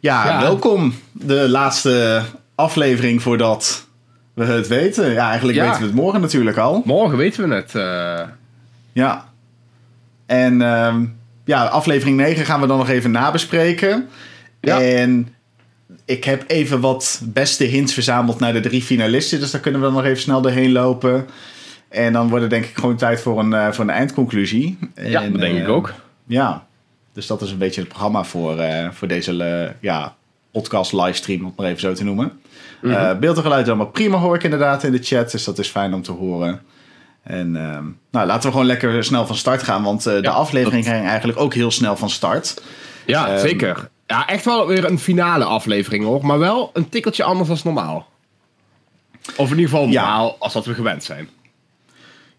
Ja, 0.00 0.26
Ja. 0.28 0.40
welkom. 0.40 0.94
De 1.12 1.48
laatste 1.48 2.22
aflevering 2.54 3.22
voordat 3.22 3.86
we 4.34 4.44
het 4.44 4.68
weten. 4.68 5.12
Ja, 5.12 5.28
eigenlijk 5.28 5.58
Ja. 5.58 5.64
weten 5.64 5.80
we 5.80 5.86
het 5.86 5.94
morgen 5.96 6.20
natuurlijk 6.20 6.56
al. 6.56 6.82
Morgen 6.84 7.18
weten 7.18 7.48
we 7.48 7.54
het. 7.54 7.74
eh. 7.74 8.28
Ja. 8.92 9.28
En 10.26 10.62
ehm, 10.62 11.04
ja, 11.44 11.64
aflevering 11.64 12.16
9 12.16 12.44
gaan 12.44 12.60
we 12.60 12.66
dan 12.66 12.78
nog 12.78 12.88
even 12.88 13.10
nabespreken. 13.10 14.08
Ja. 14.60 14.80
En 14.82 15.34
ik 16.04 16.24
heb 16.24 16.44
even 16.46 16.80
wat 16.80 17.20
beste 17.24 17.64
hints 17.64 17.94
verzameld 17.94 18.38
naar 18.40 18.52
de 18.52 18.60
drie 18.60 18.82
finalisten. 18.82 19.40
Dus 19.40 19.50
daar 19.50 19.60
kunnen 19.60 19.80
we 19.80 19.86
dan 19.86 19.94
nog 19.96 20.04
even 20.04 20.22
snel 20.22 20.40
doorheen 20.40 20.72
lopen. 20.72 21.26
En 21.88 22.12
dan 22.12 22.28
wordt 22.28 22.42
het 22.42 22.50
denk 22.50 22.64
ik 22.64 22.74
gewoon 22.74 22.96
tijd 22.96 23.20
voor 23.20 23.38
een, 23.38 23.52
eh, 23.54 23.72
voor 23.72 23.84
een 23.84 23.90
eindconclusie. 23.90 24.78
ja, 24.94 25.22
En, 25.22 25.32
dat 25.32 25.40
denk 25.40 25.54
eh, 25.56 25.62
ik 25.62 25.68
ook. 25.68 25.92
Ja, 26.26 26.66
dus 27.20 27.28
dat 27.28 27.42
is 27.42 27.50
een 27.50 27.58
beetje 27.58 27.80
het 27.80 27.88
programma 27.88 28.24
voor, 28.24 28.58
eh, 28.58 28.88
voor 28.90 29.08
deze 29.08 29.44
eh, 29.44 29.70
ja, 29.80 30.14
podcast 30.52 30.92
livestream, 30.92 31.40
om 31.40 31.46
het 31.46 31.56
maar 31.56 31.66
even 31.66 31.80
zo 31.80 31.92
te 31.92 32.04
noemen. 32.04 32.40
Mhm. 32.82 32.94
Eh, 32.94 33.18
beeld 33.18 33.36
en 33.36 33.42
geluid 33.42 33.68
allemaal 33.68 33.86
prima, 33.86 34.18
hoor 34.18 34.34
ik 34.34 34.42
inderdaad 34.42 34.84
in 34.84 34.92
de 34.92 35.02
chat. 35.02 35.30
Dus 35.30 35.44
dat 35.44 35.58
is 35.58 35.68
fijn 35.68 35.94
om 35.94 36.02
te 36.02 36.12
horen. 36.12 36.60
En 37.22 37.56
ehm, 37.56 37.84
nou, 38.10 38.26
laten 38.26 38.42
we 38.42 38.50
gewoon 38.50 38.66
lekker 38.66 39.04
snel 39.04 39.26
van 39.26 39.36
start 39.36 39.62
gaan. 39.62 39.82
Want 39.82 40.02
de 40.02 40.18
Ja, 40.22 40.30
aflevering 40.30 40.84
ging 40.84 41.06
eigenlijk 41.06 41.40
ook 41.40 41.54
heel 41.54 41.70
snel 41.70 41.96
van 41.96 42.10
start. 42.10 42.62
Ja, 43.06 43.28
ehm, 43.28 43.38
zeker. 43.38 43.88
Ja, 44.06 44.26
echt 44.26 44.44
wel 44.44 44.66
weer 44.66 44.84
een 44.84 44.98
finale 44.98 45.44
aflevering 45.44 46.04
hoor. 46.04 46.26
Maar 46.26 46.38
wel 46.38 46.70
een 46.72 46.88
tikkeltje 46.88 47.24
anders 47.24 47.48
dan 47.48 47.74
normaal. 47.74 48.08
Of 49.36 49.50
in 49.50 49.58
ieder 49.58 49.70
geval 49.70 49.86
Ja. 49.88 50.00
normaal 50.00 50.36
als 50.38 50.52
dat 50.52 50.66
we 50.66 50.74
gewend 50.74 51.04
zijn. 51.04 51.28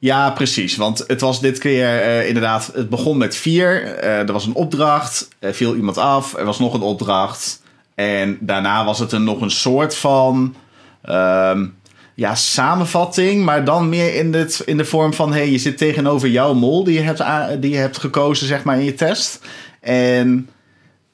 Ja, 0.02 0.32
precies. 0.32 0.76
Want 0.76 1.04
het 1.08 1.22
was 1.22 1.42
dit 1.42 1.58
keer 1.58 2.02
eh, 2.02 2.28
inderdaad... 2.28 2.72
Het 2.74 2.90
begon 2.90 3.18
met 3.18 3.36
vier. 3.36 3.84
Eh, 3.84 4.20
er 4.20 4.32
was 4.32 4.46
een 4.46 4.54
opdracht. 4.54 5.28
Er 5.40 5.54
viel 5.54 5.76
iemand 5.76 5.98
af. 5.98 6.38
Er 6.38 6.46
was 6.46 6.60
nog 6.60 6.74
een 6.74 6.82
opdracht. 6.82 7.62
En 7.96 8.38
daarna 8.40 8.86
was 8.86 9.00
het 9.00 9.12
een, 9.12 9.24
nog 9.24 9.42
een 9.42 9.52
soort 9.52 9.96
van... 9.96 10.56
ehm, 11.02 11.68
ja, 12.16 12.36
samenvatting. 12.36 13.46
Maar 13.46 13.66
dan 13.66 13.90
meer 13.90 14.16
in, 14.16 14.34
het, 14.34 14.62
in 14.66 14.78
de 14.78 14.86
vorm 14.86 15.14
van... 15.14 15.34
Hey, 15.34 15.52
je 15.52 15.58
zit 15.58 15.78
tegenover 15.78 16.30
jouw 16.30 16.54
mol 16.54 16.84
die 16.84 16.94
je 16.94 17.02
hebt, 17.02 17.62
die 17.62 17.72
je 17.72 17.78
hebt 17.78 17.98
gekozen 17.98 18.48
zeg 18.48 18.64
maar, 18.64 18.80
in 18.80 18.86
je 18.86 18.94
test. 18.94 19.40
En... 19.82 20.50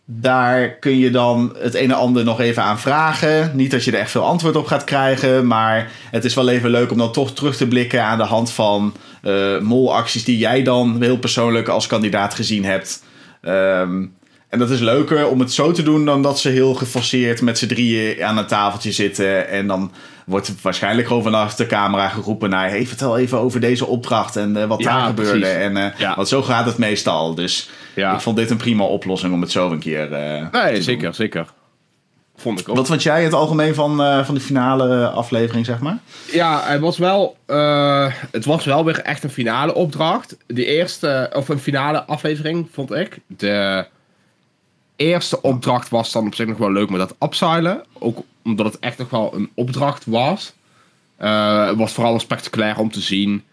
Daar 0.09 0.69
kun 0.69 0.97
je 0.97 1.11
dan 1.11 1.55
het 1.59 1.75
een 1.75 1.91
en 1.91 1.97
ander 1.97 2.23
nog 2.23 2.39
even 2.39 2.63
aan 2.63 2.79
vragen. 2.79 3.51
Niet 3.55 3.71
dat 3.71 3.83
je 3.83 3.91
er 3.91 3.99
echt 3.99 4.11
veel 4.11 4.23
antwoord 4.25 4.55
op 4.55 4.65
gaat 4.65 4.83
krijgen. 4.83 5.47
Maar 5.47 5.91
het 6.11 6.25
is 6.25 6.33
wel 6.33 6.49
even 6.49 6.69
leuk 6.69 6.91
om 6.91 6.97
dan 6.97 7.11
toch 7.11 7.33
terug 7.33 7.55
te 7.55 7.67
blikken 7.67 8.03
aan 8.03 8.17
de 8.17 8.23
hand 8.23 8.51
van 8.51 8.93
eh, 9.21 9.59
molacties 9.59 10.23
die 10.23 10.37
jij 10.37 10.63
dan 10.63 11.01
heel 11.01 11.17
persoonlijk 11.17 11.67
als 11.67 11.87
kandidaat 11.87 12.33
gezien 12.33 12.65
hebt. 12.65 13.03
Ehm, 13.41 14.05
en 14.49 14.59
dat 14.59 14.69
is 14.69 14.79
leuker 14.79 15.27
om 15.27 15.39
het 15.39 15.53
zo 15.53 15.71
te 15.71 15.83
doen 15.83 16.05
dan 16.05 16.21
dat 16.21 16.39
ze 16.39 16.49
heel 16.49 16.73
geforceerd 16.73 17.41
met 17.41 17.57
z'n 17.57 17.67
drieën 17.67 18.23
aan 18.23 18.37
een 18.37 18.47
tafeltje 18.47 18.91
zitten. 18.91 19.49
En 19.49 19.67
dan 19.67 19.91
wordt 20.25 20.61
waarschijnlijk 20.61 21.07
gewoon 21.07 21.23
vanaf 21.23 21.55
de 21.55 21.65
camera 21.65 22.07
geroepen 22.07 22.49
naar... 22.49 22.69
Hey, 22.69 22.87
vertel 22.87 23.17
even 23.17 23.39
over 23.39 23.59
deze 23.59 23.85
opdracht 23.85 24.35
en 24.35 24.57
eh, 24.57 24.67
wat 24.67 24.83
Ja, 24.83 24.97
daar 24.97 25.07
gebeurde. 25.07 25.47
En, 25.47 25.93
Ja. 25.97 26.15
Want 26.15 26.27
zo 26.27 26.41
gaat 26.41 26.65
het 26.65 26.77
meestal. 26.77 27.35
Dus 27.35 27.69
Ja. 27.97 28.13
ik 28.13 28.19
vond 28.21 28.37
dit 28.37 28.49
een 28.49 28.57
prima 28.57 28.83
oplossing 28.83 29.33
om 29.33 29.41
het 29.41 29.51
zo 29.51 29.71
een 29.71 29.79
keer 29.79 30.13
eh, 30.13 30.51
Nee, 30.51 30.73
doen. 30.73 30.83
zeker, 30.83 31.13
zeker. 31.13 31.45
Vond 32.35 32.59
ik 32.59 32.69
ook. 32.69 32.75
Wat 32.75 32.87
vond 32.87 33.03
jij 33.03 33.23
het 33.23 33.33
algemeen 33.33 33.75
van, 33.75 34.03
eh, 34.03 34.25
van 34.25 34.35
de 34.35 34.41
finale 34.41 35.07
aflevering, 35.07 35.65
zeg 35.65 35.79
maar? 35.79 35.97
Ja, 36.31 36.61
het 36.65 36.81
was 36.81 36.97
wel, 36.97 37.37
eh, 37.45 38.07
het 38.31 38.45
was 38.45 38.65
wel 38.65 38.85
weer 38.85 38.99
echt 38.99 39.23
een 39.23 39.29
finale 39.29 39.73
opdracht. 39.73 40.37
De 40.47 40.65
eerste, 40.65 41.29
of 41.33 41.49
een 41.49 41.59
finale 41.59 42.03
aflevering, 42.03 42.67
vond 42.71 42.91
ik. 42.91 43.19
De 43.27 43.85
eerste 44.95 45.41
opdracht 45.41 45.89
was 45.89 46.11
dan 46.11 46.25
op 46.25 46.35
zich 46.35 46.47
nog 46.47 46.57
wel 46.57 46.71
leuk 46.71 46.89
met 46.89 46.99
dat 46.99 47.15
upsilen. 47.19 47.83
Ook 47.99 48.23
omdat 48.43 48.65
het 48.65 48.79
echt 48.79 48.97
nog 48.97 49.09
wel 49.09 49.33
een 49.35 49.49
opdracht 49.53 50.05
was. 50.05 50.53
Het 51.17 51.77
was 51.77 51.93
vooral 51.93 52.19
spectaculair 52.19 52.77
om 52.77 52.91
te 52.91 53.01
zien. 53.01 53.43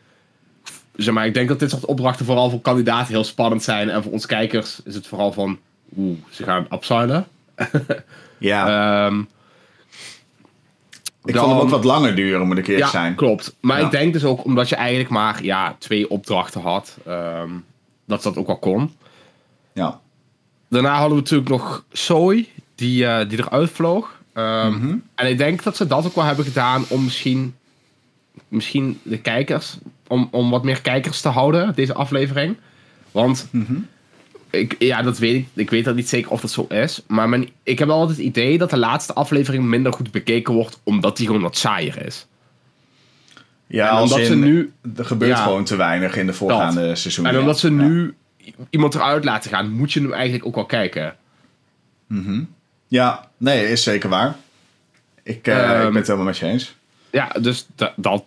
Zeg 0.97 1.15
maar, 1.15 1.27
ik 1.27 1.35
denk 1.35 1.49
dat 1.49 1.59
dit 1.59 1.71
soort 1.71 1.85
opdrachten 1.85 2.27
vooral 2.27 2.51
voor 2.51 2.61
kandidaten 2.61 3.13
heel 3.15 3.25
spannend 3.25 3.63
zijn. 3.63 3.91
En 3.91 4.03
voor 4.03 4.13
ons 4.13 4.27
kijkers 4.27 4.81
is 4.85 4.95
het 4.95 5.07
vooral 5.07 5.33
van, 5.33 5.59
oeh, 5.97 6.19
ze 6.31 6.43
gaan 6.45 6.67
upsilen. 6.73 7.27
Ja, 8.39 9.07
Ehm 9.07 9.21
ik 11.25 11.35
dan- 11.35 11.45
vond 11.45 11.55
hem 11.57 11.65
ook 11.65 11.71
wat 11.71 11.85
langer 11.85 12.15
duren, 12.15 12.47
moet 12.47 12.59
ik 12.59 12.67
eerlijk 12.67 12.85
ja, 12.85 12.91
zijn. 12.91 13.15
klopt. 13.15 13.55
Maar 13.61 13.79
Ja. 13.79 13.85
ik 13.85 13.91
denk 13.91 14.13
dus 14.13 14.25
ook 14.25 14.45
omdat 14.45 14.69
je 14.69 14.77
eigenlijk 14.77 15.11
maar 15.11 15.45
ja, 15.45 15.77
twee 15.79 16.11
opdrachten 16.11 16.61
had, 16.61 16.97
ehm, 17.07 17.49
dat 18.07 18.23
dat 18.23 18.37
ook 18.37 18.47
wel 18.47 18.59
kon. 18.59 18.95
Ja. 19.73 20.01
Daarna 20.69 20.91
hadden 20.93 21.11
we 21.17 21.23
natuurlijk 21.23 21.49
nog 21.51 21.85
Zoe, 21.93 22.47
die, 22.75 23.07
eh, 23.07 23.29
die 23.29 23.39
eruit 23.39 23.71
vloog. 23.71 24.21
Mhm. 24.35 24.97
En 25.15 25.29
ik 25.29 25.39
denk 25.39 25.63
dat 25.63 25.77
ze 25.77 25.87
dat 25.87 26.07
ook 26.07 26.15
wel 26.15 26.25
hebben 26.25 26.45
gedaan 26.45 26.85
om 26.89 27.05
misschien, 27.05 27.55
misschien 28.49 29.01
de 29.03 29.19
kijkers, 29.19 29.79
om, 30.09 30.29
om 30.31 30.51
wat 30.51 30.65
meer 30.65 30.81
kijkers 30.81 31.21
te 31.21 31.29
houden, 31.29 31.75
deze 31.75 31.95
aflevering. 31.95 32.57
Want 33.11 33.49
Mhm. 33.51 33.75
ik, 34.51 34.77
ja, 34.79 35.03
dat 35.03 35.19
weet 35.19 35.35
ik. 35.35 35.47
Ik 35.55 35.71
weet 35.71 35.85
dat 35.85 35.95
niet 35.95 36.09
zeker 36.09 36.31
of 36.31 36.41
dat 36.41 36.51
zo 36.51 36.67
is. 36.69 37.03
Maar 37.07 37.29
mijn, 37.29 37.49
ik 37.63 37.79
heb 37.79 37.89
wel 37.89 37.99
altijd 37.99 38.17
het 38.19 38.27
idee 38.27 38.59
dat 38.59 38.71
de 38.71 38.77
laatste 38.77 39.15
aflevering 39.15 39.65
minder 39.65 39.93
goed 39.93 40.11
bekeken 40.11 40.55
wordt, 40.55 40.81
omdat 40.83 41.17
die 41.17 41.27
gewoon 41.27 41.43
wat 41.43 41.57
saaier 41.57 42.07
is. 42.07 42.27
Ja, 43.67 43.91
en 43.97 44.03
omdat 44.03 44.19
in, 44.19 44.25
ze 44.27 44.37
nu 44.37 44.73
er 44.97 45.05
gebeurt 45.05 45.37
ja. 45.37 45.43
gewoon 45.43 45.65
te 45.65 45.77
weinig 45.77 46.17
in 46.17 46.27
de 46.27 46.33
voorgaande 46.33 46.95
seizoenen. 46.95 47.33
En 47.35 47.41
omdat 47.41 47.59
ze 47.59 47.71
nu 47.71 48.15
iemand 48.71 48.95
eruit 48.95 49.25
laten 49.25 49.51
gaan, 49.51 49.71
moet 49.73 49.93
je 49.93 50.01
hem 50.01 50.13
eigenlijk 50.13 50.47
ook 50.47 50.55
wel 50.55 50.67
kijken. 50.67 51.17
Ja, 52.89 53.29
nee, 53.37 53.69
is 53.71 53.83
zeker 53.83 54.09
waar. 54.09 54.37
Ik, 55.23 55.47
eh, 55.47 55.57
ik 55.57 55.63
Ehm, 55.63 55.83
ben 55.85 55.95
het 55.95 56.07
helemaal 56.07 56.27
met 56.27 56.39
je 56.39 56.47
eens. 56.47 56.75
Ja, 57.15 57.29
dus 57.41 57.67
da- 57.75 57.93
dat. 57.97 58.25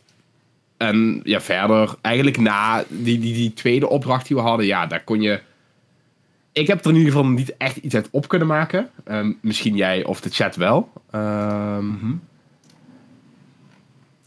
En 0.77 1.19
ja, 1.23 1.41
verder, 1.41 1.95
eigenlijk 2.01 2.37
na 2.37 2.83
die, 2.87 3.19
die, 3.19 3.33
die 3.33 3.53
tweede 3.53 3.89
opdracht 3.89 4.27
die 4.27 4.35
we 4.35 4.41
hadden, 4.41 4.65
ja, 4.65 4.85
daar 4.87 5.03
kon 5.03 5.21
je. 5.21 5.39
Ik 6.51 6.67
heb 6.67 6.83
er 6.85 6.89
in 6.91 6.97
ieder 6.97 7.11
geval 7.11 7.27
niet 7.27 7.57
echt 7.57 7.75
iets 7.77 7.95
uit 7.95 8.07
op 8.11 8.27
kunnen 8.27 8.47
maken. 8.47 8.89
Ehm, 9.03 9.31
misschien 9.41 9.75
jij 9.75 10.03
of 10.03 10.21
de 10.21 10.29
chat 10.29 10.55
wel. 10.55 10.91
Ehm, 11.11 11.85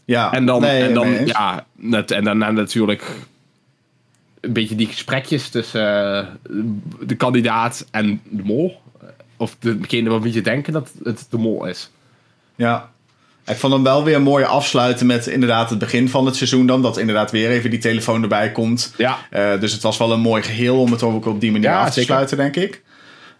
Ja, 0.05 0.31
En 0.33 0.45
dan, 0.45 0.61
nee, 0.61 0.83
en 0.83 0.93
dan 0.93 1.25
ja, 1.25 1.65
net, 1.75 2.11
en 2.11 2.23
daarna 2.23 2.51
natuurlijk 2.51 3.03
een 4.39 4.53
beetje 4.53 4.75
die 4.75 4.87
gesprekjes 4.87 5.49
tussen 5.49 6.17
eh, 6.17 6.27
de 6.99 7.15
kandidaat 7.15 7.87
en 7.91 8.21
de 8.23 8.43
mol. 8.43 8.81
Of 9.37 9.55
degene 9.59 10.09
van 10.09 10.21
wie 10.21 10.33
je 10.33 10.41
denken 10.41 10.73
dat 10.73 10.91
het 11.03 11.27
de 11.29 11.37
mol 11.37 11.65
is. 11.65 11.91
Ja. 12.55 12.91
Ik 13.47 13.57
vond 13.57 13.73
hem 13.73 13.83
wel 13.83 14.03
weer 14.03 14.21
mooi 14.21 14.45
afsluiten 14.45 15.05
met 15.05 15.27
inderdaad 15.27 15.69
het 15.69 15.79
begin 15.79 16.09
van 16.09 16.25
het 16.25 16.35
seizoen 16.35 16.65
dan. 16.65 16.81
Dat 16.81 16.97
inderdaad 16.97 17.31
weer 17.31 17.49
even 17.49 17.69
die 17.69 17.79
telefoon 17.79 18.21
erbij 18.21 18.51
komt. 18.51 18.93
Ja. 18.97 19.17
Eh, 19.29 19.59
dus 19.59 19.71
het 19.71 19.81
was 19.81 19.97
wel 19.97 20.11
een 20.11 20.19
mooi 20.19 20.43
geheel 20.43 20.79
om 20.79 20.91
het 20.91 21.03
ook 21.03 21.25
op 21.25 21.39
die 21.41 21.51
manier 21.51 21.69
Ja, 21.69 21.79
af 21.79 21.87
te 21.87 21.91
zeker. 21.93 22.09
sluiten, 22.09 22.37
denk 22.37 22.55
ik. 22.55 22.81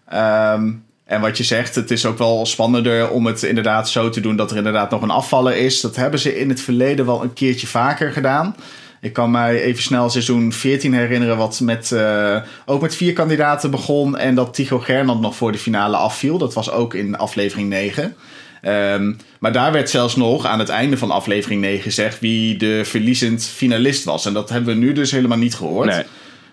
Ehm, 0.08 0.70
en 1.04 1.20
wat 1.20 1.36
je 1.36 1.44
zegt, 1.44 1.74
het 1.74 1.90
is 1.90 2.06
ook 2.06 2.18
wel 2.18 2.46
spannender 2.46 3.10
om 3.10 3.26
het 3.26 3.42
inderdaad 3.42 3.88
zo 3.90 4.08
te 4.10 4.20
doen 4.20 4.36
dat 4.36 4.50
er 4.50 4.56
inderdaad 4.56 4.90
nog 4.90 5.02
een 5.02 5.10
afvaller 5.10 5.56
is. 5.56 5.80
Dat 5.80 5.96
hebben 5.96 6.20
ze 6.20 6.38
in 6.38 6.48
het 6.48 6.60
verleden 6.60 7.06
wel 7.06 7.22
een 7.22 7.32
keertje 7.32 7.66
vaker 7.66 8.12
gedaan. 8.12 8.56
Ik 9.00 9.12
kan 9.12 9.30
mij 9.30 9.62
even 9.62 9.82
snel 9.82 10.10
seizoen 10.10 10.52
14 10.52 10.94
herinneren, 10.94 11.36
wat 11.36 11.60
met, 11.60 11.92
eh, 11.92 12.36
ook 12.66 12.80
met 12.80 12.94
vier 12.96 13.12
kandidaten 13.12 13.70
begon. 13.70 14.18
En 14.18 14.34
dat 14.34 14.54
Tycho 14.54 14.78
Gernand 14.78 15.20
nog 15.20 15.36
voor 15.36 15.52
de 15.52 15.58
finale 15.58 15.96
afviel. 15.96 16.38
Dat 16.38 16.54
was 16.54 16.70
ook 16.70 16.94
in 16.94 17.16
aflevering 17.16 17.68
9. 17.68 18.16
Ehm, 18.62 19.12
maar 19.40 19.52
daar 19.52 19.72
werd 19.72 19.90
zelfs 19.90 20.16
nog 20.16 20.46
aan 20.46 20.58
het 20.58 20.68
einde 20.68 20.96
van 20.98 21.10
aflevering 21.10 21.60
9 21.60 21.82
gezegd 21.82 22.20
wie 22.20 22.56
de 22.56 22.80
verliezend 22.84 23.44
finalist 23.44 24.04
was. 24.04 24.26
En 24.26 24.32
dat 24.32 24.48
hebben 24.50 24.74
we 24.74 24.80
nu 24.80 24.92
dus 24.92 25.10
helemaal 25.10 25.38
niet 25.38 25.54
gehoord. 25.54 25.88
Nee. 25.88 26.02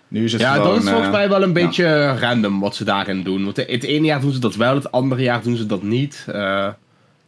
Nu 0.07 0.23
is 0.23 0.31
het 0.31 0.41
Ja, 0.41 0.53
gewoon, 0.53 0.67
dat 0.67 0.77
is 0.77 0.83
volgens 0.83 1.05
eh, 1.07 1.11
mij 1.13 1.29
wel 1.29 1.43
een 1.43 1.53
beetje 1.53 2.15
random 2.19 2.59
wat 2.59 2.75
ze 2.75 2.83
daarin 2.83 3.23
doen. 3.23 3.43
Want 3.43 3.57
het 3.57 3.83
ene 3.83 4.05
jaar 4.05 4.21
doen 4.21 4.31
ze 4.31 4.39
dat 4.39 4.55
wel, 4.55 4.75
het 4.75 4.91
andere 4.91 5.21
jaar 5.21 5.41
doen 5.43 5.55
ze 5.57 5.65
dat 5.65 5.83
niet. 5.83 6.25
Eh, 6.27 6.67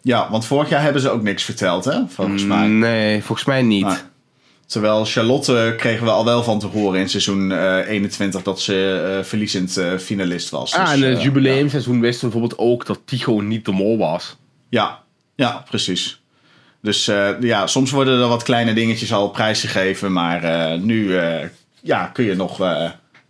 Ja, 0.01 0.27
want 0.31 0.45
vorig 0.45 0.69
jaar 0.69 0.81
hebben 0.83 1.01
ze 1.01 1.09
ook 1.09 1.21
niks 1.23 1.43
verteld, 1.43 1.85
hè? 1.85 1.99
Volgens 2.07 2.45
mij. 2.45 2.67
Nee, 2.67 3.23
volgens 3.23 3.47
mij 3.47 3.61
niet. 3.61 4.05
Terwijl 4.65 5.05
Charlotte 5.05 5.73
kregen 5.77 6.05
we 6.05 6.11
al 6.11 6.25
wel 6.25 6.43
van 6.43 6.59
te 6.59 6.67
horen 6.67 6.99
in 6.99 7.09
seizoen 7.09 7.51
eh, 7.51 7.87
21 7.87 8.41
dat 8.41 8.61
ze 8.61 9.03
eh, 9.17 9.23
verliezend 9.25 9.77
eh, 9.77 9.97
finalist 9.97 10.49
was. 10.49 10.73
ah, 10.73 10.79
Dus, 10.83 10.91
en 10.93 10.97
in 11.03 11.09
het 11.09 11.17
eh, 11.17 11.23
jubileumseizoen 11.23 11.99
wisten 12.01 12.27
we 12.27 12.31
bijvoorbeeld 12.33 12.69
ook 12.69 12.85
dat 12.85 12.99
Tycho 13.05 13.39
niet 13.41 13.65
de 13.65 13.71
mol 13.71 13.97
was. 13.97 14.37
Ja, 14.71 15.03
ja, 15.35 15.63
precies. 15.69 16.21
Dus 16.81 17.07
eh, 17.07 17.29
ja, 17.41 17.67
soms 17.67 17.91
worden 17.91 18.21
er 18.21 18.27
wat 18.27 18.43
kleine 18.43 18.73
dingetjes 18.73 19.13
al 19.13 19.29
prijsgegeven, 19.29 20.11
maar 20.11 20.43
eh, 20.43 20.79
nu 20.79 21.17
eh, 21.17 21.47
ja, 21.81 22.05
kun 22.05 22.23
je 22.23 22.35
nog 22.35 22.57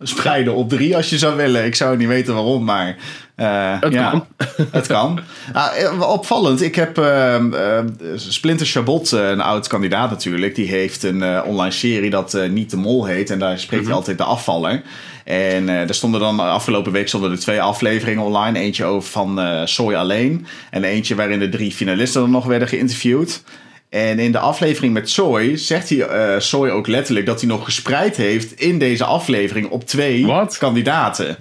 spreiden 0.02 0.54
op 0.54 0.68
drie 0.68 0.96
als 0.96 1.10
je 1.10 1.18
zou 1.18 1.36
willen. 1.36 1.64
Ik 1.64 1.74
zou 1.74 1.96
niet 1.96 2.08
weten 2.08 2.34
waarom, 2.34 2.64
maar 2.64 2.96
uh, 3.36 3.80
het 3.80 3.92
ja, 3.92 4.10
kan. 4.10 4.26
het 4.70 4.86
kan. 4.86 5.20
Ah, 5.52 6.10
opvallend, 6.10 6.62
ik 6.62 6.74
heb 6.74 6.98
uh, 6.98 7.36
uh, 7.52 7.78
Splinter 8.14 8.66
Chabot, 8.66 9.10
een 9.10 9.40
oud 9.40 9.66
kandidaat 9.66 10.10
natuurlijk, 10.10 10.54
die 10.54 10.68
heeft 10.68 11.02
een 11.02 11.42
online 11.42 11.70
serie 11.70 12.10
dat 12.10 12.38
Niet 12.50 12.70
de 12.70 12.76
Mol 12.76 13.04
heet 13.04 13.30
en 13.30 13.38
daar 13.38 13.58
spreekt 13.58 13.84
hij 13.84 13.94
altijd 13.94 14.18
de 14.18 14.24
afvaller. 14.24 14.82
En 15.24 15.68
er 15.68 15.94
stonden 15.94 16.20
dan 16.20 16.40
afgelopen 16.40 16.92
week 16.92 17.08
stonden 17.08 17.30
er 17.30 17.38
twee 17.38 17.62
afleveringen 17.62 18.24
online. 18.24 18.58
Eentje 18.58 18.84
over 18.84 19.10
van 19.10 19.40
Soy 19.64 19.94
alleen 19.94 20.46
en 20.70 20.84
eentje 20.84 21.14
waarin 21.14 21.38
de 21.38 21.48
drie 21.48 21.72
finalisten 21.72 22.20
dan 22.20 22.30
nog 22.30 22.46
werden 22.46 22.68
geïnterviewd. 22.68 23.42
En 23.92 24.18
in 24.18 24.32
de 24.32 24.38
aflevering 24.38 24.92
met 24.92 25.10
Soy 25.10 25.56
zegt 25.56 25.88
hij 25.88 25.98
uh, 26.34 26.40
Soy 26.40 26.68
ook 26.68 26.86
letterlijk 26.86 27.26
dat 27.26 27.40
hij 27.40 27.48
nog 27.48 27.64
gespreid 27.64 28.16
heeft 28.16 28.52
in 28.60 28.78
deze 28.78 29.04
aflevering 29.04 29.68
op 29.70 29.86
twee 29.86 30.26
kandidaten. 30.58 31.36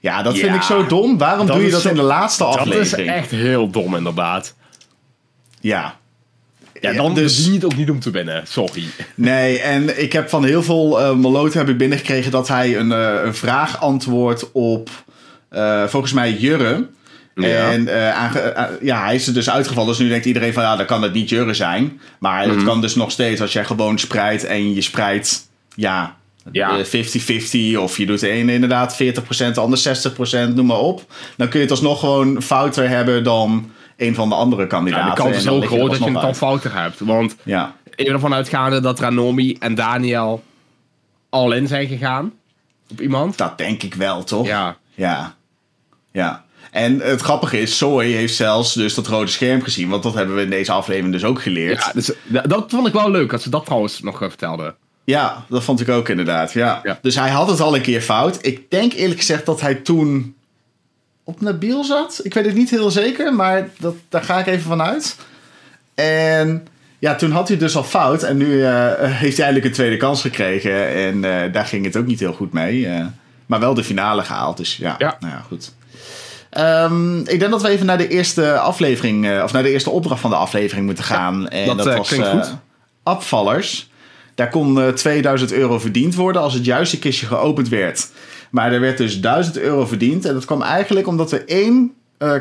Ja, 0.00 0.22
dat 0.22 0.34
Ja, 0.36 0.40
vind 0.40 0.54
ik 0.54 0.62
zo 0.62 0.86
dom. 0.86 1.18
Waarom 1.18 1.46
doe 1.46 1.64
je 1.64 1.70
dat 1.70 1.80
zo- 1.80 1.88
in 1.88 1.94
de 1.94 2.02
laatste 2.02 2.42
Dat 2.42 2.54
is 2.54 2.60
aflevering? 2.60 3.08
echt 3.10 3.30
heel 3.30 3.70
dom, 3.70 3.96
inderdaad. 3.96 4.54
Ja. 5.60 5.96
Ja, 6.80 6.92
dan 6.92 7.14
dus- 7.14 7.34
verdien 7.34 7.52
je 7.52 7.58
het 7.58 7.64
ook 7.72 7.76
niet 7.76 7.90
om 7.90 8.00
te 8.00 8.10
winnen. 8.10 8.46
Sorry. 8.46 8.84
Nee, 9.14 9.58
en 9.60 10.02
ik 10.02 10.12
heb 10.12 10.28
van 10.28 10.44
heel 10.44 10.62
veel 10.62 11.16
uh, 11.46 11.52
heb 11.52 11.68
ik 11.68 11.78
binnengekregen 11.78 12.30
dat 12.30 12.48
hij 12.48 12.78
een, 12.78 12.90
een 13.26 13.34
vraag 13.34 13.80
antwoordt 13.80 14.52
op 14.52 14.90
volgens 15.86 16.12
mij 16.12 16.32
Jurre. 16.32 16.86
Ja. 17.44 17.70
En 17.70 17.88
eh, 17.88 18.10
aange- 18.18 18.38
eh, 18.38 18.64
ja, 18.82 19.04
hij 19.04 19.14
is 19.14 19.26
er 19.26 19.34
dus 19.34 19.50
uitgevallen. 19.50 19.88
Dus 19.88 19.98
nu 19.98 20.08
denkt 20.08 20.24
iedereen 20.26 20.52
van 20.52 20.62
ja, 20.62 20.76
dan 20.76 20.86
kan 20.86 21.02
het 21.02 21.12
niet 21.12 21.28
Jurre 21.28 21.54
zijn. 21.54 22.00
Maar 22.18 22.42
het 22.42 22.56
Mhm. 22.56 22.64
kan 22.64 22.80
dus 22.80 22.94
nog 22.94 23.10
steeds 23.10 23.40
als 23.40 23.52
jij 23.52 23.64
gewoon 23.64 23.98
spreidt 23.98 24.44
en 24.44 24.74
je 24.74 24.80
spreidt 24.80 25.48
ja, 25.74 26.16
Ja. 26.52 26.78
eh, 26.78 26.84
50-50 26.84 27.76
of 27.78 27.96
je 27.96 28.06
doet 28.06 28.20
de 28.20 28.28
ene 28.28 28.52
inderdaad 28.52 28.96
40%, 28.96 29.54
de 29.54 29.60
ander 29.60 29.78
60%, 29.78 30.54
noem 30.54 30.66
maar 30.66 30.78
op. 30.78 31.12
Dan 31.36 31.48
kun 31.48 31.58
je 31.58 31.64
het 31.64 31.70
alsnog 31.74 32.00
gewoon 32.00 32.42
fouter 32.42 32.88
hebben 32.88 33.24
dan 33.24 33.70
een 33.96 34.14
van 34.14 34.28
de 34.28 34.34
andere 34.34 34.66
kandidaten. 34.66 35.06
Ja, 35.08 35.14
de 35.14 35.20
kans 35.22 35.36
is 35.36 35.44
heel 35.44 35.60
groot 35.60 35.90
dat 35.90 35.98
je 35.98 36.04
het 36.10 36.20
dan 36.20 36.34
fouter 36.34 36.74
hebt. 36.80 37.00
Want 37.00 37.36
Ja, 37.42 37.74
ik 37.94 38.04
ben 38.04 38.14
ervan 38.14 38.34
uitgaande 38.34 38.80
dat 38.80 39.00
Ranomi 39.00 39.56
en 39.58 39.74
Daniel 39.74 40.42
al 41.30 41.52
in 41.52 41.66
zijn 41.66 41.86
gegaan. 41.88 42.32
Op 42.90 43.00
iemand. 43.00 43.38
dat 43.38 43.58
denk 43.58 43.82
ik 43.82 43.94
wel, 43.94 44.24
toch? 44.24 44.46
Ja. 44.46 44.76
Ja. 44.94 45.34
Ja. 46.12 46.44
En 46.76 47.00
het 47.00 47.20
grappige 47.20 47.60
is, 47.60 47.76
Soy 47.76 48.06
heeft 48.06 48.34
zelfs 48.34 48.74
dus 48.74 48.94
dat 48.94 49.06
rode 49.06 49.30
scherm 49.30 49.62
gezien. 49.62 49.88
Want 49.88 50.02
dat 50.02 50.14
hebben 50.14 50.36
we 50.36 50.42
in 50.42 50.50
deze 50.50 50.72
aflevering 50.72 51.12
dus 51.12 51.24
ook 51.24 51.42
geleerd. 51.42 51.84
Ja, 51.84 51.92
dus, 51.94 52.10
dat 52.48 52.64
vond 52.68 52.86
ik 52.86 52.92
wel 52.92 53.10
leuk, 53.10 53.30
dat 53.30 53.42
ze 53.42 53.50
dat 53.50 53.64
trouwens 53.64 54.00
nog 54.00 54.18
vertelden. 54.18 54.74
Ja, 55.04 55.44
dat 55.48 55.64
vond 55.64 55.80
ik 55.80 55.88
ook 55.88 56.08
inderdaad. 56.08 56.52
Ja. 56.52 56.80
Ja. 56.82 56.98
Dus 57.02 57.14
hij 57.14 57.30
had 57.30 57.48
het 57.50 57.60
al 57.60 57.74
een 57.74 57.80
keer 57.82 58.00
fout. 58.00 58.38
Ik 58.40 58.70
denk 58.70 58.92
eerlijk 58.92 59.18
gezegd 59.20 59.46
dat 59.46 59.60
hij 59.60 59.74
toen 59.74 60.34
op 61.24 61.40
Nabil 61.40 61.84
zat. 61.84 62.20
Ik 62.22 62.34
weet 62.34 62.44
het 62.44 62.54
niet 62.54 62.70
heel 62.70 62.90
zeker, 62.90 63.34
maar 63.34 63.68
dat, 63.78 63.94
daar 64.08 64.22
ga 64.22 64.38
ik 64.38 64.46
even 64.46 64.62
van 64.68 64.82
uit. 64.82 65.16
En 65.94 66.66
ja, 66.98 67.14
toen 67.14 67.30
had 67.30 67.48
hij 67.48 67.56
dus 67.56 67.76
al 67.76 67.84
fout. 67.84 68.22
En 68.22 68.36
nu 68.36 68.64
eh, 68.64 68.70
heeft 68.98 69.36
hij 69.36 69.46
eigenlijk 69.46 69.64
een 69.64 69.72
tweede 69.72 69.96
kans 69.96 70.20
gekregen. 70.20 70.88
En 70.88 71.24
eh, 71.24 71.52
daar 71.52 71.66
ging 71.66 71.84
het 71.84 71.96
ook 71.96 72.06
niet 72.06 72.20
heel 72.20 72.32
goed 72.32 72.52
mee. 72.52 72.86
eh. 72.86 73.06
maar 73.46 73.60
wel 73.60 73.74
de 73.74 73.84
finale 73.84 74.22
gehaald. 74.22 74.56
Dus 74.56 74.76
ja, 74.76 74.94
Ja. 74.98 75.16
Nou 75.20 75.32
ja 75.32 75.40
goed. 75.40 75.74
Ehm, 76.56 77.18
ik 77.18 77.38
denk 77.38 77.50
dat 77.50 77.62
we 77.62 77.68
even 77.68 77.86
naar 77.86 77.98
de 77.98 78.08
eerste 78.08 78.58
aflevering, 78.58 79.26
eh, 79.26 79.42
of 79.42 79.52
naar 79.52 79.62
de 79.62 79.70
eerste 79.70 79.90
opdracht 79.90 80.20
van 80.20 80.30
de 80.30 80.36
aflevering 80.36 80.86
moeten 80.86 81.04
gaan. 81.04 81.48
en 81.48 81.66
dat, 81.66 81.76
dat, 81.76 81.86
eh, 81.86 81.96
was 81.96 82.08
klinkt 82.08 82.26
eh, 82.26 82.32
goed. 82.32 82.56
Abvallers. 83.02 83.90
Daar 84.34 84.48
kon 84.48 84.80
eh, 84.80 84.88
2000 84.88 85.52
euro 85.52 85.78
verdiend 85.78 86.14
worden 86.14 86.42
als 86.42 86.54
het 86.54 86.64
juiste 86.64 86.98
kistje 86.98 87.26
geopend 87.26 87.68
werd. 87.68 88.10
Maar 88.50 88.72
er 88.72 88.80
werd 88.80 88.98
dus 88.98 89.20
1000 89.20 89.58
euro 89.58 89.86
verdiend. 89.86 90.24
En 90.24 90.34
dat 90.34 90.44
kwam 90.44 90.62
eigenlijk 90.62 91.06
omdat 91.06 91.32
er 91.32 91.48
één 91.48 91.94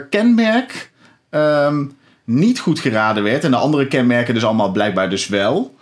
kenmerk 0.09 0.91
ehm, 1.29 1.85
niet 2.23 2.59
goed 2.59 2.79
geraden 2.79 3.23
werd. 3.23 3.43
En 3.43 3.51
de 3.51 3.57
andere 3.57 3.87
kenmerken 3.87 4.33
dus 4.33 4.45
allemaal 4.45 4.71
blijkbaar 4.71 5.09
dus 5.09 5.27
wel. 5.27 5.75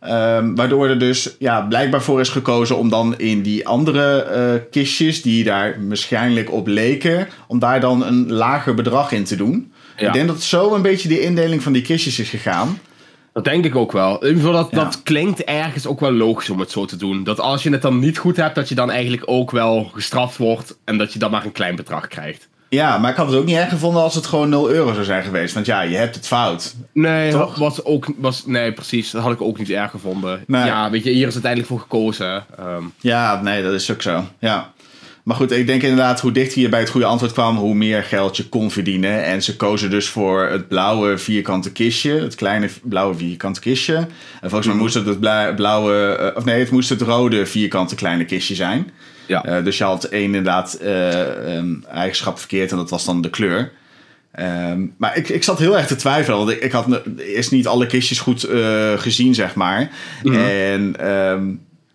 Ehm, 0.00 0.54
waardoor 0.54 0.88
er 0.88 0.98
dus 0.98 1.36
ja, 1.38 1.60
blijkbaar 1.60 2.02
voor 2.02 2.20
is 2.20 2.28
gekozen 2.28 2.76
om 2.78 2.88
dan 2.88 3.18
in 3.18 3.42
die 3.42 3.68
andere 3.68 4.22
eh, 4.22 4.60
kistjes, 4.70 5.22
die 5.22 5.44
daar 5.44 5.76
waarschijnlijk 5.88 6.52
op 6.52 6.66
leken, 6.66 7.28
om 7.46 7.58
daar 7.58 7.80
dan 7.80 8.06
een 8.06 8.32
lager 8.32 8.74
bedrag 8.74 9.12
in 9.12 9.24
te 9.24 9.36
doen. 9.36 9.72
Ja. 9.96 10.06
Ik 10.06 10.12
denk 10.12 10.28
dat 10.28 10.42
zo 10.42 10.74
een 10.74 10.82
beetje 10.82 11.08
de 11.08 11.20
indeling 11.20 11.62
van 11.62 11.72
die 11.72 11.82
kistjes 11.82 12.18
is 12.18 12.28
gegaan. 12.28 12.78
Dat 13.32 13.44
denk 13.44 13.64
ik 13.64 13.76
ook 13.76 13.92
wel. 13.92 14.22
In 14.22 14.28
ieder 14.28 14.44
geval, 14.44 14.62
dat, 14.62 14.70
Ja. 14.70 14.84
dat 14.84 15.02
klinkt 15.02 15.44
ergens 15.44 15.86
ook 15.86 16.00
wel 16.00 16.12
logisch 16.12 16.50
om 16.50 16.60
het 16.60 16.70
zo 16.70 16.84
te 16.84 16.96
doen. 16.96 17.24
Dat 17.24 17.40
als 17.40 17.62
je 17.62 17.70
het 17.70 17.82
dan 17.82 17.98
niet 17.98 18.18
goed 18.18 18.36
hebt, 18.36 18.54
dat 18.54 18.68
je 18.68 18.74
dan 18.74 18.90
eigenlijk 18.90 19.22
ook 19.26 19.50
wel 19.50 19.90
gestraft 19.94 20.36
wordt. 20.36 20.78
En 20.84 20.98
dat 20.98 21.12
je 21.12 21.18
dan 21.18 21.30
maar 21.30 21.44
een 21.44 21.52
klein 21.52 21.76
bedrag 21.76 22.08
krijgt. 22.08 22.48
Ja, 22.68 22.98
maar 22.98 23.10
ik 23.10 23.16
had 23.16 23.26
het 23.26 23.36
ook 23.36 23.44
niet 23.44 23.56
erg 23.56 23.68
gevonden 23.68 24.02
als 24.02 24.14
het 24.14 24.26
gewoon 24.26 24.48
0 24.48 24.70
euro 24.70 24.92
zou 24.92 25.04
zijn 25.04 25.22
geweest. 25.24 25.54
Want 25.54 25.66
ja, 25.66 25.80
je 25.80 25.96
hebt 25.96 26.14
het 26.14 26.26
fout. 26.26 26.74
Nee, 26.92 27.30
Toch? 27.32 27.54
was 27.54 27.84
ook, 27.84 28.06
was, 28.16 28.46
nee, 28.46 28.72
precies. 28.72 29.10
Dat 29.10 29.22
had 29.22 29.32
ik 29.32 29.40
ook 29.42 29.58
niet 29.58 29.70
erg 29.70 29.90
gevonden. 29.90 30.44
Nee. 30.46 30.64
Ja, 30.64 30.90
weet 30.90 31.04
je, 31.04 31.10
hier 31.10 31.26
is 31.26 31.32
uiteindelijk 31.32 31.70
voor 31.72 31.80
gekozen. 31.80 32.44
Ehm, 32.58 32.82
Ja, 33.00 33.40
nee, 33.42 33.62
dat 33.62 33.72
is 33.72 33.90
ook 33.92 34.02
zo. 34.02 34.24
Ja. 34.38 34.72
Maar 35.22 35.36
goed, 35.36 35.50
ik 35.50 35.66
denk 35.66 35.82
inderdaad 35.82 36.20
hoe 36.20 36.32
dichter 36.32 36.60
je 36.60 36.68
bij 36.68 36.80
het 36.80 36.88
goede 36.88 37.06
antwoord 37.06 37.32
kwam, 37.32 37.56
hoe 37.56 37.74
meer 37.74 38.02
geld 38.02 38.36
je 38.36 38.48
kon 38.48 38.70
verdienen. 38.70 39.24
En 39.24 39.42
ze 39.42 39.56
kozen 39.56 39.90
dus 39.90 40.08
voor 40.08 40.42
het 40.48 40.68
blauwe 40.68 41.18
vierkante 41.18 41.72
kistje, 41.72 42.20
het 42.20 42.34
kleine 42.34 42.68
blauwe 42.82 43.14
vierkante 43.14 43.60
kistje. 43.60 43.94
En 43.94 44.08
volgens 44.50 44.64
mij 44.66 44.74
Mhm. 44.74 44.82
moest 44.82 44.94
het 44.94 45.06
het 45.06 45.20
bla- 45.20 45.52
blauwe, 45.54 45.94
eh, 46.16 46.36
of 46.36 46.44
nee, 46.44 46.58
het 46.60 46.70
moest 46.70 46.88
het 46.88 47.00
rode 47.02 47.46
vierkante 47.46 47.94
kleine 47.94 48.24
kistje 48.24 48.54
zijn. 48.54 48.90
Ja. 49.28 49.44
Eh, 49.44 49.64
dus 49.64 49.78
je 49.78 49.84
had 49.84 50.04
één 50.04 50.24
inderdaad 50.24 50.74
eh, 50.74 51.54
een 51.54 51.84
eigenschap 51.92 52.38
verkeerd 52.38 52.70
en 52.70 52.76
dat 52.76 52.90
was 52.90 53.04
dan 53.04 53.20
de 53.20 53.30
kleur. 53.30 53.72
Ehm, 54.32 54.86
maar 54.96 55.16
ik, 55.16 55.28
ik 55.28 55.44
zat 55.44 55.58
heel 55.58 55.76
erg 55.76 55.86
te 55.86 55.96
twijfelen, 55.96 56.38
want 56.38 56.50
ik, 56.50 56.60
ik 56.60 56.72
had 56.72 56.86
eerst 57.16 57.50
niet 57.50 57.66
alle 57.66 57.86
kistjes 57.86 58.20
goed 58.20 58.44
eh, 58.44 58.92
gezien, 58.98 59.34
zeg 59.34 59.54
maar. 59.54 59.90
En 60.24 60.94
ehm, 60.98 61.46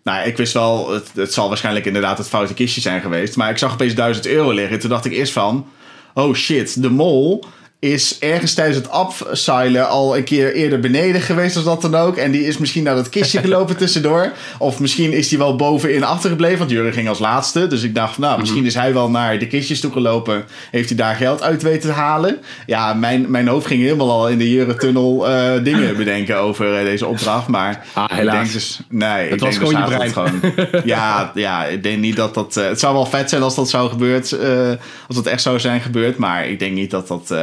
nou, 0.02 0.26
ik 0.26 0.36
wist 0.36 0.52
wel, 0.52 0.92
het, 0.92 1.10
het 1.14 1.32
zal 1.32 1.48
waarschijnlijk 1.48 1.86
inderdaad 1.86 2.18
het 2.18 2.28
foute 2.28 2.54
kistje 2.54 2.80
zijn 2.80 3.00
geweest. 3.00 3.36
Maar 3.36 3.50
ik 3.50 3.58
zag 3.58 3.72
opeens 3.72 3.94
1000 3.94 4.26
euro 4.26 4.50
liggen. 4.52 4.78
Toen 4.78 4.90
dacht 4.90 5.04
ik 5.04 5.12
eerst 5.12 5.32
van, 5.32 5.66
oh 6.14 6.34
shit, 6.34 6.82
de 6.82 6.90
mol 6.90 7.44
is 7.92 8.16
ergens 8.18 8.54
tijdens 8.54 8.76
het 8.76 8.90
afseilen 8.90 9.88
al 9.88 10.16
een 10.16 10.24
keer 10.24 10.54
eerder 10.54 10.80
beneden 10.80 11.20
geweest 11.20 11.56
als 11.56 11.64
dat 11.64 11.82
dan 11.82 11.94
ook. 11.94 12.16
En 12.16 12.30
die 12.30 12.46
is 12.46 12.58
misschien 12.58 12.82
naar 12.82 12.94
dat 12.94 13.08
kistje 13.08 13.40
gelopen 13.46 13.76
tussendoor. 13.76 14.32
Of 14.58 14.80
misschien 14.80 15.12
is 15.12 15.28
die 15.28 15.38
wel 15.38 15.56
bovenin 15.56 16.04
achtergebleven, 16.04 16.58
want 16.58 16.70
Jurgen 16.70 16.92
ging 16.92 17.08
als 17.08 17.18
laatste. 17.18 17.66
Dus 17.66 17.82
ik 17.82 17.94
dacht, 17.94 18.18
nou, 18.18 18.40
misschien 18.40 18.64
is 18.66 18.74
hij 18.74 18.92
wel 18.92 19.10
naar 19.10 19.38
de 19.38 19.46
kistjes 19.46 19.80
toe 19.80 19.92
gelopen. 19.92 20.44
Heeft 20.70 20.88
hij 20.88 20.98
daar 20.98 21.14
geld 21.14 21.42
uit 21.42 21.62
weten 21.62 21.88
te 21.90 21.96
halen? 21.96 22.38
Ja, 22.66 22.94
mijn, 22.94 23.30
mijn 23.30 23.48
hoofd 23.48 23.66
ging 23.66 23.82
helemaal 23.82 24.10
al 24.10 24.28
in 24.28 24.38
de 24.38 24.50
Jurgen-tunnel 24.50 25.28
eh, 25.28 25.64
dingen 25.64 25.96
bedenken 26.04 26.38
over 26.38 26.78
eh, 26.78 26.84
deze 26.84 27.06
opdracht. 27.06 27.46
Maar 27.48 27.84
Ah, 27.92 28.04
ik 28.10 28.16
helaas. 28.16 28.34
denk 28.36 28.52
dus, 28.52 28.80
nee, 28.88 29.24
ik 29.28 29.40
was 29.40 29.40
denk 29.40 29.54
gewoon 29.54 29.82
dus 29.84 29.92
je 29.92 29.98
eigenlijk 29.98 30.52
gewoon, 30.62 30.82
ja, 30.94 31.30
ja, 31.34 31.64
ik 31.64 31.82
denk 31.82 31.98
niet 31.98 32.16
dat 32.16 32.34
dat... 32.34 32.56
eh, 32.56 32.64
het 32.68 32.80
zou 32.80 32.94
wel 32.94 33.06
vet 33.06 33.30
zijn 33.30 33.42
als 33.42 33.54
dat 33.54 33.68
zou 33.70 33.88
gebeurd, 33.90 34.32
eh, 34.32 34.68
als 35.06 35.16
dat 35.16 35.26
echt 35.26 35.42
zou 35.42 35.60
zijn 35.60 35.80
gebeurd. 35.80 36.16
Maar 36.16 36.48
ik 36.48 36.58
denk 36.58 36.72
niet 36.74 36.90
dat 36.90 37.08
dat, 37.08 37.34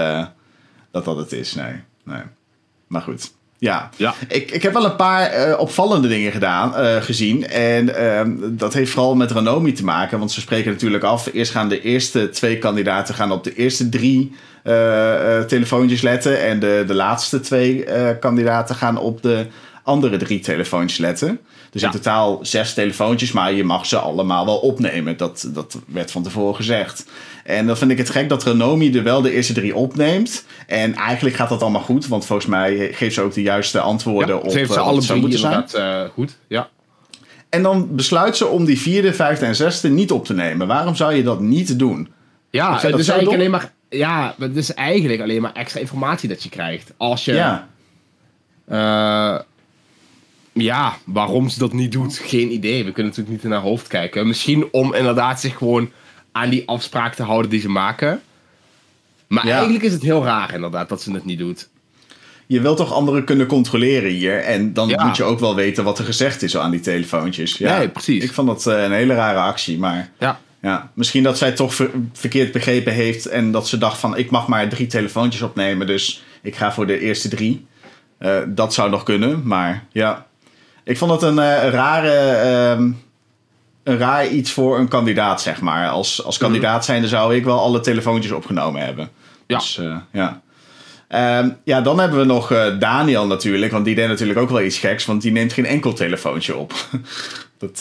dat, 0.92 1.06
dat 1.06 1.18
het 1.18 1.32
is, 1.32 1.56
nee. 1.56 1.74
nee. 2.04 2.22
Maar 2.88 3.02
goed, 3.02 3.32
ja. 3.62 3.90
Ja. 3.98 4.14
Ik, 4.28 4.52
ik 4.52 4.62
heb 4.62 4.74
wel 4.74 4.86
een 4.86 4.96
paar 4.96 5.28
eh, 5.28 5.60
opvallende 5.60 6.08
dingen 6.08 6.32
gedaan, 6.32 6.76
eh, 6.76 6.96
gezien. 7.02 7.48
En 7.48 7.96
ehm, 7.96 8.32
dat 8.40 8.74
heeft 8.74 8.92
vooral 8.92 9.16
met 9.16 9.32
Ranomi 9.32 9.72
te 9.72 9.84
maken. 9.84 10.20
Want 10.20 10.32
ze 10.32 10.42
spreken 10.42 10.72
natuurlijk 10.72 11.04
af. 11.04 11.30
Eerst 11.34 11.52
gaan 11.52 11.70
de 11.70 11.82
eerste 11.82 12.30
twee 12.30 12.58
kandidaten 12.58 13.16
gaan 13.16 13.32
op 13.32 13.44
de 13.44 13.56
eerste 13.56 13.90
drie 13.90 14.36
eh, 14.64 15.40
telefoontjes 15.40 16.02
letten. 16.02 16.42
En 16.42 16.60
de, 16.60 16.84
de 16.88 16.94
laatste 16.94 17.40
twee 17.40 17.86
kandidaten 18.20 18.76
gaan 18.76 18.98
op 18.98 19.22
de 19.22 19.46
andere 19.84 20.18
drie 20.18 20.40
telefoontjes 20.40 21.00
letten. 21.00 21.40
Dus 21.72 21.82
Ja. 21.82 21.88
in 21.88 21.94
totaal 21.94 22.40
zes 22.42 22.74
telefoontjes, 22.74 23.32
maar 23.32 23.54
je 23.54 23.64
mag 23.64 23.86
ze 23.86 23.98
allemaal 23.98 24.46
wel 24.46 24.58
opnemen. 24.58 25.18
Dat, 25.18 25.50
dat 25.54 25.80
werd 25.88 26.12
van 26.12 26.24
tevoren 26.24 26.56
gezegd. 26.56 27.06
En 27.44 27.68
dan 27.68 27.78
vind 27.78 27.92
ik 27.92 27.98
het 27.98 28.10
gek 28.10 28.30
dat 28.30 28.44
Renomi 28.44 28.98
er 28.98 29.04
wel 29.04 29.22
de 29.22 29.32
eerste 29.32 29.54
drie 29.54 29.76
opneemt. 29.76 30.46
En 30.68 30.94
eigenlijk 30.96 31.36
gaat 31.36 31.50
dat 31.50 31.62
allemaal 31.62 31.82
goed, 31.82 32.08
want 32.08 32.26
volgens 32.26 32.48
mij 32.48 32.90
geeft 32.94 33.14
ze 33.16 33.22
ook 33.22 33.34
de 33.34 33.42
juiste 33.42 33.80
antwoorden 33.80 34.36
ja, 34.36 34.42
op 34.42 34.52
ze 34.52 34.58
heeft 34.58 34.72
ze 34.72 34.78
wat 34.80 34.88
alle 34.88 35.02
drie 35.02 35.20
moeten 35.22 35.40
zijn. 35.40 35.54
inderdaad 35.54 36.06
eh, 36.06 36.14
goed. 36.14 36.38
Ja. 36.48 36.70
En 37.50 37.64
dan 37.64 37.96
besluit 37.96 38.38
ze 38.38 38.48
om 38.48 38.66
die 38.66 38.80
vierde, 38.80 39.14
vijfde 39.14 39.46
en 39.46 39.56
zesde 39.56 39.90
niet 39.90 40.12
op 40.12 40.26
te 40.26 40.34
nemen. 40.34 40.68
Waarom 40.68 40.96
zou 40.96 41.14
je 41.14 41.24
dat 41.24 41.40
niet 41.40 41.80
doen? 41.80 42.10
Ja, 42.50 42.66
zo 42.80 42.88
eigenlijk 42.88 43.24
dom. 43.24 43.34
alleen 43.34 43.52
maar. 43.52 43.72
Ja, 43.90 44.36
het 44.40 44.56
is 44.56 44.74
eigenlijk 44.74 45.22
alleen 45.22 45.42
maar 45.42 45.54
extra 45.54 45.80
informatie 45.80 46.30
dat 46.30 46.44
je 46.44 46.50
krijgt. 46.50 46.94
Als 46.98 47.26
je. 47.26 47.34
Ja, 47.34 47.68
eh, 48.68 49.40
ja, 50.54 50.98
waarom 51.06 51.50
ze 51.50 51.60
dat 51.60 51.74
niet 51.74 51.92
doet, 51.92 52.18
geen 52.18 52.52
idee. 52.54 52.78
We 52.86 52.92
kunnen 52.92 53.12
natuurlijk 53.12 53.30
niet 53.36 53.44
in 53.44 53.52
haar 53.52 53.62
hoofd 53.68 53.88
kijken. 53.88 54.28
Misschien 54.28 54.68
om 54.72 54.94
inderdaad 54.94 55.40
zich 55.42 55.58
gewoon 55.58 55.92
aan 56.32 56.50
die 56.50 56.68
afspraak 56.68 57.16
te 57.16 57.24
houden 57.24 57.52
die 57.52 57.62
ze 57.62 57.70
maken. 57.70 58.22
Maar 59.28 59.46
Ja. 59.48 59.54
eigenlijk 59.54 59.84
is 59.84 59.94
het 59.94 60.02
heel 60.02 60.24
raar 60.24 60.54
inderdaad 60.54 60.90
dat 60.90 61.02
ze 61.02 61.12
het 61.12 61.26
niet 61.26 61.40
doet. 61.40 61.70
je 62.48 62.62
wilt 62.62 62.78
toch 62.78 62.94
anderen 62.94 63.24
kunnen 63.24 63.48
controleren 63.48 64.12
hier. 64.12 64.40
En 64.40 64.74
dan 64.74 64.90
Ja. 64.90 65.06
moet 65.06 65.18
je 65.18 65.24
ook 65.24 65.40
wel 65.40 65.56
weten 65.56 65.84
wat 65.84 66.00
er 66.00 66.06
gezegd 66.06 66.42
is 66.42 66.58
aan 66.58 66.72
die 66.72 66.80
telefoontjes. 66.80 67.58
Ja, 67.58 67.78
Nee, 67.78 67.90
precies. 67.90 68.24
Ik 68.24 68.34
vond 68.34 68.48
dat 68.48 68.68
eh, 68.68 68.84
een 68.84 68.92
hele 68.92 69.14
rare 69.14 69.40
actie, 69.40 69.78
maar... 69.78 70.10
Ja. 70.20 70.40
Ja, 70.62 70.92
misschien 70.94 71.24
dat 71.24 71.38
zij 71.38 71.52
toch 71.52 71.76
ver- 71.76 71.90
verkeerd 72.14 72.52
begrepen 72.52 72.94
heeft 72.94 73.26
en 73.26 73.52
dat 73.52 73.68
ze 73.68 73.78
dacht 73.78 73.98
van 73.98 74.18
ik 74.18 74.32
mag 74.32 74.48
maar 74.48 74.70
drie 74.70 74.88
telefoontjes 74.88 75.42
opnemen, 75.42 75.88
dus 75.88 76.24
ik 76.42 76.56
ga 76.56 76.74
voor 76.74 76.88
de 76.88 77.00
eerste 77.00 77.28
drie. 77.30 77.66
Eh, 78.18 78.38
dat 78.48 78.74
zou 78.74 78.90
nog 78.90 79.04
kunnen, 79.04 79.42
maar 79.44 79.86
ja. 79.92 80.26
Ik 80.84 80.98
vond 80.98 81.12
het 81.12 81.22
een 81.22 81.40
eh, 81.40 81.70
rare, 81.70 82.12
ehm, 82.12 82.92
een 83.84 83.98
raar 83.98 84.28
iets 84.28 84.52
voor 84.52 84.80
een 84.80 84.88
kandidaat, 84.88 85.42
zeg 85.42 85.62
maar. 85.62 85.90
Als, 85.90 86.24
als 86.24 86.38
kandidaat 86.38 86.86
zijnde 86.86 87.08
zou 87.08 87.36
ik 87.36 87.44
wel 87.44 87.60
alle 87.60 87.80
telefoontjes 87.80 88.32
opgenomen 88.32 88.86
hebben. 88.86 89.10
Ja. 89.48 89.58
Dus 89.58 89.78
eh, 89.78 89.96
ja. 90.12 90.42
Ehm, 91.08 91.50
ja, 91.64 91.82
dan 91.82 92.00
hebben 92.00 92.20
we 92.20 92.26
nog 92.26 92.52
eh, 92.52 92.80
Daniel 92.80 93.28
natuurlijk, 93.28 93.72
want 93.72 93.86
die 93.86 93.96
deed 93.96 94.08
natuurlijk 94.08 94.40
ook 94.40 94.50
wel 94.50 94.62
iets 94.62 94.78
geks, 94.78 95.06
want 95.06 95.22
die 95.22 95.32
neemt 95.32 95.54
geen 95.54 95.66
enkel 95.66 95.94
telefoontje 95.94 96.56
op. 96.56 96.74
dat, 97.58 97.80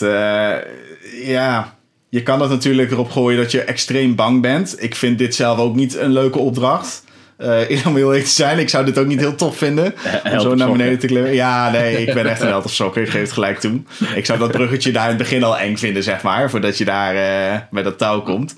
ja, 1.23 1.75
je 2.09 2.23
kan 2.23 2.41
het 2.41 2.49
natuurlijk 2.49 2.91
erop 2.91 3.11
gooien 3.11 3.41
dat 3.41 3.51
je 3.51 3.61
extreem 3.61 4.15
bang 4.15 4.41
bent. 4.41 4.83
Ik 4.83 4.95
vind 4.95 5.17
dit 5.17 5.35
zelf 5.35 5.57
ook 5.57 5.75
niet 5.75 5.97
een 5.97 6.11
leuke 6.11 6.39
opdracht. 6.39 7.03
Eh 7.41 7.85
om 7.87 7.95
heel 7.95 8.07
eerlijk 8.07 8.25
te 8.25 8.31
zijn, 8.31 8.59
ik 8.59 8.69
zou 8.69 8.85
dit 8.85 8.97
ook 8.97 9.07
niet 9.07 9.19
heel 9.19 9.35
tof 9.35 9.57
vinden. 9.57 9.93
om 10.31 10.39
zo 10.39 10.55
naar 10.55 10.71
beneden 10.71 10.99
te 10.99 11.07
klimmen. 11.07 11.33
Ja, 11.33 11.71
nee, 11.71 12.05
ik 12.05 12.13
ben 12.13 12.25
echt 12.25 12.41
een 12.41 12.47
held 12.47 12.65
of 12.65 12.73
sokken. 12.73 13.01
Ik 13.01 13.09
geef 13.09 13.21
het 13.21 13.31
gelijk 13.31 13.59
toe. 13.59 13.79
Ik 14.15 14.25
zou 14.25 14.39
dat 14.39 14.51
bruggetje 14.51 14.91
daar 14.91 15.03
in 15.03 15.09
het 15.09 15.17
begin 15.17 15.43
al 15.43 15.57
eng 15.57 15.75
vinden, 15.75 16.03
zeg 16.03 16.21
maar. 16.21 16.49
Voordat 16.49 16.77
je 16.77 16.85
daar 16.85 17.15
eh 17.15 17.59
met 17.71 17.83
dat 17.83 17.97
touw 17.97 18.21
komt. 18.21 18.55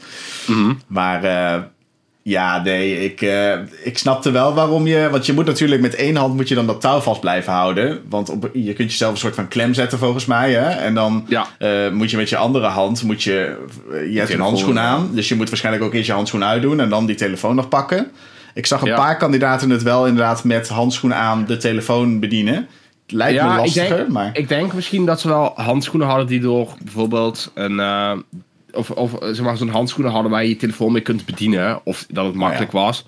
Maar 0.88 1.24
eh, 1.24 1.62
ja, 2.24 2.62
nee, 2.62 3.04
ik, 3.04 3.22
ik 3.84 3.98
snapte 3.98 4.32
wel 4.32 4.54
waarom 4.54 4.88
je... 4.88 5.10
Want 5.12 5.26
je 5.26 5.34
moet 5.34 5.46
natuurlijk 5.46 5.82
met 5.82 5.96
één 5.96 6.16
hand 6.16 6.36
moet 6.36 6.48
je 6.48 6.56
dan 6.56 6.68
dat 6.68 6.82
touw 6.82 7.00
vast 7.00 7.20
blijven 7.20 7.54
houden. 7.54 8.02
Want 8.10 8.30
op, 8.30 8.50
je 8.54 8.74
kunt 8.74 8.92
jezelf 8.92 9.12
een 9.12 9.18
soort 9.18 9.36
van 9.36 9.48
klem 9.48 9.74
zetten 9.74 9.98
volgens 10.00 10.26
mij. 10.26 10.54
Hè? 10.54 10.70
En 10.70 10.94
dan 10.94 11.26
Ja. 11.28 11.48
moet 11.92 12.12
je 12.12 12.18
met 12.18 12.30
je 12.30 12.38
andere 12.38 12.68
hand... 12.68 13.04
Moet 13.04 13.24
je, 13.24 13.56
je 14.12 14.18
hebt 14.20 14.34
een 14.34 14.40
handschoen 14.40 14.80
aan. 14.80 15.10
Dus 15.14 15.28
je 15.30 15.36
moet 15.36 15.50
waarschijnlijk 15.50 15.86
ook 15.86 15.94
eerst 15.94 16.08
je 16.08 16.14
handschoen 16.14 16.44
uitdoen. 16.44 16.80
En 16.80 16.90
dan 16.90 17.06
die 17.06 17.16
telefoon 17.16 17.56
nog 17.56 17.70
pakken. 17.70 18.12
Ik 18.54 18.66
zag 18.66 18.82
een 18.82 18.88
Ja. 18.88 18.96
paar 18.96 19.18
kandidaten 19.18 19.70
het 19.70 19.84
wel 19.84 20.08
inderdaad 20.08 20.44
met 20.44 20.68
handschoenen 20.68 21.18
aan 21.18 21.46
de 21.46 21.58
telefoon 21.58 22.20
bedienen. 22.20 22.56
Het 23.04 23.12
lijkt 23.12 23.42
me 23.42 23.48
Ja, 23.48 23.54
ik 23.54 23.60
lastiger, 23.60 23.98
denk, 23.98 24.10
maar... 24.10 24.30
ik 24.34 24.48
denk 24.48 24.74
misschien 24.74 25.06
dat 25.06 25.20
ze 25.22 25.28
wel 25.28 25.52
handschoenen 25.56 26.08
hadden 26.08 26.28
die 26.28 26.40
door 26.40 26.74
bijvoorbeeld 26.84 27.52
een. 27.54 27.80
eh, 27.80 28.12
of, 28.72 28.90
of 28.92 29.14
eh, 29.14 29.28
zeg 29.28 29.46
maar 29.46 29.58
zo'n 29.58 29.70
handschoenen 29.70 30.14
hadden 30.14 30.32
waar 30.32 30.44
je 30.44 30.50
je 30.50 30.56
telefoon 30.56 30.92
mee 30.92 31.02
kunt 31.02 31.26
bedienen. 31.26 31.80
Of 31.84 32.06
dat 32.10 32.26
het 32.26 32.36
makkelijk 32.36 32.72
was. 32.72 33.06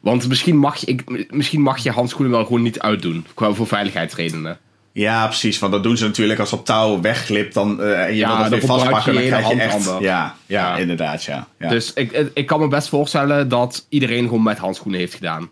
Want 0.00 0.28
misschien 0.28 0.56
mag, 0.56 0.76
je, 0.76 0.86
ik, 0.86 1.30
misschien 1.34 1.60
mag 1.60 1.78
je 1.78 1.90
handschoenen 1.90 2.34
wel 2.34 2.44
gewoon 2.44 2.62
niet 2.62 2.80
uitdoen. 2.80 3.26
Voor 3.34 3.66
veiligheidsredenen. 3.66 4.58
Ja, 4.92 5.26
precies. 5.26 5.58
Want 5.58 5.72
dat 5.72 5.82
doen 5.82 5.96
ze 5.96 6.04
natuurlijk 6.06 6.40
als 6.40 6.52
op 6.52 6.64
touw 6.64 7.00
wegglipt. 7.00 7.54
Dan, 7.54 7.82
eh, 7.82 8.02
en 8.04 8.10
je 8.10 8.16
Ja, 8.16 8.28
wil 8.28 8.38
dat 8.38 8.48
weer 8.48 8.60
vastpakken. 8.60 8.90
Dan 8.92 9.02
gebruik 9.02 9.24
je 9.24 9.30
krijg 9.30 9.48
je 9.48 9.54
je 9.54 9.60
echt... 9.62 9.72
handhanden. 9.72 10.02
Ja, 10.02 10.34
ja, 10.46 10.76
inderdaad. 10.76 11.24
Ja. 11.24 11.46
Ja. 11.58 11.68
Dus 11.68 11.92
ik, 11.92 12.30
ik- 12.34 12.46
kan 12.46 12.60
me 12.60 12.68
best 12.68 12.88
voorstellen 12.88 13.48
dat 13.48 13.86
iedereen 13.88 14.24
gewoon 14.24 14.42
met 14.42 14.58
handschoenen 14.58 15.00
heeft 15.00 15.14
gedaan. 15.14 15.50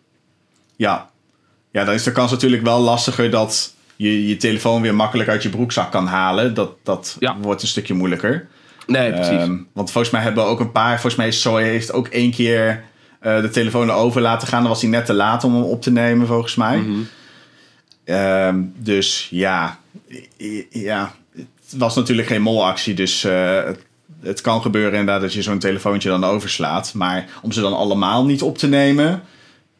ja. 0.76 1.10
ja, 1.70 1.84
dan 1.84 1.94
is 1.94 2.02
de 2.02 2.12
kans 2.12 2.30
natuurlijk 2.30 2.62
wel 2.62 2.80
lastiger 2.80 3.30
dat 3.30 3.74
je 3.96 4.28
je 4.28 4.36
telefoon 4.36 4.82
weer 4.82 4.94
makkelijk 4.94 5.28
uit 5.28 5.42
je 5.42 5.48
broekzak 5.48 5.90
kan 5.90 6.06
halen. 6.06 6.54
Dat, 6.54 6.70
dat 6.82 7.16
Ja. 7.18 7.36
wordt 7.40 7.62
een 7.62 7.68
stukje 7.68 7.94
moeilijker. 7.94 8.48
Nee, 8.86 9.10
precies. 9.12 9.32
Ehm, 9.32 9.56
want 9.72 9.90
volgens 9.90 10.12
mij 10.12 10.22
hebben 10.22 10.44
ook 10.44 10.60
een 10.60 10.72
paar... 10.72 10.92
Volgens 10.92 11.14
mij 11.14 11.30
Soy 11.30 11.62
heeft 11.62 11.92
ook 11.92 12.06
één 12.08 12.30
keer 12.30 12.84
eh, 13.20 13.40
de 13.40 13.48
telefoon 13.50 13.88
erover 13.88 14.20
laten 14.20 14.48
gaan. 14.48 14.60
Dan 14.60 14.68
was 14.70 14.80
hij 14.80 14.90
net 14.90 15.06
te 15.06 15.12
laat 15.14 15.44
om 15.44 15.54
hem 15.54 15.62
op 15.62 15.82
te 15.82 15.90
nemen, 15.90 16.26
volgens 16.26 16.54
mij. 16.54 16.76
Mhm. 16.76 16.98
Ehm, 18.08 18.60
dus 18.76 19.28
ja, 19.30 19.78
ja, 20.70 21.14
het 21.36 21.78
was 21.78 21.94
natuurlijk 21.96 22.28
geen 22.28 22.42
molactie. 22.42 22.94
Dus 22.94 23.24
eh, 23.24 23.64
het, 23.64 23.84
het 24.22 24.40
kan 24.40 24.62
gebeuren 24.62 24.98
inderdaad 24.98 25.20
dat 25.20 25.32
je 25.32 25.42
zo'n 25.42 25.58
telefoontje 25.58 26.08
dan 26.08 26.24
overslaat. 26.24 26.94
Maar 26.94 27.28
om 27.42 27.52
ze 27.52 27.60
dan 27.60 27.76
allemaal 27.76 28.24
niet 28.26 28.42
op 28.42 28.58
te 28.58 28.68
nemen... 28.68 29.22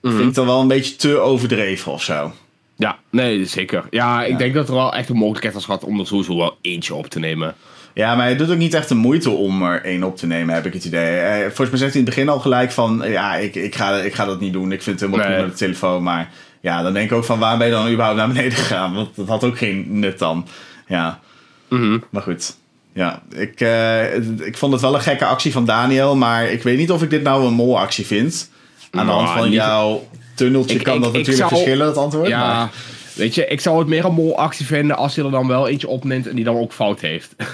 Mhm. 0.03 0.17
vind 0.17 0.29
ik 0.29 0.35
dan 0.35 0.47
wel 0.47 0.61
een 0.61 0.69
beetje 0.69 0.97
te 0.97 1.19
overdreven 1.19 1.93
of 1.93 2.03
zo. 2.03 2.33
ja, 2.77 2.99
nee, 3.11 3.45
zeker. 3.45 3.85
Ja, 3.91 4.25
ik 4.25 4.31
Ja. 4.33 4.39
denk 4.39 4.55
dat 4.55 4.69
er 4.69 4.75
wel 4.75 4.95
echt 4.95 5.09
een 5.09 5.17
mogelijkheid 5.17 5.55
was 5.55 5.65
gehad 5.65 5.85
om 5.85 6.01
er 6.01 6.07
sowieso 6.07 6.37
wel 6.37 6.57
eentje 6.61 6.95
op 6.95 7.07
te 7.07 7.19
nemen. 7.19 7.55
Ja, 7.95 8.15
maar 8.15 8.25
hij 8.25 8.37
doet 8.37 8.51
ook 8.51 8.57
niet 8.57 8.75
echt 8.75 8.89
de 8.89 8.95
moeite 8.95 9.31
om 9.31 9.63
er 9.63 9.85
één 9.85 10.03
op 10.03 10.17
te 10.17 10.27
nemen, 10.27 10.55
heb 10.55 10.67
ik 10.67 10.73
het 10.73 10.85
idee. 10.85 11.19
Eh, 11.19 11.41
volgens 11.41 11.71
mij 11.71 11.79
zegt 11.79 11.93
hij 11.93 12.01
in 12.01 12.07
het 12.07 12.15
begin 12.15 12.29
al 12.29 12.41
gelijk 12.41 12.73
van... 12.73 13.03
ja, 13.07 13.35
ik, 13.37 13.55
ik, 13.55 13.75
ga, 13.75 13.97
ik 13.97 14.15
ga 14.15 14.25
dat 14.25 14.41
niet 14.41 14.53
doen. 14.53 14.73
Ik 14.73 14.83
vind 14.83 15.01
het 15.01 15.11
helemaal 15.11 15.31
Nee. 15.33 15.41
met 15.43 15.51
de 15.51 15.57
telefoon. 15.57 16.03
Maar 16.03 16.31
ja, 16.61 16.83
dan 16.83 16.93
denk 16.93 17.11
ik 17.11 17.17
ook 17.17 17.25
van... 17.25 17.39
waar 17.39 17.59
ben 17.59 17.67
je 17.67 17.73
dan 17.73 17.89
überhaupt 17.91 18.17
naar 18.17 18.29
beneden 18.29 18.53
gegaan? 18.59 18.95
Want 18.95 19.17
dat 19.17 19.29
had 19.29 19.45
ook 19.45 19.59
geen 19.59 19.87
nut 19.99 20.19
dan. 20.19 20.47
Ja, 20.87 21.21
Mhm. 21.69 21.99
maar 22.11 22.23
goed. 22.23 22.57
Ja, 22.93 23.23
ik, 23.35 23.61
eh, 23.61 24.15
ik 24.47 24.57
vond 24.57 24.73
het 24.73 24.83
wel 24.83 24.95
een 24.95 25.01
gekke 25.01 25.25
actie 25.25 25.53
van 25.53 25.65
Daniel. 25.65 26.17
Maar 26.17 26.45
ik 26.51 26.63
weet 26.63 26.79
niet 26.79 26.91
of 26.91 27.03
ik 27.03 27.11
dit 27.11 27.23
nou 27.23 27.47
een 27.47 27.53
molactie 27.53 28.07
vind. 28.07 28.51
Aan 28.91 29.07
de 29.07 29.13
Nou, 29.13 29.25
hand 29.25 29.39
van 29.39 29.51
jouw 29.51 30.09
tunneltje 30.35 30.77
Ik- 30.77 30.83
kan 30.85 30.95
ik- 30.97 31.01
dat 31.03 31.11
ik 31.11 31.17
natuurlijk 31.17 31.49
zou- 31.49 31.61
verschillen, 31.61 31.87
het 31.87 31.97
antwoord. 31.97 32.29
Ja, 32.29 32.47
maar- 32.47 32.71
weet 33.15 33.35
je, 33.35 33.47
ik 33.47 33.61
zou 33.61 33.79
het 33.79 33.89
meer 33.89 34.05
een 34.05 34.13
molactie 34.15 34.67
vinden 34.67 34.97
als 34.97 35.17
hij 35.17 35.25
er 35.25 35.31
dan 35.31 35.47
wel 35.47 35.69
eentje 35.69 35.89
opneemt 35.89 36.27
en 36.27 36.35
die 36.35 36.45
dan 36.45 36.57
ook 36.57 36.73
fout 36.73 37.01
heeft. 37.01 37.35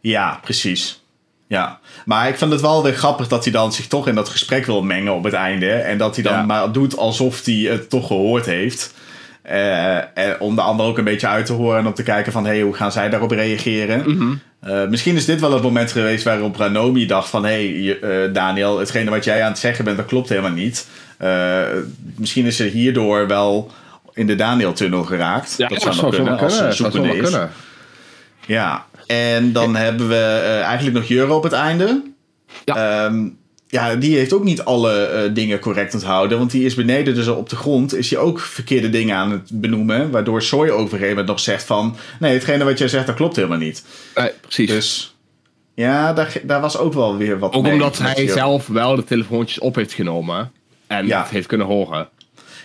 Ja, 0.00 0.38
precies. 0.42 1.01
Ja, 1.52 1.78
maar 2.04 2.28
ik 2.28 2.38
vind 2.38 2.52
het 2.52 2.60
wel 2.60 2.82
weer 2.82 2.94
grappig 2.94 3.28
dat 3.28 3.44
hij 3.44 3.52
dan 3.52 3.72
zich 3.72 3.86
toch 3.86 4.08
in 4.08 4.14
dat 4.14 4.28
gesprek 4.28 4.66
wil 4.66 4.82
mengen 4.82 5.14
op 5.14 5.24
het 5.24 5.32
einde. 5.32 5.70
En 5.70 5.98
dat 5.98 6.14
hij 6.14 6.24
dan 6.24 6.32
Ja. 6.32 6.42
maar 6.42 6.72
doet 6.72 6.96
alsof 6.96 7.44
hij 7.44 7.54
het 7.54 7.90
toch 7.90 8.06
gehoord 8.06 8.46
heeft. 8.46 8.94
Eh, 9.42 9.96
en 9.96 10.40
om 10.40 10.54
de 10.54 10.60
ander 10.60 10.86
ook 10.86 10.98
een 10.98 11.04
beetje 11.04 11.26
uit 11.26 11.46
te 11.46 11.52
horen 11.52 11.78
en 11.78 11.86
om 11.86 11.94
te 11.94 12.02
kijken 12.02 12.32
van... 12.32 12.44
hé, 12.44 12.50
hey, 12.50 12.60
hoe 12.60 12.74
gaan 12.74 12.92
zij 12.92 13.08
daarop 13.08 13.30
reageren? 13.30 14.40
Eh, 14.60 14.86
misschien 14.86 15.16
is 15.16 15.24
dit 15.24 15.40
wel 15.40 15.52
het 15.52 15.62
moment 15.62 15.92
geweest 15.92 16.24
waarop 16.24 16.56
Ranomi 16.56 17.06
dacht 17.06 17.28
van... 17.28 17.44
hé, 17.44 17.50
hey, 17.50 17.98
eh, 18.00 18.32
Daniel, 18.32 18.78
hetgene 18.78 19.10
wat 19.10 19.24
jij 19.24 19.42
aan 19.42 19.50
het 19.50 19.58
zeggen 19.58 19.84
bent, 19.84 19.96
dat 19.96 20.06
klopt 20.06 20.28
helemaal 20.28 20.50
niet. 20.50 20.88
Misschien 22.16 22.46
is 22.46 22.56
ze 22.56 22.64
hierdoor 22.64 23.26
wel 23.26 23.70
in 24.12 24.26
de 24.26 24.34
Daniel-tunnel 24.34 25.04
geraakt. 25.04 25.58
dat 25.58 25.82
zou 25.82 25.96
nog 25.96 26.14
kunnen, 26.14 26.38
als 26.38 26.56
ze 26.56 26.62
Dat 26.62 26.76
zou 26.76 26.90
kunnen. 27.20 27.50
Ja, 28.46 28.84
en 29.06 29.52
dan 29.52 29.76
hebben 29.76 30.08
we 30.08 30.14
eh, 30.14 30.60
eigenlijk 30.60 30.96
nog 30.96 31.06
Jure 31.08 31.32
op 31.32 31.42
het 31.42 31.52
einde. 31.52 32.02
Ja. 32.64 33.04
Ehm, 33.06 33.28
ja, 33.68 33.96
die 33.96 34.16
heeft 34.16 34.32
ook 34.32 34.44
niet 34.44 34.62
alle 34.64 34.92
eh, 35.04 35.34
dingen 35.34 35.58
correct 35.58 35.94
onthouden. 35.94 36.38
Want 36.38 36.50
die 36.50 36.64
is 36.64 36.74
beneden, 36.74 37.14
dus 37.14 37.28
op 37.28 37.48
de 37.48 37.56
grond, 37.56 37.94
is 37.94 38.10
hij 38.10 38.18
ook 38.18 38.40
verkeerde 38.40 38.90
dingen 38.90 39.16
aan 39.16 39.30
het 39.32 39.48
benoemen. 39.52 40.10
Waardoor 40.10 40.42
Soy 40.42 40.68
over 40.68 40.82
een 40.82 40.88
gegeven 40.88 41.08
moment 41.08 41.26
nog 41.26 41.40
zegt 41.40 41.64
van... 41.64 41.96
Nee, 42.20 42.32
hetgene 42.32 42.64
wat 42.64 42.78
jij 42.78 42.88
zegt, 42.88 43.06
dat 43.06 43.14
klopt 43.14 43.36
helemaal 43.36 43.58
niet. 43.58 43.84
Nee, 44.14 44.30
precies. 44.40 44.70
Dus 44.70 45.14
ja, 45.74 46.12
daar, 46.12 46.32
daar 46.42 46.60
was 46.60 46.78
ook 46.78 46.92
wel 46.92 47.16
weer 47.16 47.38
wat 47.38 47.52
ook 47.52 47.62
mee 47.62 47.72
omdat 47.72 47.98
hij 47.98 48.28
zelf 48.28 48.66
wel 48.66 48.96
de 48.96 49.04
telefoontjes 49.04 49.58
op 49.58 49.74
heeft 49.74 49.92
genomen 49.92 50.52
en 50.86 51.06
Ja. 51.06 51.22
het 51.22 51.30
heeft 51.30 51.46
kunnen 51.46 51.66
horen. 51.66 52.08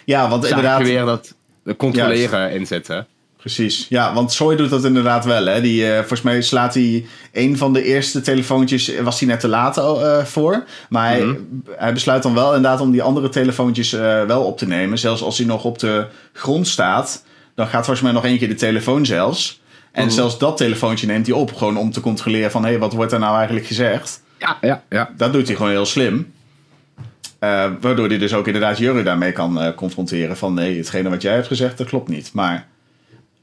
Ja, 0.05 0.29
want 0.29 0.41
Dus 0.41 0.49
inderdaad... 0.49 0.81
weer 0.81 1.05
dat 1.05 1.33
de 1.63 1.75
controleren 1.75 2.51
inzetten. 2.51 3.07
Precies, 3.47 3.85
ja, 3.89 4.13
want 4.13 4.31
Soy 4.31 4.55
doet 4.55 4.69
dat 4.69 4.85
inderdaad 4.85 5.25
wel. 5.25 5.45
Hè. 5.45 5.61
Die, 5.61 5.87
eh, 5.91 5.97
volgens 5.97 6.21
mij 6.21 6.41
slaat 6.41 6.73
hij 6.73 7.05
een 7.31 7.57
van 7.57 7.73
de 7.73 7.83
eerste 7.83 8.21
telefoontjes, 8.21 8.89
eh, 8.89 9.03
was 9.03 9.19
hij 9.19 9.29
net 9.29 9.39
te 9.39 9.47
laat 9.47 9.77
eh, 9.77 10.23
voor. 10.23 10.63
Maar 10.89 11.07
hij, 11.09 11.23
Mhm. 11.25 11.35
hij 11.71 11.93
besluit 11.93 12.23
dan 12.23 12.33
wel 12.33 12.55
inderdaad 12.55 12.81
om 12.81 12.91
die 12.91 13.01
andere 13.01 13.29
telefoontjes 13.29 13.91
wel 14.27 14.43
op 14.43 14.57
te 14.57 14.67
nemen. 14.67 14.97
Zelfs 14.97 15.21
als 15.21 15.37
hij 15.37 15.47
nog 15.47 15.63
op 15.63 15.79
de 15.79 16.05
grond 16.33 16.67
staat, 16.67 17.23
dan 17.55 17.67
gaat 17.67 17.85
volgens 17.85 18.01
mij 18.01 18.11
nog 18.11 18.25
één 18.25 18.37
keer 18.37 18.47
de 18.47 18.55
telefoon 18.55 19.05
zelfs. 19.05 19.61
En 19.91 20.05
Mhm. 20.05 20.13
zelfs 20.13 20.37
dat 20.37 20.57
telefoontje 20.57 21.07
neemt 21.07 21.27
hij 21.27 21.35
op, 21.35 21.53
gewoon 21.55 21.77
om 21.77 21.91
te 21.91 22.01
controleren 22.01 22.51
van... 22.51 22.63
hé, 22.63 22.69
hey, 22.69 22.79
wat 22.79 22.93
wordt 22.93 23.11
er 23.11 23.19
nou 23.19 23.35
eigenlijk 23.37 23.65
gezegd? 23.65 24.21
Ja, 24.39 24.57
ja, 24.61 24.83
ja. 24.89 25.09
Dat 25.17 25.33
doet 25.33 25.47
hij 25.47 25.55
gewoon 25.55 25.71
heel 25.71 25.85
slim. 25.85 26.33
Waardoor 27.81 28.07
hij 28.07 28.17
dus 28.17 28.33
ook 28.33 28.45
inderdaad 28.47 28.77
Jurre 28.77 29.03
daarmee 29.03 29.31
kan 29.31 29.73
confronteren. 29.75 30.37
Van 30.37 30.53
nee, 30.53 30.77
hetgene 30.77 31.09
wat 31.09 31.21
jij 31.21 31.33
hebt 31.33 31.47
gezegd, 31.47 31.77
dat 31.77 31.87
klopt 31.87 32.07
niet. 32.09 32.29
Maar 32.33 32.67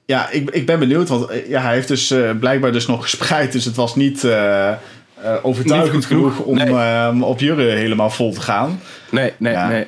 ja, 0.07 0.31
ik, 0.31 0.51
ik 0.51 0.67
ben 0.67 0.79
benieuwd. 0.79 1.09
Want 1.09 1.27
eh, 1.27 1.49
ja, 1.49 1.61
hij 1.63 1.75
heeft 1.75 1.89
dus 1.89 2.11
eh, 2.11 2.31
blijkbaar 2.41 2.73
dus 2.73 2.87
nog 2.87 3.03
gespreid. 3.03 3.53
Dus 3.53 3.65
het 3.65 3.77
was 3.77 3.97
niet 3.97 4.25
eh, 4.25 4.73
overtuigend 5.43 5.95
Niet 5.95 6.07
genoeg 6.07 6.39
om 6.39 6.57
nee. 6.57 7.25
op 7.25 7.41
Jurre 7.41 7.63
helemaal 7.63 8.11
vol 8.11 8.33
te 8.33 8.41
gaan. 8.41 8.81
Nee, 9.11 9.33
nee, 9.37 9.53
Ja. 9.53 9.69
nee. 9.69 9.87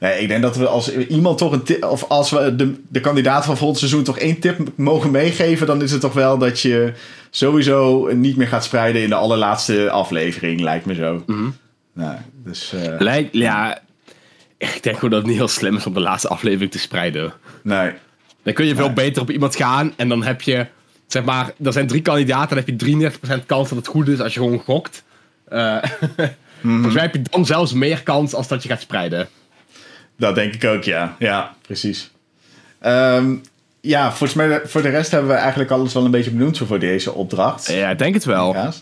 Nee, 0.00 0.20
ik 0.20 0.28
denk 0.28 0.42
dat 0.42 0.56
we 0.56 0.66
als 0.66 0.96
iemand 0.96 1.38
toch 1.38 1.52
een 1.52 1.62
tip, 1.62 1.84
of 1.84 2.04
als 2.08 2.30
we 2.30 2.56
de, 2.56 2.74
de 2.88 3.00
kandidaat 3.00 3.44
van 3.44 3.56
volgend 3.56 3.78
seizoen 3.78 4.02
toch 4.02 4.18
één 4.18 4.38
tip 4.38 4.58
mogen 4.76 5.10
meegeven, 5.10 5.66
dan 5.66 5.82
is 5.82 5.92
het 5.92 6.00
toch 6.00 6.12
wel 6.12 6.38
dat 6.38 6.60
je 6.60 6.92
sowieso 7.30 8.10
niet 8.14 8.36
meer 8.36 8.48
gaat 8.48 8.64
spreiden 8.64 9.02
in 9.02 9.08
de 9.08 9.14
allerlaatste 9.14 9.90
aflevering, 9.90 10.60
lijkt 10.60 10.86
me 10.86 10.94
zo. 10.94 11.22
Mhm. 11.26 11.48
Nou, 11.92 12.16
dus 12.44 12.72
Lijkt, 12.98 13.34
ja, 13.34 13.78
ik 14.58 14.82
denk 14.82 14.94
gewoon 14.94 15.10
dat 15.10 15.18
het 15.18 15.28
niet 15.28 15.38
heel 15.38 15.48
slim 15.48 15.76
is 15.76 15.86
om 15.86 15.94
de 15.94 16.00
laatste 16.00 16.28
aflevering 16.28 16.70
te 16.70 16.78
spreiden. 16.78 17.32
nee. 17.62 17.92
Dan 18.48 18.56
kun 18.56 18.66
je 18.66 18.74
veel 18.74 18.92
beter 18.92 19.22
op 19.22 19.30
iemand 19.30 19.56
gaan 19.56 19.92
en 19.96 20.08
dan 20.08 20.22
heb 20.22 20.42
je, 20.42 20.66
zeg 21.06 21.24
maar, 21.24 21.52
er 21.64 21.72
zijn 21.72 21.86
drie 21.86 22.02
kandidaten, 22.02 22.56
dan 22.56 22.64
heb 22.66 22.80
je 22.80 23.10
33% 23.40 23.46
kans 23.46 23.68
dat 23.68 23.78
het 23.78 23.86
goed 23.86 24.08
is 24.08 24.20
als 24.20 24.34
je 24.34 24.40
gewoon 24.40 24.58
gokt. 24.58 25.02
Eh, 25.48 25.76
Volgens 26.62 26.94
mij 26.94 27.02
heb 27.02 27.14
je 27.14 27.22
dan 27.30 27.46
zelfs 27.46 27.72
meer 27.72 28.02
kans 28.02 28.34
als 28.34 28.48
dat 28.48 28.62
je 28.62 28.68
gaat 28.68 28.80
spreiden. 28.80 29.28
Dat 30.16 30.34
denk 30.34 30.54
ik 30.54 30.64
ook, 30.64 30.82
ja. 30.84 31.16
Ja, 31.18 31.54
precies. 31.62 32.10
Ehm, 32.80 33.34
ja, 33.80 34.08
volgens 34.08 34.34
mij, 34.34 34.60
voor 34.64 34.82
de 34.82 34.88
rest 34.88 35.10
hebben 35.10 35.30
we 35.30 35.36
eigenlijk 35.36 35.70
alles 35.70 35.92
wel 35.92 36.04
een 36.04 36.10
beetje 36.10 36.30
benoemd 36.30 36.58
voor 36.58 36.78
deze 36.78 37.12
opdracht. 37.12 37.72
Ja, 37.72 37.90
ik 37.90 37.98
denk 37.98 38.14
het 38.14 38.24
wel. 38.24 38.52
Ja. 38.54 38.72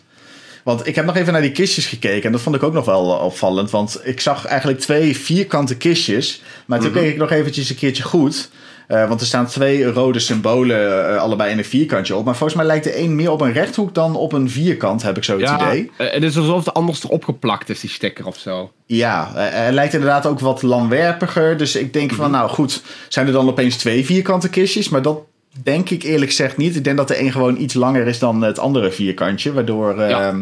Want 0.65 0.87
ik 0.87 0.95
heb 0.95 1.05
nog 1.05 1.17
even 1.17 1.33
naar 1.33 1.43
die 1.43 1.53
kistjes 1.53 1.87
gekeken 1.87 2.23
en 2.23 2.33
dat 2.33 2.41
vond 2.41 2.57
ik 2.57 2.63
ook 2.63 2.73
nog 2.73 2.85
wel 2.85 3.15
eh, 3.19 3.25
opvallend. 3.25 3.71
Want 3.71 4.01
ik 4.05 4.21
zag 4.21 4.45
eigenlijk 4.45 4.81
twee 4.81 5.17
vierkante 5.17 5.77
kistjes. 5.77 6.43
Maar 6.67 6.81
toen 6.81 6.91
Mhm. 6.91 6.99
keek 6.99 7.11
ik 7.13 7.17
nog 7.19 7.31
eventjes 7.31 7.71
een 7.71 7.77
keertje 7.77 8.03
goed. 8.03 8.51
Eh, 8.87 9.09
want 9.09 9.21
er 9.21 9.27
staan 9.27 9.47
twee 9.47 9.85
rode 9.85 10.19
symbolen 10.19 11.09
eh, 11.15 11.17
allebei 11.17 11.51
in 11.51 11.59
een 11.59 11.65
vierkantje 11.65 12.17
op. 12.17 12.25
Maar 12.25 12.37
volgens 12.37 12.59
mij 12.59 12.67
lijkt 12.67 12.85
de 12.85 12.99
een 12.99 13.15
meer 13.15 13.31
op 13.31 13.41
een 13.41 13.53
rechthoek 13.53 13.95
dan 13.95 14.17
op 14.17 14.33
een 14.33 14.51
vierkant, 14.51 15.03
heb 15.03 15.17
ik 15.17 15.25
zo 15.25 15.33
het 15.33 15.41
Ja, 15.41 15.57
idee. 15.69 15.91
eh, 15.99 16.13
het 16.13 16.23
is 16.23 16.37
alsof 16.37 16.65
de 16.65 16.73
anders 16.73 17.05
erop 17.05 17.25
geplakt 17.25 17.69
is, 17.69 17.81
die 17.81 17.91
sticker 17.91 18.27
of 18.27 18.39
zo. 18.39 18.71
Ja, 18.87 19.31
hij 19.35 19.73
lijkt 19.73 19.93
inderdaad 19.95 20.27
ook 20.27 20.41
wat 20.41 20.63
langwerpiger. 20.63 21.57
Dus 21.57 21.77
ik 21.77 21.93
denk 21.93 22.11
Mhm. 22.11 22.21
van, 22.21 22.31
nou 22.31 22.49
goed, 22.49 22.83
zijn 23.09 23.27
er 23.27 23.33
dan 23.33 23.49
opeens 23.49 23.77
twee 23.77 24.05
vierkante 24.05 24.49
kistjes? 24.49 24.89
Maar 24.89 25.03
dat 25.03 25.19
denk 25.63 25.91
ik 25.91 26.03
eerlijk 26.03 26.31
gezegd 26.31 26.57
niet. 26.57 26.77
Ik 26.77 26.85
denk 26.85 26.97
dat 26.97 27.09
de 27.09 27.21
een 27.21 27.33
gewoon 27.33 27.61
iets 27.61 27.75
langer 27.75 28.07
is 28.07 28.19
dan 28.19 28.43
het 28.43 28.59
andere 28.59 28.91
vierkantje. 28.91 29.53
Waardoor 29.53 29.99
eh, 30.01 30.11
Ja. 30.11 30.35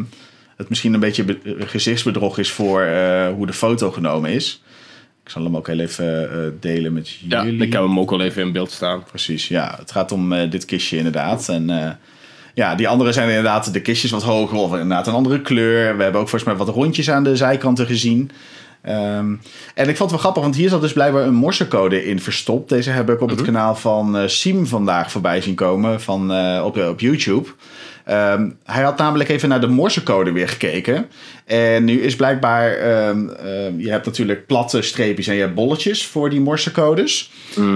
het 0.57 0.69
misschien 0.69 0.95
een 0.95 1.01
beetje 1.01 1.25
be- 1.25 1.39
gezichtsbedrog 1.59 2.39
is 2.39 2.51
voor 2.51 2.87
hoe 3.37 3.47
de 3.47 3.53
foto 3.53 3.91
genomen 3.91 4.31
is. 4.31 4.63
Ik 5.25 5.31
zal 5.31 5.45
hem 5.45 5.57
ook 5.57 5.67
heel 5.67 5.79
even 5.79 6.31
eh, 6.31 6.39
delen 6.61 6.93
met 6.93 7.11
Ja, 7.11 7.45
jullie. 7.45 7.67
ik 7.67 7.73
heb 7.73 7.83
hem 7.83 7.99
ook 7.99 8.13
al 8.13 8.21
even 8.21 8.43
in 8.43 8.53
beeld 8.53 8.71
staan. 8.71 9.05
Precies, 9.05 9.49
ja. 9.49 9.75
Het 9.79 9.93
gaat 9.93 10.13
om 10.13 10.33
eh, 10.33 10.51
dit 10.51 10.65
kistje 10.65 10.97
inderdaad. 10.97 11.49
En 11.49 11.71
eh, 11.71 11.91
ja, 12.55 12.75
die 12.75 12.89
andere 12.89 13.13
zijn 13.13 13.29
inderdaad 13.29 13.73
de 13.73 13.81
kistjes 13.81 14.11
wat 14.11 14.23
hoger 14.23 14.59
of 14.59 14.73
inderdaad 14.73 15.07
een 15.07 15.15
andere 15.15 15.41
kleur. 15.41 15.97
We 15.97 16.03
hebben 16.03 16.21
ook 16.21 16.29
volgens 16.29 16.45
mij 16.45 16.65
wat 16.65 16.75
rondjes 16.75 17.11
aan 17.11 17.25
de 17.25 17.37
zijkanten 17.37 17.87
gezien. 17.87 18.31
Ehm, 18.83 19.35
en 19.75 19.89
ik 19.89 19.97
vond 19.97 19.99
het 19.99 20.11
wel 20.11 20.19
grappig, 20.19 20.43
want 20.43 20.57
hier 20.57 20.69
zat 20.69 20.81
dus 20.81 20.93
blijkbaar 20.93 21.27
een 21.27 21.35
morsecode 21.35 22.05
in 22.07 22.21
verstopt. 22.21 22.69
Deze 22.69 22.91
heb 22.91 23.11
ik 23.11 23.21
op 23.21 23.31
het 23.31 23.43
kanaal 23.43 23.75
van 23.75 24.29
Siem 24.29 24.67
vandaag 24.67 25.11
voorbij 25.11 25.41
zien 25.41 25.55
komen 25.55 26.01
van, 26.01 26.33
op, 26.63 26.77
op 26.79 27.01
YouTube. 27.01 27.49
Ehm, 28.05 28.51
hij 28.65 28.83
had 28.83 28.99
namelijk 28.99 29.29
even 29.29 29.49
naar 29.49 29.61
de 29.61 29.67
morsecode 29.67 30.33
weer 30.33 30.49
gekeken. 30.49 31.07
En 31.45 31.85
nu 31.85 32.01
is 32.01 32.17
blijkbaar, 32.17 32.73
ehm, 32.73 33.29
ehm, 33.29 33.79
je 33.79 33.91
hebt 33.91 34.07
natuurlijk 34.07 34.47
platte 34.47 34.83
streepjes 34.83 35.27
en 35.27 35.35
je 35.35 35.41
hebt 35.41 35.55
bolletjes 35.55 36.07
voor 36.07 36.31
die 36.31 36.41
morsecodes. 36.41 37.31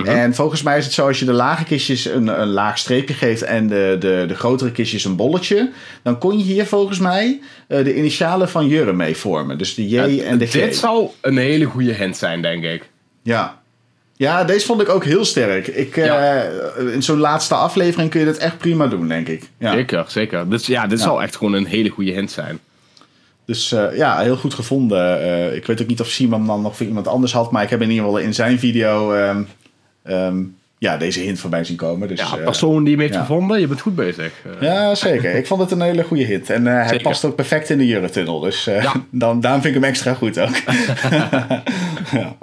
En 0.04 0.35
volgens 0.35 0.62
mij 0.62 0.78
is 0.78 0.85
het 0.85 0.94
zo, 0.94 1.06
als 1.06 1.18
je 1.18 1.25
de 1.25 1.32
lage 1.32 1.64
kistjes 1.64 2.04
een, 2.04 2.40
een 2.40 2.49
laag 2.49 2.78
streepje 2.78 3.14
geeft 3.14 3.42
en 3.42 3.68
de, 3.68 3.97
de, 4.00 4.25
de 4.28 4.35
grotere 4.35 4.73
kistjes 4.73 5.04
een 5.04 5.16
bolletje, 5.16 5.70
dan 6.02 6.18
kon 6.18 6.38
je 6.38 6.44
hier 6.44 6.66
volgens 6.66 6.99
mij 6.99 7.40
eh, 7.68 7.85
de 7.85 7.97
initialen 7.97 8.49
van 8.49 8.66
Jurre 8.66 8.92
mee 8.92 9.16
vormen. 9.16 9.58
Dus 9.58 9.75
de 9.75 9.88
J 9.88 10.20
en 10.20 10.38
de 10.38 10.47
G. 10.47 10.52
Dit 10.52 10.76
zou 10.76 11.08
een 11.20 11.37
hele 11.37 11.64
goede 11.64 11.92
hint 11.92 12.16
zijn, 12.16 12.42
denk 12.42 12.64
ik. 12.64 12.88
Ja. 13.23 13.61
Ja, 14.18 14.44
deze 14.44 14.66
vond 14.66 14.80
ik 14.80 14.88
ook 14.88 15.04
heel 15.04 15.25
sterk. 15.25 15.66
Ik, 15.66 15.96
eh, 15.96 16.42
in 16.92 17.02
zo'n 17.02 17.18
laatste 17.18 17.54
aflevering 17.54 18.10
kun 18.10 18.20
je 18.20 18.26
dit 18.26 18.37
echt 18.38 18.58
prima 18.58 18.87
doen, 18.87 19.08
denk 19.08 19.28
ik. 19.28 19.50
Ja. 19.58 19.72
Zeker, 19.72 20.04
zeker. 20.08 20.48
Dus 20.50 20.66
ja, 20.66 20.87
dit 20.87 20.98
Ja. 20.98 21.04
zou 21.04 21.22
echt 21.22 21.37
gewoon 21.37 21.52
een 21.52 21.66
hele 21.66 21.88
goede 21.88 22.10
hint 22.10 22.30
zijn. 22.30 22.58
Dus 23.44 23.72
eh, 23.72 23.96
ja, 23.96 24.18
heel 24.18 24.37
goed 24.37 24.54
gevonden. 24.54 25.20
Eh, 25.22 25.54
ik 25.54 25.66
weet 25.66 25.82
ook 25.82 25.87
niet 25.88 26.00
of 26.00 26.08
Simon 26.08 26.46
dan 26.46 26.62
nog 26.62 26.76
voor 26.76 26.87
iemand 26.87 27.08
anders 27.08 27.32
had, 27.32 27.50
maar 27.50 27.62
ik 27.62 27.70
heb 27.70 27.82
in 27.82 27.90
ieder 27.90 28.04
geval 28.04 28.20
in 28.20 28.34
zijn 28.34 28.58
video 28.58 29.12
ehm, 29.12 29.42
ehm, 30.02 30.37
ja, 30.78 30.96
deze 30.96 31.20
hint 31.20 31.40
voorbij 31.40 31.64
zien 31.64 31.76
komen. 31.76 32.08
Dus, 32.08 32.20
Ja, 32.20 32.37
persoon 32.37 32.82
die 32.84 32.92
hem 32.92 33.00
heeft 33.02 33.14
ja. 33.14 33.20
gevonden, 33.20 33.60
je 33.60 33.66
bent 33.66 33.80
goed 33.80 33.94
bezig. 33.94 34.32
Ja, 34.60 34.94
zeker. 34.94 35.34
ik 35.34 35.46
vond 35.46 35.60
het 35.60 35.70
een 35.70 35.80
hele 35.80 36.02
goede 36.04 36.25
hit. 36.25 36.50
En 36.50 36.66
hij 36.66 36.98
past 37.02 37.25
ook 37.25 37.34
perfect 37.34 37.70
in 37.70 37.78
de 37.78 37.87
Jurre-tunnel. 37.87 38.40
Dus 38.40 38.64
Ja. 38.64 38.92
dan, 39.10 39.40
daarom 39.40 39.60
vind 39.62 39.75
ik 39.75 39.80
hem 39.80 39.90
extra 39.90 40.14
goed 40.14 40.38
ook. 40.40 40.56
ja. 42.20 42.37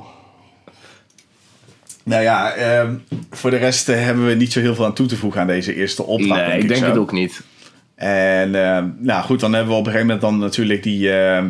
Nou 2.05 2.21
ja, 2.21 2.51
ehm, 2.53 2.93
voor 3.31 3.49
de 3.49 3.57
rest 3.57 3.89
eh, 3.89 4.03
hebben 4.03 4.25
we 4.25 4.33
niet 4.33 4.51
zo 4.53 4.59
heel 4.59 4.75
veel 4.75 4.85
aan 4.85 4.93
toe 4.93 5.07
te 5.07 5.17
voegen 5.17 5.41
aan 5.41 5.47
deze 5.47 5.75
eerste 5.75 6.03
opdracht. 6.03 6.47
nee, 6.47 6.59
ik 6.59 6.67
denk 6.67 6.79
zo. 6.79 6.85
het 6.89 6.97
ook 6.97 7.11
niet. 7.11 7.41
En 7.95 8.55
ehm, 8.65 8.87
nou 8.97 9.23
goed, 9.23 9.39
dan 9.39 9.53
hebben 9.53 9.71
we 9.73 9.79
op 9.79 9.85
een 9.85 9.91
gegeven 9.91 10.13
moment 10.13 10.21
dan 10.31 10.39
natuurlijk 10.39 10.83
die, 10.83 11.11
ehm, 11.11 11.47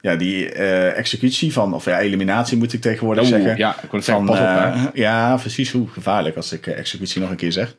ja, 0.00 0.16
die 0.16 0.52
eh, 0.52 0.98
executie 0.98 1.52
van, 1.52 1.74
of 1.74 1.84
ja, 1.84 1.98
eliminatie 2.00 2.56
moet 2.58 2.72
ik 2.72 2.80
tegenwoordig 2.80 3.24
Oeh, 3.24 3.32
zeggen. 3.32 3.56
ja, 3.56 3.76
ik 3.82 3.88
kon 3.88 4.02
zeggen, 4.02 4.26
Van, 4.26 4.36
pas 4.36 4.44
op, 4.44 4.74
eh, 4.74 4.82
ja, 4.94 5.36
precies. 5.36 5.72
Hoe 5.72 5.88
gevaarlijk 5.88 6.36
als 6.36 6.52
ik 6.52 6.66
executie 6.66 7.20
nog 7.20 7.30
een 7.30 7.36
keer 7.36 7.52
zeg. 7.52 7.76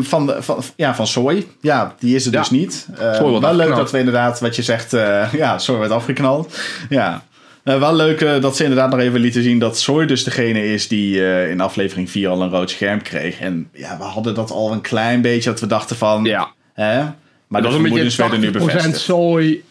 Van, 0.00 0.34
van, 0.38 0.62
ja, 0.76 0.94
van 0.94 1.06
Soy. 1.06 1.46
Ja, 1.60 1.94
die 1.98 2.14
is 2.14 2.26
er 2.26 2.32
Ja. 2.32 2.38
dus 2.38 2.50
niet. 2.50 2.86
Wel 3.20 3.54
leuk 3.54 3.74
dat 3.76 3.90
we 3.90 3.98
inderdaad, 3.98 4.40
wat 4.40 4.56
je 4.56 4.62
zegt, 4.62 4.90
ja, 5.42 5.58
Soy 5.58 5.78
werd 5.78 5.90
afgeknald. 5.90 6.58
Ja. 6.88 7.24
Eh, 7.64 7.78
wel 7.78 7.94
leuk 7.94 8.20
eh, 8.20 8.40
dat 8.40 8.56
ze 8.56 8.62
inderdaad 8.62 8.90
nog 8.90 9.00
even 9.00 9.20
lieten 9.20 9.42
zien 9.42 9.58
dat 9.58 9.78
Soy 9.78 10.06
dus 10.06 10.24
degene 10.24 10.66
is 10.72 10.88
die 10.88 11.26
eh, 11.26 11.50
in 11.50 11.60
aflevering 11.60 12.10
4 12.10 12.28
al 12.28 12.42
een 12.42 12.50
rood 12.50 12.70
scherm 12.70 13.02
kreeg. 13.02 13.40
En 13.40 13.68
ja, 13.72 13.98
we 13.98 14.04
hadden 14.04 14.34
dat 14.34 14.50
al 14.50 14.72
een 14.72 14.80
klein 14.80 15.20
beetje 15.20 15.50
dat 15.50 15.60
we 15.60 15.66
dachten 15.66 15.96
van... 15.96 16.24
Ja, 16.24 16.52
Hè? 16.74 17.04
Maar 17.46 17.62
dat 17.62 17.70
de 17.70 17.76
een 17.76 17.82
vermoedens 17.82 18.16
werden 18.16 18.40
nu 18.40 18.50
beetje 18.50 18.68
80% 18.68 18.72
bevestigd. 18.72 19.00
zooi 19.00 19.64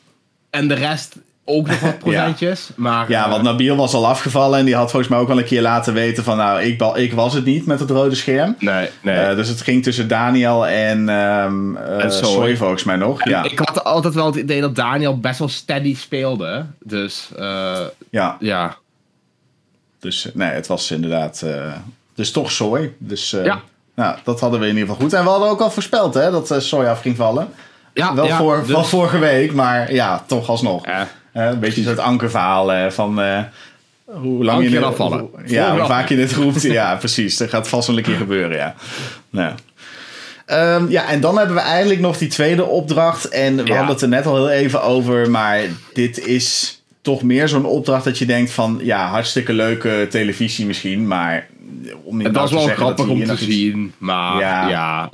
en 0.50 0.68
de 0.68 0.74
rest 0.74 1.16
ook 1.46 1.68
nog 1.68 1.80
wat 1.80 2.00
procentjes. 2.04 2.70
Maar, 2.76 3.10
Ja, 3.10 3.24
eh, 3.26 3.30
want 3.32 3.44
Nabil 3.44 3.76
was 3.76 3.94
al 3.94 4.08
afgevallen 4.08 4.60
en 4.60 4.66
die 4.66 4.76
had 4.76 4.90
volgens 4.90 5.12
mij 5.12 5.20
ook 5.20 5.30
al 5.30 5.38
een 5.38 5.44
keer 5.44 5.62
laten 5.62 5.94
weten 5.94 6.24
van 6.24 6.38
nou, 6.38 6.62
ik, 6.62 6.82
ik 6.96 7.14
was 7.14 7.34
het 7.34 7.46
niet 7.46 7.66
met 7.66 7.80
het 7.80 7.90
rode 7.90 8.16
scherm. 8.16 8.56
Nee, 8.60 8.90
nee. 9.02 9.16
Eh, 9.16 9.36
dus 9.36 9.48
het 9.48 9.62
ging 9.62 9.84
tussen 9.84 10.08
Daniel 10.08 10.68
en, 10.68 11.10
ehm 11.10 11.76
eh 11.76 12.04
En 12.04 12.12
Soy. 12.12 12.26
Soy 12.34 12.58
volgens 12.58 12.84
mij 12.84 12.96
nog. 12.96 13.28
Ja, 13.28 13.44
Ik 13.44 13.60
had 13.60 13.84
altijd 13.84 14.14
wel 14.14 14.26
het 14.26 14.36
idee 14.36 14.62
dat 14.62 14.76
Daniel 14.76 15.20
best 15.20 15.40
wel 15.40 15.50
steady 15.50 15.96
speelde. 15.96 16.66
Dus 16.80 17.30
eh, 17.38 17.80
ja. 18.10 18.38
ja. 18.40 18.76
dus 20.00 20.28
nee, 20.34 20.50
het 20.50 20.68
was 20.68 20.92
inderdaad 20.92 21.42
eh, 21.42 21.72
dus 22.16 22.32
toch 22.32 22.52
Soy. 22.52 22.94
Dus 22.98 23.34
eh, 23.34 23.46
Ja. 23.46 23.62
nou, 23.96 24.18
dat 24.24 24.40
hadden 24.40 24.60
we 24.60 24.66
in 24.68 24.72
ieder 24.74 24.88
geval 24.90 25.02
goed. 25.04 25.14
En 25.14 25.24
we 25.24 25.30
hadden 25.30 25.50
ook 25.50 25.62
al 25.62 25.72
voorspeld 25.72 26.14
hè, 26.14 26.32
dat 26.32 26.56
Soy 26.58 26.86
af 26.86 27.02
ging 27.02 27.16
vallen. 27.16 27.48
Ja, 27.94 28.16
wel, 28.16 28.26
ja, 28.26 28.38
voor, 28.38 28.60
dus- 28.60 28.68
wel 28.68 28.84
vorige 28.84 29.18
week, 29.20 29.54
maar 29.54 29.94
ja, 29.94 30.24
toch 30.28 30.50
alsnog. 30.50 30.86
Ja. 30.86 31.08
Een 31.34 31.60
beetje 31.60 31.82
een 31.82 31.88
soort 31.88 32.00
ankerverhaal 32.00 32.92
van 32.92 33.22
eh, 33.22 33.40
hoe 34.06 34.44
lang 34.44 34.70
je 34.70 34.80
Volgende 34.96 35.30
Ja, 35.46 35.78
hoe 35.78 35.86
vaak 35.86 36.10
je 36.10 36.16
dit 36.16 36.32
roept. 36.34 36.62
ja, 36.80 36.96
precies. 36.96 37.38
Dat 37.38 37.50
gaat 37.50 37.68
vast 37.68 37.88
wel 37.88 37.98
een 37.98 38.04
keer 38.04 38.16
gebeuren, 38.18 38.58
ja. 38.58 38.76
Nou. 39.30 39.54
Ja, 40.90 41.08
en 41.10 41.20
dan 41.22 41.38
hebben 41.38 41.56
we 41.56 41.62
eigenlijk 41.62 42.00
nog 42.00 42.18
die 42.18 42.28
tweede 42.28 42.66
opdracht. 42.66 43.30
En 43.30 43.56
we 43.56 43.66
Ja. 43.66 43.76
hadden 43.76 43.94
het 43.94 44.02
er 44.02 44.08
net 44.10 44.26
al 44.26 44.36
heel 44.36 44.50
even 44.50 44.84
over. 44.84 45.30
Maar 45.32 45.60
dit 45.94 46.26
is 46.26 46.82
toch 47.02 47.24
meer 47.24 47.48
zo'n 47.48 47.66
opdracht 47.66 48.04
dat 48.04 48.18
je 48.18 48.26
denkt 48.26 48.52
van... 48.52 48.80
Ja, 48.84 49.08
hartstikke 49.08 49.54
leuke 49.54 50.08
televisie 50.10 50.66
misschien. 50.66 51.08
Maar 51.08 51.48
om 52.04 52.16
niet 52.18 52.26
Het 52.26 52.36
nou 52.36 52.50
was 52.50 52.62
te 52.62 52.68
wel 52.68 52.76
grappig 52.76 53.08
om 53.08 53.24
te 53.26 53.32
iets- 53.32 53.42
zien. 53.46 53.94
Maar 53.98 54.40
Ja. 54.40 54.68
ja. 54.70 55.12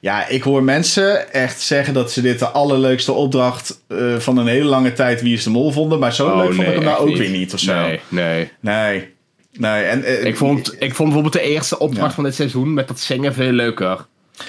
Ja, 0.00 0.28
ik 0.28 0.42
hoor 0.42 0.62
mensen 0.62 1.32
echt 1.32 1.60
zeggen 1.60 1.94
dat 1.94 2.12
ze 2.12 2.20
dit 2.20 2.38
de 2.38 2.46
allerleukste 2.48 3.12
opdracht 3.12 3.80
eh, 3.88 4.16
van 4.18 4.36
een 4.36 4.46
hele 4.46 4.64
lange 4.64 4.92
tijd 4.92 5.22
Wie 5.22 5.34
is 5.34 5.44
de 5.44 5.50
Mol 5.50 5.70
vonden. 5.72 5.98
Maar 5.98 6.12
zo 6.12 6.28
Oh, 6.28 6.36
leuk 6.36 6.54
vond 6.54 6.68
ik 6.68 6.74
hem 6.74 6.82
nou 6.84 6.98
ook 6.98 7.06
niet. 7.08 7.18
weer 7.18 7.30
niet 7.30 7.54
of 7.54 7.60
zo. 7.60 7.74
Nee, 7.80 8.00
nee. 8.08 8.50
Nee. 8.60 9.14
Nee, 9.52 9.82
en, 9.84 10.04
eh, 10.04 10.24
Ik 10.24 10.36
vond, 10.36 10.74
ik 10.82 10.94
vond 10.94 11.08
bijvoorbeeld 11.12 11.32
de 11.44 11.50
eerste 11.50 11.78
opdracht 11.78 12.08
Ja. 12.08 12.14
van 12.14 12.24
dit 12.24 12.34
seizoen 12.34 12.74
met 12.74 12.88
dat 12.88 13.00
zingen 13.00 13.34
veel 13.34 13.52
leuker. 13.52 14.06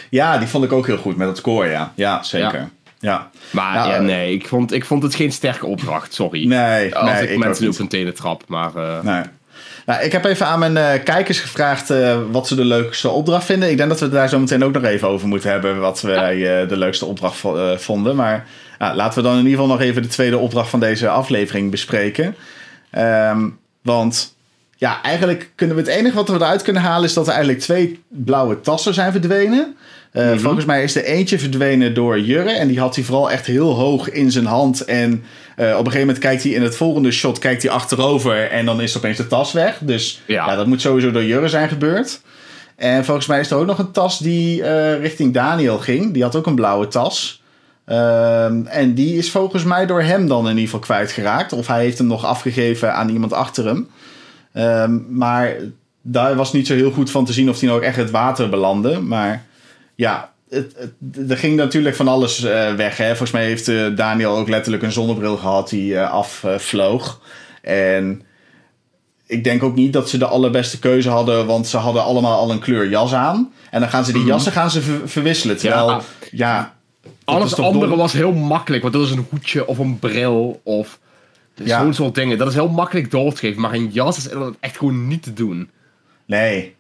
Ja, 0.09 0.37
die 0.37 0.47
vond 0.47 0.63
ik 0.63 0.71
ook 0.71 0.87
heel 0.87 0.97
goed 0.97 1.15
met 1.17 1.27
het 1.27 1.41
koor, 1.41 1.65
ja. 1.67 1.91
Ja, 1.95 2.23
zeker. 2.23 2.59
Ja. 2.59 2.69
Ja. 2.99 3.29
Maar 3.51 3.75
Ja, 3.75 3.87
ja, 3.87 3.95
eh, 3.95 4.01
nee, 4.01 4.33
ik 4.33 4.47
vond, 4.47 4.71
ik 4.73 4.85
vond 4.85 5.03
het 5.03 5.15
geen 5.15 5.31
sterke 5.31 5.65
opdracht, 5.65 6.13
sorry. 6.13 6.47
Nee, 6.47 6.95
Als 6.95 7.11
nee, 7.11 7.23
ik 7.23 7.29
ik 7.29 7.37
mensen 7.37 7.67
op 7.69 7.77
hun 7.77 7.87
tenen 7.87 8.13
trap, 8.13 8.43
maar... 8.47 8.71
Nee. 9.03 9.23
Nou, 9.91 10.04
ik 10.04 10.12
heb 10.12 10.25
even 10.25 10.45
aan 10.47 10.60
mijn 10.60 10.77
eh, 10.77 11.04
kijkers 11.04 11.39
gevraagd 11.39 11.89
eh, 11.89 12.17
wat 12.32 12.47
ze 12.47 12.56
de 12.56 12.65
leukste 12.65 13.10
opdracht 13.10 13.45
vinden. 13.45 13.69
Ik 13.69 13.77
denk 13.77 13.89
dat 13.89 13.99
we 13.99 14.06
het 14.06 14.13
daar 14.13 14.30
zo 14.30 14.39
meteen 14.39 14.63
ook 14.63 14.73
nog 14.73 14.84
even 14.84 15.08
over 15.08 15.27
moeten 15.27 15.49
hebben. 15.49 15.80
Wat 15.80 16.01
wij 16.01 16.62
eh, 16.62 16.67
de 16.69 16.77
leukste 16.77 17.06
opdracht 17.06 17.36
vo- 17.38 17.75
vonden. 17.77 18.15
Maar 18.15 18.45
laten 18.77 19.21
we 19.21 19.30
dan 19.30 19.38
in 19.38 19.43
ieder 19.45 19.60
geval 19.60 19.67
nog 19.75 19.82
even 19.82 20.01
de 20.01 20.08
tweede 20.08 20.38
opdracht 20.38 20.69
van 20.69 20.80
deze 20.80 21.10
aflevering 21.10 21.71
bespreken. 21.71 22.36
Ehm, 22.91 23.47
want 23.82 24.36
ja, 24.75 25.01
eigenlijk 25.01 25.51
kunnen 25.56 25.75
we 25.75 25.82
het 25.82 25.91
enige 25.91 26.15
wat 26.15 26.30
we 26.30 26.36
eruit 26.36 26.62
kunnen 26.62 26.82
halen 26.82 27.08
is 27.08 27.13
dat 27.13 27.25
er 27.27 27.34
eigenlijk 27.34 27.62
twee 27.62 27.99
blauwe 28.08 28.62
tassen 28.62 28.93
zijn 28.93 29.12
verdwenen. 29.12 29.75
Mhm. 30.13 30.38
Volgens 30.38 30.65
mij 30.65 30.84
is 30.84 30.95
er 30.95 31.04
eentje 31.04 31.39
verdwenen 31.39 31.93
door 31.93 32.19
Jurre. 32.19 32.51
En 32.51 32.67
die 32.67 32.80
had 32.80 32.95
hij 32.95 33.04
vooral 33.04 33.32
echt 33.32 33.45
heel 33.45 33.73
hoog 33.73 34.10
in 34.10 34.32
zijn 34.32 34.45
hand. 34.45 34.86
En 34.86 35.23
op 35.63 35.86
een 35.86 35.91
gegeven 35.91 36.00
moment 36.00 36.17
kijkt 36.17 36.43
hij 36.43 36.52
in 36.52 36.62
het 36.62 36.76
volgende 36.76 37.12
shot 37.12 37.39
kijkt 37.39 37.62
hij 37.62 37.71
achterover. 37.71 38.50
En 38.50 38.65
dan 38.65 38.82
is 38.82 38.97
opeens 38.97 39.17
de 39.17 39.28
tas 39.28 39.52
weg. 39.52 39.78
Dus 39.82 40.21
ja. 40.26 40.47
Ja. 40.47 40.56
dat 40.56 40.67
moet 40.67 40.82
sowieso 40.82 41.12
door 41.12 41.24
Jurre 41.24 41.47
zijn 41.47 41.69
gebeurd. 41.69 42.21
En 42.76 43.06
volgens 43.06 43.28
mij 43.28 43.39
is 43.39 43.52
er 43.52 43.58
ook 43.58 43.65
nog 43.65 43.80
een 43.80 43.91
tas 43.91 44.19
die 44.19 44.63
eh, 44.63 45.00
richting 45.00 45.34
Daniel 45.34 45.78
ging. 45.78 46.13
Die 46.13 46.24
had 46.24 46.36
ook 46.36 46.45
een 46.45 46.56
blauwe 46.56 46.88
tas. 46.88 47.41
Ehm, 47.86 48.65
en 48.65 48.93
die 48.93 49.17
is 49.17 49.32
volgens 49.32 49.63
mij 49.63 49.86
door 49.86 50.02
hem 50.02 50.28
dan 50.28 50.43
in 50.43 50.50
ieder 50.50 50.63
geval 50.63 50.80
kwijtgeraakt. 50.80 51.54
Of 51.54 51.67
hij 51.67 51.84
heeft 51.84 51.97
hem 51.97 52.08
nog 52.08 52.26
afgegeven 52.26 52.93
aan 52.93 53.10
iemand 53.10 53.34
achter 53.34 53.65
hem. 53.65 53.89
Ehm, 54.54 55.00
maar 55.08 55.56
daar 56.02 56.36
was 56.36 56.54
niet 56.54 56.67
zo 56.67 56.74
heel 56.74 56.91
goed 56.91 57.12
van 57.12 57.26
te 57.26 57.34
zien 57.34 57.50
of 57.50 57.60
hij 57.60 57.67
nou 57.67 57.80
ook 57.80 57.86
echt 57.86 57.97
het 57.97 58.12
water 58.12 58.50
belandde. 58.50 59.00
Maar 59.00 59.45
ja, 59.95 60.32
het, 60.51 60.75
het- 60.77 61.29
er 61.31 61.37
ging 61.37 61.55
natuurlijk 61.55 61.95
van 61.95 62.07
alles 62.07 62.43
eh, 62.43 62.73
weg. 62.73 62.97
Hè? 62.97 63.07
Volgens 63.07 63.31
mij 63.31 63.45
heeft 63.45 63.67
eh, 63.67 63.95
Daniel 63.95 64.37
ook 64.37 64.49
letterlijk 64.49 64.83
een 64.83 64.91
zonnebril 64.91 65.37
gehad 65.37 65.69
die 65.69 65.97
eh, 65.97 66.11
afvloog. 66.11 67.21
en 67.61 68.21
ik 69.25 69.43
denk 69.43 69.63
ook 69.63 69.75
niet 69.75 69.93
dat 69.93 70.09
ze 70.09 70.17
de 70.17 70.25
allerbeste 70.25 70.79
keuze 70.79 71.09
hadden, 71.09 71.45
want 71.45 71.67
ze 71.67 71.77
hadden 71.77 72.03
allemaal 72.03 72.39
al 72.39 72.51
een 72.51 72.59
kleur 72.59 72.89
jas 72.89 73.13
aan. 73.13 73.51
En 73.69 73.79
dan 73.79 73.89
gaan 73.89 74.05
ze 74.05 74.13
die 74.13 74.23
jassen 74.25 74.51
gaan 74.51 74.71
ze 74.71 74.81
ver- 74.81 75.09
verwisselen. 75.09 75.57
Terwijl, 75.57 75.87
ja, 75.87 76.01
Ja. 76.31 76.73
dat 77.01 77.11
Alles 77.25 77.55
andere 77.59 77.87
dom? 77.87 77.97
was 77.97 78.13
heel 78.13 78.31
makkelijk. 78.31 78.81
Want 78.81 78.93
dat 78.93 79.03
is 79.05 79.11
een 79.11 79.25
hoedje 79.29 79.67
of 79.67 79.77
een 79.77 79.99
bril 79.99 80.59
of 80.63 80.99
Ja. 81.55 81.81
zo'n 81.81 81.93
soort 81.93 82.15
dingen. 82.15 82.37
Dat 82.37 82.47
is 82.47 82.53
heel 82.53 82.69
makkelijk 82.69 83.11
door 83.11 83.31
te 83.33 83.37
geven. 83.39 83.61
Maar 83.61 83.73
een 83.73 83.89
jas 83.91 84.17
is 84.17 84.27
echt 84.59 84.77
gewoon 84.77 85.07
niet 85.07 85.23
te 85.23 85.33
doen. 85.33 85.69
Nee. 86.25 86.75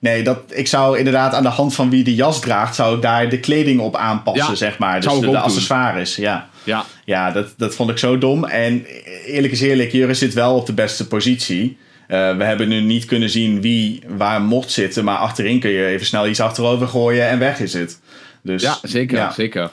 Nee, 0.00 0.22
dat, 0.22 0.38
ik 0.48 0.66
zou 0.66 0.98
inderdaad 0.98 1.34
aan 1.34 1.42
de 1.42 1.48
hand 1.48 1.74
van 1.74 1.90
wie 1.90 2.04
de 2.04 2.14
jas 2.14 2.40
draagt, 2.40 2.74
zou 2.74 2.96
ik 2.96 3.02
daar 3.02 3.28
de 3.28 3.40
kleding 3.40 3.80
op 3.80 3.96
aanpassen, 3.96 4.48
Ja, 4.50 4.54
zeg 4.54 4.78
maar. 4.78 5.00
Dus 5.00 5.12
de, 5.12 5.20
de 5.20 5.26
doen. 5.26 5.36
accessoires, 5.36 6.16
ja. 6.16 6.48
Ja. 6.64 6.84
Ja, 7.04 7.30
dat, 7.30 7.54
dat 7.56 7.74
vond 7.74 7.90
ik 7.90 7.98
zo 7.98 8.18
dom. 8.18 8.44
En 8.44 8.86
eerlijk 9.26 9.52
is 9.52 9.60
eerlijk, 9.60 9.92
Jurre 9.92 10.14
zit 10.14 10.34
wel 10.34 10.54
op 10.56 10.66
de 10.66 10.72
beste 10.72 11.06
positie. 11.06 11.78
Eh, 12.06 12.36
we 12.36 12.44
hebben 12.44 12.68
nu 12.68 12.80
niet 12.80 13.04
kunnen 13.04 13.30
zien 13.30 13.60
wie 13.60 14.02
waar 14.08 14.40
mocht 14.42 14.70
zitten, 14.70 15.04
maar 15.04 15.16
achterin 15.16 15.60
kun 15.60 15.70
je 15.70 15.86
even 15.86 16.06
snel 16.06 16.26
iets 16.28 16.40
achterover 16.40 16.88
gooien 16.88 17.28
en 17.28 17.38
weg 17.38 17.60
is 17.60 17.72
het. 17.72 18.00
Dus, 18.42 18.62
Ja, 18.62 18.78
zeker. 18.82 19.18
ja. 19.18 19.32
zeker. 19.32 19.70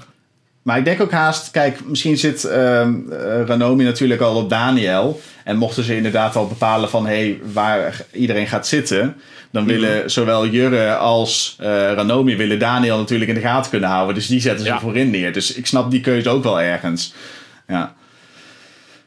Maar 0.67 0.77
ik 0.77 0.86
denk 0.86 1.01
ook 1.01 1.12
haast, 1.12 1.51
kijk, 1.51 1.86
misschien 1.86 2.17
zit 2.17 2.43
eh, 2.43 2.88
Ranomi 3.45 3.84
natuurlijk 3.84 4.21
al 4.21 4.36
op 4.36 4.49
Daniel. 4.49 5.21
En 5.43 5.58
mochten 5.58 5.84
ze 5.84 5.95
inderdaad 5.95 6.36
al 6.36 6.47
bepalen 6.47 6.89
van 6.89 7.06
hey, 7.06 7.39
waar 7.53 8.01
iedereen 8.13 8.47
gaat 8.47 8.67
zitten. 8.67 9.15
Dan 9.51 9.63
Mhm. 9.63 9.71
willen 9.71 10.12
zowel 10.12 10.47
Jurre 10.47 10.95
als 10.95 11.56
eh, 11.60 11.67
Ranomi 11.69 12.36
willen 12.36 12.60
Daniel 12.60 12.97
natuurlijk 12.97 13.30
in 13.30 13.36
de 13.36 13.41
gaten 13.41 13.71
kunnen 13.71 13.89
houden. 13.89 14.15
Dus 14.15 14.27
die 14.27 14.39
zetten 14.39 14.65
ze 14.65 14.71
Ja. 14.71 14.80
voorin 14.80 15.10
neer. 15.10 15.34
Dus 15.34 15.53
ik 15.53 15.65
snap 15.67 15.91
die 15.91 16.01
keuze 16.01 16.30
ook 16.30 16.43
wel 16.43 16.62
ergens. 16.62 17.13
Ja. 17.67 17.93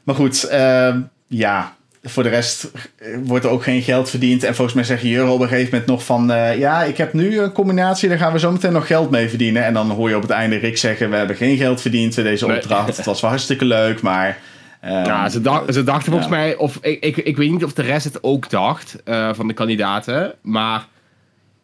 Maar 0.03 0.14
goed, 0.14 0.44
ehm, 0.44 1.01
ja. 1.27 1.77
Voor 2.03 2.23
de 2.23 2.29
rest 2.29 2.71
eh, 2.99 3.09
wordt 3.25 3.45
er 3.45 3.51
ook 3.51 3.63
geen 3.63 3.83
geld 3.83 4.11
verdiend. 4.11 4.45
En 4.45 4.55
volgens 4.55 4.77
mij 4.77 4.85
zegt 4.85 5.03
Jurre 5.03 5.31
op 5.31 5.41
een 5.41 5.49
gegeven 5.49 5.71
moment 5.71 5.87
nog 5.89 6.05
van... 6.05 6.33
eh, 6.33 6.59
ja, 6.59 6.83
ik 6.83 6.97
heb 6.97 7.13
nu 7.13 7.39
een 7.41 7.53
combinatie, 7.53 8.09
daar 8.09 8.19
gaan 8.19 8.33
we 8.33 8.39
zo 8.39 8.53
meteen 8.53 8.73
nog 8.73 8.87
geld 8.87 9.11
mee 9.11 9.29
verdienen. 9.29 9.65
En 9.65 9.75
dan 9.75 9.91
hoor 9.91 10.09
je 10.09 10.17
op 10.17 10.23
het 10.23 10.31
einde 10.31 10.57
Rick 10.57 10.79
zeggen... 10.79 11.11
we 11.11 11.17
hebben 11.17 11.37
geen 11.37 11.57
geld 11.57 11.81
verdiend 11.81 12.17
in 12.17 12.25
deze 12.25 12.47
Nee. 12.47 12.57
opdracht. 12.57 12.97
Het 12.97 13.07
was 13.07 13.21
wel 13.21 13.31
hartstikke 13.31 13.65
leuk, 13.65 14.01
maar... 14.03 14.39
ehm, 14.81 14.93
Ja, 15.05 15.29
ze, 15.29 15.41
dacht- 15.41 15.75
ze 15.75 15.85
dachten 15.85 16.13
volgens 16.13 16.31
ja. 16.33 16.37
mij, 16.39 16.57
of 16.57 16.79
ik, 16.81 17.05
ik, 17.05 17.17
ik 17.17 17.37
weet 17.37 17.51
niet 17.51 17.65
of 17.65 17.73
de 17.73 17.83
rest 17.83 18.05
het 18.05 18.23
ook 18.23 18.51
dacht 18.51 18.97
eh, 19.05 19.29
van 19.35 19.49
de 19.49 19.55
kandidaten, 19.55 20.35
maar 20.43 20.87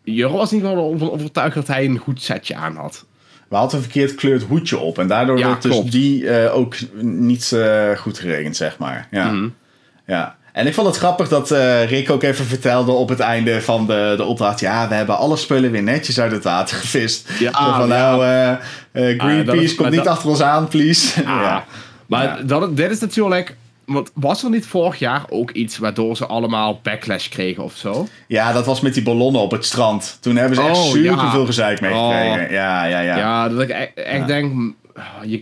Jurre 0.05 0.37
was 0.37 0.51
niet 0.51 0.62
wel 0.62 0.77
over- 0.77 1.12
overtuigd 1.12 1.55
dat 1.55 1.66
hij 1.66 1.85
een 1.85 1.99
goed 1.99 2.22
setje 2.22 2.55
aan 2.55 2.77
had. 2.77 3.05
We 3.49 3.57
hadden 3.57 3.77
een 3.77 3.83
verkeerd 3.85 4.14
kleurd 4.14 4.42
hoedje 4.42 4.79
op. 4.79 4.99
En 4.99 5.07
daardoor 5.07 5.38
Ja, 5.38 5.46
werd 5.49 5.62
dus 5.62 5.81
die 5.81 6.29
eh, 6.29 6.57
ook 6.57 6.75
niet 7.01 7.53
eh, 7.53 7.90
goed 7.96 8.18
geregend, 8.18 8.57
zeg 8.57 8.79
maar. 8.79 9.09
Ja. 9.11 9.31
Mhm. 9.31 9.49
Ja. 10.07 10.37
En 10.53 10.66
ik 10.66 10.75
vond 10.75 10.87
het 10.87 10.97
grappig 10.97 11.29
dat 11.29 11.51
eh, 11.51 11.88
Rick 11.88 12.11
ook 12.11 12.23
even 12.23 12.45
vertelde 12.45 12.92
op 12.92 13.09
het 13.09 13.21
einde 13.21 13.62
van 13.62 13.87
de, 13.87 14.14
de 14.16 14.25
opdracht. 14.25 14.61
Ja, 14.61 14.88
we 14.88 14.95
hebben 14.95 15.16
alle 15.19 15.37
spullen 15.37 15.71
weer 15.71 15.83
netjes 15.83 16.21
uit 16.21 16.33
het 16.33 16.45
water 16.45 16.77
gevist. 16.77 17.29
Ja, 17.38 17.51
van 17.79 17.88
nou, 17.88 18.23
eh, 18.25 18.51
eh, 18.51 18.59
Greenpeace, 18.92 19.40
Ah, 19.40 19.47
dat 19.47 19.55
is- 19.55 19.69
komt 19.69 19.79
maar 19.81 19.90
niet 19.90 20.05
dat- 20.05 20.12
achter 20.14 20.29
ons 20.29 20.42
aan, 20.42 20.69
please. 20.69 21.21
Ah, 21.21 21.27
ja. 21.42 21.64
Maar 22.07 22.25
Ja. 22.25 22.42
dat, 22.42 22.77
dit 22.77 22.90
is 22.90 23.01
natuurlijk, 23.01 23.57
want 23.85 24.11
was 24.14 24.42
er 24.45 24.51
niet 24.51 24.66
vorig 24.66 24.99
jaar 24.99 25.23
ook 25.29 25.51
iets 25.51 25.79
waardoor 25.79 26.16
ze 26.16 26.27
allemaal 26.27 26.81
backlash 26.83 27.29
kregen 27.29 27.62
of 27.64 27.77
zo? 27.77 28.09
ja, 28.27 28.53
dat 28.53 28.66
was 28.66 28.81
met 28.81 28.95
die 28.95 29.03
ballonnen 29.03 29.40
op 29.40 29.51
het 29.51 29.64
strand. 29.64 30.19
Toen 30.21 30.37
hebben 30.37 30.57
ze 30.57 30.62
echt 30.62 30.77
Oh, 30.79 30.85
super 30.85 31.03
ja. 31.03 31.31
veel 31.31 31.47
gezeik 31.47 31.81
mee 31.81 31.92
Oh. 31.92 32.11
Ja, 32.51 32.85
ja, 32.85 33.01
ja. 33.01 33.16
Ja, 33.16 33.49
dat 33.49 33.61
ik 33.61 33.71
e- 33.71 34.01
echt 34.01 34.27
denk, 34.27 34.53
mm, 34.53 34.77
je, 35.25 35.40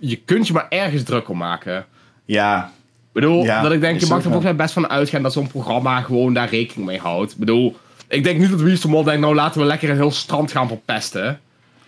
je 0.00 0.16
kunt 0.16 0.46
je 0.46 0.52
maar 0.52 0.66
ergens 0.68 1.02
druk 1.02 1.28
om 1.28 1.36
maken. 1.38 1.84
Ja, 2.24 2.70
Ik 3.14 3.20
bedoel, 3.20 3.44
Ja, 3.44 3.62
dat 3.62 3.72
ik 3.72 3.80
denk, 3.80 4.00
je 4.00 4.06
mag 4.06 4.16
er 4.16 4.22
volgens 4.22 4.44
mij 4.44 4.54
best 4.56 4.72
van 4.74 4.88
uitgaan 4.90 5.22
dat 5.22 5.32
zo'n 5.32 5.46
programma 5.46 6.00
gewoon 6.00 6.34
daar 6.34 6.48
rekening 6.48 6.86
mee 6.88 6.98
houdt. 6.98 7.32
Ik 7.32 7.38
bedoel, 7.38 7.76
ik 8.08 8.24
denk 8.24 8.38
niet 8.38 8.50
dat 8.50 8.60
Wie 8.60 8.72
is 8.72 8.80
de 8.80 9.02
denkt, 9.04 9.20
nou 9.20 9.34
laten 9.34 9.60
we 9.60 9.66
lekker 9.66 9.90
een 9.90 9.96
heel 9.96 10.10
strand 10.10 10.52
gaan 10.52 10.68
verpesten. 10.68 11.40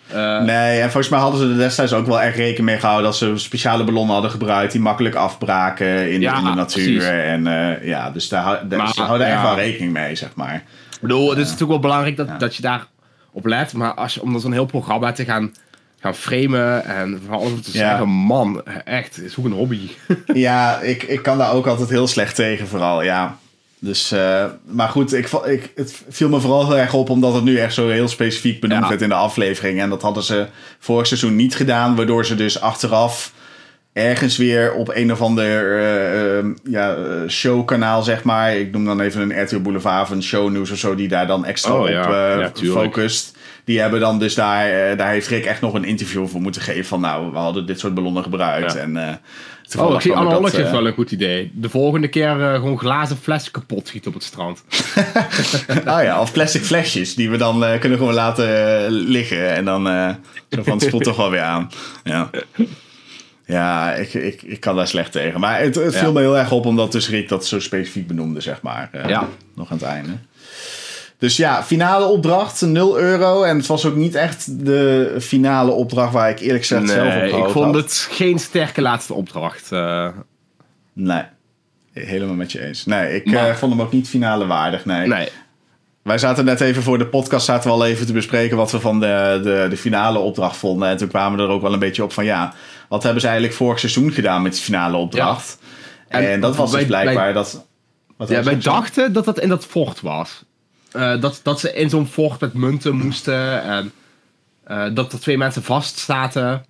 Eh, 0.07 0.41
Nee, 0.43 0.81
en 0.81 0.91
volgens 0.91 1.09
mij 1.09 1.21
hadden 1.21 1.41
ze 1.41 1.47
er 1.49 1.57
destijds 1.57 1.93
ook 1.93 2.07
wel 2.07 2.21
echt 2.21 2.37
rekening 2.37 2.65
mee 2.67 2.79
gehouden 2.79 3.05
dat 3.05 3.17
ze 3.17 3.33
speciale 3.37 3.85
ballonnen 3.85 4.13
hadden 4.13 4.31
gebruikt 4.31 4.73
die 4.73 4.81
makkelijk 4.81 5.15
afbraken 5.15 6.13
in, 6.13 6.21
Ja, 6.21 6.39
in 6.39 6.45
de 6.45 6.51
natuur. 6.55 6.85
precies. 6.85 7.05
En 7.05 7.47
eh, 7.47 7.87
ja, 7.87 8.11
dus 8.11 8.29
daar, 8.29 8.69
daar- 8.69 8.79
Maar, 8.79 8.93
ze 8.93 9.03
houden 9.03 9.27
echt 9.27 9.37
ja. 9.37 9.43
wel 9.43 9.55
rekening 9.55 9.93
mee, 9.93 10.15
zeg 10.15 10.35
maar. 10.35 10.55
Ik 10.91 10.99
bedoel, 11.01 11.29
het 11.29 11.39
is 11.39 11.45
natuurlijk 11.45 11.71
wel 11.71 11.81
belangrijk 11.81 12.17
dat, 12.17 12.41
dat 12.41 12.57
je 12.57 12.63
daar 12.63 12.87
op 13.33 13.47
let. 13.47 13.73
Maar 13.73 13.95
als 13.95 14.15
je, 14.15 14.23
om 14.23 14.33
dan 14.33 14.41
zo'n 14.41 14.53
heel 14.53 14.67
programma 14.67 15.13
te 15.13 15.25
gaan, 15.25 15.55
gaan 16.01 16.15
framen 16.15 16.85
en 16.85 17.21
van 17.27 17.39
alles 17.39 17.61
te 17.63 17.71
Ja. 17.73 17.89
zeggen, 17.89 18.09
man, 18.09 18.63
echt, 18.85 19.23
is 19.23 19.39
ook 19.39 19.45
een 19.45 19.53
hobby. 19.53 19.89
ja, 20.33 20.81
ik, 20.81 21.03
ik 21.03 21.23
kan 21.23 21.39
daar 21.39 21.53
ook 21.53 21.67
altijd 21.67 21.89
heel 21.89 22.07
slecht 22.07 22.35
tegen, 22.35 22.67
vooral, 22.69 23.03
ja. 23.03 23.39
Dus, 23.79 24.13
eh, 24.13 24.45
maar 24.65 24.89
goed, 24.89 25.13
ik, 25.13 25.29
ik, 25.47 25.73
het 25.75 26.03
viel 26.09 26.29
me 26.29 26.41
vooral 26.41 26.67
heel 26.67 26.79
erg 26.79 26.95
op 26.95 27.11
omdat 27.11 27.35
het 27.35 27.45
nu 27.45 27.57
echt 27.59 27.75
zo 27.75 27.89
heel 27.89 28.09
specifiek 28.09 28.61
benoemd 28.61 28.83
Ja. 28.83 28.89
werd 28.89 29.03
in 29.03 29.09
de 29.09 29.15
aflevering. 29.15 29.81
En 29.81 29.91
dat 29.91 30.03
hadden 30.03 30.23
ze 30.23 30.47
vorig 30.79 31.07
seizoen 31.07 31.37
niet 31.37 31.55
gedaan, 31.57 31.97
waardoor 31.97 32.27
ze 32.27 32.35
dus 32.35 32.61
achteraf 32.61 33.33
ergens 33.93 34.37
weer 34.37 34.73
op 34.75 34.91
een 34.95 35.13
of 35.13 35.21
ander 35.21 35.79
eh, 35.79 36.39
eh, 36.39 36.45
ja, 36.65 36.95
eh, 36.95 37.29
showkanaal, 37.29 38.03
zeg 38.03 38.23
maar. 38.23 38.57
Ik 38.57 38.73
noem 38.73 38.85
dan 38.85 39.01
even 39.01 39.21
een 39.31 39.43
RTL 39.43 39.59
Boulevard 39.61 40.03
of 40.03 40.11
een 40.11 40.23
shownieuws 40.23 40.71
of 40.71 40.79
zo, 40.79 40.95
die 40.95 41.09
daar 41.09 41.27
dan 41.27 41.45
extra 41.45 41.73
Oh, 41.75 41.81
op 41.81 41.89
ja. 41.89 42.39
Ja, 42.41 42.51
tuurlijk. 42.51 42.81
focust. 42.95 43.36
Die 43.67 43.81
hebben 43.81 44.01
dan 44.01 44.19
dus 44.19 44.35
daar, 44.35 44.71
eh, 44.71 44.99
daar 44.99 45.11
heeft 45.11 45.29
Rick 45.29 45.45
echt 45.45 45.61
nog 45.61 45.75
een 45.75 45.85
interview 45.85 46.27
voor 46.27 46.41
moeten 46.41 46.63
geven 46.63 46.85
van 46.85 47.01
nou, 47.01 47.33
we 47.33 47.39
hadden 47.39 47.67
dit 47.67 47.79
soort 47.79 47.95
ballonnen 47.95 48.23
gebruikt. 48.23 48.73
Ja. 48.73 48.79
En, 48.79 48.97
eh, 48.97 49.15
Oh, 49.79 49.95
ik 49.95 50.01
zie 50.01 50.13
Anne 50.13 50.51
eh, 50.51 50.71
wel 50.71 50.87
een 50.87 50.93
goed 50.95 51.11
idee. 51.11 51.51
De 51.55 51.69
volgende 51.69 52.09
keer 52.09 52.31
gewoon 52.55 52.79
glazen 52.79 53.17
flessen 53.17 53.53
kapot 53.53 53.89
schieten 53.89 54.09
op 54.09 54.15
het 54.17 54.25
strand. 54.25 54.65
Nou 55.85 56.03
ja, 56.09 56.21
of 56.21 56.33
plastic 56.33 56.63
flesjes 56.63 57.15
die 57.15 57.31
we 57.31 57.37
dan 57.37 57.65
kunnen 57.81 57.99
gewoon 57.99 58.15
laten 58.15 58.91
liggen. 58.91 59.55
En 59.55 59.65
dan 59.65 59.83
van 60.51 60.73
het 60.73 60.83
spoelt 60.83 61.05
toch 61.05 61.17
wel 61.17 61.31
weer 61.31 61.41
aan. 61.41 61.71
Ja, 62.05 62.31
ja 63.47 63.95
ik, 63.95 64.15
ik, 64.15 64.43
ik 64.43 64.61
kan 64.61 64.77
daar 64.77 64.89
slecht 64.89 65.13
tegen. 65.13 65.41
Maar 65.41 65.61
het, 65.61 65.75
het 65.75 65.97
viel 65.97 66.07
Ja. 66.07 66.13
me 66.13 66.21
heel 66.21 66.39
erg 66.39 66.53
op 66.53 66.67
omdat 66.67 66.93
dus 66.93 67.09
Rick 67.09 67.29
dat 67.29 67.47
zo 67.47 67.61
specifiek 67.61 68.07
benoemde, 68.07 68.41
zeg 68.41 68.63
maar. 68.63 68.91
Ja. 69.07 69.29
Nog 69.55 69.71
aan 69.71 69.77
het 69.77 69.87
einde. 69.87 70.11
Dus 71.27 71.37
ja, 71.37 71.63
finale 71.65 72.05
opdracht, 72.05 72.61
0 72.61 72.99
euro. 72.99 73.43
En 73.43 73.57
het 73.57 73.67
was 73.67 73.85
ook 73.87 73.95
niet 73.97 74.15
echt 74.15 74.67
de 74.67 75.17
finale 75.21 75.71
opdracht 75.71 76.13
waar 76.13 76.31
ik 76.31 76.41
eerlijk 76.41 76.61
gezegd 76.67 76.89
zelf 76.89 77.15
op 77.15 77.21
Nee, 77.21 77.29
ik 77.45 77.49
vond 77.49 77.65
had. 77.65 77.75
het 77.75 78.09
geen 78.11 78.39
sterke 78.39 78.81
laatste 78.83 79.15
opdracht. 79.15 79.73
eh. 79.73 80.09
Nee, 80.93 81.23
helemaal 81.93 82.35
met 82.35 82.53
je 82.53 82.65
eens. 82.65 82.85
Nee, 82.87 83.15
ik 83.15 83.27
Maar- 83.33 83.49
eh, 83.49 83.55
vond 83.55 83.73
hem 83.73 83.81
ook 83.83 83.93
niet 83.93 84.09
finale 84.09 84.47
waardig, 84.47 84.85
nee. 84.85 85.07
nee. 85.07 85.29
Wij 86.03 86.19
zaten 86.19 86.45
net 86.45 86.61
even 86.61 86.83
voor 86.83 86.99
de 86.99 87.07
podcast 87.07 87.45
zaten 87.47 87.69
we 87.71 87.77
al 87.77 87.87
even 87.87 88.07
te 88.07 88.13
bespreken 88.13 88.57
wat 88.57 88.71
we 88.71 88.81
van 88.81 89.01
de, 89.01 89.41
de, 89.43 89.67
de 89.71 89.77
finale 89.77 90.19
opdracht 90.19 90.57
vonden. 90.57 90.89
En 90.89 90.97
toen 90.97 91.09
kwamen 91.09 91.39
we 91.39 91.45
er 91.45 91.51
ook 91.51 91.63
wel 91.63 91.73
een 91.73 91.79
beetje 91.79 92.05
op 92.05 92.13
van 92.13 92.25
ja, 92.25 92.55
wat 92.89 93.03
hebben 93.03 93.21
ze 93.21 93.27
eigenlijk 93.27 93.57
vorig 93.57 93.79
seizoen 93.79 94.13
gedaan 94.13 94.43
met 94.43 94.53
die 94.53 94.63
finale 94.63 94.97
opdracht? 94.97 95.59
En, 96.09 96.31
En 96.31 96.41
dat 96.41 96.57
was 96.57 96.71
dus 96.73 96.85
blijkbaar 96.87 97.15
wij- 97.15 97.33
dat. 97.33 97.67
Wat 98.17 98.29
Ja, 98.29 98.43
wij 98.43 98.59
dachten 98.59 99.13
dat 99.13 99.25
dat 99.25 99.41
in 99.41 99.49
dat 99.49 99.65
fort 99.67 100.01
was. 100.01 100.45
Eh, 100.93 101.21
dat, 101.21 101.41
dat 101.43 101.61
ze 101.61 101.73
in 101.75 101.91
zo'n 101.91 102.07
fort 102.07 102.41
met 102.41 102.55
munten 102.55 102.95
moesten. 102.97 103.63
En 103.63 103.93
eh, 104.65 104.85
dat 104.95 105.13
er 105.13 105.21
twee 105.21 105.39
mensen 105.39 105.63
vast 105.63 105.99
zaten. 105.99 106.65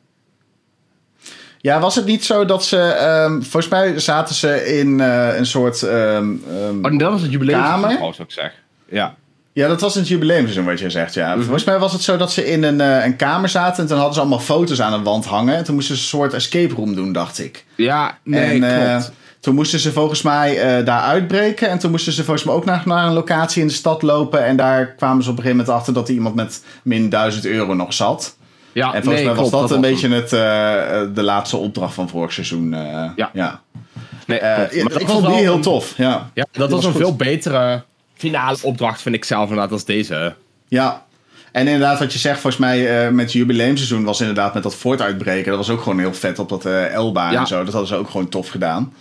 Ja, 1.60 1.80
was 1.80 1.94
het 1.94 2.04
niet 2.04 2.24
zo 2.24 2.44
dat 2.44 2.64
ze. 2.64 2.78
ehm, 2.78 3.32
volgens 3.42 3.68
mij 3.68 3.98
zaten 3.98 4.34
ze 4.34 4.78
in 4.78 5.00
eh, 5.00 5.36
een 5.36 5.46
soort. 5.46 5.82
ehm, 5.82 6.34
ehm, 6.48 6.84
Oh, 6.84 6.98
dat 6.98 7.10
was 7.12 7.22
het 7.22 7.30
jubileum. 7.32 7.60
Kamer? 7.60 7.88
trouwens, 7.88 8.16
zou 8.16 8.28
ik 8.28 8.34
zeggen. 8.34 8.60
Ja. 8.88 9.14
ja, 9.52 9.68
dat 9.68 9.80
was 9.80 9.94
het 9.94 10.08
jubileumseizoen 10.08 10.64
wat 10.64 10.78
je 10.78 10.90
zegt. 10.90 11.14
Ja. 11.14 11.34
Mhm. 11.34 11.42
Volgens 11.42 11.64
mij 11.64 11.78
was 11.78 11.92
het 11.92 12.02
zo 12.02 12.16
dat 12.16 12.32
ze 12.32 12.46
in 12.50 12.62
een, 12.62 12.80
eh, 12.80 13.04
een 13.04 13.16
kamer 13.16 13.48
zaten. 13.48 13.82
En 13.82 13.86
toen 13.88 13.96
hadden 13.96 14.14
ze 14.14 14.20
allemaal 14.20 14.38
foto's 14.38 14.80
aan 14.80 14.92
een 14.92 15.02
wand 15.02 15.24
hangen. 15.24 15.56
En 15.56 15.64
toen 15.64 15.74
moesten 15.74 15.96
ze 15.96 16.02
een 16.02 16.08
soort 16.08 16.32
escape 16.34 16.74
room 16.74 16.94
doen, 16.94 17.12
dacht 17.12 17.38
ik. 17.38 17.64
Ja, 17.74 18.18
nee, 18.22 18.62
en 18.62 18.88
klopt. 18.98 19.12
Toen 19.46 19.54
moesten 19.54 19.80
ze 19.80 19.92
volgens 19.92 20.22
mij 20.22 20.58
eh, 20.78 20.84
daar 20.84 21.00
uitbreken. 21.00 21.68
En 21.68 21.78
toen 21.78 21.90
moesten 21.90 22.12
ze 22.12 22.24
volgens 22.24 22.44
mij 22.46 22.54
ook 22.54 22.64
naar, 22.64 22.82
naar 22.84 23.06
een 23.06 23.12
locatie 23.12 23.60
in 23.62 23.68
de 23.68 23.72
stad 23.74 24.02
lopen. 24.02 24.44
En 24.44 24.56
daar 24.56 24.86
kwamen 24.86 25.22
ze 25.24 25.30
op 25.30 25.36
een 25.36 25.42
gegeven 25.42 25.56
moment 25.64 25.78
achter 25.78 25.92
dat 25.94 26.08
er 26.08 26.14
iemand 26.14 26.34
met 26.34 26.64
min 26.82 27.08
1000 27.08 27.44
euro 27.46 27.74
nog 27.74 27.92
zat. 27.94 28.36
Ja, 28.72 28.86
en 28.86 29.02
volgens 29.02 29.14
nee, 29.14 29.24
mij 29.24 29.34
was 29.34 29.48
klopt, 29.48 29.68
dat, 29.68 29.76
een 29.76 29.80
beetje 29.80 30.08
het, 30.08 30.32
eh, 30.32 31.14
de 31.14 31.22
laatste 31.22 31.56
opdracht 31.56 31.94
van 31.94 32.08
vorig 32.08 32.32
seizoen. 32.32 32.74
eh, 32.74 33.10
Ja. 33.16 33.30
ja. 33.32 33.60
Nee, 34.26 34.40
Maar 34.40 35.00
ik 35.00 35.08
vond 35.08 35.26
die 35.26 35.34
heel 35.34 35.54
een- 35.54 35.60
tof. 35.60 35.94
Ja. 35.96 36.30
Ja, 36.34 36.46
dat 36.52 36.70
was 36.70 36.84
was 36.84 36.94
een 36.94 37.00
veel 37.00 37.16
betere 37.16 37.82
finale 38.14 38.56
opdracht, 38.62 39.02
vind 39.02 39.14
ik 39.14 39.24
zelf 39.24 39.42
inderdaad, 39.48 39.72
als 39.72 39.84
deze. 39.84 40.34
ja. 40.68 41.04
En 41.52 41.66
inderdaad, 41.66 41.98
wat 41.98 42.12
je 42.12 42.18
zegt, 42.18 42.40
volgens 42.40 42.62
mij 42.62 43.12
met 43.12 43.24
het 43.24 43.32
jubileumseizoen 43.32 44.04
was 44.04 44.20
inderdaad 44.20 44.54
met 44.54 44.62
dat 44.62 44.74
fort 44.74 45.00
uitbreken. 45.00 45.48
Dat 45.48 45.56
was 45.66 45.70
ook 45.70 45.82
gewoon 45.82 45.98
heel 45.98 46.14
vet 46.14 46.38
op 46.38 46.48
dat 46.48 46.64
eh 46.66 46.92
Elba 46.94 47.30
Ja. 47.30 47.40
en 47.40 47.46
zo. 47.46 47.56
Dat 47.64 47.72
hadden 47.72 47.88
ze 47.88 47.94
ook 47.96 48.10
gewoon 48.10 48.28
tof 48.28 48.48
gedaan. 48.48 48.92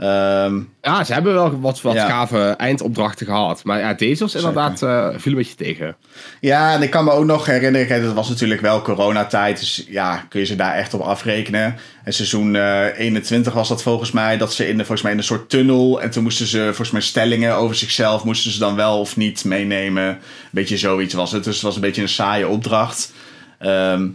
Ehm, 0.00 0.60
Ja, 0.82 1.04
ze 1.04 1.12
hebben 1.12 1.34
wel 1.34 1.60
wat, 1.60 1.80
wat 1.80 1.94
Ja. 1.94 2.08
gave 2.08 2.54
eindopdrachten 2.56 3.26
gehad. 3.26 3.64
Maar 3.64 3.78
ja, 3.78 3.94
deze 3.94 4.22
was 4.22 4.34
inderdaad 4.34 4.82
eh 4.82 5.08
viel 5.16 5.32
een 5.32 5.38
beetje 5.38 5.54
tegen. 5.54 5.96
Ja, 6.40 6.72
en 6.74 6.82
ik 6.82 6.90
kan 6.90 7.04
me 7.04 7.10
ook 7.10 7.24
nog 7.24 7.46
herinneren, 7.46 8.02
het 8.02 8.12
was 8.12 8.28
natuurlijk 8.28 8.60
wel 8.60 8.82
coronatijd, 8.82 9.58
dus 9.60 9.84
ja, 9.88 10.24
kun 10.28 10.40
je 10.40 10.46
ze 10.46 10.56
daar 10.56 10.74
echt 10.74 10.94
op 10.94 11.00
afrekenen. 11.00 11.76
En 12.04 12.12
seizoen 12.12 12.56
eh 12.56 12.98
21 12.98 13.52
was 13.52 13.68
dat 13.68 13.82
volgens 13.82 14.10
mij, 14.10 14.36
dat 14.38 14.52
ze 14.52 14.68
in, 14.68 14.72
de, 14.76 14.84
volgens 14.84 15.02
mij 15.02 15.12
in 15.12 15.18
een 15.18 15.24
soort 15.24 15.48
tunnel, 15.48 16.02
en 16.02 16.10
toen 16.10 16.22
moesten 16.22 16.46
ze 16.46 16.64
volgens 16.64 16.90
mij 16.90 17.00
stellingen 17.00 17.54
over 17.54 17.76
zichzelf, 17.76 18.24
moesten 18.24 18.50
ze 18.50 18.58
dan 18.58 18.76
wel 18.76 19.00
of 19.00 19.16
niet 19.16 19.44
meenemen. 19.44 20.04
Een 20.08 20.18
beetje 20.50 20.76
zoiets 20.78 21.14
was 21.14 21.32
het, 21.32 21.44
dus 21.44 21.54
het 21.54 21.62
was 21.64 21.74
een 21.74 21.80
beetje 21.80 22.02
een 22.02 22.08
saaie 22.08 22.48
opdracht. 22.48 23.12
Ehm, 23.58 24.08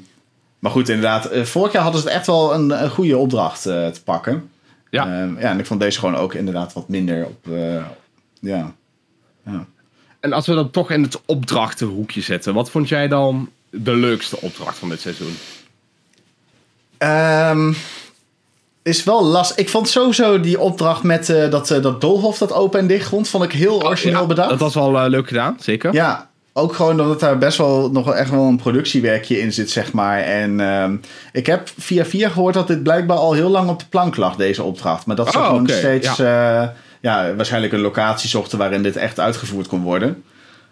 maar 0.60 0.71
goed, 0.71 0.89
inderdaad, 0.89 1.26
eh, 1.26 1.43
vorig 1.43 1.71
jaar 1.71 1.84
hadden 1.84 2.02
ze 2.02 2.08
het 2.08 2.15
echt 2.17 2.28
wel 2.28 2.54
een, 2.54 2.84
een 2.84 2.89
goede 2.89 3.17
opdracht 3.17 3.65
eh, 3.65 3.88
te 3.88 4.04
pakken. 4.04 4.50
Ja. 4.95 5.21
Ehm, 5.21 5.39
ja, 5.39 5.49
en 5.49 5.60
ik 5.60 5.65
vond 5.65 5.79
deze 5.79 5.99
gewoon 5.99 6.15
ook 6.15 6.34
inderdaad 6.34 6.73
wat 6.73 6.89
minder 6.89 7.25
op, 7.25 7.47
eh, 7.51 7.86
ja. 8.39 8.73
En 10.19 10.34
als 10.34 10.47
we 10.47 10.53
dan 10.53 10.69
toch 10.69 10.91
in 10.91 11.03
het 11.03 11.21
opdrachtenhoekje 11.25 12.21
zitten, 12.21 12.53
wat 12.53 12.69
vond 12.69 12.89
jij 12.89 13.08
dan 13.08 13.49
de 13.69 13.95
leukste 13.95 14.41
opdracht 14.41 14.77
van 14.77 14.89
dit 14.89 15.01
seizoen? 15.01 15.36
Ehm, 16.97 17.73
is 18.84 19.03
wel 19.03 19.23
lastig. 19.23 19.58
Ik 19.58 19.69
vond 19.69 19.89
sowieso 19.89 20.39
die 20.39 20.60
opdracht 20.60 21.03
met 21.03 21.29
eh, 21.29 21.49
dat, 21.49 21.71
eh, 21.71 21.81
dat 21.81 22.01
doolhof 22.01 22.38
dat 22.38 22.53
open 22.53 22.79
en 22.79 22.88
dicht 22.88 23.10
vond, 23.10 23.29
vond 23.29 23.43
ik 23.43 23.51
heel 23.51 23.84
origineel 23.84 24.21
Ja, 24.21 24.25
bedacht. 24.25 24.49
Dat 24.49 24.60
was 24.60 24.73
wel 24.73 25.10
leuk 25.10 25.27
gedaan, 25.27 25.58
zeker. 25.60 25.93
Ja, 25.93 26.29
ook 26.58 26.74
gewoon 26.74 27.02
omdat 27.02 27.20
daar 27.20 27.38
best 27.38 27.58
wel 27.58 27.91
nog 27.91 28.06
wel 28.06 28.15
echt 28.15 28.30
wel 28.30 28.44
een 28.44 28.58
productiewerkje 28.58 29.39
in 29.39 29.54
zit, 29.54 29.70
zeg 29.70 29.94
maar. 29.94 30.20
En 30.20 30.60
ehm, 30.60 30.96
ik 31.32 31.46
heb 31.46 31.70
via 31.78 32.06
via 32.06 32.30
gehoord 32.30 32.54
dat 32.54 32.68
dit 32.68 32.84
blijkbaar 32.84 33.18
al 33.18 33.34
heel 33.34 33.50
lang 33.50 33.70
op 33.70 33.80
de 33.80 33.86
plank 33.89 34.15
lag, 34.15 34.36
deze 34.36 34.63
opdracht. 34.63 35.06
Maar 35.06 35.15
dat 35.15 35.32
ze 35.32 35.38
Oh, 35.38 35.46
gewoon 35.46 35.70
steeds, 35.70 36.15
ja. 36.18 36.74
ja, 37.02 37.36
waarschijnlijk 37.36 37.74
een 37.74 37.80
locatie 37.80 38.30
zochten 38.30 38.58
waarin 38.58 38.84
dit 38.84 38.96
echt 38.96 39.20
uitgevoerd 39.20 39.68
kon 39.68 39.82
worden. 39.82 40.24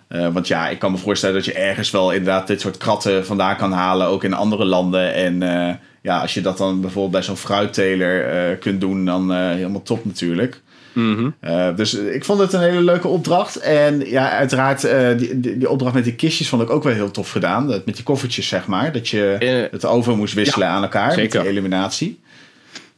Eh, 0.07 0.27
want 0.27 0.47
ja, 0.47 0.69
ik 0.69 0.79
kan 0.79 0.91
me 0.91 0.97
voorstellen 0.97 1.35
dat 1.35 1.45
je 1.45 1.53
ergens 1.53 1.91
wel 1.91 2.11
inderdaad 2.11 2.47
dit 2.47 2.61
soort 2.61 2.77
kratten 2.77 3.25
vandaan 3.25 3.55
kan 3.55 3.71
halen, 3.71 4.07
ook 4.07 4.23
in 4.23 4.33
andere 4.33 4.65
landen. 4.65 5.13
En 5.13 5.43
eh, 5.43 5.73
ja, 6.01 6.19
als 6.19 6.33
je 6.33 6.41
dat 6.41 6.57
dan 6.57 6.81
bijvoorbeeld 6.81 7.11
bij 7.11 7.23
zo'n 7.23 7.37
fruitteler 7.37 8.25
eh, 8.25 8.59
kunt 8.59 8.81
doen, 8.81 9.05
dan 9.05 9.33
eh, 9.33 9.47
helemaal 9.47 9.81
top 9.81 10.05
natuurlijk. 10.05 10.61
Mhm. 10.93 11.29
Uh, 11.41 11.75
dus 11.75 11.93
ik 11.93 12.25
vond 12.25 12.39
het 12.39 12.53
een 12.53 12.61
hele 12.61 12.83
leuke 12.83 13.07
opdracht. 13.07 13.55
En 13.55 13.99
ja, 13.99 14.29
uiteraard, 14.29 14.85
uh, 14.85 15.17
die, 15.17 15.39
die, 15.39 15.57
die, 15.57 15.69
opdracht 15.69 15.93
met 15.93 16.03
die 16.03 16.15
kistjes 16.15 16.49
vond 16.49 16.61
ik 16.61 16.69
ook 16.69 16.83
wel 16.83 16.93
heel 16.93 17.11
tof 17.11 17.31
gedaan. 17.31 17.67
Dat, 17.67 17.85
met 17.85 17.95
die 17.95 18.03
koffertjes, 18.03 18.47
zeg 18.47 18.67
maar. 18.67 18.91
Dat 18.91 19.09
je 19.09 19.37
uh, 19.39 19.71
het 19.71 19.85
over 19.85 20.17
moest 20.17 20.33
wisselen 20.33 20.67
ja, 20.67 20.73
aan 20.73 20.83
elkaar 20.83 21.11
zeker. 21.11 21.23
met 21.23 21.41
die 21.41 21.51
eliminatie. 21.51 22.19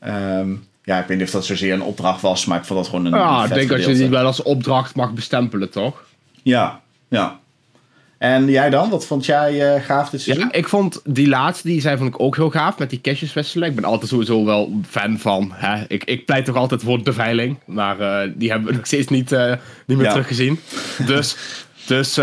Um, 0.07 0.67
ja, 0.83 0.99
ik 0.99 1.07
weet 1.07 1.17
niet 1.17 1.25
of 1.25 1.33
dat 1.33 1.45
zozeer 1.45 1.73
een 1.73 1.81
opdracht 1.81 2.21
was, 2.21 2.45
maar 2.45 2.57
ik 2.57 2.65
vond 2.65 2.79
dat 2.79 2.89
gewoon 2.89 3.05
een. 3.05 3.19
Ja, 3.19 3.43
ik 3.43 3.49
denk 3.49 3.61
gedeelte. 3.61 3.83
dat 3.83 3.91
je 3.91 4.01
die 4.01 4.09
wel 4.09 4.25
als 4.25 4.41
opdracht 4.41 4.95
mag 4.95 5.13
bestempelen, 5.13 5.69
toch? 5.69 6.03
Ja, 6.43 6.81
ja. 7.07 7.39
En 8.17 8.49
jij 8.49 8.69
dan? 8.69 8.89
Wat 8.89 9.05
vond 9.05 9.25
jij 9.25 9.75
uh, 9.75 9.83
gaaf 9.83 10.09
dit 10.09 10.21
seizoen? 10.21 10.45
Ja, 10.45 10.53
ik 10.53 10.67
vond 10.67 11.01
die 11.03 11.27
laatste, 11.27 11.67
die 11.67 11.81
zei 11.81 11.97
vond 11.97 12.09
ik 12.09 12.19
ook 12.19 12.35
heel 12.35 12.49
gaaf, 12.49 12.77
met 12.77 12.89
die 12.89 12.99
kistjes 12.99 13.33
wisselen. 13.33 13.69
Ik 13.69 13.75
ben 13.75 13.83
altijd 13.83 14.09
sowieso 14.09 14.45
wel 14.45 14.79
fan 14.89 15.19
van. 15.19 15.51
Hè? 15.53 15.83
Ik, 15.87 16.03
ik 16.03 16.25
pleit 16.25 16.45
toch 16.45 16.55
altijd 16.55 16.83
voor 16.83 17.01
beveiling, 17.01 17.59
maar 17.65 17.99
uh, 17.99 18.31
die 18.35 18.49
hebben 18.49 18.69
we 18.69 18.75
nog 18.75 18.85
steeds 18.85 19.07
niet, 19.07 19.31
uh, 19.31 19.53
niet 19.85 19.97
meer 19.97 20.05
ja. 20.05 20.11
teruggezien. 20.11 20.59
Dus, 21.05 21.35
dus 21.87 22.15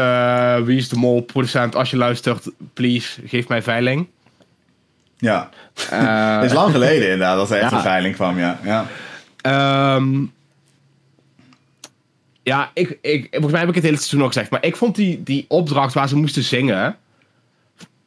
wie 0.64 0.76
is 0.76 0.88
de 0.88 0.96
mol 0.96 1.20
producent? 1.20 1.76
Als 1.76 1.90
je 1.90 1.96
luistert, 1.96 2.50
please, 2.74 3.20
geef 3.26 3.48
mij 3.48 3.62
veiling. 3.62 4.08
Ja, 5.16 5.48
het 6.40 6.44
is 6.44 6.52
lang 6.52 6.72
geleden 6.72 7.02
inderdaad 7.02 7.36
dat 7.36 7.50
er 7.50 7.56
echt 7.56 7.70
ja. 7.70 7.76
een 7.76 7.82
veiling 7.82 8.14
kwam, 8.14 8.38
ja. 8.38 8.58
ja. 8.62 8.86
Um, 9.96 10.32
ja, 12.42 12.70
ik, 12.74 12.98
ik, 13.00 13.26
volgens 13.30 13.52
mij 13.52 13.60
heb 13.60 13.68
ik 13.68 13.74
het 13.74 13.84
hele 13.84 13.96
seizoen 13.96 14.20
al 14.20 14.26
gezegd. 14.26 14.50
Maar 14.50 14.64
ik 14.64 14.76
vond 14.76 14.94
die, 14.94 15.22
die 15.22 15.44
opdracht 15.48 15.94
waar 15.94 16.08
ze 16.08 16.16
moesten 16.16 16.42
zingen. 16.42 16.96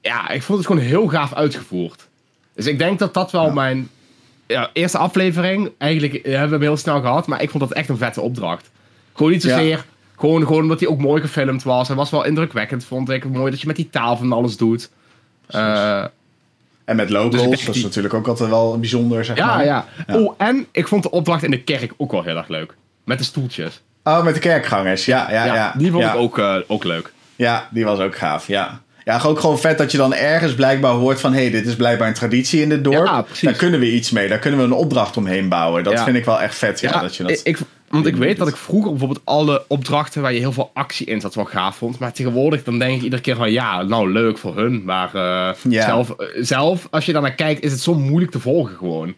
Ja, 0.02 0.30
ik 0.30 0.44
vond 0.44 0.58
het 0.58 0.68
gewoon 0.68 0.82
heel 0.82 1.08
gaaf 1.08 1.34
uitgevoerd. 1.34 2.08
Dus 2.54 2.66
ik 2.66 2.78
denk 2.78 3.00
dat 3.00 3.14
dat 3.14 3.32
wel 3.32 3.46
ja. 3.46 3.54
mijn 3.54 3.90
ja, 4.48 4.70
eerste 4.74 4.98
aflevering. 4.98 5.72
Eigenlijk 5.78 6.14
ja, 6.14 6.30
hebben 6.30 6.50
we 6.50 6.56
hem 6.56 6.62
heel 6.62 6.78
snel 6.78 7.02
gehad. 7.02 7.28
Maar 7.28 7.42
ik 7.42 7.50
vond 7.50 7.64
dat 7.64 7.74
echt 7.74 7.90
een 7.90 7.98
vette 7.98 8.22
opdracht. 8.22 8.72
Gewoon 9.14 9.32
niet 9.32 9.42
zozeer. 9.42 9.86
Gewoon, 10.18 10.46
gewoon 10.46 10.62
omdat 10.62 10.80
hij 10.80 10.90
ook 10.90 11.00
mooi 11.00 11.22
gefilmd 11.22 11.64
was. 11.64 11.88
Hij 11.88 11.98
was 11.98 12.10
wel 12.10 12.26
indrukwekkend, 12.26 12.86
vond 12.86 13.10
ik. 13.10 13.26
Mooi 13.26 13.52
dat 13.52 13.62
je 13.62 13.68
met 13.68 13.76
die 13.76 13.90
taal 13.90 14.18
van 14.18 14.32
alles 14.32 14.58
doet. 14.58 14.90
Uh, 15.50 16.06
en 16.86 16.96
met 16.96 17.10
locals, 17.10 17.50
dus 17.50 17.66
dat 17.66 17.76
is 17.76 17.84
natuurlijk 17.84 18.14
ook 18.14 18.28
altijd 18.28 18.50
wel 18.50 18.80
bijzonder, 18.80 19.26
zeg 19.26 19.38
ja, 19.38 19.46
maar. 19.46 19.66
Ja, 19.66 19.86
ja. 20.08 20.18
Oh, 20.18 20.34
en 20.38 20.68
ik 20.72 20.88
vond 20.88 21.04
de 21.04 21.12
opdracht 21.12 21.44
in 21.44 21.52
de 21.52 21.62
kerk 21.62 21.94
ook 21.98 22.12
wel 22.12 22.24
heel 22.24 22.38
erg 22.38 22.48
leuk. 22.48 22.76
Met 23.04 23.18
de 23.18 23.24
stoeltjes. 23.24 23.82
Oh, 24.08 24.24
met 24.24 24.34
de 24.34 24.40
kerkgangers. 24.40 25.06
Ja, 25.06 25.32
ja, 25.32 25.46
ja. 25.46 25.54
ja. 25.54 25.74
Die 25.78 25.92
vond 25.92 26.04
ja. 26.04 26.14
ik 26.14 26.20
ook, 26.20 26.38
uh, 26.38 26.56
ook 26.68 26.84
leuk. 26.84 27.14
Ja, 27.36 27.68
die 27.72 27.86
was 27.86 28.00
ook 28.00 28.16
gaaf, 28.16 28.48
ja. 28.48 28.80
Ja, 29.04 29.22
ook 29.26 29.40
gewoon 29.40 29.60
vet 29.60 29.78
dat 29.78 29.92
je 29.92 29.98
dan 29.98 30.14
ergens 30.14 30.56
blijkbaar 30.56 30.92
hoort 30.92 31.20
van... 31.20 31.34
hé, 31.34 31.42
hey, 31.42 31.52
dit 31.52 31.66
is 31.66 31.76
blijkbaar 31.76 32.08
een 32.08 32.14
traditie 32.14 32.62
in 32.62 32.70
dit 32.70 32.84
dorp. 32.84 33.06
Ja, 33.06 33.26
Daar 33.42 33.54
kunnen 33.54 33.80
we 33.80 33.92
iets 33.92 34.12
mee. 34.12 34.28
Daar 34.28 34.40
kunnen 34.40 34.60
we 34.60 34.66
een 34.66 34.72
opdracht 34.72 35.18
omheen 35.18 35.50
bouwen. 35.50 35.84
Dat 35.84 35.94
ja. 35.94 36.04
vind 36.04 36.18
ik 36.18 36.26
wel 36.26 36.42
echt 36.42 36.56
vet, 36.56 36.80
ja. 36.80 36.90
ja 36.90 37.02
dat 37.02 37.16
je 37.16 37.24
dat 37.24 37.42
ik, 37.44 37.58
want 37.90 38.06
ik 38.06 38.16
weet 38.16 38.38
dat 38.38 38.48
ik 38.48 38.56
vroeger 38.56 38.90
bijvoorbeeld 38.90 39.22
alle 39.24 39.64
opdrachten... 39.68 40.22
waar 40.22 40.34
je 40.34 40.40
heel 40.40 40.52
veel 40.52 40.72
actie 40.74 41.06
in 41.06 41.22
zat 41.22 41.36
wel 41.36 41.46
gaaf 41.46 41.76
vond. 41.76 42.00
Maar 42.00 42.14
tegenwoordig 42.14 42.64
dan 42.64 42.80
denk 42.80 42.98
ik 42.98 43.04
iedere 43.04 43.22
keer 43.22 43.36
van... 43.36 43.52
ja, 43.52 43.84
nou 43.84 44.12
leuk 44.12 44.38
voor 44.38 44.56
hun. 44.58 44.84
Maar 44.84 45.10
uh, 45.16 45.50
zelf, 45.82 46.10
uh, 46.10 46.28
zelf, 46.40 46.88
als 46.92 47.06
je 47.06 47.14
daar 47.14 47.22
naar 47.22 47.36
kijkt... 47.36 47.64
is 47.64 47.72
het 47.72 47.82
zo 47.82 47.94
moeilijk 47.94 48.32
te 48.32 48.40
volgen 48.40 48.76
gewoon. 48.76 49.16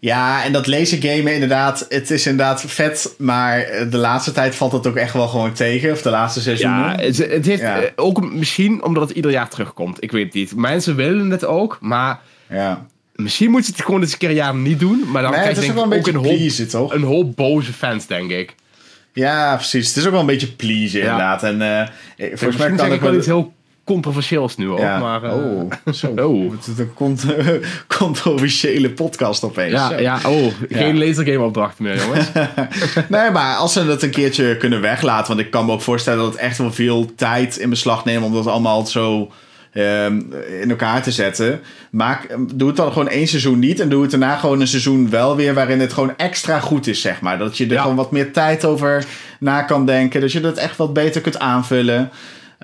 Ja, 0.00 0.44
en 0.44 0.52
dat 0.52 0.66
lasergamen 0.66 1.32
inderdaad, 1.32 1.86
het 1.88 2.10
is 2.10 2.26
inderdaad 2.26 2.64
vet, 2.66 3.14
maar 3.18 3.66
de 3.90 3.96
laatste 3.96 4.32
tijd 4.32 4.54
valt 4.54 4.72
het 4.72 4.86
ook 4.86 4.96
echt 4.96 5.12
wel 5.12 5.28
gewoon 5.28 5.52
tegen, 5.52 5.92
of 5.92 6.02
de 6.02 6.10
laatste 6.10 6.40
seizoenen. 6.40 6.78
Ja, 6.78 6.96
het, 6.96 7.16
het 7.16 7.46
heeft 7.46 7.60
ja. 7.60 7.80
ook 7.96 8.32
misschien 8.32 8.84
omdat 8.84 9.08
het 9.08 9.16
ieder 9.16 9.30
jaar 9.30 9.48
terugkomt, 9.48 10.02
ik 10.02 10.12
weet 10.12 10.24
het 10.24 10.34
niet. 10.34 10.56
Mensen 10.56 10.96
willen 10.96 11.30
het 11.30 11.44
ook, 11.44 11.78
maar 11.80 12.20
ja. 12.48 12.86
misschien 13.14 13.50
moeten 13.50 13.70
ze 13.70 13.76
het 13.76 13.86
gewoon 13.86 14.00
eens 14.00 14.12
een 14.12 14.18
keer 14.18 14.28
een 14.28 14.34
jaar 14.34 14.54
niet 14.54 14.80
doen, 14.80 15.04
maar 15.10 15.22
dan 15.22 15.30
nee, 15.30 15.40
krijg 15.40 15.64
je 15.64 15.70
ook, 15.70 15.84
een, 15.84 15.98
ook 15.98 16.06
een, 16.06 16.20
please, 16.20 16.62
hoop, 16.62 16.70
toch? 16.70 16.94
een 16.94 17.02
hoop 17.02 17.36
boze 17.36 17.72
fans, 17.72 18.06
denk 18.06 18.30
ik. 18.30 18.54
Ja, 19.12 19.54
precies. 19.54 19.88
Het 19.88 19.96
is 19.96 20.04
ook 20.04 20.10
wel 20.10 20.20
een 20.20 20.26
beetje 20.26 20.52
please, 20.52 20.98
inderdaad. 20.98 21.42
En 21.42 21.60
uh, 21.60 22.28
volgens 22.34 22.56
mij 22.56 22.72
kan 22.72 22.92
ik 22.92 23.00
wel 23.00 23.14
iets 23.14 23.26
heel 23.26 23.52
controversieels 23.88 24.56
nu 24.56 24.70
ook. 24.70 24.78
Ja. 24.78 24.98
Maar, 24.98 25.24
uh, 25.24 25.34
oh, 25.34 25.72
zo. 25.92 26.06
oh. 26.26 26.52
Het 26.52 26.66
is 26.66 26.78
een 26.78 26.94
cont 26.94 27.26
controversiële 27.98 28.90
podcast 28.90 29.44
opeens. 29.44 29.72
Ja, 29.72 29.88
zo. 29.88 29.98
ja 30.00 30.20
oh, 30.26 30.52
geen 30.68 30.96
ja. 30.96 31.06
lasergame 31.06 31.44
opdracht 31.44 31.78
meer, 31.78 31.96
jongens. 31.96 32.26
nee, 33.08 33.30
maar 33.30 33.56
als 33.56 33.72
ze 33.72 33.84
het 33.84 34.02
een 34.02 34.10
keertje 34.10 34.56
kunnen 34.56 34.80
weglaten, 34.80 35.28
want 35.28 35.46
ik 35.46 35.50
kan 35.50 35.66
me 35.66 35.72
ook 35.72 35.82
voorstellen 35.82 36.18
dat 36.18 36.32
het 36.32 36.40
echt 36.40 36.58
wel 36.58 36.72
veel 36.72 37.14
tijd 37.14 37.56
in 37.56 37.70
beslag 37.70 38.04
neemt 38.04 38.24
om 38.24 38.32
dat 38.32 38.46
allemaal 38.46 38.86
zo 38.86 39.30
um, 39.74 40.32
in 40.60 40.70
elkaar 40.70 41.02
te 41.02 41.12
zetten. 41.12 41.60
Maak, 41.90 42.36
doe 42.54 42.68
het 42.68 42.76
dan 42.76 42.92
gewoon 42.92 43.08
één 43.08 43.28
seizoen 43.28 43.58
niet 43.58 43.80
en 43.80 43.88
doe 43.88 44.02
het 44.02 44.10
daarna 44.10 44.36
gewoon 44.36 44.60
een 44.60 44.68
seizoen 44.68 45.10
wel 45.10 45.36
weer 45.36 45.54
waarin 45.54 45.80
het 45.80 45.92
gewoon 45.92 46.16
extra 46.16 46.60
goed 46.60 46.86
is, 46.86 47.00
zeg 47.00 47.20
maar. 47.20 47.38
Dat 47.38 47.56
je 47.56 47.64
er 47.64 47.72
ja. 47.72 47.80
gewoon 47.80 47.96
wat 47.96 48.12
meer 48.12 48.32
tijd 48.32 48.64
over 48.64 49.04
na 49.40 49.62
kan 49.62 49.86
denken. 49.86 50.20
Dat 50.20 50.32
je 50.32 50.40
dat 50.40 50.56
echt 50.56 50.76
wat 50.76 50.92
beter 50.92 51.20
kunt 51.20 51.38
aanvullen. 51.38 52.10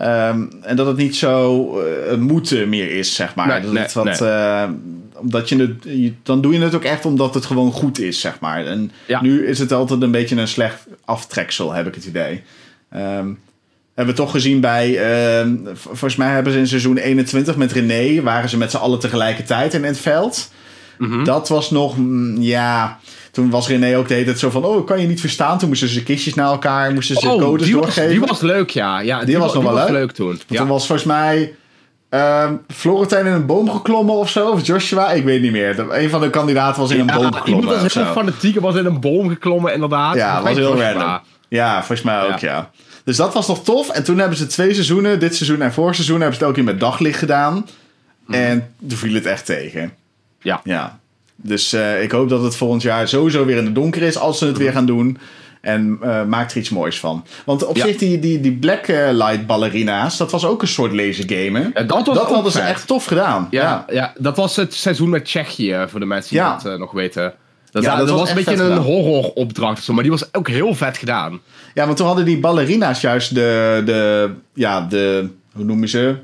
Um, 0.03 0.51
en 0.63 0.77
dat 0.77 0.87
het 0.87 0.97
niet 0.97 1.17
zo 1.17 1.69
uh, 1.81 2.17
moeten 2.17 2.69
meer 2.69 2.91
is, 2.91 3.15
zeg 3.15 3.35
maar. 3.35 3.47
Nee, 3.47 3.61
dat 3.61 3.73
nee, 3.73 3.83
het 3.83 3.93
wat, 3.93 4.21
nee. 4.21 4.31
uh, 4.31 4.69
omdat 5.15 5.49
je 5.49 5.57
het, 5.57 5.75
je, 5.83 6.13
dan 6.23 6.41
doe 6.41 6.53
je 6.53 6.61
het 6.61 6.75
ook 6.75 6.85
echt 6.85 7.05
omdat 7.05 7.35
het 7.35 7.47
gewoon 7.47 7.73
goed 7.73 7.99
is, 7.99 8.21
zeg 8.21 8.41
maar. 8.41 8.67
En 8.67 8.91
ja. 9.07 9.23
nu 9.23 9.47
is 9.47 9.59
het 9.59 9.73
altijd 9.73 10.03
een 10.03 10.11
beetje 10.11 10.37
een 10.37 10.49
slecht 10.49 10.87
aftreksel, 11.05 11.73
heb 11.73 11.87
ik 11.87 11.95
het 11.95 12.05
idee. 12.05 12.43
Um, 12.95 13.39
hebben 13.95 14.15
we 14.15 14.21
toch 14.21 14.31
gezien 14.31 14.61
bij, 14.61 14.89
uh, 15.45 15.53
volgens 15.75 16.17
mij 16.17 16.31
hebben 16.31 16.53
ze 16.53 16.59
in 16.59 16.67
seizoen 16.67 16.97
21 16.97 17.57
met 17.57 17.73
René, 17.73 18.23
waren 18.23 18.49
ze 18.49 18.57
met 18.57 18.71
z'n 18.71 18.77
allen 18.77 18.99
tegelijkertijd 18.99 19.75
in 19.75 19.85
het 19.85 19.99
veld. 19.99 20.51
Mm 20.99 21.11
-hmm. 21.11 21.25
Dat 21.25 21.49
was 21.49 21.71
nog, 21.71 21.97
mm, 21.97 22.41
ja, 22.41 22.99
toen 23.35 23.51
was 23.51 23.69
René 23.69 23.97
ook 23.99 24.09
de 24.09 24.15
hele 24.15 24.27
tijd 24.27 24.39
zo 24.39 24.51
van, 24.51 24.65
oh, 24.65 24.87
kan 24.87 25.01
je 25.01 25.07
niet 25.07 25.21
verstaan? 25.21 25.59
Toen 25.59 25.69
moesten 25.69 25.89
ze 25.89 26.03
kistjes 26.03 26.35
naar 26.35 26.47
elkaar, 26.47 26.93
moesten 26.93 27.17
ze 27.17 27.31
oh, 27.31 27.43
codes 27.43 27.67
die 27.67 27.75
doorgeven. 27.75 28.03
Was, 28.03 28.11
die 28.11 28.21
was 28.21 28.41
leuk, 28.41 28.71
ja. 28.71 29.01
ja 29.01 29.17
die, 29.17 29.27
die 29.27 29.39
was 29.39 29.45
was, 29.45 29.55
nog 29.55 29.63
wel 29.63 29.73
was 29.73 29.83
leuk. 29.83 29.93
leuk 29.93 30.13
toen. 30.13 30.41
Ja. 30.47 30.59
Toen 30.59 30.69
was 30.69 30.87
volgens 30.87 31.07
mij 31.07 31.55
uh, 32.11 32.51
Florentijn 32.75 33.27
in 33.27 33.33
een 33.33 33.47
boom 33.47 33.71
geklommen 33.71 34.15
of 34.15 34.31
zo, 34.31 34.49
of 34.49 34.67
Joshua, 34.67 35.11
ik 35.11 35.25
weet 35.25 35.43
niet 35.43 35.53
meer. 35.53 35.79
Een 35.91 36.11
van 36.11 36.21
de 36.21 36.31
kandidaten 36.31 36.81
was 36.81 36.91
in 36.91 37.01
een 37.01 37.07
ja, 37.07 37.15
boom 37.15 37.33
geklommen. 37.33 37.65
Iemand 37.65 37.83
was 37.83 37.95
heel 37.95 38.13
fanatiek, 38.13 38.61
was 38.61 38.75
in 38.75 38.87
een 38.87 39.01
boom 39.01 39.29
geklommen, 39.29 39.73
inderdaad. 39.73 40.15
Ja, 40.15 40.35
dat 40.35 40.45
was 40.45 40.57
heel 40.57 40.81
random. 40.81 41.21
Ja, 41.49 41.77
volgens 41.79 42.03
mij 42.03 42.23
ook, 42.23 42.39
ja. 42.39 42.53
ja. 42.53 42.71
Dus 43.05 43.17
dat 43.17 43.35
was 43.35 43.47
nog 43.47 43.65
tof. 43.65 43.89
En 43.89 44.05
toen 44.05 44.19
hebben 44.19 44.39
ze 44.39 44.47
twee 44.47 44.75
seizoenen, 44.75 45.21
dit 45.21 45.37
seizoen 45.37 45.63
en 45.63 45.73
vorig 45.73 45.95
seizoen, 45.95 46.21
hebben 46.21 46.35
ze 46.35 46.41
het 46.41 46.49
ook 46.49 46.55
keer 46.55 46.65
met 46.65 46.81
daglicht 46.81 47.19
gedaan. 47.19 47.55
Mm. 48.27 48.35
En 48.35 48.75
toen 48.89 48.99
viel 48.99 49.15
het 49.15 49.27
echt 49.27 49.47
tegen. 49.47 49.93
Ja. 50.41 50.61
Ja. 50.65 50.99
Dus 51.37 51.75
uh, 51.75 52.03
ik 52.03 52.11
hoop 52.11 52.29
dat 52.29 52.43
het 52.43 52.57
volgend 52.57 52.83
jaar 52.83 53.09
sowieso 53.09 53.45
weer 53.45 53.57
in 53.57 53.65
het 53.65 53.75
donker 53.75 54.03
is 54.03 54.19
als 54.19 54.39
ze 54.39 54.47
het 54.47 54.59
weer 54.59 54.73
gaan 54.73 54.87
doen. 54.87 55.19
En 55.61 55.99
uh, 56.03 56.25
maak 56.25 56.51
er 56.51 56.57
iets 56.57 56.71
moois 56.71 57.01
van. 57.01 57.25
Want 57.45 57.65
op 57.65 57.77
ja. 57.77 57.87
zich, 57.87 57.97
die, 57.97 58.19
die, 58.19 58.41
die 58.41 58.53
Blacklight 58.53 59.47
ballerina's, 59.47 60.17
dat 60.17 60.31
was 60.31 60.47
ook 60.47 60.63
een 60.63 60.69
soort 60.69 60.93
lasergame. 60.93 61.71
Ja, 61.75 61.83
dat 61.83 62.07
was 62.07 62.17
dat 62.17 62.31
hadden 62.31 62.53
ze 62.53 62.61
echt 62.61 62.87
tof 62.87 63.05
gedaan. 63.05 63.49
Ja, 63.51 63.63
ja. 63.63 63.95
ja, 63.95 64.13
dat 64.19 64.37
was 64.37 64.57
het 64.57 64.75
seizoen 64.75 65.09
met 65.11 65.25
Tsjechië, 65.25 65.85
voor 65.89 66.01
de 66.01 66.07
mensen 66.07 66.31
die 66.31 66.45
dat 66.45 66.67
uh, 66.67 66.79
nog 66.79 66.93
weten. 66.93 67.35
Dat, 67.71 67.83
Ja, 67.83 67.97
dat, 67.97 68.07
dat 68.07 68.19
was 68.19 68.21
was 68.21 68.29
een 68.29 68.45
beetje 68.45 68.65
een 68.65 68.79
horroropdracht 68.79 69.89
maar 69.89 70.03
die 70.03 70.13
was 70.13 70.35
ook 70.35 70.49
heel 70.49 70.75
vet 70.75 70.97
gedaan. 70.97 71.41
Ja, 71.75 71.85
want 71.85 71.97
toen 71.97 72.07
hadden 72.07 72.25
die 72.25 72.39
ballerina's 72.39 73.01
juist 73.01 73.35
de, 73.35 73.83
de 73.85 74.31
ja, 74.55 74.81
de, 74.81 75.29
hoe 75.53 75.65
noem 75.65 75.81
je 75.81 75.87
ze? 75.89 76.17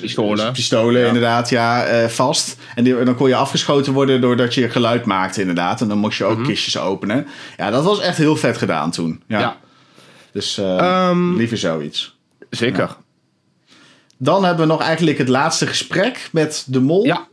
Pistolen. 0.00 0.52
Pistolen, 0.52 1.00
Ja. 1.00 1.06
inderdaad, 1.06 1.48
ja, 1.50 1.84
eh, 1.84 2.08
vast. 2.08 2.56
En 2.74 2.84
die, 2.84 3.04
dan 3.04 3.14
kon 3.14 3.28
je 3.28 3.34
afgeschoten 3.34 3.92
worden 3.92 4.20
doordat 4.20 4.54
je 4.54 4.70
geluid 4.70 5.04
maakte, 5.04 5.40
inderdaad. 5.40 5.80
En 5.80 5.88
dan 5.88 5.98
moest 5.98 6.18
je 6.18 6.24
ook 6.24 6.38
Mhm. 6.38 6.46
kistjes 6.46 6.78
openen. 6.78 7.26
Ja, 7.56 7.70
dat 7.70 7.84
was 7.84 8.00
echt 8.00 8.16
heel 8.16 8.36
vet 8.36 8.58
gedaan 8.58 8.90
toen. 8.90 9.22
Ja. 9.26 9.38
Ja. 9.40 9.56
Dus 10.32 10.58
eh, 10.58 10.78
Ehm, 10.78 11.34
liever 11.36 11.58
zoiets. 11.58 12.16
Zeker. 12.50 12.96
Dan 14.16 14.44
hebben 14.44 14.66
we 14.66 14.72
nog 14.72 14.82
eigenlijk 14.82 15.18
het 15.18 15.28
laatste 15.28 15.66
gesprek 15.66 16.28
met 16.32 16.64
de 16.66 16.80
mol. 16.80 17.04
Ja. 17.04 17.26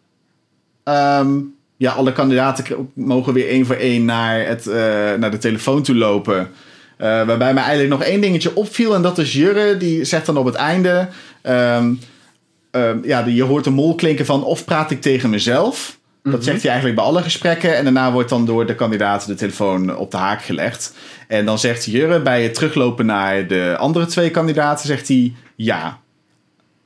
Ehm, 0.83 1.29
ja, 1.77 1.91
alle 1.91 2.11
kandidaten 2.11 2.91
mogen 2.93 3.33
weer 3.33 3.47
één 3.49 3.65
voor 3.65 3.75
één 3.75 4.05
naar, 4.05 4.45
het, 4.45 4.67
eh, 4.67 4.73
naar 5.19 5.31
de 5.31 5.37
telefoon 5.37 5.81
toe 5.83 5.95
lopen. 5.95 6.51
Waarbij 6.97 7.53
mij 7.53 7.63
eigenlijk 7.63 7.89
nog 7.89 8.03
één 8.03 8.21
dingetje 8.21 8.55
opviel. 8.55 8.95
En 8.95 9.01
dat 9.01 9.17
is 9.17 9.33
Jurre, 9.33 9.77
die 9.77 10.03
zegt 10.03 10.25
dan 10.25 10.37
op 10.37 10.45
het 10.45 10.55
einde... 10.55 11.07
ehm, 11.41 11.93
ehm, 12.71 12.97
ja, 13.03 13.25
je 13.25 13.43
hoort 13.43 13.63
de 13.63 13.69
mol 13.69 13.95
klinken 13.95 14.25
van... 14.25 14.43
of 14.43 14.65
praat 14.65 14.91
ik 14.91 15.01
tegen 15.01 15.29
mezelf? 15.29 15.97
Dat 16.23 16.43
zegt 16.43 16.61
hij 16.61 16.71
eigenlijk 16.71 16.99
bij 16.99 17.09
alle 17.09 17.21
gesprekken. 17.21 17.75
En 17.75 17.83
daarna 17.83 18.11
wordt 18.11 18.29
dan 18.29 18.45
door 18.45 18.65
de 18.65 18.75
kandidaten 18.75 19.27
de 19.27 19.35
telefoon 19.35 19.97
op 19.97 20.11
de 20.11 20.17
haak 20.17 20.41
gelegd. 20.43 20.93
En 21.27 21.45
dan 21.45 21.59
zegt 21.59 21.85
Jurre 21.85 22.21
bij 22.21 22.43
het 22.43 22.53
teruglopen 22.53 23.05
naar 23.05 23.47
de 23.47 23.75
andere 23.79 24.05
twee 24.05 24.31
kandidaten... 24.31 24.87
zegt 24.87 25.07
hij 25.07 25.33
ja. 25.55 25.99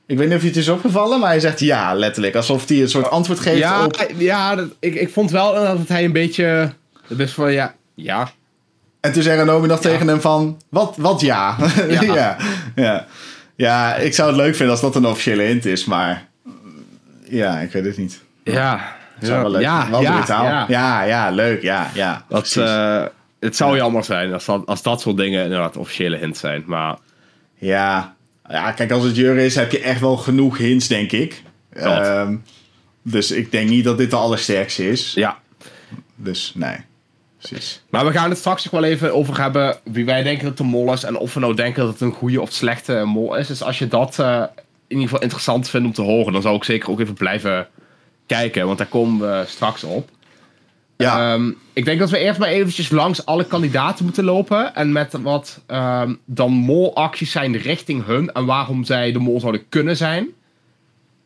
Ik 0.06 0.18
weet 0.18 0.26
niet 0.28 0.36
of 0.36 0.42
je 0.42 0.48
het 0.48 0.56
is 0.56 0.68
opgevallen, 0.68 1.20
maar 1.20 1.28
hij 1.28 1.40
zegt 1.40 1.60
ja, 1.60 1.94
letterlijk. 1.94 2.34
Alsof 2.34 2.68
hij 2.68 2.80
een 2.80 2.88
soort 2.88 3.10
antwoord 3.10 3.40
geeft 3.40 3.58
Ja, 3.58 3.84
op... 3.84 4.06
ja 4.16 4.54
dat, 4.54 4.66
ik, 4.78 4.94
ik 4.94 5.12
vond 5.12 5.30
wel 5.30 5.54
dat 5.54 5.88
hij 5.88 6.04
een 6.04 6.12
beetje... 6.12 6.72
Best 7.08 7.34
van, 7.34 7.52
ja, 7.52 7.74
ja. 7.94 8.30
En 9.00 9.12
toen 9.12 9.22
zei 9.22 9.38
Ranomi 9.38 9.66
nog 9.66 9.82
Ja. 9.82 9.90
tegen 9.90 10.08
hem 10.08 10.20
van... 10.20 10.60
Wat, 10.68 10.94
wat 10.98 11.20
ja? 11.20 11.56
Ja. 11.88 12.02
Ja. 12.14 12.36
ja. 12.74 13.06
Ja. 13.56 13.94
Ik 13.96 14.14
zou 14.14 14.28
het 14.28 14.36
leuk 14.36 14.54
vinden 14.54 14.70
als 14.70 14.80
dat 14.80 14.96
een 14.96 15.06
officiële 15.06 15.42
hint 15.42 15.64
is, 15.64 15.84
maar... 15.84 16.26
Ja, 17.28 17.58
ik 17.58 17.72
weet 17.72 17.84
het 17.84 17.96
niet. 17.96 18.22
Ja. 18.44 18.96
Het 19.14 19.26
zou 19.26 19.42
wel 19.42 19.50
leuk 19.50 19.62
ja, 19.62 19.90
Wel 19.90 20.00
ja, 20.00 20.16
brutaal. 20.16 20.44
ja. 20.44 20.64
Ja. 20.68 21.02
ja, 21.02 21.30
leuk. 21.30 21.62
Ja, 21.62 21.90
ja. 21.94 22.24
Dat, 22.28 22.56
eh, 22.56 23.04
het 23.40 23.56
zou 23.56 23.76
jammer 23.76 24.04
zijn 24.04 24.32
als 24.32 24.44
dat, 24.44 24.66
als 24.66 24.82
dat 24.82 25.00
soort 25.00 25.16
dingen 25.16 25.42
inderdaad 25.42 25.76
officiële 25.76 26.16
hints 26.16 26.40
zijn. 26.40 26.62
Maar 26.66 26.96
ja. 27.54 28.14
ja, 28.48 28.72
kijk, 28.72 28.90
als 28.90 29.04
het 29.04 29.16
Jurre 29.16 29.44
is, 29.44 29.54
heb 29.54 29.72
je 29.72 29.80
echt 29.80 30.00
wel 30.00 30.16
genoeg 30.16 30.58
hints, 30.58 30.88
denk 30.88 31.12
ik. 31.12 31.42
Ehm, 31.72 32.36
dus 33.02 33.30
ik 33.30 33.50
denk 33.50 33.68
niet 33.68 33.84
dat 33.84 33.98
dit 33.98 34.10
de 34.10 34.16
allersterkste 34.16 34.90
is. 34.90 35.12
ja. 35.14 35.38
Dus 36.16 36.52
nee, 36.54 36.76
precies. 37.48 37.82
Maar 37.90 38.04
we 38.06 38.12
gaan 38.12 38.28
het 38.28 38.38
straks 38.38 38.64
nog 38.64 38.72
wel 38.72 38.84
even 38.90 39.14
over 39.14 39.40
hebben 39.40 39.76
wie 39.84 40.04
wij 40.04 40.22
denken 40.22 40.44
dat 40.44 40.56
de 40.56 40.64
mol 40.64 40.92
is. 40.92 41.02
En 41.04 41.16
of 41.16 41.34
we 41.34 41.40
nou 41.40 41.54
denken 41.54 41.82
dat 41.82 41.92
het 41.92 42.00
een 42.00 42.12
goede 42.12 42.40
of 42.40 42.52
slechte 42.52 43.02
mol 43.06 43.36
is. 43.36 43.46
Dus 43.46 43.62
als 43.62 43.78
je 43.78 43.88
dat 43.88 44.18
eh, 44.18 44.42
in 44.86 44.96
ieder 44.96 45.04
geval 45.04 45.22
interessant 45.22 45.68
vindt 45.70 45.86
om 45.86 45.92
te 45.92 46.02
horen, 46.02 46.32
dan 46.32 46.42
zou 46.42 46.56
ik 46.56 46.64
zeker 46.64 46.90
ook 46.90 47.00
even 47.00 47.14
blijven 47.14 47.68
kijken. 48.26 48.66
Want 48.66 48.78
daar 48.78 48.86
komen 48.86 49.20
we 49.20 49.44
straks 49.46 49.84
op. 49.84 50.08
Ja, 50.96 51.32
Ehm, 51.34 51.50
ik 51.72 51.84
denk 51.84 51.98
dat 51.98 52.10
we 52.10 52.18
eerst 52.18 52.38
maar 52.38 52.48
eventjes 52.48 52.90
langs 52.90 53.26
alle 53.26 53.44
kandidaten 53.46 54.04
moeten 54.04 54.24
lopen. 54.24 54.74
En 54.74 54.92
met 54.92 55.12
wat 55.22 55.60
ehm, 55.66 56.14
dan 56.24 56.52
molacties 56.52 57.30
zijn 57.30 57.56
richting 57.56 58.04
hun. 58.06 58.32
En 58.32 58.44
waarom 58.44 58.84
zij 58.84 59.12
de 59.12 59.18
mol 59.18 59.40
zouden 59.40 59.68
kunnen 59.68 59.96
zijn. 59.96 60.28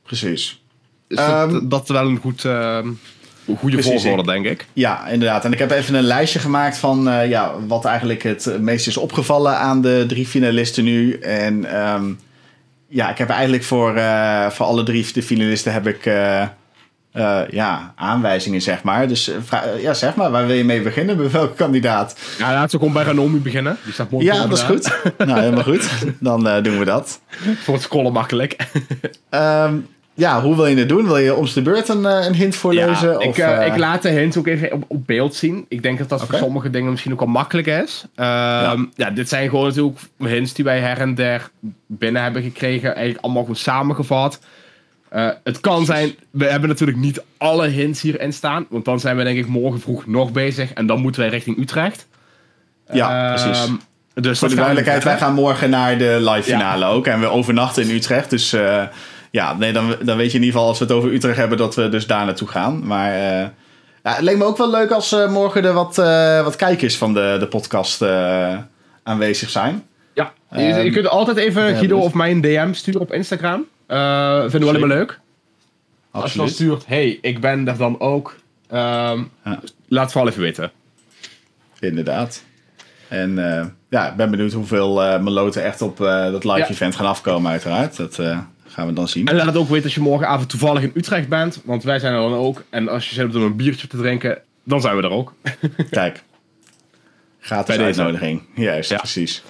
precies. 0.03 0.63
Dus 1.09 1.19
Ehm, 1.19 1.53
dat, 1.53 1.71
dat 1.71 1.83
is 1.83 1.89
wel 1.89 2.07
een 2.07 2.17
goed, 2.17 2.45
ehm, 2.45 2.89
goede 3.57 3.77
Precies, 3.77 4.03
volgorde, 4.03 4.33
denk 4.33 4.47
ik. 4.47 4.67
Ja, 4.73 5.07
inderdaad. 5.09 5.45
En 5.45 5.53
ik 5.53 5.59
heb 5.59 5.71
even 5.71 5.95
een 5.95 6.03
lijstje 6.03 6.39
gemaakt 6.39 6.79
van 6.79 7.09
eh, 7.09 7.29
ja, 7.29 7.53
wat 7.67 7.85
eigenlijk 7.85 8.23
het 8.23 8.61
meest 8.61 8.87
is 8.87 8.97
opgevallen 8.97 9.59
aan 9.59 9.81
de 9.83 10.05
drie 10.09 10.27
finalisten 10.27 10.85
nu. 10.85 11.13
En 11.13 11.65
ehm, 11.65 12.05
ja, 12.89 13.11
ik 13.11 13.19
heb 13.19 13.29
eigenlijk 13.29 13.65
voor, 13.65 13.97
eh, 13.97 14.51
voor 14.51 14.67
alle 14.67 14.83
drie 14.83 15.13
de 15.13 15.23
finalisten 15.23 15.73
heb 15.73 15.87
ik 15.87 16.07
eh, 16.07 16.43
eh, 17.19 17.41
ja, 17.51 17.93
aanwijzingen, 17.97 18.63
zeg 18.63 18.83
maar. 18.83 19.09
Dus 19.09 19.31
ja, 19.81 19.95
zeg 19.95 20.15
maar, 20.15 20.31
waar 20.31 20.47
wil 20.47 20.57
je 20.57 20.65
mee 20.65 20.83
beginnen? 20.83 21.17
Bij 21.17 21.31
welke 21.31 21.55
kandidaat? 21.55 22.19
Ja, 22.39 22.53
laten 22.53 22.71
we 22.71 22.79
gewoon 22.79 22.93
bij 22.93 23.05
Ranomi 23.05 23.39
beginnen. 23.39 23.77
Die 23.85 23.93
staat 23.93 24.11
mooi 24.11 24.25
Ja, 24.25 24.47
dat 24.47 24.59
is 24.59 24.63
goed. 24.65 24.99
nou, 25.19 25.41
helemaal 25.41 25.63
goed. 25.63 25.89
Dan 26.21 26.49
eh, 26.49 26.63
doen 26.63 26.79
we 26.79 26.85
dat. 26.85 27.21
Voor 27.65 27.75
het 27.75 27.83
scrollen 27.83 28.13
makkelijk. 28.13 28.57
Ehm, 29.31 29.75
ja, 30.19 30.43
hoe 30.43 30.57
wil 30.57 30.67
je 30.67 30.77
het 30.77 30.89
doen? 30.89 31.07
Wil 31.07 31.17
je 31.17 31.35
ons 31.35 31.53
de 31.53 31.63
beurt 31.63 31.89
een, 31.89 32.07
eh, 32.07 32.27
een 32.27 32.35
hint 32.35 32.57
voorlezen? 32.57 33.11
Ja, 33.11 33.19
ik, 33.19 33.29
of, 33.29 33.39
eh, 33.39 33.61
eh, 33.61 33.67
ik 33.67 33.77
laat 33.77 34.03
de 34.03 34.09
hints 34.09 34.37
ook 34.37 34.47
even 34.47 34.73
op, 34.73 34.85
op 34.87 35.07
beeld 35.07 35.35
zien. 35.35 35.67
Ik 35.69 35.83
denk 35.83 35.99
dat 35.99 36.09
dat 36.09 36.27
voor 36.27 36.39
sommige 36.39 36.71
dingen 36.71 36.91
misschien 36.91 37.13
ook 37.13 37.19
wel 37.19 37.29
makkelijk 37.29 37.67
is. 37.67 38.05
Ehm, 38.15 38.85
ja. 38.95 39.11
dit 39.11 39.29
zijn 39.29 39.49
gewoon 39.49 39.67
natuurlijk 39.67 39.99
hints 40.19 40.53
die 40.55 40.65
wij 40.65 40.81
her 40.81 40.99
en 40.99 41.15
der 41.15 41.51
binnen 41.87 42.23
hebben 42.23 42.43
gekregen. 42.43 42.95
Eigenlijk 42.95 43.25
allemaal 43.25 43.45
goed 43.45 43.59
samengevat. 43.59 44.41
Het 45.45 45.61
kan 45.61 45.85
zijn, 45.85 46.15
we 46.31 46.45
hebben 46.45 46.69
natuurlijk 46.69 46.99
niet 46.99 47.23
alle 47.37 47.67
hints 47.67 48.01
hierin 48.01 48.33
staan. 48.33 48.67
Want 48.69 48.85
dan 48.85 49.01
zijn 49.01 49.17
we 49.17 49.25
denk 49.25 49.39
ik 49.39 49.47
morgen 49.47 49.81
vroeg 49.81 50.07
nog 50.07 50.33
bezig. 50.33 50.73
En 50.73 50.87
dan 50.87 51.01
moeten 51.01 51.21
wij 51.21 51.31
richting 51.31 51.59
Utrecht. 51.59 52.07
Ja, 52.93 53.35
precies. 53.35 53.65
Ehm, 53.65 53.75
dus 54.15 54.39
Voor 54.39 54.49
de 54.49 54.55
duidelijkheid, 54.55 55.05
wij 55.05 55.19
gaan 55.19 55.35
morgen 55.35 55.71
naar 55.71 55.99
de 55.99 56.19
live 56.21 56.51
finale 56.51 56.85
ook. 56.85 57.07
En 57.07 57.21
we 57.21 57.27
overnachten 57.27 57.83
in 57.83 57.95
Utrecht. 57.95 58.31
Dus 58.31 58.55
ja, 59.31 59.55
nee, 59.55 59.73
dan, 59.73 59.97
dan 60.03 60.17
weet 60.17 60.31
je 60.31 60.39
in 60.39 60.45
ieder 60.45 60.53
geval 60.53 60.69
als 60.69 60.79
we 60.79 60.85
het 60.85 60.93
over 60.95 61.13
Utrecht 61.13 61.37
hebben 61.37 61.59
dat 61.59 61.75
we 61.75 61.89
dus 61.89 62.07
daar 62.07 62.25
naartoe 62.25 62.49
gaan. 62.49 62.87
Maar 62.87 63.13
eh, 63.13 63.49
ja, 64.03 64.15
het 64.15 64.21
leek 64.21 64.37
me 64.37 64.45
ook 64.45 64.57
wel 64.57 64.71
leuk 64.71 64.91
als 64.91 65.13
eh, 65.13 65.31
morgen 65.33 65.65
er 65.65 65.73
wat, 65.73 65.99
eh, 65.99 66.43
wat 66.45 66.57
kijkers 66.57 66.97
van 66.97 67.15
de, 67.15 67.37
de 67.41 67.47
podcast 67.47 68.03
aanwezig 69.03 69.51
zijn. 69.51 69.87
Ja, 70.15 70.33
je, 70.51 70.57
Ehm, 70.59 70.85
je 70.85 70.91
kunt 70.91 71.09
altijd 71.09 71.37
even 71.37 71.63
Guido 71.77 71.97
dus- 71.97 72.05
of 72.05 72.15
mij 72.15 72.31
een 72.31 72.41
DM 72.41 72.73
sturen 72.73 73.01
op 73.01 73.13
Instagram. 73.13 73.67
Vinden 73.87 74.61
we 74.61 74.67
alleen 74.67 74.81
maar 74.89 74.97
leuk. 74.97 75.21
Als 76.11 76.33
je 76.33 76.39
dan 76.39 76.47
Absoluut. 76.47 76.53
stuurt, 76.53 76.87
hey, 76.87 77.19
ik 77.23 77.41
ben 77.41 77.69
er 77.69 77.77
dan 77.77 78.01
ook. 78.01 78.37
Ehm, 78.69 79.23
Ja. 79.45 79.61
Laat 79.89 80.03
het 80.03 80.13
vooral 80.13 80.31
even 80.31 80.43
weten. 80.43 80.71
Inderdaad. 81.81 82.43
En 83.09 83.35
ja, 83.89 84.11
ik 84.11 84.17
ben 84.17 84.31
benieuwd 84.31 84.53
hoeveel 84.53 85.19
meloten 85.21 85.65
echt 85.65 85.83
op 85.83 85.97
dat 86.33 86.45
live 86.45 86.71
event 86.71 86.97
gaan 86.97 87.07
afkomen 87.07 87.51
uiteraard. 87.51 87.97
Dat 87.97 88.19
gaan 88.79 88.87
we 88.87 88.93
dan 88.93 89.09
zien. 89.09 89.27
En 89.27 89.37
laat 89.37 89.47
het 89.47 89.57
ook 89.57 89.69
weten 89.69 89.85
als 89.85 89.95
je 89.95 90.01
morgenavond 90.01 90.49
toevallig 90.49 90.83
in 90.83 90.91
Utrecht 90.95 91.29
bent. 91.29 91.61
Want 91.65 91.83
wij 91.83 91.99
zijn 91.99 92.13
er 92.15 92.21
dan 92.21 92.35
ook. 92.35 92.63
En 92.71 92.89
als 92.89 93.09
je 93.09 93.15
zin 93.15 93.25
hebt 93.25 93.37
om 93.37 93.43
een 93.43 93.57
biertje 93.57 93.87
te 93.87 93.97
drinken, 93.97 94.39
dan 94.65 94.81
zijn 94.81 94.97
we 94.97 95.03
er 95.03 95.11
ook. 95.11 95.33
Kijk. 95.91 96.23
Gratis 97.41 97.77
Bij 97.77 97.87
deze. 97.87 98.03
uitnodiging. 98.03 98.43
Juist, 98.55 98.91
Ja. 98.91 98.97
precies. 98.97 99.43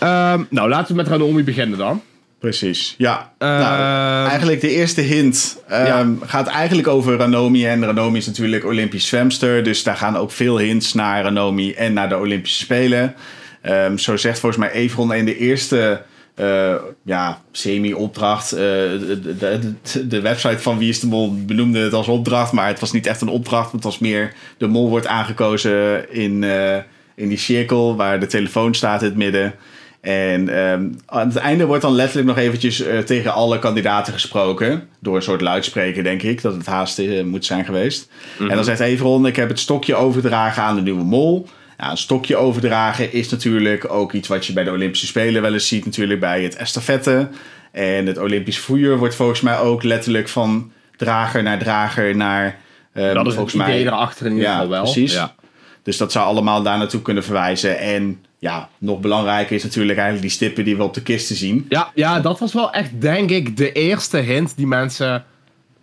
Ehm, 0.00 0.42
nou, 0.50 0.68
laten 0.68 0.88
we 0.96 1.02
met 1.02 1.08
Ranomi 1.10 1.44
beginnen 1.44 1.78
dan. 1.78 2.02
Precies, 2.38 2.94
ja. 2.98 3.32
Ehm, 3.38 3.50
nou, 3.58 4.28
eigenlijk 4.28 4.60
de 4.60 4.70
eerste 4.70 5.00
hint 5.00 5.62
ehm, 5.68 5.86
Ja. 5.86 6.06
gaat 6.26 6.46
eigenlijk 6.46 6.88
over 6.88 7.16
Ranomi. 7.16 7.66
En 7.66 7.84
Ranomi 7.84 8.18
is 8.18 8.26
natuurlijk 8.26 8.64
Olympisch 8.64 9.06
zwemster. 9.06 9.62
Dus 9.62 9.82
daar 9.82 9.96
gaan 9.96 10.16
ook 10.16 10.30
veel 10.30 10.58
hints 10.58 10.94
naar 10.94 11.22
Ranomi 11.22 11.72
en 11.72 11.92
naar 11.92 12.08
de 12.08 12.18
Olympische 12.18 12.62
Spelen. 12.64 13.14
Ehm, 13.62 13.96
zo 13.96 14.16
zegt 14.16 14.38
volgens 14.38 14.60
mij 14.60 14.70
Evron 14.72 15.14
in 15.14 15.24
de 15.24 15.38
eerste 15.38 16.02
eh, 16.34 16.74
ja, 17.04 17.40
semi-opdracht. 17.52 18.52
eh, 18.52 18.58
de, 18.58 19.36
de, 19.38 20.06
de, 20.06 20.20
website 20.20 20.58
van 20.58 20.78
Wie 20.78 20.88
is 20.88 21.00
de 21.00 21.06
Mol 21.06 21.44
benoemde 21.44 21.78
het 21.78 21.92
als 21.92 22.08
opdracht. 22.08 22.52
Maar 22.52 22.66
het 22.66 22.80
was 22.80 22.92
niet 22.92 23.06
echt 23.06 23.20
een 23.20 23.28
opdracht. 23.28 23.72
Het 23.72 23.84
was 23.84 23.98
meer 23.98 24.32
de 24.58 24.66
mol 24.66 24.88
wordt 24.88 25.06
aangekozen 25.06 26.12
in, 26.12 26.44
eh, 26.44 26.76
in 27.14 27.28
die 27.28 27.38
cirkel 27.38 27.96
waar 27.96 28.20
de 28.20 28.26
telefoon 28.26 28.74
staat 28.74 29.02
in 29.02 29.08
het 29.08 29.16
midden. 29.16 29.54
En 30.00 30.48
ehm, 30.48 30.88
aan 31.06 31.28
het 31.28 31.36
einde 31.36 31.66
wordt 31.66 31.82
dan 31.82 31.94
letterlijk 31.94 32.28
nog 32.28 32.38
eventjes 32.38 32.82
tegen 33.04 33.32
alle 33.32 33.58
kandidaten 33.58 34.12
gesproken. 34.12 34.88
Door 35.00 35.16
een 35.16 35.22
soort 35.22 35.40
luidspreker, 35.40 36.02
denk 36.02 36.22
ik, 36.22 36.42
dat 36.42 36.54
het 36.54 36.66
haast 36.66 37.02
moet 37.24 37.44
zijn 37.44 37.64
geweest. 37.64 38.08
En 38.38 38.48
dan 38.54 38.64
zegt 38.64 38.80
Everon, 38.80 39.26
ik 39.26 39.36
heb 39.36 39.48
het 39.48 39.58
stokje 39.58 39.94
overdragen 39.94 40.62
aan 40.62 40.76
de 40.76 40.82
nieuwe 40.82 41.04
mol. 41.04 41.48
Ja, 41.78 41.90
een 41.90 41.96
stokje 41.96 42.36
overdragen 42.36 43.12
is 43.12 43.28
natuurlijk 43.30 43.90
ook 43.92 44.12
iets 44.12 44.28
wat 44.28 44.46
je 44.46 44.52
bij 44.52 44.64
de 44.64 44.70
Olympische 44.70 45.06
Spelen 45.06 45.42
wel 45.42 45.52
eens 45.52 45.68
ziet. 45.68 45.84
Natuurlijk 45.84 46.20
bij 46.20 46.42
het 46.42 46.56
estafette. 46.56 47.28
En 47.72 48.06
het 48.06 48.18
Olympisch 48.18 48.58
vuur 48.58 48.98
wordt 48.98 49.14
volgens 49.14 49.40
mij 49.40 49.58
ook 49.58 49.82
letterlijk 49.82 50.28
van 50.28 50.72
drager 50.96 51.42
naar 51.42 51.58
drager 51.58 52.16
naar... 52.16 52.58
ehm, 52.92 53.14
Dat 53.14 53.26
is 53.26 53.34
volgens 53.34 53.54
mij 53.54 53.80
erachter 53.86 54.26
in 54.26 54.32
ieder 54.32 54.48
Ja, 54.48 54.54
geval 54.54 54.68
wel. 54.70 54.82
precies. 54.82 55.12
Ja. 55.12 55.34
dus 55.82 55.96
dat 55.96 56.12
zou 56.12 56.26
allemaal 56.26 56.62
daar 56.62 56.78
naartoe 56.78 57.02
kunnen 57.02 57.24
verwijzen. 57.24 57.78
En 57.78 58.24
ja, 58.38 58.68
nog 58.78 59.00
belangrijker 59.00 59.56
is 59.56 59.62
natuurlijk 59.62 59.98
eigenlijk 59.98 60.28
die 60.28 60.36
stippen 60.36 60.64
die 60.64 60.76
we 60.76 60.82
op 60.82 60.94
de 60.94 61.02
kisten 61.02 61.36
zien. 61.36 61.66
Ja, 61.68 61.90
ja, 61.94 62.20
dat 62.20 62.38
was 62.38 62.52
wel 62.52 62.72
echt, 62.72 62.90
denk 63.00 63.30
ik, 63.30 63.56
de 63.56 63.72
eerste 63.72 64.16
hint 64.18 64.56
die 64.56 64.66
mensen 64.66 65.24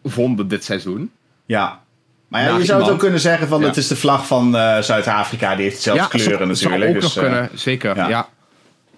vonden 0.03 0.47
dit 0.47 0.63
seizoen. 0.63 1.11
Ja. 1.45 1.81
Maar 2.31 2.41
ja, 2.43 2.57
je 2.57 2.65
zou 2.65 2.81
het 2.83 2.91
ook 2.91 2.99
kunnen 2.99 3.19
zeggen 3.19 3.47
van 3.47 3.61
het 3.63 3.77
is 3.77 3.87
de 3.87 3.95
vlag 3.95 4.27
van 4.27 4.55
eh, 4.57 4.79
Zuid-Afrika. 4.79 5.55
Die 5.55 5.63
heeft 5.63 5.75
dezelfde 5.75 6.07
kleuren 6.07 6.47
natuurlijk. 6.47 6.81
Zou 6.81 6.95
ook 6.95 7.01
dus, 7.01 7.15
nog 7.15 7.23
eh, 7.23 7.29
kunnen, 7.31 7.49
zeker. 7.53 7.97
ja. 8.09 8.27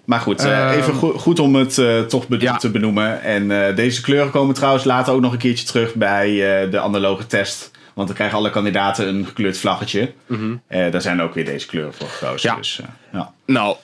Maar 0.04 0.20
goed, 0.20 0.44
eh, 0.44 0.60
Ehm, 0.70 0.78
even 0.78 0.94
go- 0.94 1.18
goed 1.18 1.38
om 1.38 1.54
het 1.54 1.78
eh, 1.78 2.00
toch 2.00 2.28
be- 2.28 2.40
Ja. 2.40 2.56
te 2.56 2.70
benoemen. 2.70 3.22
En 3.22 3.66
eh, 3.68 3.76
deze 3.76 4.00
kleuren 4.00 4.30
komen 4.30 4.54
trouwens 4.54 4.84
later 4.84 5.12
ook 5.14 5.20
nog 5.20 5.32
een 5.32 5.38
keertje 5.38 5.66
terug 5.66 5.94
bij 5.94 6.28
eh, 6.64 6.70
de 6.70 6.80
analoge 6.80 7.26
test 7.26 7.70
Want 7.94 8.06
dan 8.06 8.16
krijgen 8.16 8.38
alle 8.38 8.50
kandidaten 8.50 9.08
een 9.08 9.26
gekleurd 9.26 9.58
vlaggetje. 9.58 10.12
Eh, 10.68 10.90
daar 10.90 11.00
zijn 11.00 11.22
ook 11.22 11.34
weer 11.34 11.44
deze 11.44 11.66
kleuren 11.66 11.94
voor 11.94 12.08
gekozen. 12.08 12.50
Ja. 12.50 12.56
Dus, 12.56 12.80
eh, 12.80 12.86
ja. 13.12 13.32
Nou, 13.46 13.76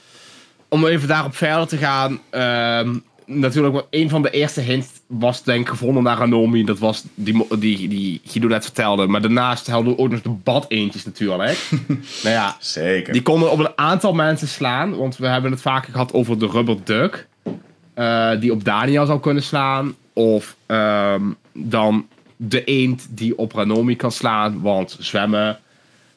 om 0.68 0.86
even 0.86 1.08
daarop 1.08 1.36
verder 1.36 1.66
te 1.66 1.76
gaan. 1.76 2.20
ehm, 2.30 2.94
natuurlijk, 3.38 3.74
wel 3.74 3.86
een 3.90 4.08
van 4.08 4.22
de 4.22 4.30
eerste 4.30 4.60
hints 4.60 4.88
was 5.06 5.42
denk 5.42 5.60
ik 5.60 5.68
gevonden 5.68 6.02
naar 6.02 6.18
Ranomi. 6.18 6.64
Dat 6.64 6.78
was 6.78 7.04
die, 7.14 7.46
die, 7.58 7.88
die 7.88 8.20
Guido 8.24 8.48
net 8.48 8.64
vertelde. 8.64 9.06
Maar 9.06 9.20
daarnaast 9.20 9.66
hadden 9.66 9.92
we 9.94 9.98
ook 9.98 10.10
nog 10.10 10.22
de 10.22 10.28
bad 10.28 10.64
eentjes 10.68 11.04
natuurlijk. 11.04 11.58
nou 12.22 12.34
ja, 12.34 12.56
Zeker. 12.58 13.12
die 13.12 13.22
konden 13.22 13.50
op 13.50 13.58
een 13.58 13.72
aantal 13.74 14.12
mensen 14.12 14.48
slaan. 14.48 14.96
Want 14.96 15.16
we 15.16 15.26
hebben 15.26 15.50
het 15.50 15.60
vaker 15.60 15.92
gehad 15.92 16.12
over 16.12 16.38
de 16.38 16.46
rubber 16.46 16.76
duck. 16.84 17.26
eh, 17.94 18.30
die 18.40 18.52
op 18.52 18.64
Daniel 18.64 19.06
zou 19.06 19.20
kunnen 19.20 19.42
slaan. 19.42 19.94
Of 20.12 20.56
ehm, 20.66 21.22
dan 21.52 22.06
de 22.36 22.64
eend 22.64 23.06
die 23.10 23.38
op 23.38 23.52
Ranomi 23.52 23.96
kan 23.96 24.12
slaan. 24.12 24.60
Want 24.60 24.96
zwemmen. 25.00 25.58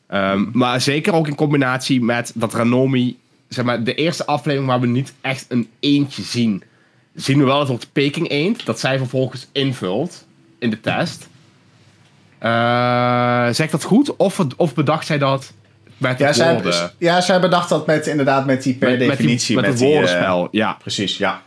Ehm, 0.08 0.46
maar 0.52 0.82
zeker 0.82 1.14
ook 1.14 1.28
in 1.28 1.36
combinatie 1.36 2.02
met 2.02 2.32
dat 2.36 2.54
Ranomi... 2.54 3.18
Zeg 3.48 3.66
maar, 3.66 3.84
de 3.84 3.96
eerste 3.96 4.26
aflevering 4.26 4.70
waar 4.70 4.80
we 4.80 4.88
niet 4.88 5.14
echt 5.22 5.46
een 5.50 5.70
eendje 5.80 6.22
zien... 6.22 6.64
zien 7.16 7.38
we 7.40 7.44
wel 7.46 7.60
het 7.60 7.68
woord 7.68 7.88
Peking 7.92 8.30
eend. 8.30 8.66
Dat 8.66 8.80
zij 8.80 8.98
vervolgens 8.98 9.48
invult 9.52 10.26
in 10.60 10.70
de 10.70 10.80
test. 10.80 11.28
Eh 12.40 13.46
zeg 13.52 13.66
ik 13.66 13.72
dat 13.72 13.84
goed? 13.84 14.16
Of, 14.16 14.40
of 14.58 14.74
bedacht 14.74 15.06
zij 15.06 15.18
dat 15.18 15.54
met 15.98 16.20
ja, 16.20 16.34
zij, 16.34 16.54
woorden? 16.54 16.92
ja, 16.98 17.22
zij 17.22 17.40
bedacht 17.40 17.70
dat 17.70 17.86
met, 17.88 18.08
inderdaad 18.08 18.46
met 18.46 18.64
die 18.64 18.74
per 18.74 18.90
Met- 18.90 18.98
met 19.00 19.08
die- 19.08 19.18
definitie. 19.18 19.56
Met, 19.56 19.64
die, 19.66 19.74
het 19.74 19.82
eh, 19.84 19.88
woordenspel, 19.88 20.48
ja. 20.52 20.74
precies, 20.74 21.18
ja. 21.18 21.42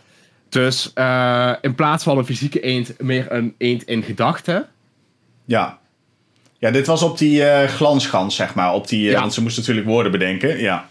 Dus 0.48 0.90
eh, 0.94 1.52
in 1.60 1.74
plaats 1.74 2.04
van 2.04 2.18
een 2.18 2.24
fysieke 2.24 2.60
eend, 2.60 2.94
meer 3.00 3.32
een 3.32 3.54
eend 3.58 3.82
in 3.82 4.02
gedachten. 4.02 4.66
Ja. 5.44 5.78
Ja, 6.58 6.70
dit 6.70 6.86
was 6.86 7.02
op 7.02 7.18
die 7.18 7.44
eh 7.44 7.68
glansgans, 7.68 8.36
zeg 8.36 8.54
maar. 8.54 8.72
Op 8.74 8.88
die, 8.88 9.06
eh, 9.06 9.12
Ja. 9.12 9.20
Want 9.20 9.34
ze 9.34 9.42
moest 9.42 9.56
natuurlijk 9.56 9.86
woorden 9.86 10.12
bedenken, 10.12 10.58
ja. 10.58 10.88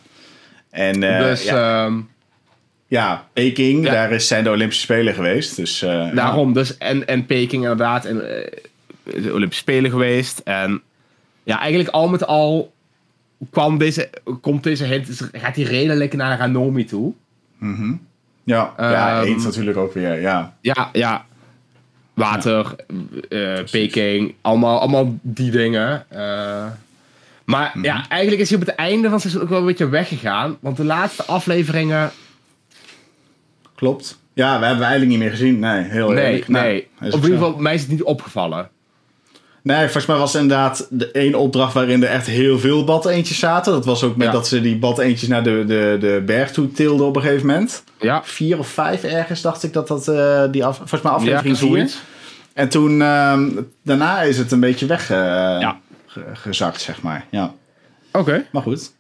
En 0.70 1.04
eh, 1.04 1.20
dus 1.20 1.44
ja, 1.44 1.86
ehm, 1.86 2.00
ja, 2.96 3.28
Peking, 3.34 3.86
ja. 3.86 3.92
daar 3.92 4.12
is, 4.12 4.28
zijn 4.28 4.44
de 4.44 4.50
Olympische 4.50 4.84
Spelen 4.84 5.14
geweest. 5.14 5.56
Dus, 5.56 5.82
eh, 5.82 6.16
daarom, 6.16 6.54
dus 6.54 6.78
en, 6.78 7.08
en 7.08 7.26
Peking 7.26 7.62
inderdaad, 7.62 8.06
en, 8.06 8.38
eh, 8.38 8.52
de 9.04 9.34
Olympische 9.34 9.64
Spelen 9.64 9.92
geweest. 9.92 10.40
En 10.40 10.82
ja, 11.44 11.60
eigenlijk 11.60 11.90
al 11.90 12.10
met 12.10 12.26
al 12.26 12.74
kwam 13.52 13.78
deze, 13.78 14.10
komt 14.42 14.64
deze 14.64 14.84
hint, 14.84 15.30
gaat 15.32 15.56
die 15.56 15.66
redelijk 15.66 16.14
naar 16.14 16.38
Ranomi 16.38 16.86
toe. 16.86 17.14
Ja, 18.44 18.74
ja, 18.78 18.92
ja 18.92 19.20
Ehm, 19.20 19.28
eend 19.28 19.44
natuurlijk 19.44 19.78
ook 19.78 19.94
weer, 19.94 20.22
ja. 20.22 20.58
Ja, 20.62 20.90
ja. 20.94 21.26
Water, 22.14 22.76
eh, 23.30 23.64
Peking, 23.72 24.34
allemaal, 24.42 24.80
allemaal 24.80 25.18
die 25.22 25.52
dingen. 25.52 26.06
maar 27.46 27.72
Mhm. 27.74 27.84
ja, 27.84 28.06
eigenlijk 28.10 28.42
is 28.42 28.50
hij 28.50 28.60
op 28.60 28.66
het 28.66 28.76
einde 28.76 29.04
van 29.04 29.12
het 29.12 29.22
seizoen 29.22 29.42
ook 29.42 29.50
wel 29.50 29.60
een 29.60 29.66
beetje 29.66 29.90
weggegaan. 29.90 30.58
Want 30.60 30.78
de 30.78 30.84
laatste 30.84 31.24
afleveringen 31.24 32.12
Klopt. 33.76 34.20
Ja, 34.34 34.60
we 34.60 34.66
hebben 34.66 34.84
eigenlijk 34.86 35.12
niet 35.12 35.20
meer 35.22 35.30
gezien. 35.30 35.60
Nee, 35.60 35.84
heel 35.84 36.10
Nee, 36.10 36.26
eerlijk. 36.26 36.48
Nou, 36.48 36.66
nee. 36.66 36.88
is 37.02 37.14
Op 37.14 37.24
ieder 37.24 37.38
geval, 37.38 37.56
mij 37.58 37.74
is 37.74 37.82
het 37.82 37.90
niet 37.90 38.04
opgevallen. 38.04 38.70
Nee, 39.62 39.82
volgens 39.84 40.06
mij 40.06 40.18
was 40.18 40.34
het 40.34 40.42
inderdaad 40.42 40.88
de 40.90 41.12
één 41.12 41.36
opdracht 41.36 41.74
waarin 41.74 42.04
er 42.04 42.10
echt 42.10 42.28
heel 42.28 42.60
veel 42.60 42.84
badeentjes 42.84 43.40
zaten. 43.40 43.74
Dat 43.74 43.86
was 43.86 44.04
ook 44.04 44.16
met 44.16 44.28
Ja. 44.28 44.34
dat 44.34 44.48
ze 44.48 44.62
die 44.62 44.78
badeentjes 44.78 45.30
naar 45.30 45.44
de, 45.44 45.64
de, 45.68 45.98
de 46.00 46.24
berg 46.26 46.52
toe 46.52 46.72
tilden 46.72 47.06
op 47.08 47.16
een 47.16 47.22
gegeven 47.22 47.48
moment. 47.48 47.84
Ja, 48.00 48.22
Vier 48.24 48.60
of 48.60 48.68
vijf 48.68 49.04
ergens 49.04 49.42
dacht 49.42 49.64
ik 49.64 49.74
dat 49.74 49.88
dat 49.88 50.08
eh, 50.08 50.44
die 50.52 50.66
af, 50.66 50.78
volgens 50.78 51.02
mij 51.02 51.12
ja 51.12 51.18
aflevering 51.18 51.58
zoiets. 51.58 52.02
En 52.54 52.70
toen, 52.70 53.02
ehm, 53.02 53.50
daarna 53.84 54.22
is 54.22 54.38
het 54.38 54.52
een 54.52 54.60
beetje 54.60 54.86
weggezakt, 54.86 56.82
zeg 56.82 57.02
maar. 57.02 57.26
Ja, 57.30 57.54
Oké. 58.12 58.46
maar 58.52 58.62
goed. 58.62 58.92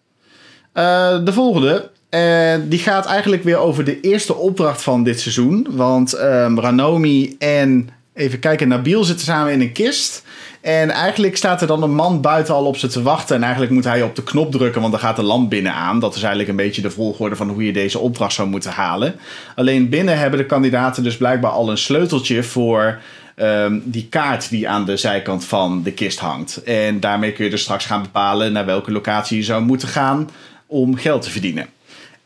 Eh, 0.71 1.23
de 1.23 1.33
volgende, 1.33 1.89
eh, 2.15 2.59
die 2.63 2.79
gaat 2.79 3.05
eigenlijk 3.05 3.43
weer 3.43 3.57
over 3.57 3.83
de 3.83 3.99
eerste 3.99 4.35
opdracht 4.35 4.83
van 4.83 5.03
dit 5.03 5.19
seizoen. 5.19 5.67
Want 5.69 6.13
ehm, 6.13 6.59
Ranomi 6.59 7.35
en, 7.39 7.89
even 8.13 8.39
kijken, 8.39 8.67
Nabil 8.67 9.03
zitten 9.03 9.25
samen 9.25 9.53
in 9.53 9.61
een 9.61 9.71
kist. 9.71 10.23
En 10.61 10.89
eigenlijk 10.89 11.37
staat 11.37 11.61
er 11.61 11.67
dan 11.67 11.83
een 11.83 11.95
man 11.95 12.21
buiten 12.21 12.53
al 12.53 12.65
op 12.65 12.77
ze 12.77 12.87
te 12.87 13.01
wachten. 13.01 13.35
En 13.35 13.41
eigenlijk 13.43 13.71
moet 13.71 13.83
hij 13.83 14.01
op 14.01 14.15
de 14.15 14.23
knop 14.23 14.51
drukken, 14.51 14.81
want 14.81 14.93
dan 14.93 15.01
gaat 15.01 15.15
de 15.15 15.23
lamp 15.23 15.49
binnen 15.49 15.73
aan. 15.73 15.99
Dat 15.99 16.15
is 16.15 16.21
eigenlijk 16.21 16.49
een 16.49 16.55
beetje 16.55 16.81
de 16.81 16.89
volgorde 16.89 17.35
van 17.35 17.49
hoe 17.49 17.65
je 17.65 17.73
deze 17.73 17.99
opdracht 17.99 18.33
zou 18.33 18.47
moeten 18.47 18.71
halen. 18.71 19.15
Alleen 19.55 19.89
binnen 19.89 20.17
hebben 20.17 20.39
de 20.39 20.45
kandidaten 20.45 21.03
dus 21.03 21.17
blijkbaar 21.17 21.51
al 21.51 21.69
een 21.69 21.77
sleuteltje 21.77 22.43
voor 22.43 22.99
ehm, 23.35 23.79
die 23.83 24.07
kaart 24.09 24.49
die 24.49 24.69
aan 24.69 24.85
de 24.85 24.97
zijkant 24.97 25.45
van 25.45 25.83
de 25.83 25.91
kist 25.91 26.19
hangt. 26.19 26.63
En 26.63 26.99
daarmee 26.99 27.31
kun 27.31 27.45
je 27.45 27.51
dus 27.51 27.61
straks 27.61 27.85
gaan 27.85 28.01
bepalen 28.01 28.51
naar 28.51 28.65
welke 28.65 28.91
locatie 28.91 29.37
je 29.37 29.43
zou 29.43 29.63
moeten 29.63 29.87
gaan 29.87 30.29
om 30.65 30.95
geld 30.95 31.21
te 31.21 31.31
verdienen. 31.31 31.67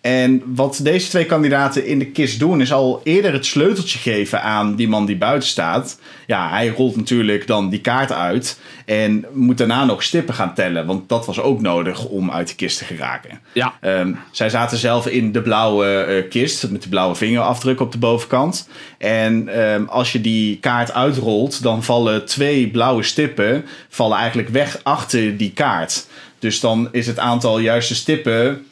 En 0.02 0.43
wat 0.45 0.80
deze 0.84 1.10
twee 1.10 1.26
kandidaten 1.26 1.86
in 1.86 2.00
de 2.00 2.06
kist 2.06 2.39
doen, 2.39 2.62
is 2.62 2.74
al 2.74 3.02
eerder 3.04 3.34
het 3.34 3.45
sleuteltje 3.45 4.00
geven 4.00 4.41
aan 4.41 4.76
die 4.76 4.88
man 4.88 5.06
die 5.06 5.18
buiten 5.18 5.50
staat. 5.50 6.00
Ja, 6.28 6.50
hij 6.50 6.68
rolt 6.68 6.95
natuurlijk 6.95 7.47
dan 7.47 7.70
die 7.70 7.82
kaart 7.82 8.12
uit 8.12 8.60
en 8.86 9.26
moet 9.34 9.58
daarna 9.58 9.86
nog 9.86 10.04
stippen 10.04 10.34
gaan 10.34 10.54
tellen, 10.54 10.86
want 10.86 11.10
dat 11.10 11.26
was 11.26 11.39
ook 11.39 11.62
nodig 11.62 12.06
om 12.06 12.32
uit 12.32 12.47
de 12.47 12.56
kist 12.56 12.78
te 12.78 12.86
geraken. 12.86 13.39
Ja. 13.54 13.74
Ehm, 13.82 14.14
zij 14.32 14.50
zaten 14.50 14.78
zelf 14.78 15.08
in 15.08 15.32
de 15.32 15.41
blauwe 15.41 15.86
eh, 15.86 16.30
kist 16.30 16.70
met 16.70 16.84
de 16.84 16.89
blauwe 16.89 17.16
vingerafdruk 17.16 17.80
op 17.80 17.91
de 17.91 17.97
bovenkant. 17.97 18.70
En 18.97 19.47
ehm, 19.47 19.84
als 19.86 20.12
je 20.12 20.22
die 20.22 20.58
kaart 20.58 20.93
uitrolt, 20.93 21.64
dan 21.64 21.84
vallen 21.84 22.26
twee 22.26 22.68
blauwe 22.68 23.04
stippen 23.04 23.66
vallen 23.89 24.18
eigenlijk 24.18 24.50
weg 24.50 24.80
achter 24.84 25.38
die 25.38 25.52
kaart. 25.52 26.08
Dus 26.39 26.60
dan 26.60 26.89
is 26.91 27.08
het 27.08 27.20
aantal 27.20 27.60
juiste 27.60 27.95
stippen, 27.95 28.66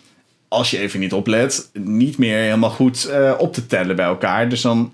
als 0.48 0.72
je 0.72 0.78
even 0.78 1.00
niet 1.00 1.14
oplet, 1.14 1.70
niet 1.74 2.18
meer 2.18 2.38
helemaal 2.38 2.70
goed 2.70 3.06
eh, 3.06 3.34
op 3.38 3.54
te 3.54 3.66
tellen 3.66 3.96
bij 3.96 4.06
elkaar. 4.06 4.50
Dus 4.50 4.62
dan 4.62 4.94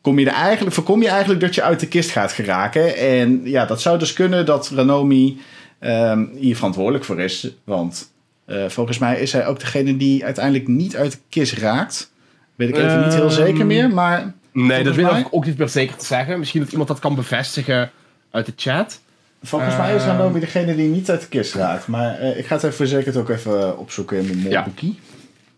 kom 0.00 0.18
je 0.18 0.26
er 0.26 0.32
eigenlijk, 0.32 0.74
voorkom 0.74 1.02
je 1.02 1.08
eigenlijk 1.08 1.40
dat 1.40 1.54
je 1.54 1.62
uit 1.62 1.80
de 1.80 1.88
kist 1.88 2.10
gaat 2.10 2.32
geraken. 2.32 2.96
En 2.96 3.40
ja, 3.44 3.64
dat 3.64 3.80
zou 3.80 3.98
dus 3.98 4.12
kunnen 4.12 4.46
dat 4.46 4.70
Ranomi 4.74 5.40
ehm, 5.78 6.24
hier 6.34 6.56
verantwoordelijk 6.56 7.04
voor 7.04 7.20
is. 7.20 7.54
Want 7.64 8.12
eh, 8.44 8.68
volgens 8.68 8.98
mij 8.98 9.20
is 9.20 9.32
hij 9.32 9.46
ook 9.46 9.60
degene 9.60 9.96
die 9.96 10.24
uiteindelijk 10.24 10.68
niet 10.68 10.96
uit 10.96 11.12
de 11.12 11.18
kist 11.28 11.52
raakt. 11.52 12.10
Weet 12.54 12.68
ik 12.68 12.76
even 12.76 13.02
niet 13.04 13.14
heel 13.14 13.22
Ehm, 13.22 13.34
zeker 13.34 13.66
meer, 13.66 13.90
maar... 13.90 14.34
Nee, 14.52 14.84
dat 14.84 14.94
weet 14.94 15.10
ik 15.10 15.28
ook 15.30 15.46
niet 15.46 15.58
meer 15.58 15.68
zeker 15.68 15.96
te 15.96 16.04
zeggen. 16.04 16.38
Misschien 16.38 16.60
dat 16.60 16.70
iemand 16.70 16.88
dat 16.88 16.98
kan 16.98 17.14
bevestigen 17.14 17.90
uit 18.30 18.46
de 18.46 18.52
chat. 18.56 19.00
Volgens 19.42 19.76
mij 19.76 19.94
is 19.94 20.02
Ehm. 20.02 20.10
Ranomi 20.16 20.40
degene 20.40 20.76
die 20.76 20.88
niet 20.88 21.10
uit 21.10 21.20
de 21.20 21.26
kist 21.28 21.54
raakt. 21.54 21.86
Maar 21.86 22.18
eh, 22.18 22.38
ik 22.38 22.46
ga 22.46 22.54
het 22.54 22.64
even 22.64 22.76
verzekerd 22.76 23.16
ook 23.16 23.28
even 23.28 23.78
opzoeken 23.78 24.16
in 24.18 24.26
mijn 24.26 24.40
Ja. 24.48 24.60
molboekie. 24.60 24.98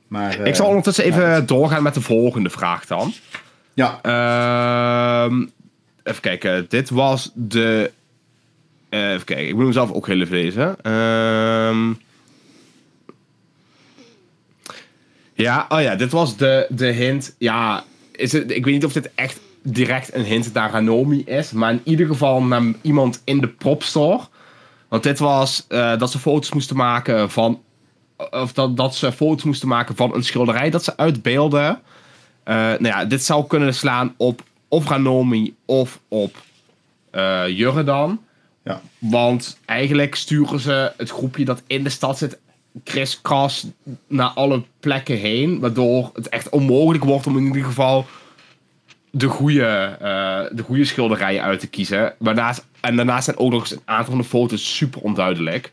Maar, 0.09 0.39
eh, 0.41 0.47
ik 0.47 0.55
zal 0.55 0.66
ondertussen 0.66 1.05
even 1.05 1.22
ja. 1.29 1.41
doorgaan 1.41 1.83
met 1.83 1.95
de 1.95 2.01
volgende 2.01 2.51
vraag 2.51 2.87
dan. 2.87 3.12
Ja, 3.74 3.99
Ehm, 4.03 5.47
even 6.03 6.20
kijken. 6.20 6.66
Dit 6.68 6.91
was 6.91 7.31
de... 7.35 7.91
eh, 8.89 9.11
even 9.12 9.24
kijken. 9.24 9.47
Ik 9.49 9.55
moet 9.55 9.62
hem 9.62 9.72
zelf 9.72 9.93
ook 9.93 10.07
heel 10.07 10.20
even 10.20 10.37
lezen. 10.37 10.76
Ehm, 10.83 11.93
ja, 15.35 15.66
oh 15.68 15.81
ja. 15.81 15.95
Dit 15.97 16.12
was 16.12 16.37
de, 16.37 16.66
de 16.68 16.87
hint. 16.87 17.35
Ja, 17.39 17.85
is 18.12 18.33
het, 18.33 18.51
ik 18.51 18.64
weet 18.64 18.74
niet 18.74 18.85
of 18.85 18.93
dit 18.93 19.11
echt 19.14 19.41
direct 19.73 20.14
een 20.14 20.25
hint 20.25 20.53
naar 20.53 20.71
Ranomi 20.71 21.23
is. 21.25 21.53
Maar 21.53 21.73
in 21.73 21.81
ieder 21.85 22.07
geval 22.07 22.43
naar 22.43 22.62
iemand 22.83 23.23
in 23.25 23.41
de 23.41 23.49
propstore. 23.49 24.21
Want 24.89 25.03
dit 25.03 25.19
was 25.19 25.64
eh, 25.69 25.99
dat 25.99 26.11
ze 26.11 26.19
foto's 26.19 26.53
moesten 26.53 26.77
maken 26.77 27.31
van... 27.31 27.62
Of 28.31 28.53
dat, 28.53 28.77
dat 28.77 28.95
ze 28.95 29.12
foto's 29.12 29.45
moesten 29.45 29.69
maken 29.69 29.97
van 29.97 30.14
een 30.14 30.25
schilderij 30.25 30.71
dat 30.71 30.85
ze 30.85 30.97
uitbeelden. 30.97 31.81
Eh, 32.43 32.55
nou 32.55 32.87
ja, 32.87 33.05
dit 33.05 33.25
zou 33.25 33.47
kunnen 33.47 33.75
slaan 33.75 34.14
op 34.16 34.43
of 34.69 34.89
Ranomi 34.89 35.55
of 35.64 36.01
op 36.09 36.37
eh 37.11 37.49
Jurre 37.49 37.85
dan. 37.85 38.21
ja. 38.64 38.81
Want 38.99 39.59
eigenlijk 39.64 40.14
sturen 40.14 40.61
ze 40.61 40.93
het 40.97 41.11
groepje 41.11 41.45
dat 41.45 41.62
in 41.66 41.83
de 41.85 41.91
stad 41.91 42.19
zit 42.19 42.39
kriskras 42.85 43.66
naar 44.07 44.29
alle 44.29 44.62
plekken 44.81 45.16
heen. 45.16 45.61
Waardoor 45.61 46.11
het 46.14 46.29
echt 46.29 46.49
onmogelijk 46.49 47.05
wordt 47.05 47.27
om 47.27 47.37
in 47.37 47.45
ieder 47.45 47.64
geval 47.64 48.07
de 49.11 49.27
goede, 49.27 49.97
eh, 50.01 50.41
de 50.57 50.63
goede 50.63 50.85
schilderijen 50.85 51.43
uit 51.43 51.61
te 51.61 51.67
kiezen. 51.69 52.13
Waarnaast, 52.19 52.67
en 52.81 52.97
daarnaast 52.97 53.25
zijn 53.25 53.39
ook 53.39 53.51
nog 53.51 53.61
eens 53.61 53.71
een 53.71 53.81
aantal 53.85 54.11
van 54.13 54.19
de 54.23 54.29
foto's 54.29 54.77
super 54.77 55.01
onduidelijk. 55.01 55.73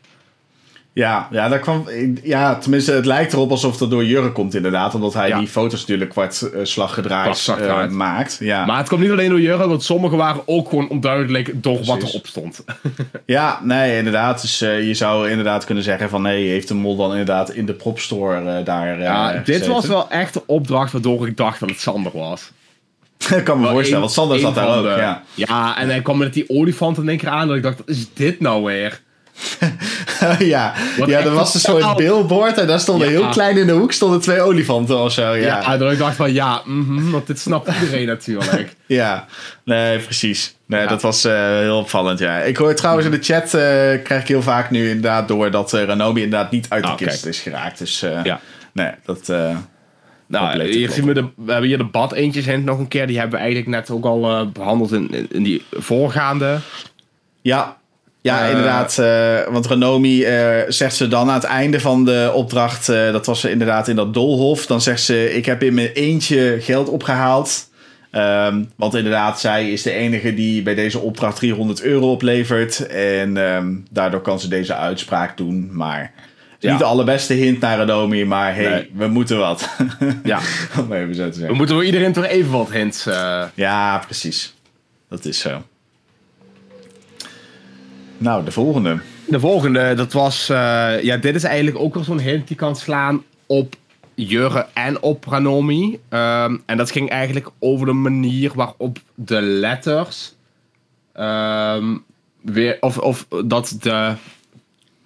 Ja, 0.92 1.28
ja, 1.30 1.48
daar 1.48 1.58
kwam, 1.58 1.88
ja, 2.22 2.54
tenminste, 2.58 2.92
het 2.92 3.04
lijkt 3.06 3.32
erop 3.32 3.50
alsof 3.50 3.76
dat 3.76 3.90
door 3.90 4.04
Jurre 4.04 4.32
komt, 4.32 4.54
inderdaad. 4.54 4.94
Omdat 4.94 5.14
hij 5.14 5.28
Ja. 5.28 5.38
die 5.38 5.48
foto's 5.48 5.80
natuurlijk 5.80 6.10
kwart 6.10 6.42
eh, 6.42 6.60
slag 6.62 6.94
gedraaid 6.94 7.90
maakt. 7.90 8.36
Ja. 8.40 8.64
Maar 8.66 8.78
het 8.78 8.88
komt 8.88 9.00
niet 9.00 9.10
alleen 9.10 9.28
door 9.28 9.40
Jurre, 9.40 9.68
want 9.68 9.82
sommige 9.82 10.16
waren 10.16 10.42
ook 10.46 10.68
gewoon 10.68 10.88
onduidelijk 10.88 11.62
door 11.62 11.76
wat 11.84 11.98
Precies. 11.98 12.08
erop 12.14 12.26
stond. 12.26 12.64
ja, 13.26 13.60
nee, 13.62 13.96
inderdaad. 13.96 14.40
Dus 14.40 14.60
eh, 14.60 14.86
je 14.86 14.94
zou 14.94 15.28
inderdaad 15.30 15.64
kunnen 15.64 15.84
zeggen 15.84 16.08
van... 16.08 16.22
nee, 16.22 16.48
heeft 16.48 16.68
de 16.68 16.74
mol 16.74 16.96
dan 16.96 17.10
inderdaad 17.10 17.50
in 17.50 17.66
de 17.66 17.74
propstore 17.74 18.36
eh, 18.58 18.64
daar 18.64 19.00
Ja, 19.00 19.32
dit 19.32 19.44
gezeten? 19.44 19.72
was 19.72 19.86
wel 19.86 20.10
echt 20.10 20.34
de 20.34 20.42
opdracht 20.46 20.92
waardoor 20.92 21.26
ik 21.26 21.36
dacht 21.36 21.60
dat 21.60 21.68
het 21.70 21.80
Sander 21.80 22.12
was. 22.14 22.50
Ik 23.18 23.44
kan 23.44 23.56
me 23.56 23.62
Wel 23.62 23.72
voorstellen, 23.72 24.00
want 24.00 24.12
Sander 24.12 24.38
zat 24.38 24.54
daar 24.54 24.76
ook. 24.76 24.82
de- 24.82 24.88
Ja. 24.88 25.22
Ja, 25.34 25.76
en 25.78 25.88
hij 25.88 26.02
kwam 26.02 26.18
met 26.18 26.32
die 26.34 26.44
olifant 26.50 26.98
in 26.98 27.08
één 27.08 27.18
keer 27.18 27.28
aan. 27.28 27.46
Dat 27.48 27.56
ik 27.56 27.62
dacht, 27.62 27.78
wat 27.78 27.88
is 27.88 28.06
dit 28.14 28.40
nou 28.40 28.64
weer? 28.64 29.00
ja, 30.38 30.74
Wat 30.98 31.08
ja 31.08 31.18
er 31.20 31.30
was 31.34 31.54
een 31.54 31.60
soort 31.60 31.96
billboard 31.96 32.58
en 32.58 32.66
daar 32.66 32.80
stonden 32.80 33.10
Ja. 33.10 33.20
heel 33.20 33.28
klein 33.28 33.56
in 33.58 33.66
de 33.66 33.72
hoek 33.72 33.92
stonden 33.92 34.20
twee 34.20 34.40
olifanten 34.40 34.98
of 34.98 35.12
zo. 35.12 35.22
Ja, 35.22 35.34
Ja, 35.34 35.60
ja. 35.72 35.76
dat 35.76 35.92
ik 35.92 35.98
dacht 35.98 36.16
van, 36.16 36.32
ja, 36.32 36.62
mhm, 36.64 37.10
want 37.10 37.26
dit 37.26 37.38
snapt 37.38 37.68
iedereen 37.80 38.06
natuurlijk. 38.06 38.76
nee, 39.64 39.98
precies. 39.98 40.54
Nee, 40.66 40.80
Ja. 40.80 40.86
dat 40.86 41.02
was 41.02 41.24
eh, 41.24 41.32
heel 41.58 41.78
opvallend, 41.78 42.18
ja. 42.18 42.38
Ik 42.38 42.56
hoor 42.56 42.74
trouwens 42.74 43.06
in 43.06 43.12
de 43.12 43.22
chat, 43.22 43.44
eh, 43.44 43.50
krijg 44.04 44.20
ik 44.22 44.28
heel 44.28 44.42
vaak 44.42 44.70
nu 44.70 44.88
inderdaad 44.88 45.28
door 45.28 45.50
dat 45.50 45.72
eh, 45.72 45.84
Ranomi 45.84 46.22
inderdaad 46.22 46.50
niet 46.50 46.66
uit 46.68 46.82
de 46.82 46.88
Ah, 46.88 46.96
kist 46.96 47.20
kijk. 47.22 47.34
is 47.34 47.40
geraakt. 47.40 47.78
Dus 47.78 48.00
Ja. 48.22 48.40
nee, 48.72 48.90
dat... 49.04 49.32
Nou, 50.26 50.62
hier 50.62 50.90
zien 50.90 51.04
we, 51.04 51.14
de, 51.14 51.24
we 51.36 51.50
hebben 51.50 51.68
hier 51.68 51.78
de 51.78 51.84
bad 51.84 52.12
eentjes 52.12 52.46
nog 52.64 52.78
een 52.78 52.88
keer. 52.88 53.06
Die 53.06 53.18
hebben 53.18 53.34
we 53.34 53.44
eigenlijk 53.44 53.70
net 53.76 53.90
ook 53.90 54.04
al 54.04 54.30
eh, 54.30 54.46
behandeld 54.52 54.92
in, 54.92 55.28
in, 55.30 55.42
die 55.42 55.62
voorgaande. 55.70 56.58
Ja, 57.42 57.76
ja 58.20 58.42
Eh, 58.44 58.50
inderdaad. 58.50 58.98
eh, 58.98 59.52
want 59.52 59.66
Renomi 59.66 60.24
zegt 60.68 60.96
ze 60.96 61.08
dan 61.08 61.28
aan 61.28 61.34
het 61.34 61.44
einde 61.44 61.80
van 61.80 62.04
de 62.04 62.30
opdracht, 62.34 62.86
dat 62.86 63.26
was 63.26 63.40
ze 63.40 63.50
inderdaad 63.50 63.88
in 63.88 63.96
dat 63.96 64.14
doolhof. 64.14 64.66
Dan 64.66 64.80
zegt 64.80 65.02
ze: 65.02 65.34
Ik 65.34 65.46
heb 65.46 65.62
in 65.62 65.74
mijn 65.74 65.90
eentje 65.92 66.56
geld 66.60 66.88
opgehaald. 66.88 67.68
Ehm, 68.10 68.64
want 68.76 68.94
inderdaad, 68.94 69.40
zij 69.40 69.70
is 69.72 69.82
de 69.82 69.90
enige 69.92 70.34
die 70.34 70.62
bij 70.62 70.74
deze 70.74 70.98
opdracht 70.98 71.36
300 71.36 71.82
euro 71.82 72.10
oplevert. 72.10 72.86
En 72.86 73.36
ehm, 73.36 73.74
daardoor 73.90 74.20
kan 74.20 74.40
ze 74.40 74.48
deze 74.48 74.74
uitspraak 74.74 75.36
doen. 75.36 75.68
Maar 75.72 76.12
Ja. 76.58 76.70
niet 76.70 76.78
de 76.78 76.84
allerbeste 76.84 77.32
hint 77.34 77.60
naar 77.60 77.78
Renomi, 77.78 78.24
maar 78.24 78.54
hey, 78.54 78.68
Nee. 78.70 78.90
we 78.94 79.06
moeten 79.06 79.38
wat. 79.38 79.68
Ja, 80.24 80.40
Om 80.80 80.92
even 80.92 81.14
zo 81.14 81.22
te 81.22 81.28
we 81.28 81.34
zeggen. 81.34 81.56
moeten 81.56 81.74
voor 81.74 81.84
iedereen 81.84 82.12
toch 82.12 82.24
even 82.26 82.50
wat 82.50 82.70
hints. 82.72 83.06
eh, 83.06 83.44
Ja, 83.54 83.98
precies. 83.98 84.54
Dat 85.08 85.24
is 85.24 85.38
zo. 85.38 85.62
Nou, 88.18 88.44
de 88.44 88.50
volgende. 88.50 88.98
De 89.28 89.40
volgende, 89.40 89.94
dat 89.94 90.12
was... 90.12 90.48
eh, 90.48 91.02
ja, 91.02 91.16
dit 91.16 91.34
is 91.34 91.44
eigenlijk 91.44 91.78
ook 91.78 91.94
wel 91.94 92.04
zo'n 92.04 92.18
hint 92.20 92.48
die 92.48 92.56
kan 92.56 92.76
slaan 92.76 93.22
op 93.46 93.74
Jurre 94.14 94.66
en 94.74 95.02
op 95.02 95.24
Ranomi. 95.24 95.98
Ehm, 96.08 96.56
en 96.66 96.76
dat 96.76 96.90
ging 96.90 97.10
eigenlijk 97.10 97.48
over 97.58 97.86
de 97.86 97.92
manier 97.92 98.50
waarop 98.54 98.98
de 99.14 99.40
letters... 99.40 100.34
ehm, 101.12 101.96
weer, 102.42 102.76
of, 102.80 102.98
of 102.98 103.26
dat 103.44 103.76
de 103.80 104.12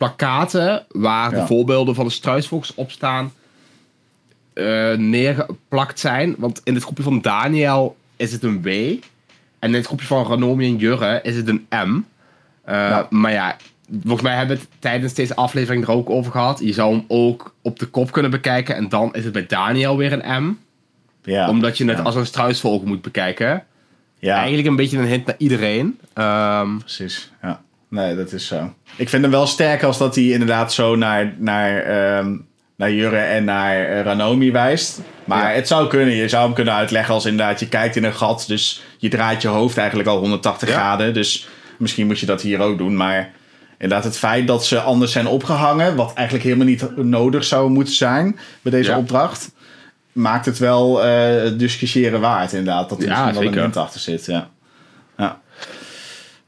plakaten 0.00 0.86
waar 0.88 1.34
Ja. 1.34 1.40
de 1.40 1.46
voorbeelden 1.46 1.94
van 1.94 2.04
de 2.04 2.10
struisvogels 2.10 2.74
op 2.74 2.90
staan... 2.90 3.32
eh, 4.52 4.92
neergeplakt 4.96 5.98
zijn. 6.00 6.34
Want 6.38 6.60
in 6.64 6.74
het 6.74 6.82
groepje 6.82 7.02
van 7.02 7.20
Daniel 7.20 7.96
is 8.16 8.32
het 8.32 8.42
een 8.42 8.62
W. 8.62 8.68
En 9.58 9.68
in 9.68 9.74
het 9.74 9.86
groepje 9.86 10.06
van 10.06 10.26
Ranomi 10.26 10.66
en 10.66 10.76
Jurre 10.76 11.20
is 11.22 11.36
het 11.36 11.48
een 11.48 11.66
M. 11.70 12.00
Eh, 12.64 12.74
Ja. 12.74 13.06
Maar 13.10 13.32
ja, 13.32 13.56
volgens 14.02 14.22
mij 14.22 14.36
hebben 14.36 14.56
we 14.56 14.62
het 14.62 14.70
tijdens 14.78 15.14
deze 15.14 15.34
aflevering 15.36 15.84
er 15.84 15.90
ook 15.90 16.10
over 16.10 16.32
gehad. 16.32 16.58
Je 16.60 16.72
zou 16.72 16.92
hem 16.94 17.04
ook 17.08 17.54
op 17.62 17.78
de 17.78 17.86
kop 17.86 18.12
kunnen 18.12 18.30
bekijken. 18.30 18.74
En 18.76 18.88
dan 18.88 19.14
is 19.14 19.24
het 19.24 19.32
bij 19.32 19.46
Daniel 19.46 19.96
weer 19.96 20.12
een 20.12 20.42
M. 20.44 20.52
Ja. 21.22 21.48
Omdat 21.48 21.78
je 21.78 21.84
het 21.84 21.96
ja. 21.96 22.02
als 22.02 22.14
een 22.14 22.26
struisvogel 22.26 22.86
moet 22.86 23.02
bekijken. 23.02 23.64
Ja, 24.18 24.34
Eigenlijk 24.36 24.68
een 24.68 24.76
beetje 24.76 24.98
een 24.98 25.06
hint 25.06 25.26
naar 25.26 25.34
iedereen. 25.38 25.98
Ehm, 26.14 26.78
precies. 26.78 27.30
Ja. 27.42 27.60
Nee, 27.90 28.16
dat 28.16 28.32
is 28.32 28.46
zo. 28.46 28.72
Ik 28.96 29.08
vind 29.08 29.22
hem 29.22 29.30
wel 29.30 29.46
sterk 29.46 29.82
als 29.82 29.98
dat 29.98 30.14
hij 30.14 30.24
inderdaad 30.24 30.72
zo 30.72 30.96
naar, 30.96 31.34
naar, 31.38 31.78
ehm, 31.82 32.36
naar 32.76 32.92
Jurre 32.92 33.18
en 33.18 33.44
naar 33.44 33.86
eh, 33.86 34.02
Ranomi 34.02 34.52
wijst. 34.52 35.00
Maar 35.24 35.48
Ja. 35.50 35.54
het 35.56 35.68
zou 35.68 35.88
kunnen. 35.88 36.14
Je 36.14 36.28
zou 36.28 36.44
hem 36.44 36.54
kunnen 36.54 36.74
uitleggen 36.74 37.14
als 37.14 37.24
inderdaad 37.24 37.60
je 37.60 37.68
kijkt 37.68 37.96
in 37.96 38.04
een 38.04 38.14
gat. 38.14 38.44
Dus 38.46 38.82
je 38.98 39.08
draait 39.08 39.42
je 39.42 39.48
hoofd 39.48 39.76
eigenlijk 39.76 40.08
al 40.08 40.18
180 40.18 40.68
Ja. 40.68 40.74
graden. 40.74 41.14
Dus 41.14 41.48
misschien 41.78 42.06
moet 42.06 42.18
je 42.18 42.26
dat 42.26 42.42
hier 42.42 42.60
ook 42.60 42.78
doen. 42.78 42.96
Maar 42.96 43.30
inderdaad 43.78 44.04
het 44.04 44.18
feit 44.18 44.46
dat 44.46 44.66
ze 44.66 44.80
anders 44.80 45.12
zijn 45.12 45.26
opgehangen. 45.26 45.96
Wat 45.96 46.12
eigenlijk 46.14 46.46
helemaal 46.46 46.66
niet 46.66 46.96
nodig 46.96 47.44
zou 47.44 47.70
moeten 47.70 47.94
zijn 47.94 48.38
bij 48.62 48.72
deze 48.72 48.90
Ja. 48.90 48.98
opdracht. 48.98 49.50
Maakt 50.12 50.46
het 50.46 50.58
wel 50.58 51.04
eh 51.04 51.50
discussiëren 51.56 52.20
waard 52.20 52.52
inderdaad. 52.52 52.88
Dat 52.88 52.98
er 53.02 53.04
Ja, 53.08 53.24
misschien 53.24 53.44
wel 53.44 53.52
een 53.52 53.58
hint 53.58 53.76
achter 53.76 54.00
zit. 54.00 54.26
Ja. 54.26 54.48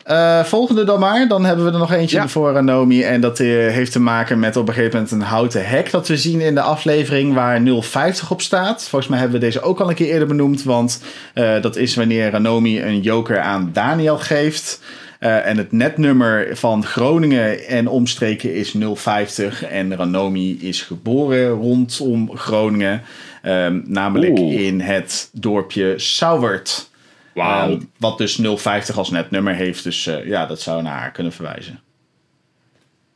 Eh, 0.05 0.45
volgende 0.45 0.85
dan 0.85 1.01
maar. 1.01 1.29
Dan 1.29 1.45
hebben 1.45 1.65
we 1.65 1.73
er 1.73 1.79
nog 1.79 1.93
eentje 1.93 2.17
Ja. 2.17 2.29
voor 2.29 2.53
Ranomi. 2.53 3.03
En 3.03 3.21
dat 3.21 3.41
eh, 3.41 3.47
heeft 3.49 3.93
te 3.93 4.01
maken 4.01 4.39
met 4.39 4.57
op 4.57 4.69
een 4.69 4.75
gegeven 4.75 4.95
moment 4.95 5.13
een 5.13 5.21
houten 5.29 5.67
hek 5.69 5.91
dat 5.91 6.09
we 6.09 6.17
zien 6.17 6.41
in 6.41 6.55
de 6.55 6.61
aflevering 6.61 7.35
waar 7.35 7.61
050 7.83 8.31
op 8.31 8.41
staat. 8.41 8.83
Volgens 8.89 9.11
mij 9.11 9.19
hebben 9.21 9.41
we 9.41 9.47
deze 9.47 9.61
ook 9.63 9.81
al 9.81 9.89
een 9.89 9.95
keer 9.95 10.11
eerder 10.13 10.29
benoemd. 10.29 10.63
Want 10.63 11.03
eh, 11.35 11.63
dat 11.63 11.77
is 11.77 11.95
wanneer 11.95 12.31
Ranomi 12.31 12.83
een 12.83 13.01
joker 13.01 13.41
aan 13.41 13.71
Daniel 13.73 14.19
geeft. 14.19 14.81
Eh, 15.19 15.47
en 15.47 15.57
het 15.57 15.73
netnummer 15.73 16.57
van 16.57 16.85
Groningen 16.85 17.67
en 17.67 17.89
omstreken 17.89 18.55
is 18.55 18.75
050. 18.95 19.65
En 19.65 19.97
Ranomi 19.97 20.59
is 20.61 20.83
geboren 20.83 21.49
rondom 21.51 22.37
Groningen. 22.37 23.03
Ehm, 23.43 23.81
namelijk 23.85 24.39
Oeh. 24.39 24.61
in 24.61 24.81
het 24.81 25.29
dorpje 25.33 25.95
Sauwert. 25.97 26.91
Wauw. 27.35 27.71
Ehm, 27.71 27.81
wat 27.99 28.19
dus 28.19 28.35
050 28.57 28.97
als 28.99 29.11
netnummer 29.11 29.55
heeft. 29.55 29.85
Dus 29.85 30.07
eh, 30.07 30.27
ja, 30.27 30.47
dat 30.47 30.61
zou 30.61 30.83
naar 30.83 30.99
haar 30.99 31.11
kunnen 31.13 31.33
verwijzen. 31.33 31.81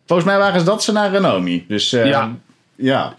Volgens 0.07 0.29
mij 0.29 0.39
waren 0.39 0.61
ze 0.61 0.67
dat 0.67 0.83
ze 0.85 0.93
naar 0.93 1.13
Ranomi. 1.13 1.65
Dus 1.69 1.93
eh, 1.93 2.07
Ja. 2.07 2.37
ja. 2.75 3.15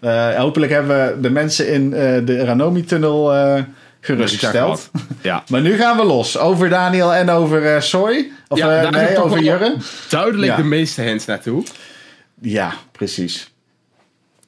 Eh, 0.00 0.34
hopelijk 0.34 0.72
hebben 0.72 1.06
we 1.14 1.20
de 1.20 1.30
mensen 1.30 1.68
in 1.72 1.94
eh, 1.94 2.26
de 2.26 2.44
Ranomi-tunnel 2.44 3.34
eh 3.34 3.62
gerustgesteld. 4.00 4.90
ja. 5.22 5.42
Maar 5.48 5.60
nu 5.60 5.76
gaan 5.76 5.96
we 5.96 6.04
los. 6.04 6.38
Over 6.38 6.68
Daniel 6.68 7.14
en 7.14 7.30
over 7.30 7.82
Soy. 7.82 8.30
Of 8.48 8.58
Ja, 8.58 8.90
nee, 8.90 9.18
over 9.22 9.42
Jurre. 9.42 9.76
Duidelijk 10.08 10.50
Ja. 10.50 10.56
de 10.56 10.62
meeste 10.62 11.02
hints 11.02 11.24
naartoe. 11.26 11.64
Ja, 12.40 12.72
precies. 12.92 13.50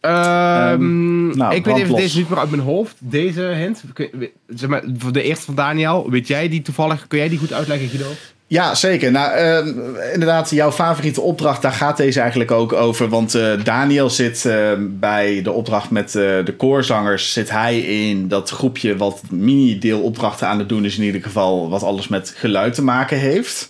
Ehm, 0.03 1.37
nou, 1.37 1.55
ik 1.55 1.65
weet 1.65 1.77
even 1.77 1.97
deze 1.97 2.19
niet 2.19 2.29
meer 2.29 2.39
uit 2.39 2.51
mijn 2.51 2.63
hoofd. 2.63 2.97
Deze 2.99 3.41
hint. 3.41 3.85
Zeg 4.47 4.69
maar, 4.69 4.83
de 5.13 5.23
eerste 5.23 5.45
van 5.45 5.55
Daniel. 5.55 6.11
Weet 6.11 6.27
jij 6.27 6.49
die 6.49 6.63
toevallig? 6.63 7.07
Kun 7.07 7.19
jij 7.19 7.29
die 7.29 7.39
goed 7.39 7.53
uitleggen, 7.53 7.89
Guido? 7.89 8.11
Ja, 8.47 8.75
zeker. 8.75 9.11
Nou, 9.11 9.33
ehm, 9.33 9.69
inderdaad, 10.13 10.51
jouw 10.51 10.73
favoriete 10.73 11.21
opdracht, 11.21 11.63
daar 11.63 11.73
gaat 11.73 11.97
deze 11.97 12.21
eigenlijk 12.21 12.51
ook 12.51 12.73
over. 12.73 13.09
Want 13.09 13.35
eh, 13.35 13.65
Daniel 13.65 14.11
zit 14.11 14.45
ehm, 14.45 14.87
bij 14.91 15.43
de 15.43 15.53
opdracht 15.53 15.91
met 15.91 16.15
eh, 16.15 16.23
de 16.45 16.55
koorzangers, 16.57 17.33
zit 17.33 17.51
hij 17.51 17.81
in 17.81 18.29
dat 18.29 18.51
groepje 18.51 18.97
wat 18.97 19.23
mini-deelopdrachten 19.31 20.47
aan 20.47 20.59
het 20.59 20.69
doen 20.69 20.85
is 20.85 20.99
in 20.99 21.05
ieder 21.05 21.23
geval, 21.23 21.69
wat 21.69 21.83
alles 21.83 22.09
met 22.09 22.35
geluid 22.37 22.75
te 22.75 22.85
maken 22.85 23.19
heeft. 23.19 23.69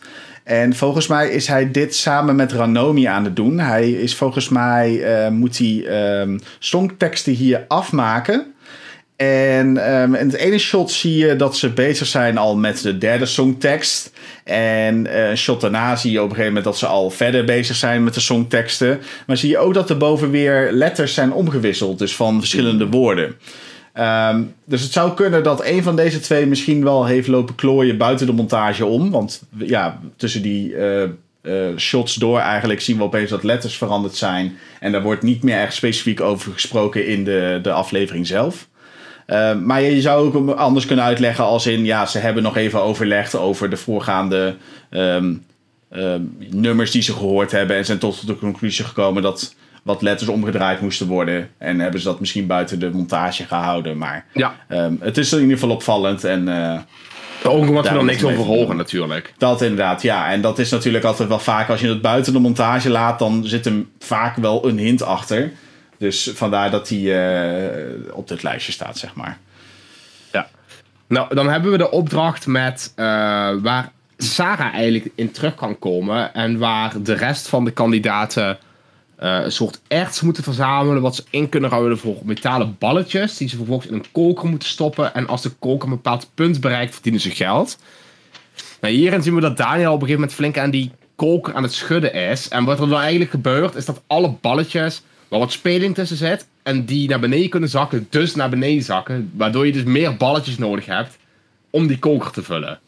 En 0.53 0.75
volgens 0.75 1.07
mij 1.07 1.31
is 1.31 1.47
hij 1.47 1.71
dit 1.71 1.95
samen 1.95 2.37
met 2.37 2.53
Ranomi 2.53 3.05
aan 3.05 3.25
het 3.25 3.37
doen. 3.37 3.59
Hij 3.59 3.91
is 3.91 4.15
volgens 4.15 4.49
mij, 4.49 5.03
eh, 5.03 5.31
moet 5.31 5.59
hij 5.59 5.85
ehm 5.87 6.39
songteksten 6.59 7.33
hier 7.33 7.65
afmaken. 7.69 8.55
En 9.17 9.77
ehm, 9.87 10.15
in 10.15 10.27
het 10.27 10.37
ene 10.37 10.59
shot 10.59 10.91
zie 10.91 11.17
je 11.17 11.37
dat 11.37 11.57
ze 11.57 11.71
bezig 11.71 12.07
zijn 12.07 12.39
al 12.39 12.57
met 12.57 12.83
de 12.83 12.99
derde 12.99 13.27
songtekst. 13.27 14.13
En 14.45 15.07
eh, 15.07 15.37
shot 15.37 15.61
daarna 15.61 15.97
zie 15.97 16.13
je 16.13 16.19
op 16.19 16.25
een 16.25 16.31
gegeven 16.31 16.55
moment 16.55 16.65
dat 16.65 16.79
ze 16.79 16.87
al 16.87 17.11
verder 17.11 17.45
bezig 17.45 17.77
zijn 17.77 18.05
met 18.05 18.15
de 18.15 18.21
songteksten. 18.21 19.01
Maar 19.27 19.37
zie 19.37 19.51
je 19.51 19.59
ook 19.59 19.75
dat 19.75 19.91
er 19.91 19.97
boven 19.97 20.31
weer 20.31 20.73
letters 20.73 21.15
zijn 21.15 21.33
omgewisseld. 21.33 21.99
Dus 21.99 22.17
van 22.17 22.39
verschillende 22.39 22.87
woorden. 22.87 23.35
Ehm, 23.93 24.43
dus 24.65 24.83
het 24.83 24.93
zou 24.93 25.15
kunnen 25.15 25.43
dat 25.43 25.65
een 25.65 25.83
van 25.83 25.97
deze 25.97 26.21
twee 26.21 26.47
misschien 26.47 26.85
wel 26.85 27.07
heeft 27.07 27.29
lopen 27.29 27.55
klooien 27.55 27.99
buiten 27.99 28.27
de 28.27 28.33
montage 28.33 28.85
om. 28.85 29.11
Want 29.11 29.43
ja, 29.57 30.01
tussen 30.17 30.43
die 30.43 30.77
eh, 30.77 31.03
eh, 31.03 31.77
shots 31.77 32.15
door 32.15 32.39
eigenlijk 32.39 32.81
zien 32.81 32.97
we 32.97 33.03
opeens 33.03 33.31
dat 33.31 33.43
letters 33.43 33.77
veranderd 33.77 34.15
zijn. 34.15 34.57
En 34.81 34.93
daar 34.93 35.03
wordt 35.03 35.23
niet 35.23 35.43
meer 35.43 35.59
echt 35.59 35.75
specifiek 35.75 36.21
over 36.21 36.53
gesproken 36.53 37.07
in 37.07 37.25
de, 37.25 37.59
de 37.63 37.73
aflevering 37.73 38.27
zelf. 38.27 38.69
Uh, 39.27 39.55
maar 39.55 39.83
je 39.83 40.01
zou 40.01 40.35
ook 40.35 40.57
anders 40.57 40.87
kunnen 40.87 41.05
uitleggen 41.05 41.45
als 41.45 41.67
in... 41.67 41.85
ja, 41.85 42.07
ze 42.07 42.19
hebben 42.19 42.43
nog 42.43 42.57
even 42.57 42.83
overlegd 42.83 43.37
over 43.37 43.71
de 43.71 43.77
voorgaande 43.77 44.57
um, 44.91 45.45
nummers 46.51 46.91
die 46.91 47.03
ze 47.03 47.13
gehoord 47.13 47.51
hebben... 47.51 47.77
en 47.77 47.85
zijn 47.85 47.99
tot 47.99 48.27
de 48.27 48.39
conclusie 48.39 48.85
gekomen 48.85 49.23
dat 49.23 49.55
wat 49.83 50.03
letters 50.03 50.31
omgedraaid 50.31 50.81
moesten 50.81 51.07
worden. 51.07 51.51
En 51.59 51.79
hebben 51.79 52.01
ze 52.01 52.07
dat 52.07 52.21
misschien 52.21 52.47
buiten 52.47 52.79
de 52.79 52.91
montage 52.91 53.45
gehouden. 53.45 53.99
Maar 53.99 54.27
Ja. 54.33 54.55
um, 54.69 54.99
het 55.01 55.19
is 55.19 55.33
in 55.33 55.41
ieder 55.41 55.59
geval 55.59 55.75
opvallend 55.75 56.25
en... 56.25 56.49
Uh, 56.49 56.79
ook 57.45 57.69
omdat 57.69 57.89
we 57.89 57.97
er 57.97 58.05
niks 58.05 58.25
over 58.25 58.45
horen 58.45 58.77
natuurlijk. 58.77 59.33
Dat 59.39 59.63
inderdaad, 59.63 60.03
ja. 60.03 60.31
En 60.31 60.41
dat 60.41 60.59
is 60.59 60.71
natuurlijk 60.71 61.05
altijd 61.05 61.29
wel 61.29 61.39
vaak... 61.39 61.69
als 61.69 61.81
je 61.81 61.89
het 61.89 62.03
buiten 62.03 62.33
de 62.33 62.39
montage 62.39 62.91
laat... 62.91 63.19
dan 63.19 63.45
zit 63.45 63.67
er 63.67 63.73
vaak 63.99 64.37
wel 64.37 64.69
een 64.69 64.79
hint 64.79 65.03
achter... 65.03 65.53
Dus 66.03 66.31
vandaar 66.35 66.71
dat 66.71 66.89
hij 66.89 66.99
uh, 66.99 68.15
op 68.15 68.29
dit 68.29 68.43
lijstje 68.43 68.73
staat, 68.73 68.99
zeg 68.99 69.15
maar. 69.15 69.39
Ja. 70.33 70.49
Nou, 71.07 71.35
dan 71.35 71.49
hebben 71.49 71.71
we 71.71 71.79
de 71.79 71.91
opdracht 71.91 72.47
met 72.47 72.93
uh, 72.97 73.05
waar 73.63 73.93
Sarah 74.17 74.75
eigenlijk 74.75 75.09
in 75.15 75.31
terug 75.31 75.55
kan 75.55 75.79
komen. 75.79 76.35
En 76.35 76.59
waar 76.59 77.03
de 77.03 77.13
rest 77.13 77.49
van 77.49 77.65
de 77.65 77.71
kandidaten 77.71 78.49
eh, 78.49 78.55
een 79.23 79.53
soort 79.53 79.81
erts 79.89 80.21
moeten 80.21 80.43
verzamelen. 80.43 81.03
Wat 81.03 81.15
ze 81.15 81.25
in 81.31 81.49
kunnen 81.49 81.71
ruilen 81.71 81.99
voor 81.99 82.17
metalen 82.25 82.77
balletjes. 82.79 83.37
Die 83.37 83.49
ze 83.49 83.57
vervolgens 83.57 83.89
in 83.89 83.95
een 83.95 84.05
koker 84.13 84.49
moeten 84.49 84.69
stoppen. 84.69 85.15
En 85.15 85.27
als 85.27 85.43
de 85.43 85.51
koker 85.51 85.89
een 85.89 85.95
bepaald 85.95 86.31
punt 86.35 86.61
bereikt, 86.61 86.93
verdienen 86.93 87.21
ze 87.21 87.31
geld. 87.31 87.79
Nou, 88.81 88.95
hierin 88.95 89.23
zien 89.23 89.35
we 89.35 89.41
dat 89.41 89.57
Daniel 89.57 89.93
op 89.93 90.01
een 90.01 90.07
gegeven 90.07 90.21
moment 90.21 90.33
flink 90.33 90.59
aan 90.59 90.71
die 90.71 90.91
koker 91.17 91.55
aan 91.55 91.63
het 91.63 91.73
schudden 91.73 92.13
is. 92.13 92.49
En 92.49 92.65
wat 92.65 92.81
er 92.81 92.89
dan 92.89 93.01
eigenlijk 93.01 93.31
gebeurt, 93.31 93.75
is 93.75 93.85
dat 93.85 94.03
alle 94.07 94.35
balletjes 94.41 95.03
waar 95.29 95.41
wat 95.41 95.53
speling 95.53 95.95
tussen 95.95 96.17
zit. 96.17 96.47
En 96.63 96.85
die 96.85 97.09
naar 97.09 97.21
beneden 97.21 97.51
kunnen 97.51 97.69
zakken, 97.69 98.07
dus 98.11 98.35
naar 98.35 98.51
beneden 98.51 98.83
zakken. 98.83 99.31
Waardoor 99.35 99.67
je 99.67 99.73
dus 99.73 99.85
meer 99.85 100.17
balletjes 100.17 100.59
nodig 100.59 100.87
hebt 100.87 101.17
om 101.71 101.87
die 101.87 101.99
koker 101.99 102.31
te 102.31 102.43
vullen. 102.43 102.81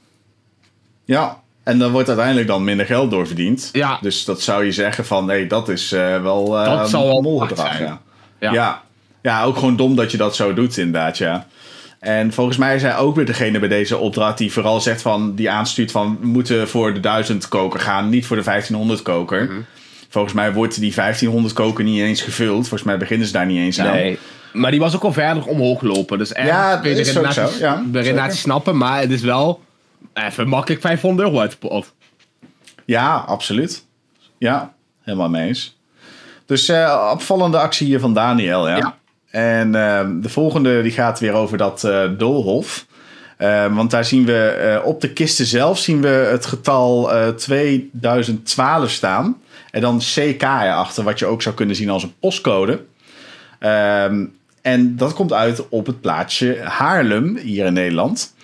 Ja, 1.05 1.43
en 1.65 1.79
dan 1.79 1.91
wordt 1.91 2.09
uiteindelijk 2.09 2.47
dan 2.47 2.65
minder 2.65 2.87
geld 2.87 3.11
doorverdiend. 3.11 3.69
Ja. 3.73 3.99
Dus 4.01 4.25
dat 4.25 4.41
zou 4.43 4.65
je 4.65 4.73
zeggen 4.73 5.07
van, 5.07 5.25
nee, 5.27 5.47
dat 5.47 5.69
is 5.69 5.93
eh, 5.93 6.23
wel 6.23 6.59
eh 6.59 6.79
Dat 6.79 6.91
zal 6.91 7.07
wel 7.07 7.21
molgedrag. 7.21 7.77
zijn. 7.77 7.83
Ja. 7.83 8.01
Ja. 8.39 8.53
Ja. 8.53 8.83
Ja. 9.23 9.43
ook 9.43 9.57
gewoon 9.57 9.77
dom 9.77 9.97
dat 9.97 10.11
je 10.11 10.17
dat 10.17 10.37
zo 10.37 10.55
doet 10.55 10.77
inderdaad, 10.77 11.19
ja. 11.19 11.47
En 12.01 12.33
volgens 12.33 12.57
mij 12.57 12.75
is 12.75 12.83
hij 12.83 12.97
ook 12.97 13.17
weer 13.17 13.27
degene 13.27 13.59
bij 13.59 13.69
deze 13.69 13.97
opdracht 13.97 14.39
die 14.39 14.53
vooral 14.53 14.81
zegt 14.81 15.03
van, 15.03 15.35
die 15.35 15.51
aanstuurt 15.51 15.91
van, 15.91 16.19
we 16.21 16.27
moeten 16.27 16.69
voor 16.69 16.95
de 16.95 17.01
1000 17.01 17.49
koker 17.49 17.81
gaan, 17.81 18.09
niet 18.09 18.27
voor 18.27 18.37
de 18.37 18.43
1500 18.43 19.03
koker. 19.03 19.45
Mhm. 19.45 19.61
Volgens 20.09 20.35
mij 20.35 20.53
wordt 20.53 20.81
die 20.81 20.95
1500 20.95 21.55
koker 21.55 21.85
niet 21.85 22.01
eens 22.01 22.23
gevuld. 22.23 22.61
Volgens 22.61 22.83
mij 22.83 22.99
beginnen 22.99 23.27
ze 23.27 23.33
daar 23.33 23.47
niet 23.47 23.59
eens 23.59 23.81
aan. 23.81 23.93
Nee. 23.93 24.19
Maar 24.53 24.71
die 24.71 24.81
was 24.81 24.95
ook 24.95 25.03
al 25.03 25.13
verder 25.13 25.47
omhoog 25.47 25.79
gelopen. 25.79 26.19
Dus 26.19 26.33
Ja, 26.45 26.77
dat 26.77 26.85
is 26.85 27.19
ook 27.19 27.33
zo, 27.33 27.49
ja, 27.59 27.83
de 27.93 28.27
snappen. 28.29 28.77
Maar 28.77 29.01
het 29.01 29.11
is 29.11 29.21
wel 29.21 29.61
even 30.13 30.49
makkelijk 30.49 30.81
500 30.81 31.29
euro 31.29 31.41
uit 31.41 31.51
de 31.51 31.57
pot. 31.57 31.95
Ja, 32.85 33.15
absoluut. 33.17 33.87
Ja, 34.39 34.75
helemaal 35.03 35.29
mee 35.29 35.47
eens. 35.47 35.79
Dus 36.47 36.69
eh, 36.69 37.11
opvallende 37.13 37.59
actie 37.59 37.87
hier 37.87 38.01
van 38.01 38.15
Daniel, 38.15 38.69
ja. 38.69 38.77
Ja. 38.77 38.99
En 39.31 39.75
ehm, 39.75 40.21
de 40.21 40.29
volgende 40.29 40.83
die 40.83 40.93
gaat 40.93 41.21
weer 41.21 41.33
over 41.33 41.59
dat 41.59 41.85
eh 41.85 42.05
doolhof. 42.19 42.87
Eh, 43.37 43.75
want 43.75 43.91
daar 43.91 44.05
zien 44.05 44.25
we 44.25 44.47
eh, 44.47 44.87
op 44.87 45.01
de 45.01 45.13
kisten 45.13 45.47
zelf 45.47 45.79
zien 45.79 46.01
we 46.01 46.09
het 46.09 46.47
getal 46.47 47.13
eh, 47.13 47.29
2012 47.29 48.91
staan. 48.91 49.41
En 49.71 49.81
dan 49.81 49.99
CK 49.99 50.43
erachter, 50.43 51.05
wat 51.05 51.19
je 51.19 51.27
ook 51.27 51.43
zou 51.43 51.55
kunnen 51.55 51.77
zien 51.77 51.91
als 51.91 52.03
een 52.03 52.15
postcode. 52.21 52.85
Ehm, 53.59 54.25
en 54.63 54.97
dat 54.97 55.15
komt 55.15 55.33
uit 55.33 55.69
op 55.69 55.87
het 55.87 56.01
plaatsje 56.01 56.61
Haarlem, 56.63 57.37
hier 57.37 57.67
in 57.67 57.73
Nederland. 57.73 58.35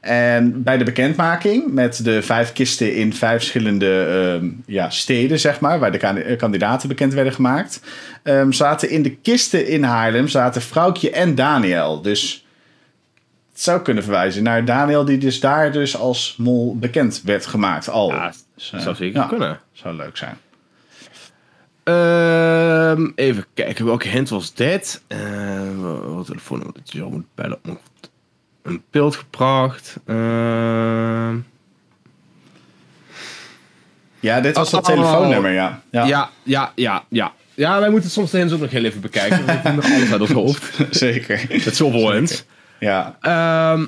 En 0.00 0.62
bij 0.62 0.78
de 0.78 0.84
bekendmaking 0.84 1.72
met 1.72 2.04
de 2.04 2.22
vijf 2.22 2.52
kisten 2.52 2.94
in 2.94 3.14
vijf 3.14 3.38
verschillende 3.38 4.04
ehm, 4.04 4.50
ja, 4.66 4.90
steden, 4.90 5.40
zeg 5.40 5.60
maar, 5.60 5.78
waar 5.78 5.92
de 5.92 5.98
eh, 5.98 6.38
kandidaten 6.38 6.88
bekend 6.88 7.12
werden 7.12 7.32
gemaakt, 7.32 7.80
ehm, 8.22 8.50
zaten 8.50 8.90
in 8.90 9.02
de 9.02 9.16
kisten 9.16 9.66
in 9.66 9.82
Haarlem 9.82 10.28
zaten 10.28 10.62
Vrouwtje 10.62 11.10
en 11.10 11.34
Daniel. 11.34 12.02
Dus 12.02 12.46
het 13.52 13.60
zou 13.60 13.80
kunnen 13.82 14.02
verwijzen 14.02 14.42
naar 14.42 14.64
Daniel, 14.64 15.04
die 15.04 15.18
dus 15.18 15.40
daar 15.40 15.72
dus 15.72 15.96
als 15.96 16.34
mol 16.38 16.76
bekend 16.78 17.22
werd 17.24 17.46
gemaakt 17.46 17.88
al. 17.88 18.10
Ja, 18.10 18.32
Dus, 18.54 18.72
eh, 18.72 18.80
zou 18.80 18.94
zeker 18.94 19.20
ja, 19.20 19.26
kunnen. 19.26 19.60
Zou 19.72 19.96
leuk 19.96 20.16
zijn. 20.16 20.36
Ehm, 21.82 23.10
even 23.14 23.44
kijken, 23.54 23.84
welke 23.84 24.08
hint 24.08 24.28
was 24.28 24.54
dit? 24.54 25.02
Uh, 25.08 26.14
wat 26.14 26.26
telefoonnummer 26.26 26.76
dat 26.76 26.92
je 26.92 27.02
moet 27.02 27.24
bellen. 27.34 27.58
om 27.68 27.78
Een 28.62 28.82
beeld 28.90 29.16
gebracht. 29.16 29.96
Ehm, 30.06 31.36
Ja, 34.20 34.40
dit 34.40 34.56
was 34.56 34.70
dat 34.70 34.88
Oh. 34.88 34.94
telefoonnummer, 34.94 35.50
ja. 35.52 35.82
Ja, 35.90 36.04
ja, 36.06 36.30
ja, 36.42 36.72
ja, 36.74 37.04
ja. 37.08 37.32
Ja, 37.54 37.80
wij 37.80 37.90
moeten 37.90 38.10
soms 38.10 38.30
de 38.30 38.38
hints 38.38 38.52
ook 38.52 38.60
nog 38.60 38.70
heel 38.70 38.84
even 38.84 39.00
bekijken. 39.00 39.46
Want 39.46 39.64
ik 39.64 39.74
nog 39.74 39.84
alles 39.92 40.12
uit 40.12 40.20
ons 40.20 40.30
hoofd. 40.42 40.76
zeker. 40.90 41.46
Het 41.48 41.76
zoveel 41.76 42.12
hints. 42.12 42.44
Ja, 42.80 43.16
Ehm, 43.20 43.86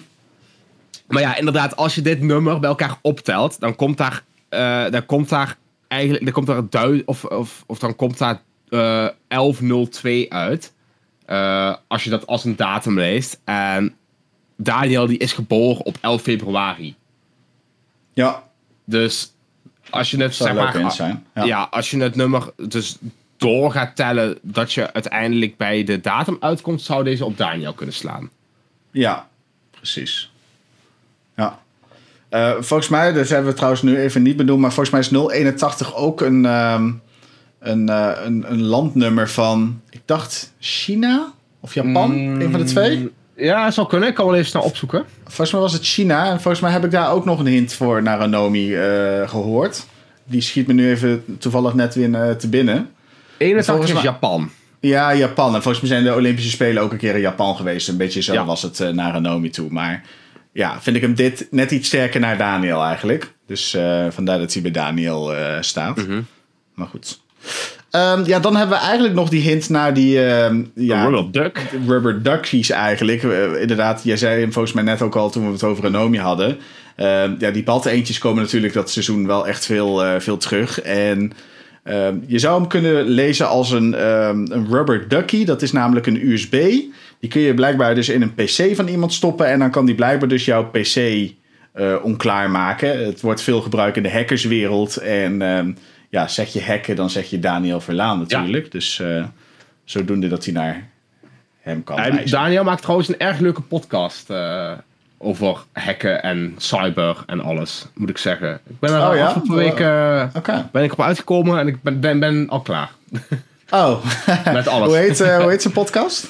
maar 1.09 1.23
ja, 1.23 1.37
inderdaad, 1.37 1.77
als 1.77 1.95
je 1.95 2.03
dit 2.03 2.21
nummer 2.23 2.61
bij 2.61 2.69
elkaar 2.69 2.97
optelt, 3.03 3.61
dan 3.61 3.77
komt 3.77 3.97
daar, 3.99 4.23
eh, 4.49 4.91
dan 4.91 5.07
komt 5.07 5.29
daar 5.29 5.57
eigenlijk, 5.89 6.25
dan 6.25 6.33
komt 6.35 6.47
daar 6.47 6.63
duid, 6.71 7.03
of, 7.05 7.25
of, 7.25 7.65
of 7.67 7.79
dan 7.79 7.97
komt 7.97 8.19
daar 8.19 8.43
eh 8.69 9.09
1102 9.29 10.33
uit. 10.33 10.73
Eh, 11.27 11.75
als 11.89 12.05
je 12.05 12.11
dat 12.11 12.27
als 12.27 12.45
een 12.45 12.57
datum 12.57 12.99
leest. 12.99 13.41
En 13.45 13.95
Daniel 14.63 15.07
die 15.07 15.19
is 15.19 15.33
geboren 15.33 15.85
op 15.85 15.97
11 16.01 16.23
februari. 16.23 16.95
ja. 18.13 18.51
Dus 18.85 19.33
als 19.91 20.11
je 20.11 20.23
het 20.23 20.35
zeg 20.35 20.55
maar, 20.55 20.93
zijn. 20.93 21.27
ja. 21.35 21.45
Ja. 21.45 21.69
als 21.71 21.91
je 21.91 22.01
het 22.01 22.15
nummer 22.15 22.53
dus 22.69 22.99
door 23.37 23.73
gaat 23.73 23.97
tellen 23.97 24.39
dat 24.43 24.73
je 24.73 24.93
uiteindelijk 24.93 25.57
bij 25.57 25.85
de 25.85 26.01
datum 26.01 26.37
uitkomt, 26.41 26.83
zou 26.83 27.05
deze 27.05 27.25
op 27.25 27.37
Daniel 27.37 27.73
kunnen 27.73 27.95
slaan. 27.95 28.31
Ja, 28.91 29.29
precies. 29.71 30.33
Ja. 31.37 31.59
Eh, 32.29 32.53
volgens 32.61 32.89
mij, 32.89 33.13
dat 33.13 33.29
hebben 33.29 33.51
we 33.51 33.57
trouwens 33.57 33.83
nu 33.83 33.99
even 33.99 34.23
niet 34.23 34.37
benoemd, 34.37 34.61
maar 34.61 34.73
volgens 34.73 34.91
mij 34.91 35.01
is 35.01 35.33
081 35.33 35.95
ook 35.95 36.21
een, 36.21 36.47
ehm, 36.47 36.93
een, 37.59 37.89
eh, 37.89 38.25
een, 38.25 38.53
een 38.53 38.63
landnummer 38.63 39.31
van, 39.31 39.81
ik 39.91 40.01
dacht 40.05 40.53
China 40.59 41.33
of 41.61 41.75
Japan, 41.75 42.11
een 42.13 42.51
van 42.51 42.61
de 42.61 42.67
twee. 42.67 43.11
Ja, 43.45 43.71
zou 43.71 43.89
kunnen. 43.89 44.09
Ik 44.09 44.15
kan 44.15 44.27
wel 44.27 44.35
even 44.35 44.47
snel 44.47 44.63
opzoeken. 44.63 45.05
Volgens 45.25 45.53
mij 45.53 45.61
was 45.61 45.73
het 45.73 45.85
China 45.85 46.25
en 46.31 46.41
volgens 46.41 46.61
mij 46.61 46.73
heb 46.73 46.85
ik 46.85 46.91
daar 46.91 47.11
ook 47.13 47.25
nog 47.25 47.39
een 47.39 47.47
hint 47.47 47.73
voor 47.75 48.03
naar 48.03 48.19
Anomi 48.19 48.75
eh, 48.77 49.29
gehoord. 49.29 49.87
Die 50.25 50.41
schiet 50.41 50.67
me 50.67 50.73
nu 50.73 50.91
even 50.91 51.25
toevallig 51.39 51.75
net 51.75 51.95
weer 51.95 52.15
eh, 52.15 52.31
te 52.31 52.49
binnen. 52.49 52.91
81 53.39 53.65
Volgens 53.75 53.89
is 53.89 53.95
mij- 53.95 54.05
Japan. 54.13 54.51
Ja, 54.81 55.15
Japan. 55.15 55.55
En 55.55 55.63
volgens 55.63 55.81
mij 55.81 55.91
zijn 55.93 56.05
de 56.05 56.15
Olympische 56.15 56.51
Spelen 56.51 56.83
ook 56.83 56.93
een 56.93 56.99
keer 56.99 57.15
in 57.15 57.21
Japan 57.21 57.57
geweest. 57.57 57.89
Een 57.89 57.97
beetje 57.97 58.23
zo 58.23 58.33
Ja. 58.33 58.45
was 58.45 58.63
het 58.63 58.81
eh, 58.81 58.89
naar 58.89 59.13
Anomi 59.13 59.51
toe. 59.51 59.71
Maar 59.71 60.03
ja, 60.53 60.81
vind 60.81 60.97
ik 60.97 61.03
hem 61.03 61.15
dit 61.15 61.47
net 61.51 61.71
iets 61.71 61.89
sterker 61.89 62.21
naar 62.21 62.39
Daniel 62.39 62.83
eigenlijk. 62.85 63.33
Dus 63.47 63.75
eh, 63.75 64.07
vandaar 64.11 64.39
dat 64.39 64.53
hij 64.53 64.63
bij 64.63 64.71
Daniel 64.71 65.35
eh, 65.35 65.57
staat. 65.61 65.97
Mhm. 65.97 66.21
Maar 66.75 66.87
goed. 66.87 67.21
Ehm, 67.93 68.25
ja, 68.25 68.39
dan 68.39 68.57
hebben 68.57 68.79
we 68.79 68.83
eigenlijk 68.85 69.15
nog 69.15 69.29
die 69.29 69.41
hint 69.41 69.69
naar 69.69 69.95
die 69.95 70.25
ehm, 70.25 70.63
ja, 70.75 71.05
Rubber 71.05 71.33
Duck. 71.43 71.61
rubber 71.87 72.23
duckies 72.23 72.71
eigenlijk. 72.71 73.23
Eh, 73.23 73.61
inderdaad, 73.61 74.01
jij 74.05 74.17
zei 74.17 74.41
hem 74.41 74.53
volgens 74.53 74.75
mij 74.75 74.85
net 74.85 75.03
ook 75.03 75.17
al 75.17 75.31
toen 75.31 75.47
we 75.47 75.53
het 75.53 75.65
over 75.65 75.85
Anomi 75.87 76.19
hadden. 76.19 76.59
Ehm, 76.97 77.35
ja, 77.39 77.51
die 77.51 77.65
eentjes 77.85 78.19
komen 78.19 78.43
natuurlijk 78.43 78.73
dat 78.73 78.91
seizoen 78.91 79.27
wel 79.27 79.47
echt 79.47 79.67
veel, 79.67 80.05
eh, 80.05 80.21
veel 80.21 80.37
terug. 80.37 80.81
En 80.81 81.33
je 82.27 82.39
zou 82.39 82.61
hem 82.61 82.69
kunnen 82.69 83.05
lezen 83.05 83.49
als 83.49 83.71
een, 83.71 83.95
ehm, 83.95 84.47
een 84.51 84.67
rubber 84.71 85.09
ducky. 85.09 85.45
Dat 85.45 85.63
is 85.63 85.73
namelijk 85.73 86.07
een 86.07 86.29
USB. 86.29 86.53
Die 87.21 87.31
kun 87.31 87.41
je 87.41 87.55
blijkbaar 87.55 87.95
dus 87.95 88.09
in 88.09 88.23
een 88.23 88.35
PC 88.35 88.75
van 88.77 88.89
iemand 88.89 89.13
stoppen. 89.13 89.47
En 89.47 89.59
dan 89.59 89.71
kan 89.71 89.87
die 89.87 89.95
blijkbaar 89.95 90.29
dus 90.29 90.45
jouw 90.45 90.71
PC 90.71 90.97
eh, 91.73 91.95
onklaar 92.03 92.51
maken. 92.51 93.05
Het 93.05 93.21
wordt 93.21 93.43
veel 93.43 93.61
gebruikt 93.61 93.97
in 93.97 94.03
de 94.03 94.13
hackerswereld. 94.13 94.97
En 94.97 95.43
ja, 96.13 96.29
zeg 96.29 96.53
je 96.53 96.63
hacken, 96.63 96.97
dan 96.97 97.11
zeg 97.11 97.31
je 97.31 97.39
Daniel 97.39 97.81
Verlaan 97.81 98.19
natuurlijk. 98.19 98.71
Dus 98.71 99.01
eh, 99.01 99.25
zodoende 99.85 100.29
dat 100.29 100.45
hij 100.45 100.55
naar 100.55 100.89
hem 101.61 101.85
kan 101.85 101.99
En. 101.99 102.31
Daniel 102.31 102.65
maakt 102.65 102.83
trouwens 102.83 103.09
een 103.09 103.19
erg 103.19 103.39
leuke 103.39 103.61
podcast 103.61 104.31
eh, 104.31 104.73
over 105.19 105.59
hacken 105.73 106.23
en 106.23 106.55
cyber 106.57 107.23
en 107.27 107.41
alles, 107.41 107.87
moet 107.95 108.09
ik 108.09 108.19
zeggen. 108.19 108.61
Ik 108.69 108.79
ben 108.79 108.93
er 108.93 109.09
Oh 109.09 109.17
ja? 109.17 109.27
afgelopen 109.27 109.55
week 109.55 109.81
eh, 109.81 110.61
ben 110.73 110.83
ik 110.85 110.93
op 110.93 111.01
uitgekomen 111.01 111.59
en 111.59 111.67
ik 111.67 111.83
ben, 111.83 112.01
ben, 112.01 112.21
ben 112.21 112.49
al 112.49 112.61
klaar 112.61 112.91
Oh, 113.71 114.05
met 114.53 114.69
alles. 114.69 114.89
hoe, 114.89 114.97
heet, 114.97 115.19
hoe 115.19 115.51
heet 115.51 115.63
zijn 115.63 115.75
podcast? 115.75 116.29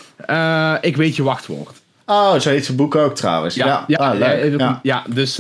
Ik 0.81 0.97
weet 0.97 1.17
je 1.17 1.23
wachtwoord. 1.23 1.81
Oh, 2.07 2.39
zo 2.39 2.51
heet 2.51 2.65
zijn 2.65 2.77
boek 2.77 2.95
ook 2.95 3.15
trouwens. 3.15 3.55
Ja, 3.55 3.85
ja, 3.87 3.97
Ah, 3.99 4.19
ja. 4.19 4.81
ja, 4.83 5.05
dus 5.09 5.35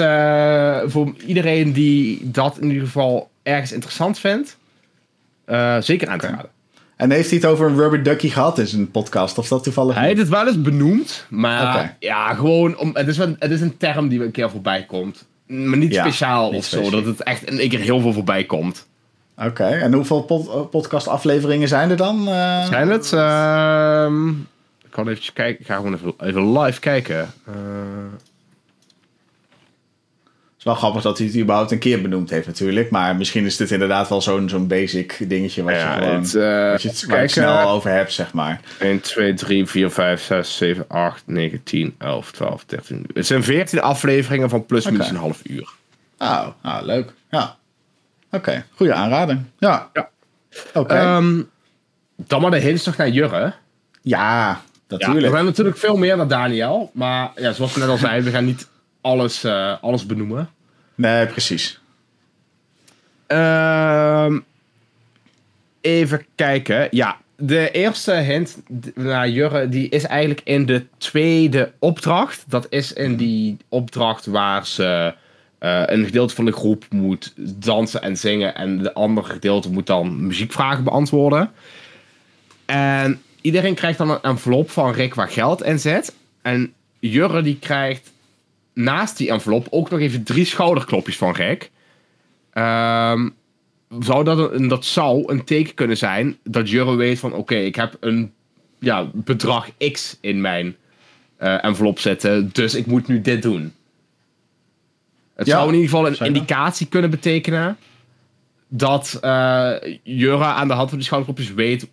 voor 0.93 1.15
iedereen 1.27 1.73
die 1.73 2.31
dat 2.31 2.59
in 2.59 2.69
ieder 2.69 2.85
geval 2.87 3.31
ergens 3.43 3.73
interessant 3.73 4.19
vindt, 4.19 4.57
eh, 5.45 5.77
zeker 5.81 6.09
aan 6.09 6.19
te 6.19 6.27
raden. 6.27 6.51
En 6.97 7.11
heeft 7.11 7.31
hij 7.31 7.39
het 7.39 7.49
over 7.49 7.67
een 7.67 7.77
rubber 7.77 8.03
ducky 8.03 8.29
gehad 8.29 8.59
in 8.59 8.67
zijn 8.67 8.91
podcast? 8.91 9.39
Of 9.39 9.49
dat 9.49 9.63
toevallig 9.63 9.95
Hij 9.95 10.07
heeft 10.07 10.19
het 10.19 10.29
wel 10.29 10.47
eens 10.47 10.63
benoemd, 10.63 11.27
maar 11.29 11.97
ja, 11.99 12.35
gewoon 12.35 12.77
om, 12.77 12.91
het, 12.95 13.09
is 13.09 13.17
wel, 13.17 13.35
het 13.39 13.51
is 13.51 13.61
een 13.61 13.77
term 13.77 14.09
die 14.09 14.25
een 14.25 14.31
keer 14.31 14.51
voorbij 14.51 14.85
komt. 14.85 15.25
Maar 15.47 15.77
niet 15.79 15.93
Ja, 15.93 16.03
speciaal 16.03 16.51
niet 16.51 16.59
of 16.59 16.65
zo, 16.65 16.91
dat 16.91 17.05
het 17.05 17.23
echt 17.23 17.45
in 17.45 17.59
één 17.59 17.69
keer 17.69 17.81
heel 17.81 18.01
veel 18.01 18.13
voorbij 18.13 18.45
komt. 18.45 18.87
Oké, 19.37 19.65
en 19.65 19.93
hoeveel 19.93 20.23
pod 20.23 20.71
podcast 20.71 21.09
afleveringen 21.09 21.69
zijn 21.69 21.91
er 21.91 21.97
dan? 21.97 22.29
eh? 22.29 22.67
Zijn 22.67 22.89
het? 22.91 23.13
ehm, 23.13 24.29
ik 24.85 24.91
kan 24.91 25.09
even 25.09 25.33
kijken, 25.33 25.61
ik 25.61 25.67
ga 25.67 25.77
gewoon 25.77 25.95
even, 25.95 26.13
even 26.19 26.59
live 26.59 26.81
kijken. 26.81 27.33
Eh, 30.63 30.73
is 30.73 30.81
wel 30.81 30.91
grappig 30.91 31.03
dat 31.03 31.19
hij 31.19 31.27
het 31.27 31.37
überhaupt 31.37 31.71
een 31.71 31.79
keer 31.79 32.03
benoemd 32.03 32.31
heeft 32.31 32.47
natuurlijk. 32.47 32.91
Maar 32.91 33.17
misschien 33.17 33.45
is 33.45 33.57
dit 33.57 33.71
inderdaad 33.71 34.09
wel 34.09 34.23
zo'n 34.23 34.49
zo'n 34.49 34.67
basic 34.67 35.25
dingetje 35.29 35.63
wat 35.63 35.75
ja, 35.75 35.95
je 35.95 36.03
gewoon... 36.03 36.23
het, 36.23 36.35
eh, 36.35 36.71
dat 36.71 36.83
je 36.83 36.89
het, 36.89 37.31
snel 37.31 37.69
over 37.69 37.91
hebt, 37.91 38.13
zeg 38.13 38.33
maar. 38.33 38.61
1, 38.79 39.01
2, 39.01 39.35
3, 39.35 39.67
4, 39.67 39.91
5, 39.91 40.23
6, 40.23 40.57
7, 40.57 40.85
8, 40.89 41.23
9, 41.27 41.63
10, 41.63 41.95
11, 41.99 42.33
12, 42.33 42.65
13. 42.65 43.07
Het 43.15 43.27
zijn 43.27 43.45
14 43.45 43.81
afleveringen 43.81 44.49
van 44.49 44.67
plus 44.67 44.85
minus 44.85 45.09
een 45.09 45.17
half 45.17 45.41
uur. 45.43 45.69
Oh, 46.19 46.47
ah, 46.61 46.83
leuk. 46.83 47.13
Ja. 47.31 47.57
Oké, 48.31 48.65
goede 48.75 48.95
aanrading. 48.95 49.41
Ja. 49.59 49.91
Ja. 49.93 50.09
Oké. 50.75 50.95
Ehm, 50.95 51.43
Dan 52.17 52.41
maar 52.41 52.51
de 52.51 52.59
hints 52.59 52.85
nog 52.85 52.97
naar 52.97 53.09
Jurre. 53.09 53.53
Ja, 54.03 54.49
Ja, 54.49 54.61
natuurlijk. 54.89 55.27
we 55.27 55.27
hebben 55.27 55.45
natuurlijk 55.45 55.77
veel 55.79 55.97
meer 55.97 56.17
dan 56.17 56.29
Daniel. 56.29 56.91
Maar 56.95 57.31
ja, 57.37 57.53
zoals 57.53 57.75
we 57.75 57.81
net 57.81 57.89
al 57.89 57.97
zeiden, 57.97 58.25
we 58.25 58.31
gaan 58.31 58.45
niet 58.45 58.67
alles, 59.03 59.45
eh, 59.45 59.83
alles 59.83 60.07
benoemen. 60.07 60.51
Nee, 60.95 61.27
precies. 61.27 61.81
Ehm, 63.27 64.39
even 65.81 66.25
kijken. 66.35 66.89
Ja, 66.91 67.17
de 67.37 67.71
eerste 67.71 68.13
hint 68.13 68.63
naar 68.95 69.29
Jurre, 69.29 69.69
die 69.69 69.89
is 69.89 70.05
eigenlijk 70.05 70.41
in 70.45 70.67
de 70.67 70.87
tweede 70.99 71.73
opdracht. 71.79 72.45
Dat 72.49 72.67
is 72.71 72.93
in 72.93 73.17
die 73.17 73.57
opdracht 73.69 74.27
waar 74.27 74.67
ze 74.67 75.15
eh, 75.59 75.83
een 75.87 76.05
gedeelte 76.05 76.35
van 76.35 76.45
de 76.45 76.53
groep 76.53 76.85
moet 76.91 77.33
dansen 77.37 78.03
en 78.03 78.17
zingen. 78.17 78.55
En 78.55 78.79
de 78.79 78.95
andere 78.95 79.33
gedeelte 79.33 79.71
moet 79.71 79.87
dan 79.87 80.27
muziekvragen 80.27 80.85
beantwoorden. 80.85 81.51
En 82.65 83.23
iedereen 83.41 83.75
krijgt 83.75 83.99
dan 83.99 84.11
een 84.11 84.23
envelop 84.23 84.71
van 84.71 84.93
Rick 84.93 85.15
waar 85.15 85.29
geld 85.29 85.63
in 85.63 85.79
zit. 85.79 86.15
En 86.43 86.73
Jurre 86.99 87.43
die 87.43 87.59
krijgt 87.59 88.13
naast 88.75 89.17
die 89.17 89.31
envelop 89.31 89.67
ook 89.71 89.91
nog 89.91 90.01
even 90.01 90.23
drie 90.23 90.45
schouderklopjes 90.45 91.17
van 91.17 91.33
Rick. 91.33 91.71
Ehm, 92.53 93.29
zou 94.01 94.25
dat, 94.25 94.53
een, 94.53 94.69
dat 94.69 94.85
zou 94.85 95.23
een 95.27 95.45
teken 95.45 95.75
kunnen 95.75 95.97
zijn 95.97 96.37
dat 96.45 96.71
Jurre 96.71 96.95
weet 96.95 97.19
van 97.19 97.33
oké, 97.33 97.55
ik 97.55 97.75
heb 97.75 97.97
een 98.01 98.33
ja, 98.79 99.11
bedrag 99.15 99.69
X 99.93 100.19
in 100.21 100.41
mijn 100.41 100.77
eh, 101.37 101.65
envelop 101.65 101.99
zitten, 101.99 102.51
dus 102.53 102.75
ik 102.75 102.87
moet 102.87 103.09
nu 103.09 103.21
dit 103.21 103.43
doen. 103.43 103.75
Het 105.35 105.47
Ja, 105.47 105.53
zou 105.57 105.69
in 105.69 105.75
ieder 105.75 105.91
geval 105.91 106.07
een 106.07 106.27
indicatie 106.27 106.87
kunnen 106.87 107.11
betekenen 107.11 107.77
dat 108.69 109.19
eh 109.21 109.75
Jurre 110.03 110.45
aan 110.45 110.69
de 110.69 110.75
hand 110.75 110.89
van 110.89 110.99
die 110.99 111.07
schouderklopjes 111.07 111.55
weet 111.55 111.89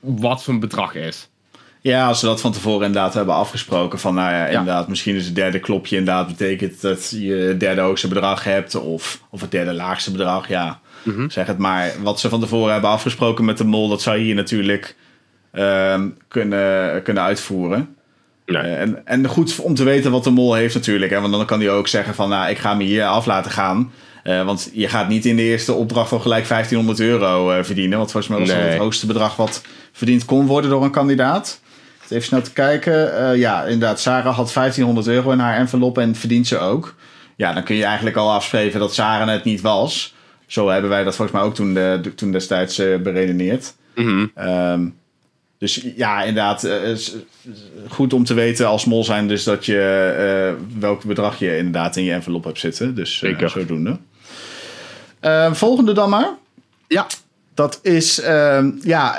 wat 0.00 0.42
zijn 0.42 0.60
bedrag 0.60 0.94
is. 0.94 1.29
Ja, 1.82 2.06
als 2.06 2.20
ze 2.20 2.26
dat 2.26 2.40
van 2.40 2.52
tevoren 2.52 2.86
inderdaad 2.86 3.14
hebben 3.14 3.34
afgesproken. 3.34 3.98
Van 3.98 4.14
nou 4.14 4.30
ja, 4.32 4.46
inderdaad, 4.46 4.88
misschien 4.88 5.14
is 5.16 5.24
het 5.26 5.34
derde 5.34 5.58
klopje 5.58 5.96
inderdaad 5.96 6.26
betekent 6.26 6.80
dat 6.80 7.10
je 7.10 7.32
het 7.34 7.60
derde 7.60 7.80
hoogste 7.80 8.08
bedrag 8.08 8.44
hebt. 8.44 8.74
Of, 8.74 9.20
of 9.30 9.40
het 9.40 9.50
derde 9.50 9.72
laagste 9.72 10.10
bedrag. 10.12 10.48
Ja, 10.48 10.80
Mhm. 11.02 11.28
zeg 11.28 11.46
het 11.46 11.58
maar. 11.58 11.92
Wat 12.02 12.20
ze 12.20 12.28
van 12.28 12.40
tevoren 12.40 12.72
hebben 12.72 12.90
afgesproken 12.90 13.44
met 13.44 13.58
de 13.58 13.64
mol, 13.64 13.88
dat 13.88 14.02
zou 14.02 14.16
je 14.16 14.24
hier 14.24 14.34
natuurlijk 14.34 14.96
ehm, 15.52 16.08
kunnen, 16.28 17.02
kunnen 17.02 17.22
uitvoeren. 17.22 17.94
Eh, 18.44 18.80
en, 18.80 19.06
en 19.06 19.26
goed 19.26 19.58
om 19.60 19.74
te 19.74 19.84
weten 19.84 20.10
wat 20.10 20.24
de 20.24 20.30
mol 20.30 20.54
heeft 20.54 20.74
natuurlijk. 20.74 21.12
Hè, 21.12 21.20
want 21.20 21.32
dan 21.32 21.46
kan 21.46 21.60
hij 21.60 21.70
ook 21.70 21.88
zeggen 21.88 22.14
van 22.14 22.28
nou, 22.28 22.50
ik 22.50 22.58
ga 22.58 22.74
me 22.74 22.84
hier 22.84 23.04
af 23.04 23.26
laten 23.26 23.50
gaan. 23.50 23.92
Eh, 24.22 24.44
want 24.44 24.70
je 24.72 24.88
gaat 24.88 25.08
niet 25.08 25.24
in 25.24 25.36
de 25.36 25.42
eerste 25.42 25.72
opdracht 25.72 26.12
al 26.12 26.18
gelijk 26.18 26.46
1500 26.46 27.00
euro 27.00 27.50
eh, 27.50 27.64
verdienen. 27.64 27.98
Want 27.98 28.10
volgens 28.10 28.32
mij 28.32 28.40
was 28.40 28.48
dat 28.48 28.58
Nee. 28.58 28.68
het 28.68 28.78
hoogste 28.78 29.06
bedrag 29.06 29.36
wat 29.36 29.62
verdiend 29.92 30.24
kon 30.24 30.46
worden 30.46 30.70
door 30.70 30.84
een 30.84 30.90
kandidaat. 30.90 31.60
Even 32.10 32.22
snel 32.22 32.42
te 32.42 32.52
kijken. 32.52 33.18
Eh, 33.18 33.36
ja, 33.36 33.64
inderdaad, 33.64 34.00
Sarah 34.00 34.36
had 34.36 34.52
1500 34.52 35.06
euro 35.06 35.30
in 35.30 35.38
haar 35.38 35.56
envelop 35.56 35.98
en 35.98 36.14
verdient 36.14 36.46
ze 36.46 36.58
ook. 36.58 36.94
Ja, 37.36 37.52
dan 37.52 37.62
kun 37.62 37.76
je 37.76 37.84
eigenlijk 37.84 38.16
al 38.16 38.32
afspreken 38.32 38.80
dat 38.80 38.94
Sarah 38.94 39.28
het 39.28 39.44
niet 39.44 39.60
was. 39.60 40.14
Zo 40.46 40.68
hebben 40.68 40.90
wij 40.90 41.04
dat 41.04 41.16
volgens 41.16 41.36
mij 41.38 41.46
ook 41.46 41.54
toen, 41.54 41.74
de, 41.74 42.12
toen 42.16 42.32
destijds 42.32 42.78
eh, 42.78 42.96
beredeneerd. 42.96 43.74
Mhm. 43.94 44.26
Ehm, 44.34 44.88
dus 45.58 45.86
ja, 45.96 46.22
inderdaad, 46.22 46.64
eh, 46.64 46.96
goed 47.88 48.12
om 48.12 48.24
te 48.24 48.34
weten 48.34 48.66
als 48.66 48.84
mol 48.84 49.04
zijn 49.04 49.28
dus 49.28 49.44
dat 49.44 49.66
je 49.66 50.56
welk 50.78 51.04
bedrag 51.04 51.38
je 51.38 51.56
inderdaad 51.56 51.96
in 51.96 52.04
je 52.04 52.12
envelop 52.12 52.44
hebt 52.44 52.58
zitten. 52.58 52.94
Dus 52.94 53.18
Zeker. 53.18 53.50
zodoende. 53.50 53.98
Ehm, 55.20 55.52
volgende 55.52 55.92
dan 55.92 56.10
maar. 56.10 56.28
Ja, 56.88 57.06
Dat 57.60 57.78
is 57.82 58.20
ehm, 58.20 58.70
ja, 58.82 59.18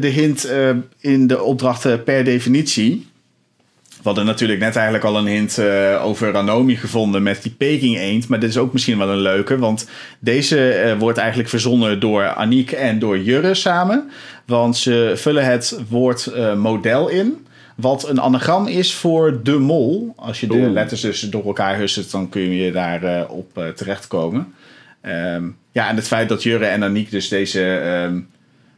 de, 0.00 0.06
hint 0.06 0.44
eh, 0.44 0.70
in 0.98 1.26
de 1.26 1.42
opdrachten 1.42 2.02
per 2.02 2.24
definitie. 2.24 3.06
We 3.88 4.00
hadden 4.02 4.24
natuurlijk 4.24 4.60
net 4.60 4.76
eigenlijk 4.76 5.04
al 5.04 5.18
een 5.18 5.26
hint 5.26 5.58
eh, 5.58 6.04
over 6.04 6.32
Ranomi 6.32 6.76
gevonden 6.76 7.22
met 7.22 7.42
die 7.42 7.52
Peking 7.52 7.96
eend. 7.96 8.28
Maar 8.28 8.40
dit 8.40 8.48
is 8.50 8.58
ook 8.58 8.72
misschien 8.72 8.98
wel 8.98 9.08
een 9.08 9.20
leuke. 9.20 9.58
Want 9.58 9.88
deze 10.18 10.72
eh, 10.72 10.98
wordt 10.98 11.18
eigenlijk 11.18 11.48
verzonnen 11.48 12.00
door 12.00 12.28
Aniek 12.28 12.72
en 12.72 12.98
door 12.98 13.18
Jurre 13.18 13.54
samen. 13.54 14.10
Want 14.46 14.76
ze 14.76 15.12
vullen 15.16 15.44
het 15.44 15.80
woord 15.88 16.26
eh, 16.26 16.54
model 16.54 17.08
in. 17.08 17.46
Wat 17.76 18.08
een 18.08 18.20
anagram 18.20 18.66
is 18.66 18.94
voor 18.94 19.42
de 19.42 19.58
mol. 19.58 20.12
Als 20.16 20.40
je 20.40 20.46
de 20.46 20.54
Oeh. 20.54 20.72
letters 20.72 21.00
dus 21.00 21.20
door 21.20 21.44
elkaar 21.44 21.76
husselt, 21.76 22.10
dan 22.10 22.28
kun 22.28 22.50
je 22.50 22.72
daar 22.72 23.02
eh, 23.02 23.30
op 23.30 23.72
terechtkomen. 23.76 24.54
Ehm, 25.00 25.42
ja, 25.72 25.88
en 25.88 25.96
het 25.96 26.06
feit 26.06 26.28
dat 26.28 26.42
Jurre 26.42 26.66
en 26.66 26.82
Aniek 26.82 27.10
dus 27.10 27.28
deze, 27.28 27.76
ehm, 27.76 28.20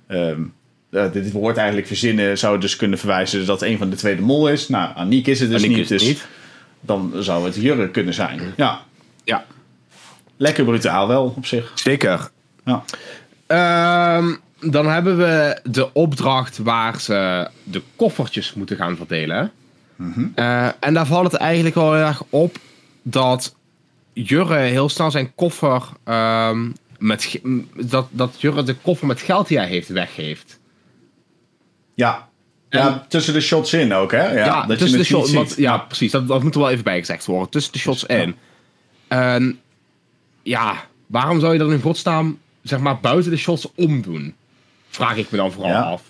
ehm, 0.07 0.43
eh, 0.90 1.12
dit 1.12 1.32
woord 1.32 1.57
eigenlijk 1.57 1.86
verzinnen, 1.86 2.38
zou 2.38 2.61
dus 2.61 2.76
kunnen 2.76 2.99
verwijzen 2.99 3.47
dat 3.47 3.62
een 3.62 3.78
van 3.78 3.90
de 3.90 3.97
twee 3.97 4.16
de 4.16 4.22
mol 4.22 4.49
is. 4.49 4.68
Nou, 4.68 4.97
Aniek 4.97 5.26
is 5.26 5.40
het 5.40 5.51
dus 5.51 5.62
Aniek 5.62 5.76
niet, 5.76 5.88
het 5.88 5.99
dus 5.99 6.09
niet. 6.09 6.26
dan 6.80 7.12
zou 7.18 7.45
het 7.45 7.55
Jurre 7.55 7.90
kunnen 7.90 8.14
zijn. 8.14 8.40
Ja, 8.57 8.80
ja. 9.24 9.45
lekker 10.36 10.64
brutaal 10.64 11.09
wel 11.09 11.34
op 11.36 11.47
zich. 11.47 11.72
zeker. 11.74 12.30
Ja. 12.64 12.84
Ehm, 13.47 14.34
dan 14.61 14.86
hebben 14.88 15.18
we 15.18 15.61
de 15.62 15.93
opdracht 15.93 16.59
waar 16.59 17.01
ze 17.01 17.49
de 17.62 17.82
koffertjes 17.97 18.55
moeten 18.55 18.76
gaan 18.76 18.97
verdelen. 18.97 19.53
Eh, 20.34 20.68
en 20.80 20.95
daar 20.95 21.07
valt 21.07 21.32
het 21.32 21.40
eigenlijk 21.40 21.74
wel 21.74 21.93
heel 21.93 22.07
erg 22.07 22.22
op 22.30 22.57
dat 23.03 23.55
Jurre 24.12 24.57
heel 24.59 24.88
snel 24.88 25.11
zijn 25.11 25.34
koffer. 25.34 25.82
Met, 27.03 27.40
dat, 27.76 28.07
dat 28.11 28.40
Jurre 28.40 28.62
de 28.62 28.74
koffer 28.74 29.07
met 29.07 29.20
geld 29.20 29.48
die 29.48 29.59
hij 29.59 29.66
heeft 29.68 29.88
weggeeft. 29.88 30.61
Ja. 31.94 32.28
ja, 32.68 32.88
En- 32.88 33.05
tussen 33.09 33.34
de 33.34 33.40
shots 33.40 33.72
in 33.72 33.94
ook, 33.94 34.11
hè? 34.12 34.32
Ja, 34.38 34.61
dat 34.66 34.70
je 34.70 34.76
tussen 34.76 34.78
de 34.78 34.84
het 34.86 34.96
niet 34.98 35.07
shots. 35.07 35.32
want- 35.32 35.55
ja, 35.57 35.78
precies. 35.78 36.11
Dat, 36.11 36.28
dat 36.28 36.42
moet 36.42 36.55
er 36.55 36.61
wel 36.61 36.70
even 36.70 36.84
bij 36.84 36.98
gezegd 36.98 37.24
worden. 37.26 37.50
Tussen 37.50 37.72
de 37.72 37.78
shots 37.78 38.05
in. 38.05 38.34
En 39.09 39.61
ja, 40.42 40.74
waarom 41.07 41.40
zou 41.40 41.53
je 41.53 41.59
dat 41.59 41.70
in 41.70 41.80
godsnaam 41.80 42.38
zeg 42.62 42.78
maar 42.78 43.00
buiten 43.00 43.30
de 43.30 43.36
shots 43.36 43.68
omdoen? 43.74 44.34
Vraag 44.88 45.16
ik 45.16 45.30
me 45.30 45.36
dan 45.36 45.53
vooral 45.53 45.70
Ja. 45.72 45.80
af. 45.82 46.03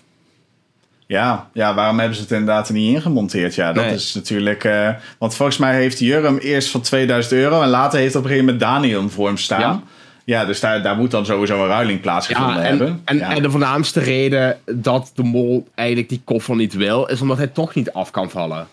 Ja, 1.07 1.49
ja, 1.53 1.73
waarom 1.73 1.97
hebben 1.99 2.15
ze 2.15 2.21
het 2.21 2.31
inderdaad 2.31 2.67
er 2.67 2.73
niet 2.73 2.95
ingemonteerd? 2.95 3.55
Ja, 3.55 3.73
dat 3.73 3.85
Nee. 3.85 3.93
is 3.93 4.13
natuurlijk... 4.13 4.63
eh, 4.63 4.89
want 5.17 5.35
volgens 5.35 5.57
mij 5.57 5.75
heeft 5.75 5.99
Jurre 5.99 6.25
hem 6.27 6.37
eerst 6.37 6.69
van 6.69 6.81
2000 6.81 7.33
euro... 7.33 7.61
en 7.61 7.69
later 7.69 7.99
heeft 7.99 8.15
op 8.15 8.21
een 8.23 8.29
gegeven 8.29 8.45
moment 8.53 8.63
Daniel 8.63 9.09
voor 9.09 9.27
hem 9.27 9.37
staan. 9.37 9.59
Ja. 9.59 9.83
Ja, 10.23 10.45
dus 10.45 10.59
daar, 10.59 10.81
daar 10.81 10.95
moet 10.95 11.11
dan 11.11 11.25
sowieso 11.25 11.61
een 11.61 11.67
ruiling 11.67 12.01
plaatsgevonden 12.01 12.55
Ja, 12.55 12.61
en, 12.61 12.67
hebben. 12.67 13.01
en, 13.05 13.17
ja. 13.17 13.35
en 13.35 13.41
de 13.41 13.49
voornaamste 13.49 13.99
reden 13.99 14.57
dat 14.65 15.11
de 15.15 15.23
mol 15.23 15.67
eigenlijk 15.75 16.09
die 16.09 16.21
koffer 16.23 16.55
niet 16.55 16.73
wil, 16.73 17.05
is 17.05 17.21
omdat 17.21 17.37
hij 17.37 17.47
toch 17.47 17.75
niet 17.75 17.91
af 17.91 18.11
kan 18.11 18.29
vallen. 18.29 18.67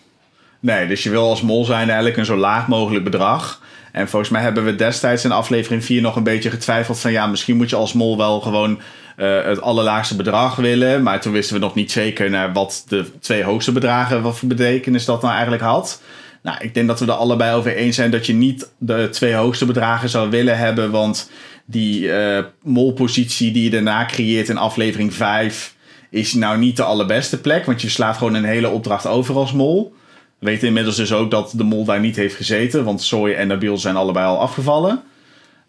Nee, 0.59 0.87
dus 0.87 1.03
je 1.03 1.09
wil 1.09 1.29
als 1.29 1.41
mol 1.41 1.65
zijn 1.65 1.87
eigenlijk 1.87 2.17
een 2.17 2.25
zo 2.25 2.35
laag 2.35 2.67
mogelijk 2.67 3.03
bedrag. 3.03 3.61
En 3.91 4.09
volgens 4.09 4.31
mij 4.31 4.41
hebben 4.41 4.65
we 4.65 4.75
destijds 4.75 5.23
in 5.23 5.31
aflevering 5.31 5.85
4 5.85 6.01
nog 6.01 6.15
een 6.15 6.23
beetje 6.23 6.49
getwijfeld 6.49 6.99
van... 6.99 7.11
ja, 7.11 7.27
misschien 7.27 7.57
moet 7.57 7.69
je 7.69 7.75
als 7.75 7.93
mol 7.93 8.17
wel 8.17 8.39
gewoon 8.39 8.81
eh, 9.15 9.43
het 9.43 9.61
allerlaagste 9.61 10.15
bedrag 10.15 10.55
willen. 10.55 11.03
Maar 11.03 11.21
toen 11.21 11.31
wisten 11.31 11.55
we 11.55 11.61
nog 11.61 11.75
niet 11.75 11.91
zeker 11.91 12.29
naar 12.29 12.53
wat 12.53 12.83
de 12.87 13.05
twee 13.19 13.43
hoogste 13.43 13.71
bedragen... 13.71 14.21
wat 14.21 14.37
voor 14.37 14.47
betekenis 14.47 15.05
dat 15.05 15.21
nou 15.21 15.33
eigenlijk 15.33 15.63
had. 15.63 16.01
Nou, 16.41 16.57
ik 16.59 16.73
denk 16.73 16.87
dat 16.87 16.99
we 16.99 17.05
er 17.05 17.11
allebei 17.11 17.55
over 17.55 17.75
eens 17.75 17.95
zijn 17.95 18.11
dat 18.11 18.25
je 18.25 18.33
niet 18.33 18.71
de 18.77 19.09
twee 19.11 19.33
hoogste 19.33 19.65
bedragen 19.65 20.09
zou 20.09 20.29
willen 20.29 20.57
hebben. 20.57 20.91
Want 20.91 21.29
die 21.65 22.11
eh, 22.11 22.43
molpositie 22.63 23.51
die 23.51 23.63
je 23.63 23.69
daarna 23.69 24.05
creëert 24.05 24.49
in 24.49 24.57
aflevering 24.57 25.13
5 25.13 25.75
is 26.09 26.33
nou 26.33 26.57
niet 26.57 26.75
de 26.77 26.83
allerbeste 26.83 27.41
plek. 27.41 27.65
Want 27.65 27.81
je 27.81 27.89
slaat 27.89 28.17
gewoon 28.17 28.33
een 28.33 28.43
hele 28.43 28.69
opdracht 28.69 29.07
over 29.07 29.35
als 29.35 29.53
mol. 29.53 29.93
We 30.39 30.45
weten 30.45 30.67
inmiddels 30.67 30.95
dus 30.95 31.13
ook 31.13 31.31
dat 31.31 31.53
de 31.55 31.63
mol 31.63 31.85
daar 31.85 31.99
niet 31.99 32.15
heeft 32.15 32.35
gezeten. 32.35 32.83
Want 32.83 33.01
Soy 33.01 33.33
en 33.33 33.47
Nabil 33.47 33.77
zijn 33.77 33.95
allebei 33.95 34.25
al 34.25 34.39
afgevallen. 34.39 35.01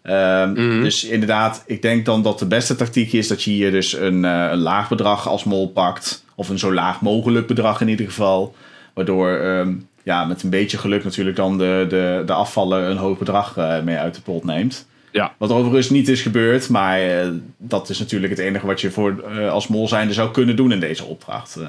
Ehm, 0.03 0.53
Dus 0.81 1.03
inderdaad, 1.03 1.63
ik 1.65 1.81
denk 1.81 2.05
dan 2.05 2.23
dat 2.23 2.39
de 2.39 2.45
beste 2.45 2.75
tactiek 2.75 3.13
is 3.13 3.27
dat 3.27 3.43
je 3.43 3.51
hier 3.51 3.71
dus 3.71 3.93
een, 3.93 4.25
eh, 4.25 4.47
een 4.51 4.57
laag 4.57 4.89
bedrag 4.89 5.27
als 5.27 5.43
mol 5.43 5.69
pakt. 5.69 6.23
Of 6.35 6.49
een 6.49 6.59
zo 6.59 6.73
laag 6.73 7.01
mogelijk 7.01 7.47
bedrag 7.47 7.81
in 7.81 7.87
ieder 7.87 8.05
geval. 8.05 8.55
Waardoor 8.93 9.37
ehm, 9.37 9.73
ja, 10.03 10.25
met 10.25 10.43
een 10.43 10.49
beetje 10.49 10.77
geluk 10.77 11.03
natuurlijk 11.03 11.35
dan 11.35 11.57
de, 11.57 11.85
de, 11.89 12.23
de 12.25 12.33
afvallen 12.33 12.89
een 12.89 12.97
hoog 12.97 13.17
bedrag 13.17 13.57
eh, 13.57 13.81
mee 13.81 13.97
uit 13.97 14.15
de 14.15 14.21
pot 14.21 14.43
neemt. 14.43 14.87
Ja. 15.11 15.33
Wat 15.37 15.51
overigens 15.51 15.89
niet 15.89 16.07
is 16.07 16.21
gebeurd, 16.21 16.69
maar 16.69 17.01
eh, 17.01 17.27
dat 17.57 17.89
is 17.89 17.99
natuurlijk 17.99 18.31
het 18.31 18.41
enige 18.41 18.65
wat 18.65 18.81
je 18.81 18.91
voor, 18.91 19.23
eh, 19.37 19.51
als 19.51 19.67
mol 19.67 19.87
zijnde 19.87 20.13
zou 20.13 20.31
kunnen 20.31 20.55
doen 20.55 20.71
in 20.71 20.79
deze 20.79 21.05
opdracht. 21.05 21.59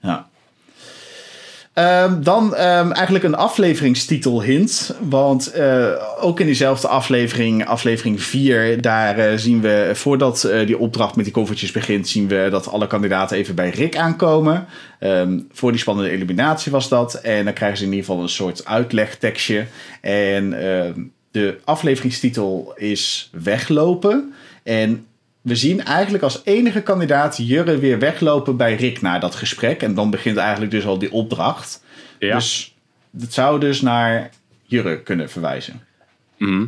ja. 0.00 0.28
Ehm, 1.74 2.22
dan 2.22 2.54
ehm, 2.54 2.90
eigenlijk 2.90 3.24
een 3.24 3.34
afleveringstitel 3.34 4.42
hint. 4.42 4.94
Want 5.00 5.46
eh, 5.46 5.90
ook 6.20 6.40
in 6.40 6.46
diezelfde 6.46 6.88
aflevering, 6.88 7.66
aflevering 7.66 8.22
4, 8.22 8.80
daar 8.80 9.18
eh, 9.18 9.36
zien 9.36 9.60
we, 9.60 9.90
voordat 9.94 10.44
eh, 10.44 10.66
die 10.66 10.78
opdracht 10.78 11.16
met 11.16 11.24
die 11.24 11.34
koffertjes 11.34 11.72
begint, 11.72 12.08
zien 12.08 12.28
we 12.28 12.48
dat 12.50 12.68
alle 12.68 12.86
kandidaten 12.86 13.36
even 13.36 13.54
bij 13.54 13.70
Rick 13.70 13.96
aankomen. 13.96 14.66
Ehm, 14.98 15.40
voor 15.52 15.70
die 15.70 15.80
spannende 15.80 16.10
eliminatie 16.10 16.72
was 16.72 16.88
dat. 16.88 17.14
En 17.14 17.44
dan 17.44 17.54
krijgen 17.54 17.78
ze 17.78 17.84
in 17.84 17.90
ieder 17.90 18.04
geval 18.06 18.22
een 18.22 18.28
soort 18.28 18.64
uitlegtekstje. 18.64 19.66
En 20.00 20.50
de 21.30 21.58
afleveringstitel 21.64 22.72
is 22.76 23.30
Weglopen. 23.32 24.34
En 24.62 25.06
we 25.44 25.56
zien 25.56 25.84
eigenlijk 25.84 26.24
als 26.24 26.40
enige 26.44 26.82
kandidaat 26.82 27.36
Jurre 27.36 27.78
weer 27.78 27.98
weglopen 27.98 28.56
bij 28.56 28.74
Rick 28.74 29.00
na 29.00 29.18
dat 29.18 29.34
gesprek. 29.34 29.82
En 29.82 29.94
dan 29.94 30.10
begint 30.10 30.36
eigenlijk 30.36 30.70
dus 30.70 30.86
al 30.86 30.98
die 30.98 31.12
opdracht. 31.12 31.84
Ja. 32.18 32.34
Dus 32.34 32.74
het 33.20 33.32
zou 33.32 33.60
dus 33.60 33.80
naar 33.80 34.30
Jurre 34.62 35.02
kunnen 35.02 35.30
verwijzen. 35.30 35.80
Mhm. 36.38 36.66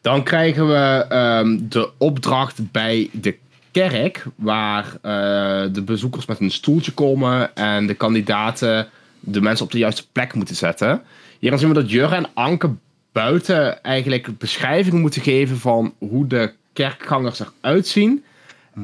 Dan 0.00 0.22
krijgen 0.22 0.68
we 0.68 1.04
ehm, 1.08 1.58
de 1.60 1.90
opdracht 1.98 2.70
bij 2.72 3.10
de 3.12 3.36
kerk, 3.70 4.24
waar 4.34 4.84
eh, 5.02 5.72
de 5.72 5.82
bezoekers 5.84 6.26
met 6.26 6.40
een 6.40 6.50
stoeltje 6.50 6.92
komen 6.92 7.54
en 7.56 7.86
de 7.86 7.94
kandidaten 7.94 8.88
de 9.20 9.40
mensen 9.40 9.64
op 9.64 9.72
de 9.72 9.78
juiste 9.78 10.04
plek 10.12 10.34
moeten 10.34 10.56
zetten. 10.56 11.02
Hier 11.38 11.58
zien 11.58 11.68
we 11.68 11.74
dat 11.74 11.90
Jurre 11.90 12.14
en 12.14 12.28
Anke 12.34 12.70
buiten 13.12 13.82
eigenlijk 13.82 14.38
beschrijvingen 14.38 15.00
moeten 15.00 15.22
geven 15.22 15.58
van 15.58 15.94
hoe 15.98 16.26
de 16.26 16.52
kerkgangers 16.82 17.40
eruit 17.60 17.86
zien. 17.86 18.24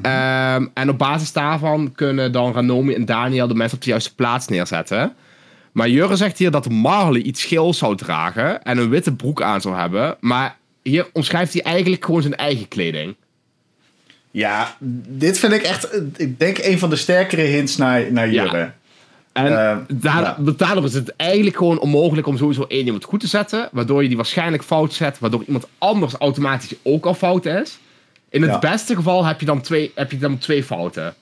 Ehm, 0.03 0.67
en 0.75 0.89
op 0.89 0.99
basis 0.99 1.33
daarvan 1.33 1.93
kunnen 1.95 2.33
dan 2.33 2.53
Ranomi 2.53 2.95
en 2.95 3.05
Daniel 3.05 3.49
de 3.49 3.55
mensen 3.55 3.77
op 3.79 3.85
de 3.85 3.91
juiste 3.91 4.15
plaats 4.15 4.49
neerzetten. 4.49 5.13
Maar 5.73 5.89
Jurre 5.89 6.17
zegt 6.17 6.39
hier 6.39 6.51
dat 6.51 6.69
Marley 6.71 7.21
iets 7.23 7.45
geels 7.45 7.79
zou 7.79 7.97
dragen 7.97 8.63
en 8.65 8.79
een 8.79 8.89
witte 8.89 9.13
broek 9.15 9.43
aan 9.43 9.61
zou 9.61 9.77
hebben. 9.77 10.17
Maar 10.21 10.57
hier 10.83 11.07
omschrijft 11.13 11.53
hij 11.53 11.63
eigenlijk 11.63 12.05
gewoon 12.05 12.23
zijn 12.23 12.35
eigen 12.37 12.69
kleding. 12.69 13.15
Ja, 14.31 14.77
dit 15.09 15.39
vind 15.39 15.53
ik 15.53 15.63
echt, 15.63 15.89
ik 16.17 16.39
denk, 16.39 16.59
een 16.59 16.79
van 16.79 16.91
de 16.91 16.97
sterkere 16.97 17.43
hints 17.43 17.77
naar, 17.77 18.13
naar 18.13 18.31
Ja. 18.31 18.43
Jurre. 18.43 18.71
En 19.33 19.47
Eh, 19.47 19.77
daar- 19.89 20.23
ja. 20.45 20.53
daardoor 20.57 20.85
is 20.85 20.95
het 20.95 21.17
eigenlijk 21.17 21.57
gewoon 21.57 21.79
onmogelijk 21.79 22.27
om 22.27 22.37
sowieso 22.37 22.65
één 22.69 22.85
iemand 22.85 23.05
goed 23.05 23.21
te 23.21 23.27
zetten. 23.27 23.69
Waardoor 23.73 24.03
je 24.03 24.09
die 24.09 24.17
waarschijnlijk 24.17 24.63
fout 24.63 24.93
zet, 24.93 25.19
waardoor 25.19 25.45
iemand 25.47 25.67
anders 25.79 26.15
automatisch 26.15 26.75
ook 26.83 27.07
al 27.07 27.15
fout 27.15 27.47
is. 27.47 27.79
In 28.35 28.43
het 28.43 28.51
Ja. 28.51 28.59
beste 28.59 28.95
geval 28.95 29.25
heb 29.25 29.41
je 29.41 29.47
dan 29.47 29.61
twee, 29.61 29.93
heb 29.95 30.11
je 30.11 30.19
dan 30.19 30.39
twee 30.39 30.65
fouten. 30.65 31.15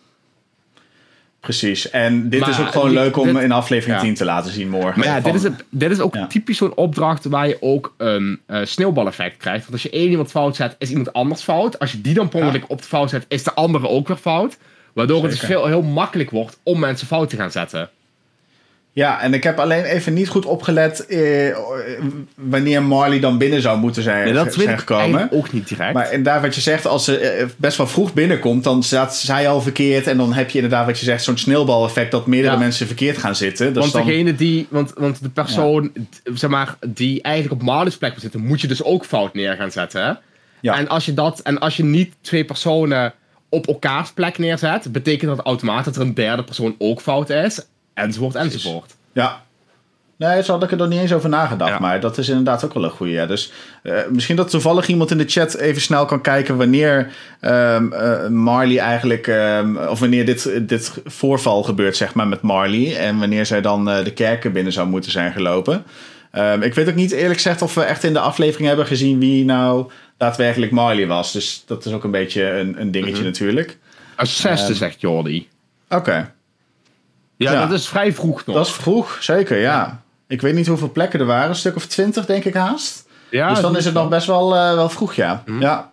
Precies. 1.40 1.90
En 1.90 2.28
dit 2.28 2.40
Maar 2.40 2.48
is 2.48 2.60
ook 2.60 2.68
gewoon 2.72 2.90
leuk 2.90 3.16
om 3.16 3.32
dit- 3.32 3.42
in 3.42 3.52
aflevering 3.52 3.96
ja. 3.98 4.02
10 4.04 4.14
te 4.14 4.24
laten 4.24 4.52
zien 4.52 4.68
morgen. 4.68 4.98
Maar 4.98 5.08
ja, 5.08 5.20
Van- 5.20 5.22
dit 5.32 5.34
is, 5.34 5.42
het, 5.42 5.64
dit 5.70 5.90
is 5.90 6.00
ook 6.00 6.14
Ja. 6.14 6.26
typisch 6.26 6.56
zo'n 6.56 6.74
opdracht 6.76 7.24
waar 7.24 7.48
je 7.48 7.56
ook 7.60 7.94
een 7.96 8.40
eh, 8.46 8.60
sneeuwbaleffect 8.64 9.36
krijgt. 9.36 9.60
Want 9.60 9.72
als 9.72 9.82
je 9.82 9.90
één 9.90 10.10
iemand 10.10 10.30
fout 10.30 10.56
zet, 10.56 10.74
is 10.78 10.90
iemand 10.90 11.12
anders 11.12 11.42
fout. 11.42 11.78
Als 11.78 11.92
je 11.92 12.00
die 12.00 12.14
dan 12.14 12.28
per 12.28 12.62
op 12.68 12.78
de 12.82 12.88
fout 12.88 13.10
zet, 13.10 13.24
is 13.28 13.42
de 13.42 13.52
andere 13.52 13.88
ook 13.88 14.08
weer 14.08 14.16
fout. 14.16 14.56
Waardoor 14.92 15.22
het 15.22 15.30
dus 15.30 15.40
veel, 15.40 15.66
heel 15.66 15.82
makkelijk 15.82 16.30
wordt 16.30 16.58
om 16.62 16.78
mensen 16.78 17.06
fout 17.06 17.30
te 17.30 17.36
gaan 17.36 17.50
zetten. 17.50 17.90
Ja, 18.94 19.20
en 19.20 19.34
ik 19.34 19.42
heb 19.42 19.58
alleen 19.58 19.84
even 19.84 20.12
niet 20.12 20.28
goed 20.28 20.44
opgelet 20.44 21.06
eh, 21.06 21.56
wanneer 22.34 22.82
Marley 22.82 23.20
dan 23.20 23.38
binnen 23.38 23.60
zou 23.62 23.78
moeten 23.78 24.02
zijn, 24.02 24.24
Nee, 24.24 24.32
dat 24.32 24.54
zijn 24.54 24.78
gekomen. 24.78 25.28
ook 25.32 25.52
niet 25.52 25.68
direct. 25.68 25.92
Maar 25.94 26.12
inderdaad, 26.12 26.42
wat 26.42 26.54
je 26.54 26.60
zegt, 26.60 26.86
als 26.86 27.04
ze 27.04 27.18
eh, 27.18 27.46
best 27.56 27.76
wel 27.76 27.86
vroeg 27.86 28.12
binnenkomt, 28.14 28.64
dan 28.64 28.82
staat 28.82 29.16
zij 29.16 29.48
al 29.48 29.60
verkeerd. 29.60 30.06
En 30.06 30.16
dan 30.16 30.32
heb 30.32 30.50
je 30.50 30.54
inderdaad, 30.58 30.86
wat 30.86 30.98
je 30.98 31.04
zegt, 31.04 31.24
zo'n 31.24 31.38
sneeuwbaleffect 31.38 32.10
dat 32.10 32.26
meerdere 32.26 32.52
Ja. 32.54 32.58
mensen 32.58 32.86
verkeerd 32.86 33.18
gaan 33.18 33.36
zitten. 33.36 33.66
Dus 33.72 33.82
want 33.82 33.92
dan, 33.92 34.06
degene 34.06 34.34
die, 34.34 34.66
want, 34.70 34.92
want 34.96 35.22
de 35.22 35.28
persoon, 35.28 35.92
zeg 36.34 36.50
maar, 36.50 36.76
die 36.86 37.22
eigenlijk 37.22 37.54
op 37.60 37.66
Marley's 37.66 37.96
plek 37.96 38.12
moet 38.12 38.20
zitten, 38.20 38.40
moet 38.46 38.60
je 38.60 38.68
dus 38.68 38.82
ook 38.84 39.04
fout 39.04 39.34
neer 39.34 39.54
gaan 39.56 39.70
zetten. 39.72 40.04
Hè? 40.04 40.12
Ja. 40.60 40.78
En 40.78 40.88
als 40.88 41.04
je 41.04 41.14
dat, 41.14 41.40
en 41.40 41.58
als 41.58 41.76
je 41.76 41.84
niet 41.84 42.14
twee 42.20 42.44
personen 42.44 43.12
op 43.48 43.66
elkaars 43.66 44.12
plek 44.12 44.38
neerzet, 44.38 44.92
betekent 44.92 45.36
dat 45.36 45.46
automatisch 45.46 45.84
dat 45.84 45.96
er 45.96 46.00
een 46.02 46.14
derde 46.14 46.44
persoon 46.44 46.74
ook 46.78 47.00
fout 47.00 47.30
is, 47.30 47.66
enzovoort, 47.94 48.34
enzovoort. 48.34 48.94
Ja. 49.12 49.42
Nee, 50.16 50.42
zo 50.42 50.52
had 50.52 50.62
ik 50.62 50.70
er 50.70 50.76
nog 50.76 50.88
niet 50.88 51.00
eens 51.00 51.12
over 51.12 51.28
nagedacht. 51.28 51.70
Ja. 51.70 51.78
Maar 51.78 52.00
dat 52.00 52.18
is 52.18 52.28
inderdaad 52.28 52.64
ook 52.64 52.74
wel 52.74 52.84
een 52.84 52.90
goede. 52.90 53.12
Ja. 53.12 53.26
Dus 53.26 53.52
eh, 53.82 53.94
misschien 54.10 54.36
dat 54.36 54.50
toevallig 54.50 54.86
iemand 54.86 55.10
in 55.10 55.18
de 55.18 55.24
chat 55.28 55.54
even 55.54 55.82
snel 55.82 56.04
kan 56.04 56.20
kijken 56.20 56.56
wanneer 56.56 57.12
ehm, 57.40 57.92
eh, 57.92 58.28
Marley 58.28 58.78
eigenlijk. 58.78 59.26
ehm, 59.26 59.76
of 59.76 59.98
wanneer 60.00 60.24
dit, 60.26 60.68
dit 60.68 60.92
voorval 61.04 61.62
gebeurt, 61.62 61.96
zeg 61.96 62.14
maar, 62.14 62.28
met 62.28 62.40
Marley. 62.42 62.96
En 62.96 63.18
wanneer 63.18 63.46
zij 63.46 63.60
dan 63.60 63.90
eh, 63.90 64.04
de 64.04 64.12
kerken 64.12 64.52
binnen 64.52 64.72
zou 64.72 64.88
moeten 64.88 65.10
zijn 65.10 65.32
gelopen. 65.32 65.84
Ehm, 66.30 66.62
ik 66.62 66.74
weet 66.74 66.88
ook 66.88 66.94
niet 66.94 67.12
eerlijk 67.12 67.34
gezegd 67.40 67.62
of 67.62 67.74
we 67.74 67.82
echt 67.82 68.04
in 68.04 68.12
de 68.12 68.20
aflevering 68.20 68.68
hebben 68.68 68.86
gezien 68.86 69.18
wie 69.18 69.44
nou 69.44 69.90
daadwerkelijk 70.16 70.72
Marley 70.72 71.06
was. 71.06 71.32
Dus 71.32 71.62
dat 71.66 71.84
is 71.84 71.92
ook 71.92 72.04
een 72.04 72.10
beetje 72.10 72.50
een, 72.50 72.80
een 72.80 72.90
dingetje 72.90 73.14
Mhm. 73.16 73.24
natuurlijk. 73.24 73.78
Als 74.16 74.40
zesde, 74.40 74.74
zegt 74.74 75.00
Jordi. 75.00 75.48
Oké. 75.88 76.32
Ja, 77.42 77.52
Ja. 77.52 77.66
dat 77.66 77.78
is 77.78 77.88
vrij 77.88 78.12
vroeg 78.12 78.46
nog. 78.46 78.56
Dat 78.56 78.66
is 78.66 78.72
vroeg, 78.72 79.16
zeker, 79.20 79.58
ja. 79.58 80.02
Ik 80.28 80.40
weet 80.40 80.54
niet 80.54 80.66
hoeveel 80.66 80.90
plekken 80.92 81.20
er 81.20 81.26
waren. 81.26 81.48
Een 81.48 81.54
stuk 81.56 81.76
of 81.76 81.86
twintig, 81.86 82.26
denk 82.26 82.44
ik 82.44 82.54
haast. 82.54 83.04
ja, 83.30 83.48
dus 83.48 83.60
dan 83.60 83.76
is 83.76 83.84
het 83.84 83.94
nog 83.94 84.08
best 84.08 84.26
wel, 84.26 84.54
eh, 84.56 84.74
wel 84.74 84.88
vroeg, 84.88 85.14
ja. 85.14 85.42
ja. 85.58 85.90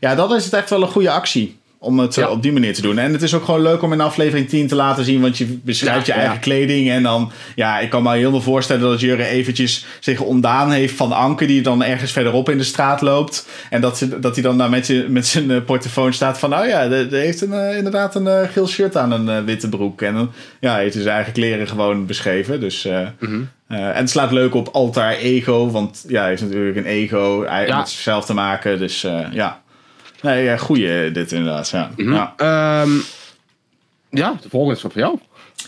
Ja, 0.00 0.14
dan 0.14 0.34
is 0.34 0.44
het 0.44 0.52
echt 0.52 0.70
wel 0.70 0.82
een 0.82 0.88
goede 0.88 1.10
actie 1.10 1.60
om 1.86 1.98
het 1.98 2.16
eh, 2.16 2.24
Ja. 2.24 2.30
op 2.30 2.42
die 2.42 2.52
manier 2.52 2.74
te 2.74 2.82
doen. 2.82 2.98
En 2.98 3.12
het 3.12 3.22
is 3.22 3.34
ook 3.34 3.44
gewoon 3.44 3.62
leuk 3.62 3.82
om 3.82 3.92
in 3.92 4.00
aflevering 4.00 4.48
10 4.48 4.66
te 4.66 4.74
laten 4.74 5.04
zien, 5.04 5.20
want 5.20 5.38
je 5.38 5.46
beschrijft 5.64 6.06
Ja, 6.06 6.12
je 6.14 6.18
eigen 6.20 6.34
ja. 6.36 6.42
kleding. 6.42 6.90
En 6.90 7.02
dan, 7.02 7.32
ja, 7.54 7.78
ik 7.78 7.90
kan 7.90 8.02
me 8.02 8.14
helemaal 8.16 8.40
voorstellen 8.40 8.82
dat 8.90 9.00
Jurre 9.00 9.26
eventjes 9.26 9.86
zich 10.00 10.20
ontdaan 10.20 10.70
heeft 10.70 10.94
van 10.94 11.12
Anke, 11.12 11.46
die 11.46 11.62
dan 11.62 11.82
ergens 11.84 12.12
verderop 12.12 12.48
in 12.50 12.58
de 12.58 12.64
straat 12.64 13.00
loopt. 13.00 13.48
En 13.70 13.80
dat, 13.80 13.98
ze, 13.98 14.18
dat 14.20 14.34
hij 14.34 14.42
dan 14.42 14.58
daar 14.58 14.70
met, 14.70 14.86
je, 14.86 15.06
met 15.08 15.26
zijn 15.26 15.50
eh, 15.50 15.56
portofoon 15.66 16.12
staat 16.12 16.38
van, 16.38 16.50
nou 16.50 16.68
ja, 16.68 16.82
er 16.90 17.06
heeft 17.10 17.40
een, 17.40 17.52
eh, 17.52 17.76
inderdaad 17.76 18.14
een 18.14 18.48
geel 18.48 18.68
shirt 18.68 18.96
aan 18.96 19.12
een 19.12 19.44
witte 19.44 19.68
broek. 19.68 20.02
En 20.02 20.14
dan 20.14 20.32
ja, 20.60 20.72
hij 20.72 20.82
heeft 20.82 20.94
zijn 20.94 21.08
eigen 21.08 21.32
kleren 21.32 21.68
gewoon 21.68 22.06
beschreven. 22.06 22.60
Dus, 22.60 22.88
Mhm. 23.20 23.40
en 23.68 23.94
het 23.94 24.10
slaat 24.10 24.32
leuk 24.32 24.54
op 24.54 24.68
altaar 24.72 25.12
ego, 25.12 25.70
want 25.70 26.04
ja, 26.08 26.20
hij 26.20 26.28
heeft 26.30 26.42
natuurlijk 26.42 26.76
een 26.76 26.84
ego 26.84 27.44
hij, 27.46 27.66
met 27.76 27.88
zichzelf 27.88 28.24
te 28.24 28.34
maken. 28.34 28.78
Dus 28.78 29.06
ja, 29.32 29.60
nee, 30.22 30.44
ja, 30.44 30.56
goeie 30.56 31.10
dit 31.10 31.32
inderdaad. 31.32 31.68
Ja. 31.68 31.90
Ja. 31.96 32.34
Ehm, 32.36 32.90
ja, 34.10 34.36
de 34.42 34.48
volgende 34.48 34.76
is 34.76 34.82
wat 34.82 34.92
voor 34.92 35.00
jou. 35.00 35.18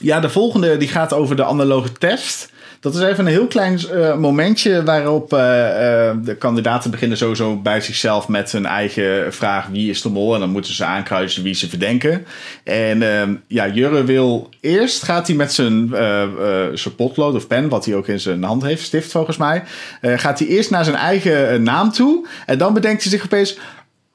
ja, 0.01 0.21
de 0.21 0.29
volgende 0.31 0.77
die 0.77 0.89
gaat 0.89 1.13
over 1.13 1.37
de 1.37 1.45
analoge 1.45 1.93
test. 1.93 2.53
Dat 2.81 2.95
is 2.95 3.01
even 3.01 3.27
een 3.27 3.33
heel 3.33 3.47
klein 3.47 3.79
eh, 3.89 4.17
momentje 4.17 4.83
waarop 4.85 5.33
eh, 5.33 6.09
eh, 6.09 6.17
de 6.25 6.37
kandidaten 6.37 6.91
beginnen 6.91 7.17
sowieso 7.19 7.57
bij 7.57 7.81
zichzelf 7.81 8.29
met 8.29 8.53
hun 8.53 8.67
eigen 8.67 9.33
vraag 9.35 9.67
wie 9.67 9.91
is 9.91 10.03
de 10.03 10.09
mol. 10.09 10.35
En 10.35 10.41
dan 10.41 10.51
moeten 10.51 10.75
ze 10.75 10.85
aankruisen 10.85 11.43
wie 11.43 11.55
ze 11.55 11.69
verdenken. 11.69 12.27
En 12.65 13.03
ehm, 13.03 13.35
ja, 13.47 13.69
Jurre 13.69 14.05
wil 14.05 14.49
eerst 14.61 15.03
gaat 15.03 15.27
hij 15.27 15.37
met 15.37 15.53
zijn, 15.53 15.95
eh, 15.95 16.23
eh, 16.23 16.31
zijn 16.75 16.95
potlood 16.95 17.35
of 17.35 17.47
pen, 17.47 17.69
wat 17.69 17.85
hij 17.85 17.95
ook 17.95 18.09
in 18.09 18.21
zijn 18.21 18.43
hand 18.43 18.63
heeft, 18.63 18.83
stift 18.83 19.11
volgens 19.11 19.37
mij. 19.37 19.63
eh, 20.01 20.19
gaat 20.19 20.39
hij 20.39 20.49
eerst 20.49 20.71
naar 20.71 20.85
zijn 20.85 20.97
eigen 20.97 21.51
eh, 21.51 21.59
naam 21.59 21.91
toe. 21.93 22.27
En 22.47 22.59
dan 22.59 22.75
bedenkt 22.75 23.03
hij 23.03 23.11
zich 23.13 23.25
opeens. 23.25 23.59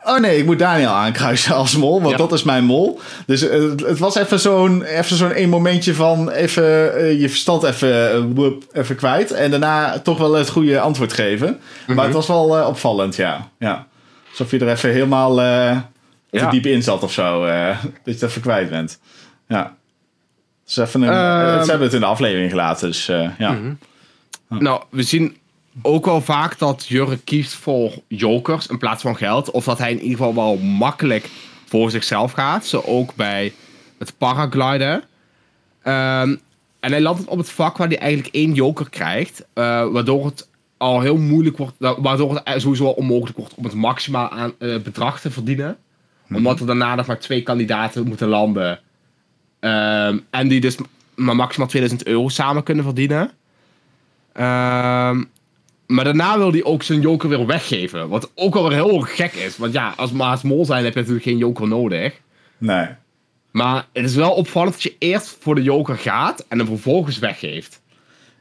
Oh 0.06 0.20
nee, 0.20 0.38
ik 0.38 0.46
moet 0.46 0.60
Daniel 0.60 0.90
aankruisen 0.90 1.56
als 1.56 1.76
mol, 1.78 1.98
want 2.00 2.12
Ja. 2.12 2.18
dat 2.18 2.32
is 2.34 2.44
mijn 2.44 2.64
mol. 2.64 3.00
Dus 3.26 3.48
eh, 3.48 3.62
het- 3.62 3.80
het 3.86 4.00
was 4.00 4.16
even 4.16 4.40
zo'n 4.40 4.84
even 4.84 5.16
zo'n 5.16 5.32
één 5.32 5.50
momentje 5.50 5.94
van 5.96 6.30
even 6.30 6.96
eh, 6.96 7.22
je 7.22 7.30
verstand 7.30 7.64
even, 7.64 8.12
eh, 8.38 8.52
even 8.82 8.96
kwijt. 8.96 9.32
En 9.32 9.52
daarna 9.52 10.00
toch 10.00 10.18
wel 10.18 10.34
het 10.34 10.50
goede 10.50 10.80
antwoord 10.80 11.14
geven. 11.14 11.60
Maar 11.88 12.06
het 12.06 12.14
was 12.14 12.28
wel 12.28 12.66
opvallend, 12.68 13.16
ja. 13.16 13.50
ja. 13.60 13.88
Alsof 14.30 14.52
je 14.52 14.60
er 14.60 14.70
even 14.70 14.90
helemaal 14.92 15.36
te 15.36 15.82
Ja. 16.30 16.50
diep 16.50 16.66
in 16.66 16.84
zat 16.84 17.04
of 17.04 17.12
zo. 17.14 17.46
dat 17.46 17.78
je 18.04 18.12
het 18.12 18.22
even 18.22 18.42
kwijt 18.42 18.70
bent. 18.70 19.00
Ja. 19.48 19.76
Dus 20.66 20.78
even 20.78 21.02
een, 21.02 21.10
Ehm. 21.14 21.64
ze 21.64 21.70
hebben 21.70 21.86
het 21.88 21.94
in 21.96 22.00
de 22.02 22.06
aflevering 22.06 22.50
gelaten, 22.50 22.88
dus 22.88 23.06
ja. 23.38 23.58
Nou, 24.50 24.82
we 24.90 25.04
zien 25.04 25.38
ook 25.82 26.06
wel 26.06 26.22
vaak 26.22 26.58
dat 26.60 26.86
Jurre 26.88 27.18
kiest 27.18 27.54
voor 27.54 27.92
jokers 28.08 28.68
in 28.68 28.78
plaats 28.78 29.02
van 29.02 29.16
geld. 29.16 29.52
Of 29.52 29.64
dat 29.66 29.78
hij 29.78 29.92
in 29.92 30.02
ieder 30.02 30.18
geval 30.18 30.36
wel 30.36 30.58
makkelijk 30.58 31.30
voor 31.66 31.92
zichzelf 31.92 32.32
gaat. 32.32 32.66
Zo 32.66 32.84
ook 32.86 33.16
bij 33.16 33.54
het 33.98 34.18
paragliden. 34.18 35.04
Ehm, 35.82 36.36
en 36.80 36.92
hij 36.92 37.02
landt 37.02 37.26
op 37.26 37.38
het 37.38 37.50
vak 37.52 37.78
waar 37.78 37.88
hij 37.88 38.00
eigenlijk 38.00 38.36
één 38.36 38.54
joker 38.54 38.90
krijgt. 38.90 39.46
eh, 39.54 39.64
waardoor 39.92 40.26
het 40.26 40.48
al 40.78 41.02
heel 41.02 41.18
moeilijk 41.18 41.58
wordt. 41.58 41.76
wa- 41.78 42.02
Waardoor 42.02 42.42
het 42.44 42.62
sowieso 42.62 42.86
al 42.86 42.92
onmogelijk 42.92 43.38
wordt 43.38 43.54
om 43.56 43.64
het 43.64 43.74
maximaal 43.74 44.30
aan 44.30 44.54
eh, 44.60 44.78
bedrag 44.80 45.20
te 45.20 45.32
verdienen. 45.32 45.78
Omdat 46.34 46.60
er 46.60 46.66
daarna 46.66 46.96
nog 46.96 47.06
maar 47.06 47.20
twee 47.20 47.44
kandidaten 47.44 48.08
moeten 48.08 48.28
landen. 48.28 48.80
Ehm, 49.60 50.18
en 50.30 50.48
die 50.48 50.62
dus 50.62 50.76
maar 51.16 51.36
maximaal 51.36 51.68
2000 51.68 52.08
euro 52.08 52.30
samen 52.30 52.64
kunnen 52.64 52.84
verdienen. 52.84 53.32
Ehm, 54.34 55.24
maar 55.94 56.04
daarna 56.04 56.38
wil 56.38 56.52
hij 56.52 56.64
ook 56.64 56.84
zijn 56.84 57.02
joker 57.02 57.30
weer 57.30 57.46
weggeven. 57.46 58.10
Wat 58.10 58.32
ook 58.36 58.54
wel 58.54 58.70
weer 58.70 58.78
heel 58.84 59.00
gek 59.00 59.34
is. 59.34 59.58
Want 59.58 59.74
ja, 59.74 59.94
als 59.98 60.12
Maas 60.12 60.42
Mol 60.42 60.66
zijn 60.66 60.84
heb 60.84 60.94
je 60.94 61.00
natuurlijk 61.00 61.26
geen 61.26 61.38
joker 61.38 61.68
nodig. 61.68 62.14
Nee. 62.58 62.88
Maar 63.52 63.86
het 63.94 64.06
is 64.06 64.16
wel 64.16 64.32
opvallend 64.32 64.74
dat 64.74 64.84
je 64.84 64.96
eerst 65.00 65.38
voor 65.40 65.56
de 65.56 65.64
joker 65.64 65.98
gaat 65.98 66.46
en 66.50 66.58
hem 66.58 66.68
vervolgens 66.68 67.20
weggeeft. 67.20 67.82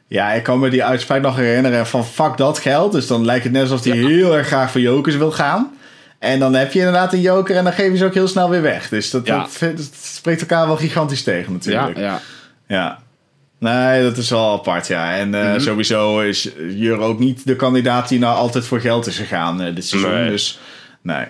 Ja, 0.07 0.31
ik 0.33 0.43
kan 0.43 0.59
me 0.59 0.69
die 0.69 0.83
uitspraak 0.83 1.21
nog 1.21 1.35
herinneren 1.35 1.87
van 1.87 2.05
fuck 2.05 2.37
dat 2.37 2.59
geld. 2.59 2.91
Dus 2.91 3.07
dan 3.07 3.25
lijkt 3.25 3.43
het 3.43 3.53
net 3.53 3.61
alsof 3.61 3.83
hij 3.83 3.97
heel 3.97 4.35
erg 4.37 4.47
graag 4.47 4.71
voor 4.71 4.81
jokers 4.81 5.15
wil 5.15 5.31
gaan. 5.31 5.71
En 6.19 6.39
dan 6.39 6.53
heb 6.53 6.71
je 6.71 6.79
inderdaad 6.79 7.13
een 7.13 7.21
joker 7.21 7.55
en 7.55 7.63
dan 7.63 7.73
geef 7.73 7.91
je 7.91 7.97
ze 7.97 8.05
ook 8.05 8.13
heel 8.13 8.27
snel 8.27 8.49
weer 8.49 8.61
weg. 8.61 8.89
Dus 8.89 9.09
dat, 9.09 9.25
Ja. 9.27 9.37
dat, 9.59 9.77
dat 9.77 9.89
spreekt 10.01 10.41
elkaar 10.41 10.67
wel 10.67 10.75
gigantisch 10.75 11.23
tegen 11.23 11.53
natuurlijk. 11.53 11.97
ja. 11.97 12.19
Ja. 12.67 12.99
Nee, 13.63 14.03
dat 14.03 14.17
is 14.17 14.29
wel 14.29 14.51
apart, 14.53 14.87
ja. 14.87 15.15
En 15.15 15.33
eh, 15.35 15.49
Mhm. 15.49 15.59
sowieso 15.59 16.19
is 16.21 16.49
Jur 16.69 16.97
ook 16.99 17.19
niet 17.19 17.45
de 17.47 17.55
kandidaat 17.55 18.09
die 18.09 18.19
nou 18.19 18.35
altijd 18.35 18.65
voor 18.65 18.79
geld 18.79 19.07
is 19.07 19.17
gegaan 19.17 19.61
eh, 19.61 19.75
dit 19.75 19.85
seizoen. 19.85 20.11
Nee. 20.11 20.29
Dus 20.29 20.59
nee. 21.01 21.25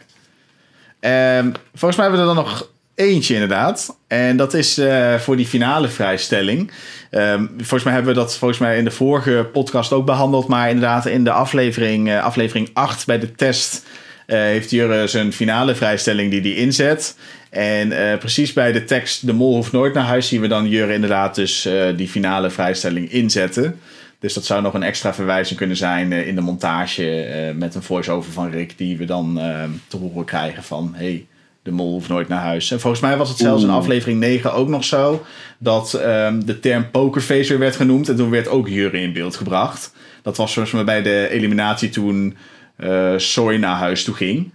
Ehm, 1.00 1.52
volgens 1.76 1.96
mij 1.96 2.08
hebben 2.08 2.26
we 2.26 2.30
er 2.30 2.36
dan 2.36 2.44
nog 2.44 2.70
eentje 2.96 3.34
inderdaad. 3.34 3.98
En 4.08 4.38
dat 4.38 4.54
is 4.54 4.78
eh, 4.78 5.16
voor 5.16 5.36
die 5.36 5.48
finale 5.48 5.88
vrijstelling. 5.88 6.72
Ehm, 7.10 7.46
volgens 7.58 7.84
mij 7.84 7.94
hebben 7.94 8.14
we 8.14 8.20
dat 8.20 8.38
volgens 8.38 8.60
mij 8.60 8.78
in 8.78 8.84
de 8.84 8.92
vorige 8.92 9.50
podcast 9.54 9.92
ook 9.94 10.06
behandeld. 10.06 10.48
Maar 10.48 10.68
inderdaad 10.70 11.06
in 11.06 11.24
de 11.24 11.32
aflevering, 11.32 12.20
aflevering 12.20 12.70
8 12.74 13.06
bij 13.06 13.20
de 13.20 13.32
test... 13.32 13.86
eh, 14.26 14.38
heeft 14.40 14.70
Jurre 14.70 15.08
zijn 15.08 15.34
finale 15.34 15.76
vrijstelling 15.76 16.32
die 16.32 16.42
hij 16.42 16.54
inzet. 16.54 17.18
En 17.50 18.12
eh, 18.12 18.18
precies 18.18 18.54
bij 18.54 18.72
de 18.72 18.84
tekst 18.84 19.26
De 19.26 19.34
Mol 19.34 19.56
hoeft 19.56 19.72
nooit 19.72 19.94
naar 19.94 20.06
huis... 20.06 20.28
zien 20.28 20.42
we 20.42 20.48
dan 20.48 20.70
Jurre 20.70 20.94
inderdaad 20.94 21.36
dus 21.36 21.66
eh, 21.66 21.98
die 21.98 22.08
finale 22.08 22.50
vrijstelling 22.50 23.12
inzetten. 23.12 23.80
Dus 24.24 24.34
dat 24.34 24.46
zou 24.46 24.62
nog 24.62 24.74
een 24.74 24.84
extra 24.84 25.14
verwijzing 25.14 25.58
kunnen 25.58 25.78
zijn 25.78 26.12
eh, 26.12 26.28
in 26.28 26.36
de 26.36 26.42
montage... 26.42 27.24
eh, 27.24 27.56
met 27.56 27.76
een 27.76 27.84
voice-over 27.84 28.32
van 28.32 28.50
Rick... 28.50 28.78
die 28.78 28.98
we 28.98 29.06
dan 29.06 29.40
eh, 29.40 29.64
te 29.88 29.98
horen 29.98 30.26
krijgen 30.26 30.64
van... 30.64 30.94
Hey, 30.96 31.26
de 31.64 31.72
mol 31.72 31.92
hoeft 31.92 32.10
nooit 32.10 32.28
naar 32.28 32.42
huis. 32.42 32.72
En 32.72 32.80
volgens 32.80 33.02
mij 33.02 33.18
was 33.18 33.30
het 33.30 33.38
zelfs 33.38 33.64
in 33.64 33.70
aflevering 33.70 34.20
9 34.20 34.54
ook 34.54 34.68
nog 34.68 34.84
zo... 34.84 35.26
dat 35.58 35.94
ehm, 35.94 36.40
de 36.46 36.60
term 36.60 36.92
pokerface 36.92 37.50
weer 37.50 37.60
werd 37.60 37.76
genoemd... 37.76 38.10
en 38.10 38.16
toen 38.16 38.30
werd 38.30 38.48
ook 38.48 38.68
Jurre 38.68 39.02
in 39.02 39.14
beeld 39.14 39.36
gebracht. 39.36 39.94
Dat 40.22 40.38
was 40.38 40.54
volgens 40.54 40.74
mij 40.74 40.84
bij 40.84 41.02
de 41.02 41.28
eliminatie 41.30 41.90
toen 41.90 42.38
eh 42.76 43.14
Soy 43.18 43.56
naar 43.56 43.76
huis 43.76 44.04
toe 44.04 44.16
ging... 44.16 44.52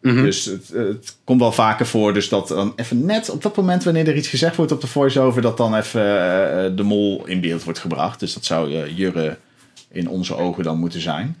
Dus 0.00 0.44
het, 0.44 0.68
het 0.68 1.16
komt 1.24 1.40
wel 1.40 1.52
vaker 1.52 1.86
voor, 1.86 2.14
dus 2.14 2.28
dat 2.28 2.48
dan 2.48 2.72
even 2.76 3.04
net 3.04 3.30
op 3.30 3.42
dat 3.42 3.56
moment 3.56 3.84
wanneer 3.84 4.08
er 4.08 4.16
iets 4.16 4.28
gezegd 4.28 4.56
wordt 4.56 4.72
op 4.72 4.80
de 4.80 4.86
voice-over, 4.86 5.42
dat 5.42 5.56
dan 5.56 5.74
even 5.74 6.00
eh, 6.02 6.76
de 6.76 6.82
mol 6.82 7.26
in 7.26 7.40
beeld 7.40 7.64
wordt 7.64 7.78
gebracht. 7.78 8.20
Dus 8.20 8.34
dat 8.34 8.44
zou 8.44 8.74
eh, 8.74 8.96
Jurre 8.98 9.36
in 9.90 10.08
onze 10.08 10.36
ogen 10.36 10.62
dan 10.62 10.78
moeten 10.78 11.00
zijn. 11.00 11.36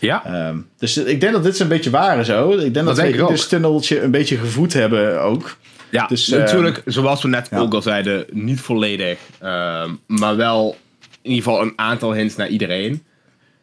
Ja. 0.00 0.24
Ehm, 0.24 0.56
dus 0.78 0.96
ik 0.96 1.20
denk 1.20 1.32
dat 1.32 1.42
dit 1.42 1.58
een 1.58 1.68
beetje 1.68 1.90
waar 1.90 2.18
en 2.18 2.24
zo. 2.24 2.50
Ik 2.50 2.58
denk 2.74 2.86
dat, 2.86 2.96
Dat 2.96 3.10
we 3.10 3.22
ook. 3.22 3.36
tunneltje 3.36 4.00
een 4.02 4.10
beetje 4.10 4.36
gevoed 4.36 4.72
hebben 4.72 5.22
ook. 5.22 5.56
Ja, 5.90 6.06
Dus, 6.06 6.26
natuurlijk, 6.28 6.82
zoals 6.84 7.22
we 7.22 7.28
net 7.28 7.48
ja. 7.50 7.58
ook 7.58 7.74
al 7.74 7.82
zeiden, 7.82 8.26
niet 8.30 8.60
volledig. 8.60 9.18
ehm, 9.40 9.90
maar 10.06 10.36
wel 10.36 10.76
in 11.22 11.30
ieder 11.30 11.44
geval 11.44 11.62
een 11.62 11.72
aantal 11.76 12.12
hints 12.14 12.36
naar 12.36 12.48
iedereen. 12.48 13.02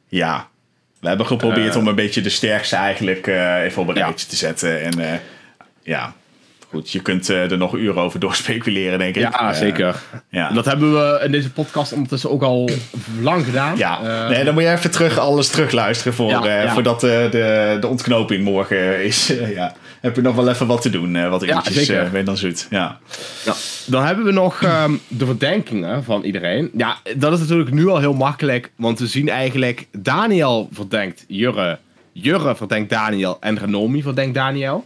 Ja, 0.07 0.47
we 0.99 1.07
hebben 1.07 1.25
geprobeerd 1.25 1.73
Eh. 1.73 1.79
om 1.79 1.87
een 1.87 1.95
beetje 1.95 2.21
de 2.21 2.29
sterkste 2.29 2.75
eigenlijk 2.75 3.27
eh, 3.27 3.63
even 3.63 3.81
op 3.81 3.87
een 3.87 3.95
Ja. 3.95 4.05
rijtje 4.05 4.27
te 4.27 4.35
zetten. 4.35 4.81
En 4.81 4.99
eh, 4.99 5.19
ja, 5.83 6.13
goed, 6.69 6.91
je 6.91 7.01
kunt 7.01 7.27
er 7.27 7.57
nog 7.57 7.73
uren 7.75 8.01
over 8.01 8.19
doorspeculeren, 8.25 8.99
denk 8.99 9.15
ik. 9.15 9.21
Ja, 9.21 9.53
zeker. 9.53 9.95
ja. 10.29 10.49
Dat 10.51 10.65
hebben 10.65 10.93
we 10.93 11.21
in 11.25 11.31
deze 11.31 11.51
podcast 11.51 11.93
ondertussen 11.93 12.29
ook 12.31 12.41
al 12.43 12.69
lang 13.21 13.45
gedaan. 13.45 13.77
Ja, 13.77 14.27
nee, 14.29 14.43
dan 14.43 14.53
moet 14.53 14.63
je 14.63 14.71
even 14.71 14.91
terug 14.91 15.17
alles 15.17 15.47
terugluisteren 15.47 16.13
voor, 16.13 16.29
Ja, 16.29 16.43
eh, 16.45 16.63
ja. 16.63 16.73
voordat 16.73 16.99
de, 17.01 17.77
de 17.81 17.87
ontknoping 17.87 18.43
morgen 18.43 19.03
is. 19.03 19.27
Ja. 19.55 19.73
Heb 20.01 20.15
je 20.15 20.21
nog 20.21 20.35
wel 20.35 20.49
even 20.49 20.67
wat 20.67 20.81
te 20.81 20.89
doen, 20.89 21.15
eh, 21.15 21.29
wat 21.29 21.43
uurtjes 21.43 21.75
zeker. 21.85 22.03
eh, 22.03 22.09
ben 22.09 22.19
je 22.19 22.25
dan 22.25 22.37
zoet. 22.37 22.67
Ja. 22.69 22.97
Ja. 23.45 23.53
Dan 23.85 24.03
hebben 24.05 24.25
we 24.25 24.31
nog 24.31 24.61
ehm, 24.63 24.93
de 25.07 25.25
verdenkingen 25.25 26.03
van 26.03 26.23
iedereen. 26.23 26.69
Ja, 26.77 26.97
dat 27.17 27.33
is 27.33 27.39
natuurlijk 27.39 27.71
nu 27.71 27.87
al 27.87 27.99
heel 27.99 28.13
makkelijk, 28.13 28.71
want 28.75 28.99
we 28.99 29.07
zien 29.07 29.29
eigenlijk 29.29 29.87
Daniel 29.91 30.69
verdenkt 30.71 31.25
Jurre, 31.27 31.79
Jurre 32.11 32.55
verdenkt 32.55 32.89
Daniel 32.89 33.37
en 33.39 33.57
Renomi 33.59 34.01
verdenkt 34.01 34.33
Daniel. 34.35 34.85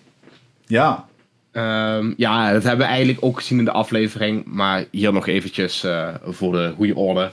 ja, 0.66 1.06
Ehm, 1.52 2.14
ja, 2.18 2.52
dat 2.54 2.64
hebben 2.64 2.86
we 2.86 2.92
eigenlijk 2.92 3.26
ook 3.26 3.38
gezien 3.40 3.60
in 3.60 3.66
de 3.66 3.72
aflevering, 3.72 4.44
maar 4.46 4.84
hier 4.92 5.14
nog 5.14 5.28
eventjes 5.28 5.84
eh, 5.84 6.08
voor 6.26 6.52
de 6.52 6.74
goede 6.76 6.96
orde. 6.96 7.32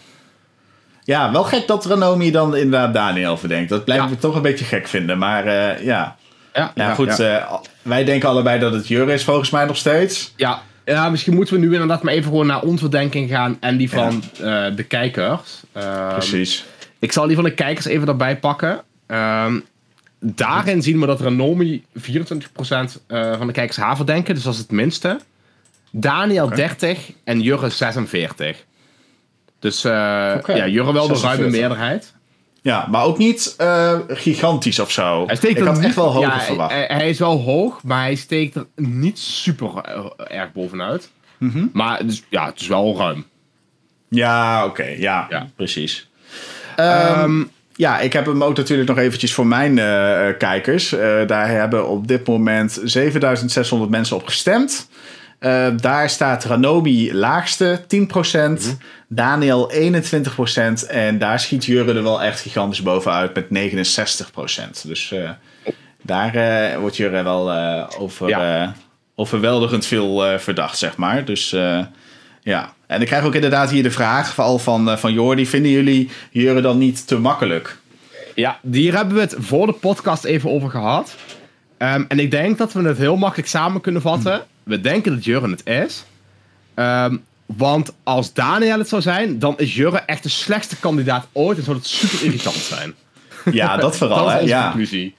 ja, 1.05 1.33
wel 1.33 1.43
gek 1.45 1.67
dat 1.67 1.85
Ranomi 1.87 2.31
dan 2.31 2.57
inderdaad 2.57 2.95
Daniel 2.95 3.37
verdenkt. 3.37 3.69
Dat 3.71 3.85
blijven 3.85 4.09
Ja. 4.09 4.15
we 4.15 4.21
toch 4.21 4.35
een 4.35 4.43
beetje 4.43 4.65
gek 4.65 4.87
vinden. 4.89 5.19
Maar 5.19 5.47
eh, 5.47 5.85
ja. 5.85 6.17
Ja, 6.55 6.73
ja, 6.75 6.95
goed. 6.95 7.17
Ja. 7.17 7.39
eh, 7.39 7.55
wij 7.83 8.05
denken 8.05 8.29
allebei 8.29 8.59
dat 8.59 8.73
het 8.73 8.89
Jurre 8.89 9.13
is, 9.13 9.25
volgens 9.25 9.51
mij 9.51 9.65
nog 9.65 9.77
steeds. 9.77 10.33
Ja, 10.37 10.63
ja, 10.85 11.11
misschien 11.11 11.35
moeten 11.35 11.55
we 11.55 11.61
nu 11.61 11.73
inderdaad 11.73 12.03
maar 12.03 12.13
even 12.13 12.31
gewoon 12.31 12.47
naar 12.47 12.63
onze 12.63 12.79
verdenking 12.79 13.29
gaan 13.29 13.57
en 13.61 13.77
die 13.77 13.91
van 13.91 14.23
eh, 14.33 14.67
de 14.77 14.83
kijkers. 14.83 15.63
Ehm, 15.73 16.13
Precies. 16.13 16.65
Ik 16.99 17.13
zal 17.13 17.27
die 17.27 17.35
van 17.35 17.45
de 17.45 17.55
kijkers 17.55 17.87
even 17.87 18.09
erbij 18.09 18.39
pakken. 18.39 18.83
Ehm, 19.07 19.61
daarin 20.19 20.83
zien 20.83 21.01
we 21.01 21.07
dat 21.07 21.21
Renomi 21.21 21.85
24% 21.95 23.01
eh, 23.07 23.37
van 23.39 23.47
de 23.47 23.53
kijkers 23.53 23.77
haar 23.77 23.97
verdenken, 23.97 24.35
dus 24.35 24.43
dat 24.43 24.53
is 24.53 24.59
het 24.59 24.71
minste. 24.71 25.21
Daniel 25.91 26.49
30 26.49 27.13
en 27.25 27.41
Jurre 27.41 27.69
46. 27.69 28.65
Dus 29.59 29.85
Oké, 29.85 30.53
ja, 30.55 30.69
Jurre 30.69 30.93
wel 30.93 31.09
de 31.09 31.15
46. 31.15 31.23
ruime 31.23 31.51
meerderheid. 31.51 32.15
Ja, 32.63 32.87
maar 32.91 33.05
ook 33.05 33.19
niet 33.19 33.55
eh, 33.59 33.99
gigantisch 34.09 34.79
of 34.79 34.91
zo. 34.91 35.27
Hij 35.27 35.37
steekt 35.37 35.55
ik 35.57 35.61
er 35.61 35.67
had 35.67 35.77
niet- 35.77 35.85
echt 35.85 35.95
wel 35.95 36.13
hoger 36.13 36.29
ja, 36.29 36.41
verwacht. 36.41 36.73
Hij, 36.73 36.85
hij 36.89 37.09
is 37.09 37.19
wel 37.19 37.39
hoog, 37.41 37.83
maar 37.83 38.03
hij 38.03 38.15
steekt 38.15 38.55
er 38.55 38.67
niet 38.77 39.19
super 39.19 39.71
eh, 39.77 40.05
erg 40.41 40.53
bovenuit. 40.53 41.11
Mhm. 41.39 41.67
Maar 41.73 41.99
het 41.99 42.11
is, 42.11 42.23
ja, 42.29 42.47
het 42.47 42.61
is 42.61 42.67
wel 42.67 42.97
ruim. 42.99 43.25
Ja, 44.09 44.65
oké. 44.67 44.85
ja, 44.85 45.27
Ja. 45.31 45.49
precies. 45.57 46.09
Ehm, 46.77 47.43
Ja, 47.75 47.99
ik 48.01 48.13
heb 48.13 48.27
hem 48.27 48.45
ook 48.45 48.57
natuurlijk 48.57 48.89
nog 48.89 48.99
eventjes 48.99 49.35
voor 49.35 49.47
mijn 49.47 49.79
eh, 49.79 50.29
kijkers. 50.39 50.89
Daar 51.27 51.49
hebben 51.49 51.89
op 51.89 52.09
dit 52.09 52.27
moment 52.27 52.81
7600 52.85 53.91
mensen 53.91 54.17
op 54.17 54.27
gestemd. 54.27 54.89
Eh, 55.41 55.69
daar 55.77 56.11
staat 56.11 56.45
Ranobi 56.45 57.15
laagste, 57.15 57.81
10%. 57.87 58.77
Daniel 59.09 59.71
21%. 59.73 60.87
En 60.87 61.19
daar 61.19 61.41
schiet 61.41 61.65
Jurre 61.65 61.95
er 61.95 62.03
wel 62.03 62.23
echt 62.23 62.41
gigantisch 62.41 62.83
bovenuit 62.83 63.35
met 63.35 63.51
69%. 63.51 64.83
Dus 64.87 65.13
eh, 65.13 65.31
daar 66.03 66.35
eh, 66.35 66.79
wordt 66.79 66.97
Jurre 66.97 67.23
wel 67.23 67.53
over, 67.99 68.29
Ja. 68.29 68.75
overweldigend 69.15 69.87
veel 69.87 70.39
verdacht, 70.39 70.79
zeg 70.79 70.97
maar. 70.97 71.25
Dus 71.25 71.51
ja. 72.43 72.73
En 72.87 73.01
ik 73.01 73.07
krijg 73.07 73.25
ook 73.25 73.35
inderdaad 73.35 73.71
hier 73.71 73.83
de 73.83 73.91
vraag 73.91 74.35
vooral 74.35 74.59
van, 74.59 74.99
van 74.99 75.13
Jordi. 75.13 75.47
Vinden 75.47 75.71
jullie 75.71 76.11
Jurre 76.31 76.61
dan 76.61 76.79
niet 76.79 77.07
te 77.07 77.19
makkelijk? 77.19 77.77
Ja, 78.35 78.59
hier 78.71 78.97
hebben 78.97 79.15
we 79.15 79.21
het 79.21 79.35
voor 79.39 79.67
de 79.67 79.73
podcast 79.73 80.25
even 80.25 80.51
over 80.51 80.71
gehad. 80.71 81.15
Ehm, 81.79 82.05
en 82.09 82.19
ik 82.19 82.31
denk 82.31 82.59
dat 82.59 82.73
we 82.73 82.83
het 82.83 82.99
heel 82.99 83.17
makkelijk 83.17 83.49
samen 83.49 83.81
kunnen 83.81 84.03
vatten. 84.03 84.43
We 84.63 84.81
denken 84.81 85.15
dat 85.15 85.25
Jurre 85.25 85.51
het 85.51 85.67
is. 85.67 86.05
Ehm, 86.75 87.17
want 87.47 87.93
als 88.03 88.33
Daniel 88.33 88.79
het 88.79 88.89
zou 88.89 89.03
zijn, 89.03 89.39
dan 89.39 89.55
is 89.59 89.75
Jurre 89.75 89.99
echt 89.99 90.23
de 90.23 90.29
slechtste 90.29 90.77
kandidaat 90.77 91.27
ooit. 91.33 91.59
En 91.59 91.65
zou 91.65 91.77
het 91.77 91.87
super 91.87 92.25
irritant 92.25 92.55
zijn. 92.57 92.95
Ja, 93.53 93.77
dat 93.77 93.97
vooral. 93.97 94.25
dat 94.27 94.35
is 94.35 94.51
hè? 94.51 94.57
Ja, 94.57 94.63
conclusie. 94.63 95.15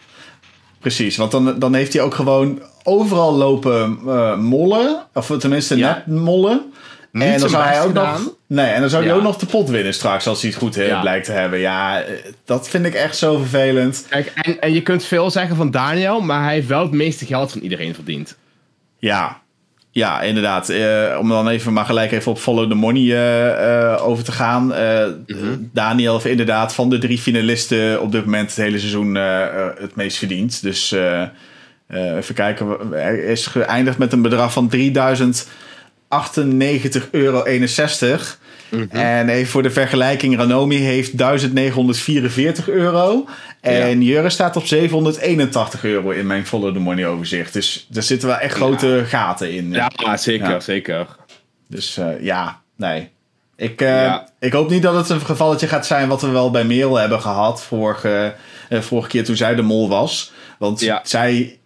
precies. 0.79 1.17
Want 1.17 1.31
dan, 1.31 1.59
dan 1.59 1.73
heeft 1.73 1.93
hij 1.93 2.01
ook 2.01 2.13
gewoon 2.13 2.61
overal 2.83 3.33
lopen 3.33 3.99
eh, 4.07 4.37
mollen. 4.37 5.05
Of 5.13 5.33
tenminste 5.39 5.77
Ja. 5.77 6.03
net 6.07 6.17
mollen. 6.19 6.71
Niet 7.11 7.23
en 7.23 7.39
dan 7.39 7.49
zou 7.49 7.63
hij 7.63 7.79
ook 7.81 7.87
gedaan. 7.87 8.23
nog. 8.23 8.33
Nee, 8.47 8.65
en 8.65 8.81
dan 8.81 8.89
zou 8.89 9.03
hij 9.03 9.11
Ja. 9.11 9.17
ook 9.17 9.23
nog 9.23 9.37
de 9.37 9.45
pot 9.45 9.69
winnen 9.69 9.93
straks 9.93 10.27
als 10.27 10.41
hij 10.41 10.49
het 10.49 10.59
goed 10.59 10.75
Ja. 10.75 11.01
blijkt 11.01 11.25
te 11.25 11.31
hebben. 11.31 11.59
Ja, 11.59 12.01
eh, 12.01 12.13
dat 12.45 12.69
vind 12.69 12.85
ik 12.85 12.93
echt 12.93 13.17
zo 13.17 13.37
vervelend. 13.37 14.05
Kijk, 14.09 14.31
en, 14.35 14.59
en 14.61 14.73
je 14.73 14.81
kunt 14.81 15.03
veel 15.05 15.31
zeggen 15.31 15.55
van 15.55 15.71
Daniel, 15.71 16.21
maar 16.21 16.43
hij 16.43 16.53
heeft 16.53 16.67
wel 16.67 16.81
het 16.81 16.91
meeste 16.91 17.25
geld 17.25 17.51
van 17.51 17.61
iedereen 17.61 17.93
verdiend. 17.95 18.37
Ja, 19.01 19.41
ja 19.91 20.21
inderdaad. 20.21 20.69
Eh, 20.69 21.17
om 21.19 21.29
dan 21.29 21.47
even 21.47 21.73
maar 21.73 21.85
gelijk 21.85 22.11
even 22.11 22.31
op 22.31 22.39
Follow 22.39 22.69
the 22.69 22.75
Money 22.75 23.11
eh, 23.11 23.93
eh, 23.93 24.07
over 24.07 24.23
te 24.23 24.31
gaan. 24.31 24.73
Eh, 24.73 25.07
Daniel 25.73 26.13
heeft 26.13 26.25
inderdaad 26.25 26.75
van 26.75 26.89
de 26.89 26.97
drie 26.97 27.17
finalisten 27.17 28.01
op 28.01 28.11
dit 28.11 28.25
moment 28.25 28.49
het 28.49 28.57
hele 28.57 28.79
seizoen 28.79 29.15
het 29.15 29.95
meest 29.95 30.17
verdiend. 30.17 30.61
Dus 30.61 30.95
even 31.89 32.35
kijken. 32.35 32.77
Hij 32.91 33.17
is 33.17 33.47
geëindigd 33.47 33.97
met 33.97 34.13
een 34.13 34.21
bedrag 34.21 34.53
van 34.53 34.69
3098,61 34.69 37.09
euro. 37.11 37.43
En 38.89 39.29
even 39.29 39.51
voor 39.51 39.63
de 39.63 39.69
vergelijking, 39.71 40.37
Ranomi 40.37 40.75
heeft 40.77 41.17
1944 41.17 42.69
euro. 42.69 43.25
En 43.61 44.01
Jurre 44.01 44.29
staat 44.29 44.55
op 44.55 44.65
781 44.65 45.83
euro 45.83 46.09
in 46.09 46.27
mijn 46.27 46.45
Follow 46.45 46.73
the 46.73 46.79
Money 46.79 47.07
overzicht. 47.07 47.53
Dus 47.53 47.87
er 47.93 48.03
zitten 48.03 48.27
wel 48.27 48.37
echt 48.37 48.55
grote 48.55 49.03
gaten 49.07 49.53
in. 49.53 49.71
Ja, 49.71 50.17
zeker, 50.17 50.49
Ja. 50.49 50.59
zeker. 50.59 51.07
Dus 51.67 51.97
eh, 51.97 52.07
ja, 52.23 52.61
nee. 52.77 53.09
Ik, 53.55 53.81
eh, 53.81 53.87
Ja. 54.03 54.27
ik 54.39 54.53
hoop 54.53 54.69
niet 54.69 54.81
dat 54.81 54.95
het 54.95 55.09
een 55.09 55.21
gevalletje 55.25 55.67
gaat 55.67 55.85
zijn 55.85 56.07
wat 56.07 56.21
we 56.21 56.29
wel 56.29 56.51
bij 56.51 56.63
Merel 56.63 56.95
hebben 56.95 57.21
gehad 57.21 57.63
vorige, 57.63 58.33
eh, 58.69 58.79
vorige 58.79 59.09
keer 59.09 59.23
toen 59.23 59.35
zij 59.35 59.55
de 59.55 59.61
mol 59.61 59.89
was. 59.89 60.31
Want 60.59 60.79
Ja. 60.79 60.99
zij, 61.03 61.57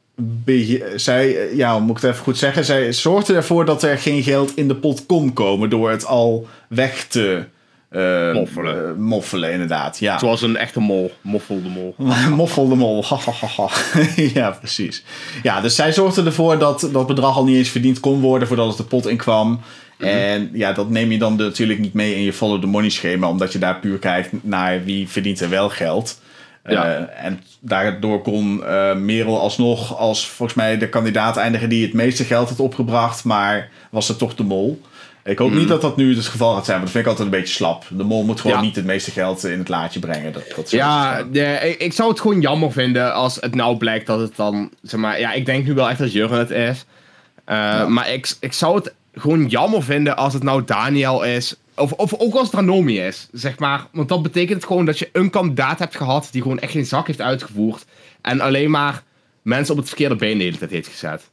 zij, 0.95 1.38
eh, 1.38 1.57
ja, 1.57 1.80
moet 1.80 1.97
ik 1.97 2.01
het 2.03 2.11
even 2.11 2.24
goed 2.24 2.38
zeggen? 2.38 2.66
Zij 2.66 2.93
zorgde 2.93 3.36
ervoor 3.36 3.66
dat 3.66 3.84
er 3.84 3.97
geen 3.97 4.24
geld 4.24 4.55
in 4.55 4.68
de 4.68 4.76
pot 4.76 5.05
kon 5.05 5.34
komen 5.34 5.70
door 5.70 5.89
het 5.89 6.05
al 6.05 6.47
weg 6.68 7.05
te 7.07 7.45
eh, 7.89 8.34
Moffelen. 8.34 8.89
eh, 8.89 8.95
moffelen, 8.97 9.51
inderdaad. 9.51 9.99
Ja. 9.99 10.20
Zoals 10.20 10.41
een 10.41 10.57
echte 10.57 10.80
mol. 10.80 11.13
Moffel 11.22 11.61
de 11.61 11.70
mol. 11.70 11.95
Moffel 12.36 12.70
de 12.70 12.76
mol. 12.76 13.03
ja, 14.34 14.51
precies. 14.51 15.03
Ja, 15.43 15.61
dus 15.61 15.76
zij 15.76 15.93
zorgde 15.93 16.24
ervoor 16.24 16.59
dat 16.59 16.89
dat 16.91 17.07
bedrag 17.07 17.36
al 17.36 17.43
niet 17.43 17.57
eens 17.57 17.70
verdiend 17.70 17.99
kon 17.99 18.20
worden 18.20 18.47
voordat 18.47 18.68
het 18.68 18.78
de 18.78 18.84
pot 18.84 19.07
in 19.07 19.18
kwam. 19.18 19.59
En 19.97 20.49
ja, 20.53 20.74
dat 20.74 20.89
neem 20.89 21.11
je 21.11 21.18
dan 21.18 21.36
natuurlijk 21.36 21.80
niet 21.80 21.93
mee 21.93 22.16
in 22.16 22.22
je 22.22 22.34
follow 22.34 22.61
the 22.61 22.68
money 22.68 22.89
schema, 22.89 23.30
omdat 23.30 23.53
je 23.53 23.59
daar 23.59 23.80
puur 23.80 23.97
kijkt 23.97 24.30
naar 24.41 24.84
wie 24.84 25.09
verdient 25.09 25.39
er 25.39 25.49
wel 25.49 25.70
geld. 25.70 26.20
Ja. 26.68 26.86
Eh, 26.95 27.26
en 27.26 27.41
daardoor 27.59 28.22
kon 28.22 28.66
eh, 28.66 28.95
Merel 28.95 29.39
alsnog 29.39 29.97
als 29.97 30.28
volgens 30.28 30.57
mij 30.57 30.78
de 30.78 30.89
kandidaat 30.89 31.38
eindigen 31.38 31.70
die 31.70 31.86
het 31.86 31.93
meeste 31.93 32.24
geld 32.24 32.49
had 32.49 32.59
opgebracht, 32.59 33.24
maar 33.24 33.70
was 33.91 34.07
het 34.07 34.18
toch 34.18 34.36
de 34.36 34.43
mol. 34.43 34.82
Ik 35.24 35.38
hoop 35.38 35.51
niet 35.51 35.68
dat 35.68 35.82
dat 35.82 35.97
nu 35.97 36.16
het 36.16 36.26
geval 36.26 36.53
gaat 36.53 36.66
zijn, 36.66 36.78
want 36.78 36.91
dat 36.91 36.91
vind 36.91 37.03
ik 37.05 37.09
altijd 37.09 37.28
een 37.34 37.39
beetje 37.39 37.55
slap. 37.55 37.86
De 37.89 38.03
mol 38.03 38.24
moet 38.24 38.41
gewoon 38.41 38.57
Ja. 38.57 38.63
niet 38.63 38.76
het 38.76 38.86
meeste 38.86 39.11
geld 39.11 39.43
in 39.43 39.59
het 39.59 39.70
laadje 39.70 39.99
brengen. 39.99 40.34
Dat, 40.34 40.43
dat 40.55 40.72
Ja, 40.72 41.24
de, 41.24 41.59
ik, 41.63 41.80
ik 41.82 41.93
zou 41.93 42.09
het 42.09 42.20
gewoon 42.20 42.41
jammer 42.41 42.72
vinden 42.72 43.13
als 43.13 43.36
het 43.41 43.55
nou 43.55 43.78
blijkt 43.78 44.07
dat 44.07 44.20
het 44.20 44.36
dan, 44.36 44.72
zeg 44.82 44.99
maar, 44.99 45.20
ja, 45.20 45.32
ik 45.34 45.45
denk 45.45 45.66
nu 45.66 45.74
wel 45.74 45.89
echt 45.89 45.99
dat 45.99 46.11
Jurgen 46.11 46.38
het 46.38 46.49
is. 46.49 46.86
Eh, 47.45 47.88
Maar 47.88 48.11
ik, 48.11 48.36
ik 48.39 48.53
zou 48.53 48.76
het 48.76 48.93
gewoon 49.13 49.47
jammer 49.47 49.84
vinden 49.84 50.18
als 50.18 50.34
het 50.34 50.43
nou 50.43 50.63
Daniel 50.66 51.24
is, 51.24 51.55
of, 51.76 51.91
of 51.91 52.13
ook 52.17 52.34
als 52.34 52.45
het 52.47 52.55
Ranomi 52.55 52.99
is, 52.99 53.28
zeg 53.32 53.59
maar. 53.59 53.88
Want 53.91 54.09
dat 54.09 54.23
betekent 54.23 54.65
gewoon 54.65 54.86
dat 54.86 54.99
je 54.99 55.09
een 55.11 55.30
kandidaat 55.30 55.80
hebt 55.80 55.95
gehad 55.95 56.28
die 56.32 56.41
gewoon 56.41 56.59
echt 56.59 56.71
geen 56.71 56.86
zak 56.86 57.07
heeft 57.07 57.21
uitgevoerd. 57.21 57.86
En 58.21 58.41
alleen 58.41 58.71
maar 58.71 59.03
mensen 59.41 59.73
op 59.73 59.80
het 59.80 59.88
verkeerde 59.88 60.15
been 60.15 60.38
de 60.38 60.43
hele 60.43 60.57
tijd 60.57 60.71
heeft 60.71 60.88
gezet. 60.88 61.30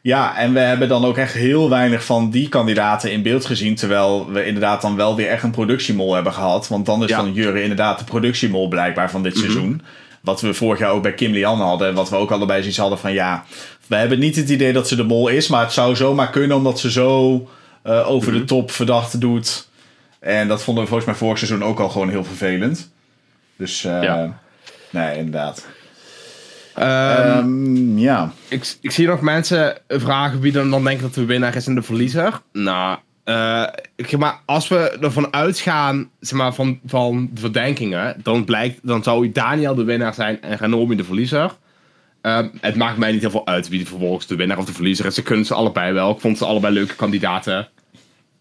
Ja, 0.00 0.36
en 0.36 0.52
we 0.52 0.58
hebben 0.58 0.88
dan 0.88 1.04
ook 1.04 1.16
echt 1.16 1.34
heel 1.34 1.68
weinig 1.70 2.04
van 2.04 2.30
die 2.30 2.48
kandidaten 2.48 3.12
in 3.12 3.22
beeld 3.22 3.44
gezien. 3.44 3.74
Terwijl 3.74 4.30
we 4.30 4.44
inderdaad 4.46 4.82
dan 4.82 4.96
wel 4.96 5.16
weer 5.16 5.28
echt 5.28 5.42
een 5.42 5.50
productiemol 5.50 6.14
hebben 6.14 6.32
gehad. 6.32 6.68
Want 6.68 6.86
dan 6.86 7.02
is 7.02 7.08
Ja. 7.08 7.16
dan 7.16 7.32
Jurre 7.32 7.62
inderdaad 7.62 7.98
de 7.98 8.04
productiemol 8.04 8.68
blijkbaar 8.68 9.10
van 9.10 9.22
dit 9.22 9.36
seizoen. 9.38 9.82
Wat 10.20 10.40
we 10.40 10.54
vorig 10.54 10.78
jaar 10.78 10.90
ook 10.90 11.02
bij 11.02 11.14
Kim 11.14 11.32
Lian 11.32 11.60
hadden. 11.60 11.94
Wat 11.94 12.10
we 12.10 12.16
ook 12.16 12.30
allebei 12.30 12.60
zoiets 12.60 12.78
hadden 12.78 12.98
van 12.98 13.12
ja, 13.12 13.44
we 13.86 13.96
hebben 13.96 14.18
niet 14.18 14.36
het 14.36 14.48
idee 14.50 14.72
dat 14.72 14.88
ze 14.88 14.96
de 14.96 15.02
mol 15.04 15.28
is. 15.28 15.48
Maar 15.48 15.62
het 15.62 15.72
zou 15.72 15.96
zomaar 15.96 16.30
kunnen 16.30 16.56
omdat 16.56 16.80
ze 16.80 16.90
zo 16.90 17.48
eh, 17.82 18.08
over 18.10 18.32
de 18.32 18.44
top 18.44 18.70
verdacht 18.70 19.20
doet. 19.20 19.68
En 20.18 20.48
dat 20.48 20.62
vonden 20.62 20.82
we 20.82 20.88
volgens 20.88 21.08
mij 21.10 21.18
vorig 21.18 21.38
seizoen 21.38 21.64
ook 21.64 21.78
al 21.78 21.88
gewoon 21.88 22.08
heel 22.08 22.24
vervelend. 22.24 22.92
Dus 23.56 23.84
eh, 23.84 24.02
Ja. 24.02 24.38
nee, 24.90 25.16
inderdaad. 25.16 25.66
Ehm, 26.74 27.38
Ehm, 27.38 27.98
ja. 27.98 28.32
ik, 28.48 28.76
ik 28.80 28.90
zie 28.90 29.06
nog 29.06 29.20
mensen 29.20 29.78
vragen 29.88 30.40
wie 30.40 30.52
dan, 30.52 30.70
dan 30.70 30.84
denken 30.84 31.02
dat 31.02 31.14
de 31.14 31.24
winnaar 31.24 31.56
is 31.56 31.66
en 31.66 31.74
de 31.74 31.82
verliezer. 31.82 32.40
Nou, 32.52 32.98
eh, 33.24 33.66
ik, 33.96 34.18
maar 34.18 34.40
als 34.44 34.68
we 34.68 34.98
ervan 35.00 35.32
uitgaan, 35.32 36.10
zeg 36.20 36.38
maar, 36.38 36.54
van, 36.54 36.80
van 36.86 37.30
de 37.32 37.40
verdenkingen, 37.40 38.16
dan, 38.22 38.44
blijkt, 38.44 38.78
dan 38.82 39.02
zou 39.02 39.32
Daniel 39.32 39.74
de 39.74 39.84
winnaar 39.84 40.14
zijn 40.14 40.42
en 40.42 40.58
Ranomi 40.58 40.96
de 40.96 41.04
verliezer. 41.04 41.50
Ehm, 42.22 42.48
het 42.60 42.76
maakt 42.76 42.96
mij 42.98 43.12
niet 43.12 43.20
heel 43.20 43.30
veel 43.30 43.46
uit 43.46 43.68
wie 43.68 43.86
vervolgens 43.86 44.26
de 44.26 44.36
winnaar 44.36 44.58
of 44.58 44.64
de 44.64 44.72
verliezer 44.72 45.06
is. 45.06 45.14
Ze 45.14 45.22
kunnen 45.22 45.44
ze 45.46 45.54
allebei 45.54 45.92
wel. 45.92 46.10
Ik 46.10 46.20
vond 46.20 46.38
ze 46.38 46.44
allebei 46.44 46.74
leuke 46.74 46.94
kandidaten. 46.94 47.68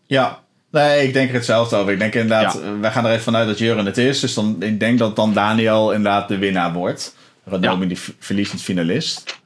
Ja, 0.06 0.40
nee, 0.72 1.08
ik 1.08 1.14
denk 1.14 1.30
er 1.30 1.36
hetzelfde 1.36 1.76
over. 1.76 1.92
Ik 1.94 2.00
denk 2.00 2.14
inderdaad, 2.14 2.54
Ja. 2.54 2.60
eh, 2.60 2.68
wij 2.82 2.92
gaan 2.92 3.06
er 3.06 3.12
even 3.12 3.24
vanuit 3.24 3.48
dat 3.48 3.58
Jurgen 3.58 3.86
het 3.86 3.98
is. 3.98 4.20
Dus 4.20 4.34
dan, 4.34 4.56
ik 4.60 4.80
denk 4.80 5.00
dat 5.00 5.16
dan 5.16 5.34
Daniel 5.34 5.92
inderdaad 5.92 6.28
de 6.28 6.38
winnaar 6.38 6.74
wordt. 6.74 7.16
Renomi 7.44 7.82
Ja. 7.82 7.88
die 7.88 7.98
verliezend 8.20 8.62
finalist. 8.62 9.40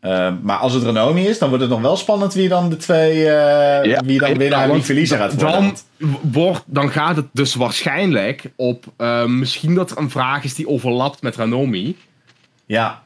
Eh, 0.00 0.32
maar 0.42 0.56
als 0.56 0.72
het 0.72 0.82
Renomi 0.82 1.26
is, 1.26 1.38
dan 1.38 1.48
wordt 1.48 1.64
het 1.64 1.72
nog 1.72 1.80
wel 1.80 1.96
spannend 1.96 2.34
wie 2.34 2.48
dan 2.48 2.68
de 2.68 2.76
twee, 2.76 3.28
eh, 3.30 3.98
wie 4.04 4.18
dan 4.18 4.36
winnaar 4.38 4.64
en 4.68 4.72
wie 4.72 4.82
verliezer 4.82 5.18
gaat 5.18 5.34
worden. 5.42 5.74
Dan, 5.98 6.18
wordt, 6.22 6.62
dan 6.66 6.90
gaat 6.90 7.16
het 7.16 7.26
dus 7.32 7.54
waarschijnlijk 7.54 8.42
op 8.56 8.84
eh, 8.96 9.24
misschien 9.24 9.74
dat 9.74 9.90
er 9.90 9.98
een 9.98 10.10
vraag 10.10 10.44
is 10.44 10.54
die 10.54 10.68
overlapt 10.68 11.22
met 11.22 11.36
Ranomi. 11.36 11.96
Ja. 12.66 13.02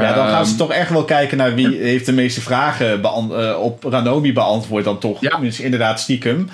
Ja, 0.00 0.14
dan 0.14 0.28
gaan 0.28 0.44
ze 0.44 0.50
Ehm, 0.50 0.58
toch 0.58 0.72
echt 0.72 0.90
wel 0.90 1.04
kijken 1.04 1.36
naar 1.36 1.54
wie 1.54 1.76
heeft 1.76 2.06
de 2.06 2.12
meeste 2.12 2.40
vragen 2.40 3.02
eh, 3.02 3.58
op 3.60 3.84
Ranomi 3.84 4.32
beantwoord 4.32 4.84
dan 4.84 4.98
toch. 4.98 5.20
Ja. 5.20 5.38
Dus 5.38 5.60
inderdaad 5.60 6.00
stiekem. 6.00 6.48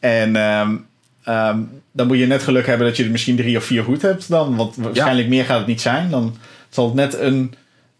En 0.00 0.36
ehm, 0.36 0.76
ehm, 1.24 1.58
dan 1.92 2.06
moet 2.06 2.18
je 2.18 2.26
net 2.26 2.42
geluk 2.42 2.66
hebben 2.66 2.86
dat 2.86 2.96
je 2.96 3.04
er 3.04 3.10
misschien 3.10 3.36
drie 3.36 3.56
of 3.56 3.64
vier 3.64 3.84
goed 3.84 4.02
hebt 4.02 4.28
dan. 4.28 4.56
Want 4.56 4.76
waarschijnlijk 4.76 5.28
meer 5.28 5.44
gaat 5.44 5.58
het 5.58 5.66
niet 5.66 5.80
zijn. 5.80 6.10
Dan 6.10 6.36
zal 6.68 6.84
het 6.84 6.94
net 6.94 7.18
een, 7.18 7.54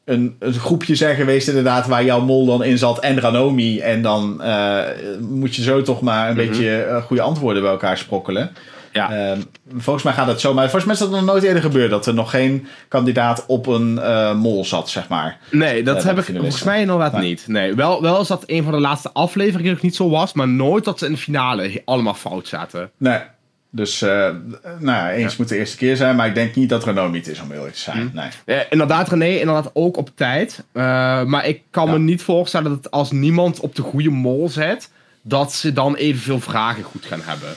een, 0.04 0.36
een 0.38 0.52
groepje 0.52 0.94
zijn 0.94 1.16
geweest 1.16 1.48
inderdaad 1.48 1.86
waar 1.86 2.04
jouw 2.04 2.20
mol 2.20 2.46
dan 2.46 2.64
in 2.64 2.78
zat 2.78 2.98
en 3.00 3.20
Ranomi. 3.20 3.80
En 3.80 4.02
dan 4.02 4.42
eh, 4.42 4.84
moet 5.20 5.56
je 5.56 5.62
zo 5.62 5.82
toch 5.82 6.00
maar 6.00 6.28
een 6.28 6.36
beetje 6.36 6.82
eh, 6.82 7.02
goede 7.02 7.22
antwoorden 7.22 7.62
bij 7.62 7.70
elkaar 7.70 7.98
sprokkelen. 7.98 8.50
Ja. 8.92 9.30
Ehm, 9.30 9.40
volgens 9.76 10.04
mij 10.04 10.12
gaat 10.14 10.26
het 10.26 10.40
zo. 10.40 10.54
Maar 10.54 10.62
volgens 10.64 10.84
mij 10.84 10.94
is 10.94 11.00
dat 11.00 11.10
nog 11.10 11.24
nooit 11.24 11.42
eerder 11.42 11.62
gebeurd. 11.62 11.90
Dat 11.90 12.06
er 12.06 12.14
nog 12.14 12.30
geen 12.30 12.66
kandidaat 12.88 13.44
op 13.46 13.66
een 13.66 13.98
eh, 13.98 14.34
mol 14.34 14.64
zat, 14.64 14.90
zeg 14.90 15.08
maar. 15.08 15.38
Nee, 15.50 15.82
dat 15.82 16.02
Ja, 16.02 16.08
heb 16.08 16.18
ik 16.18 16.24
volgens 16.24 16.62
mij 16.62 16.80
inderdaad 16.80 17.12
Nee. 17.12 17.28
niet. 17.28 17.44
Nee, 17.46 17.74
wel, 17.74 18.02
wel 18.02 18.20
is 18.20 18.26
dat 18.28 18.42
een 18.46 18.62
van 18.62 18.72
de 18.72 18.80
laatste 18.80 19.10
afleveringen 19.12 19.72
nog 19.72 19.82
niet 19.82 19.96
zo 19.96 20.10
was, 20.10 20.32
maar 20.32 20.48
nooit 20.48 20.84
dat 20.84 20.98
ze 20.98 21.06
in 21.06 21.12
de 21.12 21.18
finale 21.18 21.82
allemaal 21.84 22.14
fout 22.14 22.48
zaten. 22.48 22.90
Nee. 22.96 23.18
Dus, 23.74 24.02
eh, 24.02 24.10
nou 24.62 24.82
ja, 24.98 25.12
eens 25.12 25.36
moet 25.36 25.48
de 25.48 25.56
eerste 25.56 25.76
keer 25.76 25.96
zijn. 25.96 26.16
Maar 26.16 26.26
ik 26.26 26.34
denk 26.34 26.54
niet 26.54 26.68
dat 26.68 26.84
Renault 26.84 27.12
niet 27.12 27.26
is, 27.28 27.40
om 27.40 27.52
eerlijk 27.52 27.74
te 27.74 27.80
zijn. 27.80 28.10
Nee. 28.14 28.28
Eh, 28.44 28.64
inderdaad, 28.70 29.08
René, 29.08 29.26
inderdaad 29.38 29.70
ook 29.72 29.96
op 29.96 30.10
tijd. 30.14 30.64
Eh, 30.72 30.82
maar 31.24 31.46
ik 31.46 31.62
kan 31.70 31.90
me 31.90 31.98
niet 31.98 32.22
voorstellen 32.22 32.70
dat 32.70 32.90
als 32.90 33.10
niemand 33.10 33.60
op 33.60 33.74
de 33.74 33.82
goede 33.82 34.10
mol 34.10 34.48
zit, 34.48 34.90
dat 35.22 35.52
ze 35.52 35.72
dan 35.72 35.94
evenveel 35.96 36.40
vragen 36.40 36.82
goed 36.82 37.04
gaan 37.04 37.20
hebben. 37.24 37.48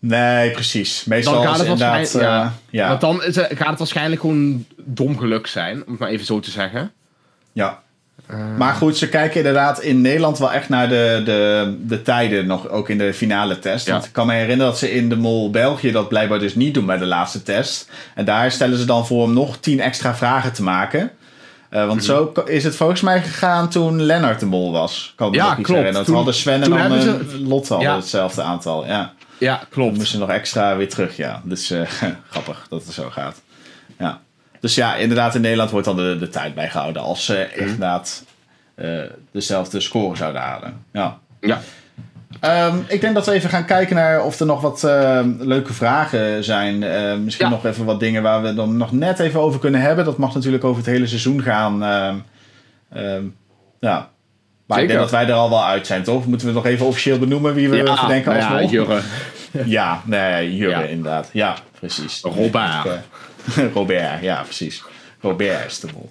Nee, 0.00 0.50
precies. 0.50 1.04
Meestal 1.04 1.32
Dan 1.34 1.42
gaat 1.42 1.58
het 1.58 1.66
inderdaad... 1.66 2.12
ja. 2.12 2.42
eh, 2.44 2.50
ja. 2.70 2.88
Want 2.88 3.00
dan 3.00 3.24
is 3.24 3.36
gaat 3.36 3.68
het 3.68 3.78
waarschijnlijk 3.78 4.20
gewoon 4.20 4.64
dom 4.76 5.18
geluk 5.18 5.46
zijn, 5.46 5.82
om 5.84 5.90
het 5.90 5.98
maar 6.00 6.08
even 6.08 6.26
zo 6.26 6.40
te 6.40 6.50
zeggen. 6.50 6.92
Ja. 7.52 7.82
Maar 8.58 8.72
goed, 8.74 8.96
ze 8.96 9.08
kijken 9.08 9.36
inderdaad 9.36 9.82
in 9.82 10.00
Nederland 10.00 10.38
wel 10.38 10.52
echt 10.52 10.68
naar 10.68 10.88
de, 10.88 11.22
de, 11.24 11.74
de 11.86 12.02
tijden, 12.02 12.46
nog 12.46 12.68
ook 12.68 12.88
in 12.88 12.98
de 12.98 13.14
finale 13.14 13.58
test. 13.58 13.86
Ja. 13.86 13.92
Want 13.92 14.04
ik 14.04 14.12
kan 14.12 14.26
me 14.26 14.32
herinneren 14.32 14.66
dat 14.66 14.78
ze 14.78 14.92
in 14.92 15.08
de 15.08 15.16
Mol 15.16 15.50
België 15.50 15.90
dat 15.92 16.08
blijkbaar 16.08 16.38
dus 16.38 16.54
niet 16.54 16.74
doen 16.74 16.86
bij 16.86 16.98
de 16.98 17.06
laatste 17.06 17.42
test. 17.42 17.90
En 18.14 18.24
daar 18.24 18.50
stellen 18.52 18.78
ze 18.78 18.84
dan 18.84 19.06
voor 19.06 19.22
om 19.22 19.32
nog 19.32 19.56
tien 19.56 19.80
extra 19.80 20.14
vragen 20.14 20.52
te 20.52 20.62
maken. 20.62 21.10
Eh, 21.68 21.86
want 21.86 22.04
zo 22.04 22.26
ko- 22.26 22.42
is 22.42 22.64
het 22.64 22.76
volgens 22.76 23.00
mij 23.00 23.22
gegaan 23.22 23.68
toen 23.68 24.02
Lennart 24.02 24.40
de 24.40 24.46
Mol 24.46 24.72
was. 24.72 25.12
Kan 25.16 25.30
me 25.30 25.36
Ja, 25.36 25.44
klopt. 25.44 25.58
herinneren. 25.68 25.92
Dat 25.94 26.04
Toen- 26.04 26.14
hadden 26.14 26.34
Sven 26.34 26.62
en 26.62 26.70
dan 26.70 26.78
hebben 26.78 26.98
eh, 26.98 27.04
ze- 27.04 27.40
Lotte 27.40 27.72
hadden 27.72 27.90
Ja. 27.90 27.96
hetzelfde 27.96 28.42
aantal. 28.42 28.86
Ja. 28.86 29.12
Ja, 29.40 29.62
klopt. 29.70 29.96
moesten 29.96 30.18
nog 30.18 30.30
extra 30.30 30.76
weer 30.76 30.88
terug, 30.88 31.16
ja. 31.16 31.40
Dus 31.44 31.70
eh, 31.70 31.80
grappig 32.30 32.66
dat 32.68 32.84
het 32.84 32.94
zo 32.94 33.10
gaat. 33.10 33.42
Ja. 33.98 34.20
Dus 34.60 34.74
ja, 34.74 34.96
inderdaad, 34.96 35.34
in 35.34 35.40
Nederland 35.40 35.70
wordt 35.70 35.86
dan 35.86 35.96
de, 35.96 36.16
de 36.18 36.28
tijd 36.28 36.54
bijgehouden 36.54 37.02
als 37.02 37.24
ze 37.24 37.48
inderdaad 37.54 38.24
eh, 38.74 39.00
dezelfde 39.32 39.80
score 39.80 40.16
zouden 40.16 40.40
halen. 40.40 40.84
Ja. 40.92 41.18
Ja. 41.40 41.60
Ehm, 42.40 42.76
ik 42.86 43.00
denk 43.00 43.14
dat 43.14 43.26
we 43.26 43.32
even 43.32 43.50
gaan 43.50 43.64
kijken 43.64 43.96
naar 43.96 44.24
of 44.24 44.40
er 44.40 44.46
nog 44.46 44.60
wat 44.60 44.84
eh, 44.84 45.20
leuke 45.38 45.72
vragen 45.72 46.44
zijn. 46.44 46.82
Eh, 46.82 47.16
misschien 47.16 47.46
Ja. 47.46 47.52
nog 47.52 47.64
even 47.66 47.84
wat 47.84 48.00
dingen 48.00 48.22
waar 48.22 48.42
we 48.42 48.54
dan 48.54 48.76
nog 48.76 48.92
net 48.92 49.18
even 49.18 49.40
over 49.40 49.60
kunnen 49.60 49.80
hebben. 49.80 50.04
Dat 50.04 50.18
mag 50.18 50.34
natuurlijk 50.34 50.64
over 50.64 50.82
het 50.82 50.90
hele 50.90 51.06
seizoen 51.06 51.42
gaan. 51.42 51.82
Ehm, 51.84 52.16
ehm, 52.92 53.24
ja. 53.80 54.08
Maar 54.70 54.82
ik 54.82 54.88
denk 54.88 55.00
dat 55.00 55.10
wij 55.10 55.26
er 55.26 55.32
al 55.32 55.50
wel 55.50 55.64
uit 55.64 55.86
zijn, 55.86 56.02
toch? 56.02 56.26
Moeten 56.26 56.46
we 56.46 56.52
nog 56.52 56.66
even 56.66 56.86
officieel 56.86 57.18
benoemen 57.18 57.54
wie 57.54 57.68
we 57.68 57.76
verdenken 57.96 58.34
als 58.34 58.44
nou 58.44 58.62
ja? 58.62 58.68
Jurre. 58.68 59.00
Ja, 59.64 60.02
nee, 60.04 60.56
Jurre 60.56 60.70
Ja. 60.82 60.82
inderdaad. 60.88 61.28
Ja, 61.32 61.54
precies. 61.78 62.20
Robert. 62.22 62.86
Eh, 62.86 63.64
Robert, 63.74 64.22
ja, 64.22 64.42
precies. 64.42 64.82
Robert 65.20 65.66
is 65.66 65.80
de 65.80 65.88
mol. 65.94 66.10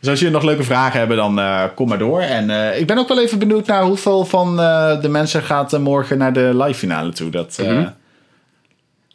Dus 0.00 0.08
als 0.10 0.18
jullie 0.18 0.34
nog 0.34 0.42
leuke 0.44 0.62
vragen 0.62 0.98
hebben, 0.98 1.16
dan 1.16 1.38
eh, 1.38 1.64
kom 1.74 1.88
maar 1.88 1.98
door. 1.98 2.20
En 2.20 2.50
eh, 2.50 2.80
ik 2.80 2.86
ben 2.86 2.98
ook 2.98 3.08
wel 3.08 3.20
even 3.22 3.38
benieuwd 3.38 3.66
naar 3.66 3.82
hoeveel 3.82 4.24
van 4.24 4.56
de 5.00 5.08
mensen 5.08 5.42
gaat 5.42 5.78
morgen 5.78 6.18
naar 6.18 6.32
de 6.32 6.50
live 6.54 6.78
finale 6.78 7.12
toe. 7.12 7.30
Dat 7.30 7.58
Mhm. 7.62 7.88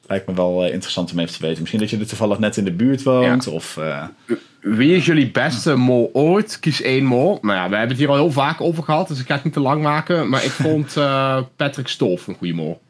lijkt 0.08 0.28
me 0.28 0.34
wel 0.34 0.66
interessant 0.66 1.12
om 1.12 1.20
even 1.20 1.34
te 1.34 1.42
weten. 1.42 1.60
Misschien 1.60 1.80
dat 1.82 1.90
je 1.90 1.98
er 2.00 2.08
toevallig 2.08 2.40
net 2.40 2.58
in 2.58 2.64
de 2.66 2.72
buurt 2.72 3.04
woont. 3.04 3.48
Of, 3.48 3.78
eh, 3.78 4.04
Wie 4.62 4.96
is 4.96 5.06
jullie 5.06 5.32
beste 5.32 5.76
mol 5.76 6.10
ooit? 6.14 6.60
Kies 6.60 6.82
één 6.82 7.04
mol. 7.06 7.38
Nou 7.42 7.56
ja, 7.56 7.64
we 7.70 7.72
hebben 7.76 7.90
het 7.90 7.98
hier 7.98 8.10
al 8.10 8.16
heel 8.16 8.32
vaak 8.32 8.62
over 8.62 8.84
gehad, 8.84 9.08
dus 9.08 9.20
ik 9.20 9.28
ga 9.28 9.34
het 9.36 9.44
niet 9.44 9.54
te 9.54 9.60
lang 9.60 9.82
maken. 9.82 10.30
Maar 10.30 10.44
ik 10.44 10.50
vond 10.52 10.98
eh, 10.98 11.38
Patrick 11.56 11.88
Stof 11.88 12.28
een 12.28 12.36
goede 12.38 12.54
mol. 12.54 12.82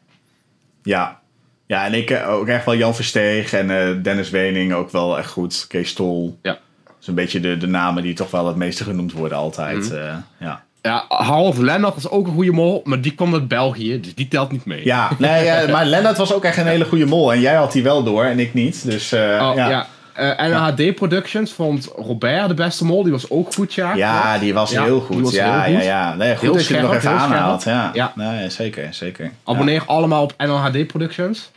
ja. 0.82 1.20
ja, 1.66 1.84
en 1.86 1.94
ik 1.94 2.10
eh, 2.10 2.28
ook 2.30 2.46
echt 2.46 2.64
wel 2.64 2.76
Jan 2.76 2.94
Versteeg 2.94 3.52
en 3.52 3.70
eh, 3.70 4.02
Dennis 4.02 4.30
Wening 4.30 4.72
ook 4.72 4.90
wel 4.90 5.18
echt 5.18 5.30
goed. 5.30 5.64
Kees 5.68 5.88
Stol. 5.88 6.38
Ja. 6.42 6.58
Dat 6.84 6.94
is 7.00 7.06
een 7.06 7.14
beetje 7.14 7.40
de, 7.40 7.56
de 7.56 7.66
namen 7.66 8.02
die 8.02 8.14
toch 8.14 8.30
wel 8.30 8.46
het 8.46 8.56
meeste 8.56 8.84
genoemd 8.84 9.12
worden 9.12 9.38
altijd. 9.38 9.92
eh, 9.92 10.14
ja. 10.38 10.64
Ja, 10.82 11.04
Harold 11.08 11.58
Lennart 11.58 11.96
is 11.96 12.08
ook 12.08 12.26
een 12.26 12.32
goede 12.32 12.52
mol, 12.52 12.80
maar 12.84 13.00
die 13.00 13.14
kwam 13.14 13.34
uit 13.34 13.48
België, 13.48 14.00
dus 14.00 14.14
die 14.14 14.28
telt 14.28 14.52
niet 14.52 14.64
mee. 14.64 14.84
Ja, 14.84 15.10
nee, 15.18 15.68
maar 15.72 15.84
Lennart 15.86 16.16
was 16.16 16.32
ook 16.34 16.44
echt 16.44 16.56
een 16.56 16.66
hele 16.66 16.84
goede 16.84 17.06
mol. 17.06 17.32
En 17.32 17.40
jij 17.40 17.54
had 17.54 17.72
die 17.72 17.82
wel 17.82 18.02
door 18.02 18.24
en 18.24 18.38
ik 18.38 18.54
niet. 18.54 18.84
Dus 18.84 19.12
Oh, 19.12 19.18
ja. 19.18 19.68
ja. 19.68 19.86
Eh, 20.14 20.48
NHD 20.48 20.94
Productions 20.94 21.52
vond 21.52 21.84
Robert 21.96 22.48
de 22.48 22.54
beste 22.54 22.84
mol, 22.84 23.02
die 23.02 23.12
was 23.12 23.30
ook 23.30 23.54
goed, 23.54 23.74
ja. 23.74 23.94
Ja, 23.94 24.38
die 24.38 24.54
was 24.54 24.70
Ja, 24.70 24.84
heel 24.84 25.00
goed. 25.00 25.20
was 25.20 25.32
ja, 25.32 25.62
heel 25.62 25.72
ja, 25.72 25.78
goed. 25.78 25.86
ja. 25.86 26.14
Nee, 26.14 26.32
goed 26.32 26.40
Heel 26.40 26.52
dat 26.52 26.66
je 26.66 26.74
het 26.74 26.82
nog 26.82 26.94
even 26.94 27.10
aanhaalt. 27.10 27.64
Ja, 27.64 27.90
Ja. 27.94 28.12
Nee, 28.14 28.50
zeker, 28.50 28.94
zeker. 28.94 29.32
Abonneer 29.44 29.82
allemaal 29.86 30.22
op 30.22 30.34
NHD 30.38 30.86
Productions. 30.86 31.50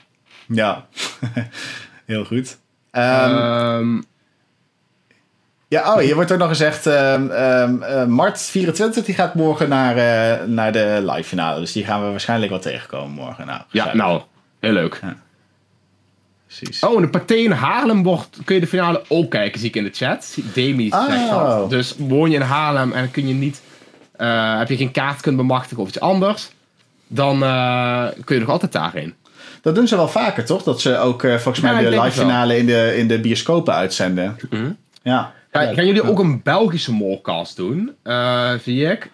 Ja, 0.47 0.85
heel 2.05 2.25
goed. 2.25 2.57
Ehm, 2.91 4.01
ja, 5.67 5.93
oh, 5.93 5.99
hier 5.99 6.15
wordt 6.15 6.31
ook 6.31 6.39
nog 6.39 6.47
gezegd... 6.47 6.85
eh, 6.85 8.05
Mart 8.05 8.41
24 8.41 9.05
die 9.05 9.15
gaat 9.15 9.35
morgen 9.35 9.69
naar, 9.69 9.97
eh, 9.97 10.45
naar 10.47 10.71
de 10.71 11.03
live 11.05 11.23
finale. 11.27 11.59
Dus 11.59 11.71
die 11.71 11.85
gaan 11.85 12.03
we 12.03 12.09
waarschijnlijk 12.09 12.51
wel 12.51 12.61
tegenkomen 12.61 13.11
morgen. 13.11 13.45
Nou, 13.45 13.61
ja, 13.69 13.95
nou, 13.95 14.21
heel 14.59 14.71
leuk. 14.71 14.99
Precies. 16.57 16.83
Oh, 16.83 16.95
en 16.95 17.01
de 17.01 17.07
Pathé 17.09 17.33
in 17.35 17.51
Haarlem 17.51 18.03
wordt, 18.03 18.37
kun 18.45 18.55
je 18.55 18.61
de 18.61 18.67
finale 18.67 19.03
ook 19.07 19.31
kijken, 19.31 19.59
zie 19.59 19.69
ik 19.69 19.75
in 19.75 19.83
de 19.83 19.89
chat. 19.93 20.37
Demi 20.53 20.89
zegt 20.89 21.31
Oh. 21.31 21.47
dat. 21.47 21.69
Dus 21.69 21.95
woon 21.97 22.29
je 22.29 22.35
in 22.35 22.41
Haarlem 22.41 22.91
en 22.91 23.11
kun 23.11 23.27
je 23.27 23.33
niet, 23.33 23.61
eh, 24.17 24.57
heb 24.57 24.69
je 24.69 24.77
geen 24.77 24.91
kaart 24.91 25.21
kunnen 25.21 25.47
bemachtigen 25.47 25.83
of 25.83 25.87
iets 25.89 25.99
anders, 25.99 26.49
dan 27.07 27.43
eh, 27.43 28.05
kun 28.23 28.35
je 28.35 28.41
nog 28.41 28.49
altijd 28.51 28.71
daarheen. 28.71 29.13
Dat 29.61 29.75
doen 29.75 29.87
ze 29.87 29.95
wel 29.95 30.07
vaker, 30.07 30.45
toch? 30.45 30.63
Dat 30.63 30.81
ze 30.81 30.97
ook 30.97 31.23
eh, 31.23 31.35
volgens 31.37 31.65
Ja, 31.65 31.73
mij 31.73 31.83
de 31.83 31.89
live 32.01 32.11
finale 32.19 32.57
in 32.57 32.65
de, 32.65 32.93
in 32.97 33.07
de 33.07 33.19
bioscopen 33.19 33.73
uitzenden. 33.73 34.37
Mhm. 34.49 34.71
Ja. 35.03 35.31
Ga- 35.51 35.73
Gaan 35.73 35.85
jullie 35.85 36.09
ook 36.09 36.19
een 36.19 36.41
Belgische 36.43 36.91
moorcast 36.93 37.55
doen, 37.55 37.91
eh 38.03 38.51
zie 38.63 38.85
ik? 38.91 39.09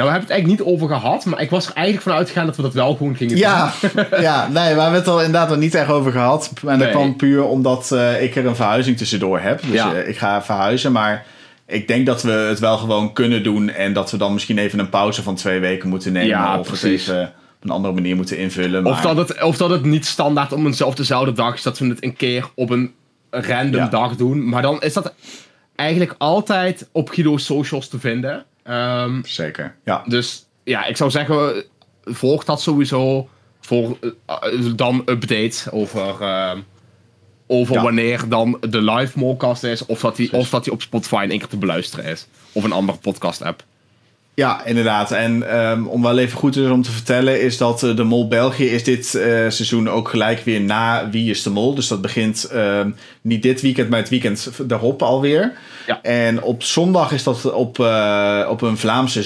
Nou, 0.00 0.12
we 0.12 0.18
hebben 0.18 0.28
het 0.28 0.30
eigenlijk 0.30 0.60
niet 0.60 0.74
over 0.74 0.88
gehad, 0.96 1.24
maar 1.24 1.40
ik 1.40 1.50
was 1.50 1.66
er 1.66 1.72
eigenlijk 1.74 2.06
van 2.06 2.16
uitgegaan 2.16 2.46
dat 2.46 2.56
we 2.56 2.62
dat 2.62 2.74
wel 2.74 2.94
gewoon 2.96 3.16
gingen 3.16 3.36
Ja, 3.36 3.72
ja, 4.20 4.48
nee, 4.48 4.74
we 4.74 4.80
hebben 4.80 4.98
het 5.00 5.06
er 5.06 5.16
inderdaad 5.16 5.48
nog 5.48 5.58
niet 5.58 5.74
echt 5.74 5.90
over 5.90 6.12
gehad. 6.12 6.52
En 6.66 6.78
dat 6.78 6.90
kwam 6.90 7.16
puur 7.16 7.44
omdat 7.44 7.92
eh, 7.92 8.22
ik 8.22 8.36
er 8.36 8.46
een 8.46 8.56
verhuizing 8.56 8.96
tussendoor 8.96 9.38
heb. 9.40 9.60
Dus 9.62 9.72
Ja. 9.72 9.94
eh, 9.94 10.08
ik 10.08 10.18
ga 10.18 10.42
verhuizen, 10.42 10.92
maar 10.92 11.24
ik 11.66 11.88
denk 11.88 12.06
dat 12.06 12.22
we 12.22 12.30
het 12.30 12.58
wel 12.58 12.76
gewoon 12.78 13.12
kunnen 13.12 13.42
doen. 13.42 13.70
En 13.70 13.92
dat 13.92 14.10
we 14.10 14.16
dan 14.16 14.32
misschien 14.32 14.58
even 14.58 14.78
een 14.78 14.88
pauze 14.88 15.22
van 15.22 15.34
twee 15.34 15.60
weken 15.60 15.88
moeten 15.88 16.12
nemen. 16.12 16.28
Ja, 16.28 16.58
of 16.58 16.70
het 16.70 16.80
precies. 16.80 17.08
even 17.08 17.22
op 17.56 17.64
een 17.64 17.70
andere 17.70 17.94
manier 17.94 18.16
moeten 18.16 18.38
invullen. 18.38 18.86
Of 18.86 19.00
dat, 19.00 19.16
het, 19.16 19.42
of 19.42 19.56
dat 19.56 19.70
het 19.70 19.84
niet 19.84 20.06
standaard 20.06 20.52
om 20.52 20.66
eenzelfde 20.66 20.96
dezelfde 21.00 21.32
dag 21.32 21.54
is, 21.54 21.62
dat 21.62 21.78
we 21.78 21.86
het 21.86 22.04
een 22.04 22.16
keer 22.16 22.50
op 22.54 22.70
een 22.70 22.92
random 23.30 23.80
Ja. 23.80 23.88
dag 23.88 24.16
doen. 24.16 24.48
Maar 24.48 24.62
dan 24.62 24.80
is 24.82 24.92
dat 24.92 25.12
eigenlijk 25.76 26.14
altijd 26.18 26.88
op 26.92 27.08
Guido's 27.08 27.44
socials 27.44 27.88
te 27.88 27.98
vinden. 27.98 28.44
Ehm, 28.70 29.20
Zeker, 29.24 29.74
ja. 29.84 30.02
dus 30.06 30.46
ja, 30.64 30.84
ik 30.84 30.96
zou 30.96 31.10
zeggen, 31.10 31.64
volg 32.04 32.44
dat 32.44 32.60
sowieso 32.60 33.28
voor 33.60 33.96
eh, 34.00 34.10
eh, 34.26 34.72
dan 34.76 35.02
updates 35.06 35.70
over, 35.70 36.20
ehm, 36.20 36.58
over 37.46 37.74
Ja. 37.74 37.82
wanneer 37.82 38.28
dan 38.28 38.56
de 38.60 38.82
live 38.82 39.18
morecast 39.18 39.64
is. 39.64 39.86
Of 39.86 40.00
dat, 40.00 40.16
die, 40.16 40.32
of 40.32 40.50
dat 40.50 40.64
die 40.64 40.72
op 40.72 40.82
Spotify 40.82 41.20
in 41.24 41.30
één 41.30 41.38
keer 41.38 41.48
te 41.48 41.56
beluisteren 41.56 42.04
is. 42.04 42.26
Of 42.52 42.64
een 42.64 42.72
andere 42.72 42.98
podcast 42.98 43.42
app. 43.42 43.64
Ja, 44.34 44.64
inderdaad. 44.64 45.12
En 45.12 45.50
ehm, 45.50 45.86
om 45.86 46.02
wel 46.02 46.18
even 46.18 46.38
goed 46.38 46.70
om 46.70 46.82
te 46.82 46.90
vertellen, 46.90 47.40
is 47.40 47.56
dat 47.56 47.82
eh, 47.82 47.96
de 47.96 48.02
Mol 48.02 48.28
België 48.28 48.66
is 48.66 48.84
dit 48.84 49.14
eh, 49.14 49.24
seizoen 49.48 49.88
ook 49.88 50.08
gelijk 50.08 50.40
weer 50.40 50.60
na 50.60 51.08
Wie 51.10 51.30
is 51.30 51.42
de 51.42 51.50
Mol. 51.50 51.74
Dus 51.74 51.88
dat 51.88 52.00
begint 52.00 52.44
ehm, 52.44 52.90
niet 53.20 53.42
dit 53.42 53.60
weekend, 53.60 53.88
maar 53.88 53.98
het 53.98 54.08
weekend 54.08 54.50
daarop 54.66 55.02
alweer. 55.02 55.52
Ja. 55.86 56.02
En 56.02 56.42
op 56.42 56.62
zondag 56.62 57.12
is 57.12 57.22
dat 57.22 57.52
op, 57.52 57.78
eh, 57.78 58.46
op 58.50 58.62
een 58.62 58.76
Vlaamse 58.76 59.22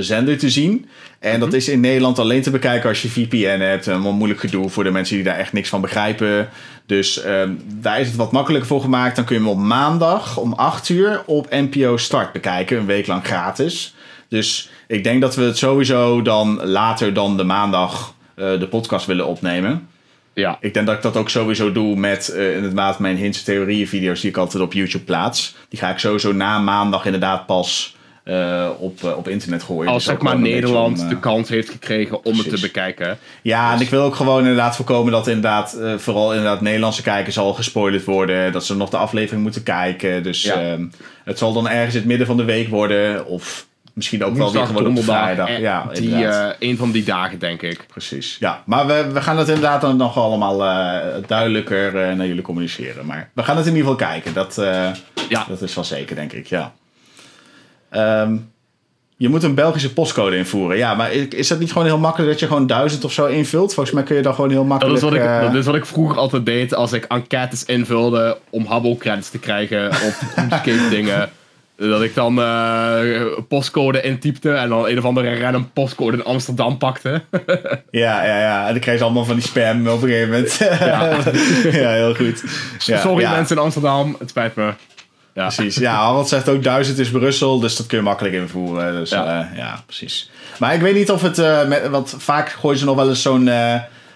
zender 0.00 0.38
te 0.38 0.50
zien. 0.50 0.86
En 1.18 1.40
dat 1.40 1.52
is 1.52 1.68
in 1.68 1.80
Nederland 1.80 2.18
alleen 2.18 2.42
te 2.42 2.50
bekijken 2.50 2.88
als 2.88 3.02
je 3.02 3.10
VPN 3.10 3.60
hebt. 3.60 3.86
Een 3.86 4.02
wat 4.02 4.12
moeilijk 4.12 4.40
gedoe 4.40 4.70
voor 4.70 4.84
de 4.84 4.90
mensen 4.90 5.14
die 5.14 5.24
daar 5.24 5.38
echt 5.38 5.52
niks 5.52 5.68
van 5.68 5.80
begrijpen. 5.80 6.48
Dus 6.86 7.22
ehm, 7.22 7.50
daar 7.80 8.00
is 8.00 8.06
het 8.06 8.16
wat 8.16 8.32
makkelijker 8.32 8.68
voor 8.68 8.80
gemaakt. 8.80 9.16
Dan 9.16 9.24
kun 9.24 9.36
je 9.36 9.42
hem 9.42 9.50
op 9.50 9.58
maandag 9.58 10.36
om 10.36 10.52
8 10.52 10.88
uur 10.88 11.22
op 11.26 11.50
NPO 11.50 11.96
Start 11.96 12.32
bekijken. 12.32 12.78
Een 12.78 12.86
week 12.86 13.06
lang 13.06 13.24
gratis. 13.24 13.94
Dus 14.32 14.70
ik 14.86 15.04
denk 15.04 15.20
dat 15.20 15.34
we 15.34 15.42
het 15.42 15.58
sowieso 15.58 16.22
dan 16.22 16.60
later 16.64 17.14
dan 17.14 17.36
de 17.36 17.44
maandag 17.44 18.14
eh, 18.34 18.58
de 18.58 18.68
podcast 18.68 19.06
willen 19.06 19.26
opnemen. 19.26 19.88
Ja. 20.34 20.56
Ik 20.60 20.74
denk 20.74 20.86
dat 20.86 20.96
ik 20.96 21.02
dat 21.02 21.16
ook 21.16 21.28
sowieso 21.28 21.72
doe 21.72 21.96
met 21.96 22.28
eh 22.28 22.56
inderdaad 22.56 22.98
mijn 22.98 23.16
Hintse 23.16 23.44
theorieën 23.44 23.88
video's 23.88 24.20
die 24.20 24.30
ik 24.30 24.36
altijd 24.36 24.62
op 24.62 24.72
YouTube 24.72 25.04
plaats. 25.04 25.54
Die 25.68 25.78
ga 25.78 25.90
ik 25.90 25.98
sowieso 25.98 26.32
na 26.32 26.58
maandag 26.58 27.04
inderdaad 27.04 27.46
pas 27.46 27.96
eh, 28.24 28.68
op, 28.78 29.04
op 29.16 29.28
internet 29.28 29.62
gooien. 29.62 29.92
Als 29.92 30.04
Dus 30.04 30.12
zeg 30.12 30.22
maar 30.22 30.38
Nederland 30.38 31.00
om, 31.00 31.08
de 31.08 31.18
kans 31.18 31.48
heeft 31.48 31.70
gekregen 31.70 32.24
om 32.24 32.38
het 32.38 32.48
te 32.48 32.60
bekijken. 32.60 33.18
Ja, 33.42 33.74
en 33.74 33.80
ik 33.80 33.88
wil 33.90 34.02
ook 34.02 34.14
gewoon 34.14 34.40
inderdaad 34.40 34.76
voorkomen 34.76 35.12
dat 35.12 35.26
inderdaad, 35.26 35.78
vooral 35.96 36.30
inderdaad 36.30 36.60
Nederlandse 36.60 37.02
kijkers 37.02 37.38
al 37.38 37.54
gespoilerd 37.54 38.04
worden. 38.04 38.52
Dat 38.52 38.64
ze 38.64 38.76
nog 38.76 38.90
de 38.90 38.96
aflevering 38.96 39.42
moeten 39.42 39.62
kijken. 39.62 40.22
Dus 40.22 40.42
Ja. 40.42 40.54
ehm, 40.54 40.84
het 41.24 41.38
zal 41.38 41.52
dan 41.52 41.68
ergens 41.68 41.94
in 41.94 42.00
het 42.00 42.08
midden 42.08 42.26
van 42.26 42.36
de 42.36 42.44
week 42.44 42.68
worden. 42.68 43.26
Of 43.26 43.66
misschien 43.92 44.24
ook 44.24 44.36
wel 44.36 44.52
weer 44.52 44.66
gewoon 44.66 44.96
op 44.96 45.04
vrijdag. 45.04 45.58
Ja, 45.58 45.86
die, 45.92 46.26
eh, 46.26 46.48
een 46.58 46.76
van 46.76 46.90
die 46.90 47.04
dagen, 47.04 47.38
denk 47.38 47.62
ik. 47.62 47.86
Precies. 47.86 48.36
Ja, 48.40 48.62
maar 48.66 48.86
we, 48.86 49.06
we 49.12 49.20
gaan 49.22 49.38
het 49.38 49.48
inderdaad 49.48 49.80
dan 49.80 49.96
nog 49.96 50.16
allemaal 50.16 50.64
eh, 50.64 51.22
duidelijker 51.26 51.86
eh, 51.96 52.16
naar 52.16 52.26
jullie 52.26 52.42
communiceren. 52.42 53.06
Maar 53.06 53.30
we 53.34 53.42
gaan 53.42 53.56
het 53.56 53.66
in 53.66 53.76
ieder 53.76 53.90
geval 53.90 54.08
kijken. 54.08 54.32
Dat, 54.34 54.54
Ja. 55.28 55.44
dat 55.48 55.62
is 55.62 55.74
wel 55.74 55.84
zeker, 55.84 56.16
denk 56.16 56.32
ik. 56.32 56.46
Ja. 56.46 56.72
Ehm, 57.90 58.36
je 59.16 59.28
moet 59.28 59.42
een 59.42 59.54
Belgische 59.54 59.92
postcode 59.92 60.36
invoeren. 60.36 60.76
Ja, 60.76 60.94
maar 60.94 61.12
is 61.12 61.48
dat 61.48 61.58
niet 61.58 61.72
gewoon 61.72 61.86
heel 61.86 61.98
makkelijk 61.98 62.30
dat 62.30 62.40
je 62.40 62.46
gewoon 62.46 62.66
duizend 62.66 63.04
of 63.04 63.12
zo 63.12 63.26
invult? 63.26 63.74
Volgens 63.74 63.94
mij 63.94 64.04
kun 64.04 64.16
je 64.16 64.22
dan 64.22 64.34
gewoon 64.34 64.50
heel 64.50 64.58
Dat 64.58 64.68
makkelijk... 64.68 64.96
is, 64.96 65.02
wat 65.02 65.14
ik, 65.14 65.22
dat 65.40 65.54
is 65.54 65.66
wat 65.66 65.74
ik 65.74 65.86
vroeger 65.86 66.18
altijd 66.18 66.46
deed 66.46 66.74
als 66.74 66.92
ik 66.92 67.04
enquêtes 67.04 67.64
invulde 67.64 68.38
om 68.50 68.66
Habbo-credits 68.66 69.30
te 69.30 69.38
krijgen 69.38 69.88
of 69.90 70.22
skate 70.46 70.88
dingen. 70.96 71.30
Dat 71.76 72.02
ik 72.02 72.14
dan 72.14 72.42
eh, 72.42 73.00
postcode 73.48 74.00
intypte 74.00 74.52
en 74.52 74.68
dan 74.68 74.88
een 74.88 74.98
of 74.98 75.04
andere 75.04 75.40
random 75.40 75.70
postcode 75.72 76.16
in 76.16 76.24
Amsterdam 76.24 76.78
pakte. 76.78 77.22
Ja, 77.90 78.24
ja, 78.24 78.40
ja. 78.40 78.66
En 78.66 78.72
dan 78.72 78.80
krijg 78.80 78.98
je 78.98 79.04
allemaal 79.04 79.24
van 79.24 79.34
die 79.34 79.44
spam 79.44 79.88
op 79.88 80.02
een 80.02 80.08
gegeven 80.08 80.30
moment. 80.30 80.56
Ja, 80.80 81.18
ja 81.82 81.90
heel 81.90 82.14
goed. 82.14 82.44
Ja, 82.78 83.00
Sorry 83.00 83.20
ja, 83.20 83.34
mensen 83.34 83.56
in 83.56 83.62
Amsterdam, 83.62 84.16
het 84.18 84.30
spijt 84.30 84.54
me. 84.54 84.72
Ja. 85.34 85.46
Precies. 85.46 85.76
Ja, 85.76 85.94
Harald 85.94 86.28
zegt 86.28 86.48
ook 86.48 86.62
duizend 86.62 86.98
is 86.98 87.10
Brussel, 87.10 87.60
dus 87.60 87.76
dat 87.76 87.86
kun 87.86 87.98
je 87.98 88.04
makkelijk 88.04 88.34
invoeren. 88.34 88.92
Dus 88.92 89.10
Ja. 89.10 89.24
ja, 89.24 89.50
ja 89.56 89.82
precies. 89.86 90.30
Maar 90.58 90.74
ik 90.74 90.80
weet 90.80 90.94
niet 90.94 91.10
of 91.10 91.22
het, 91.22 91.38
eh, 91.38 91.66
met, 91.66 91.88
want 91.88 92.14
vaak 92.18 92.48
gooien 92.48 92.78
ze 92.78 92.84
nog 92.84 92.96
wel 92.96 93.08
eens 93.08 93.22
zo'n, 93.22 93.48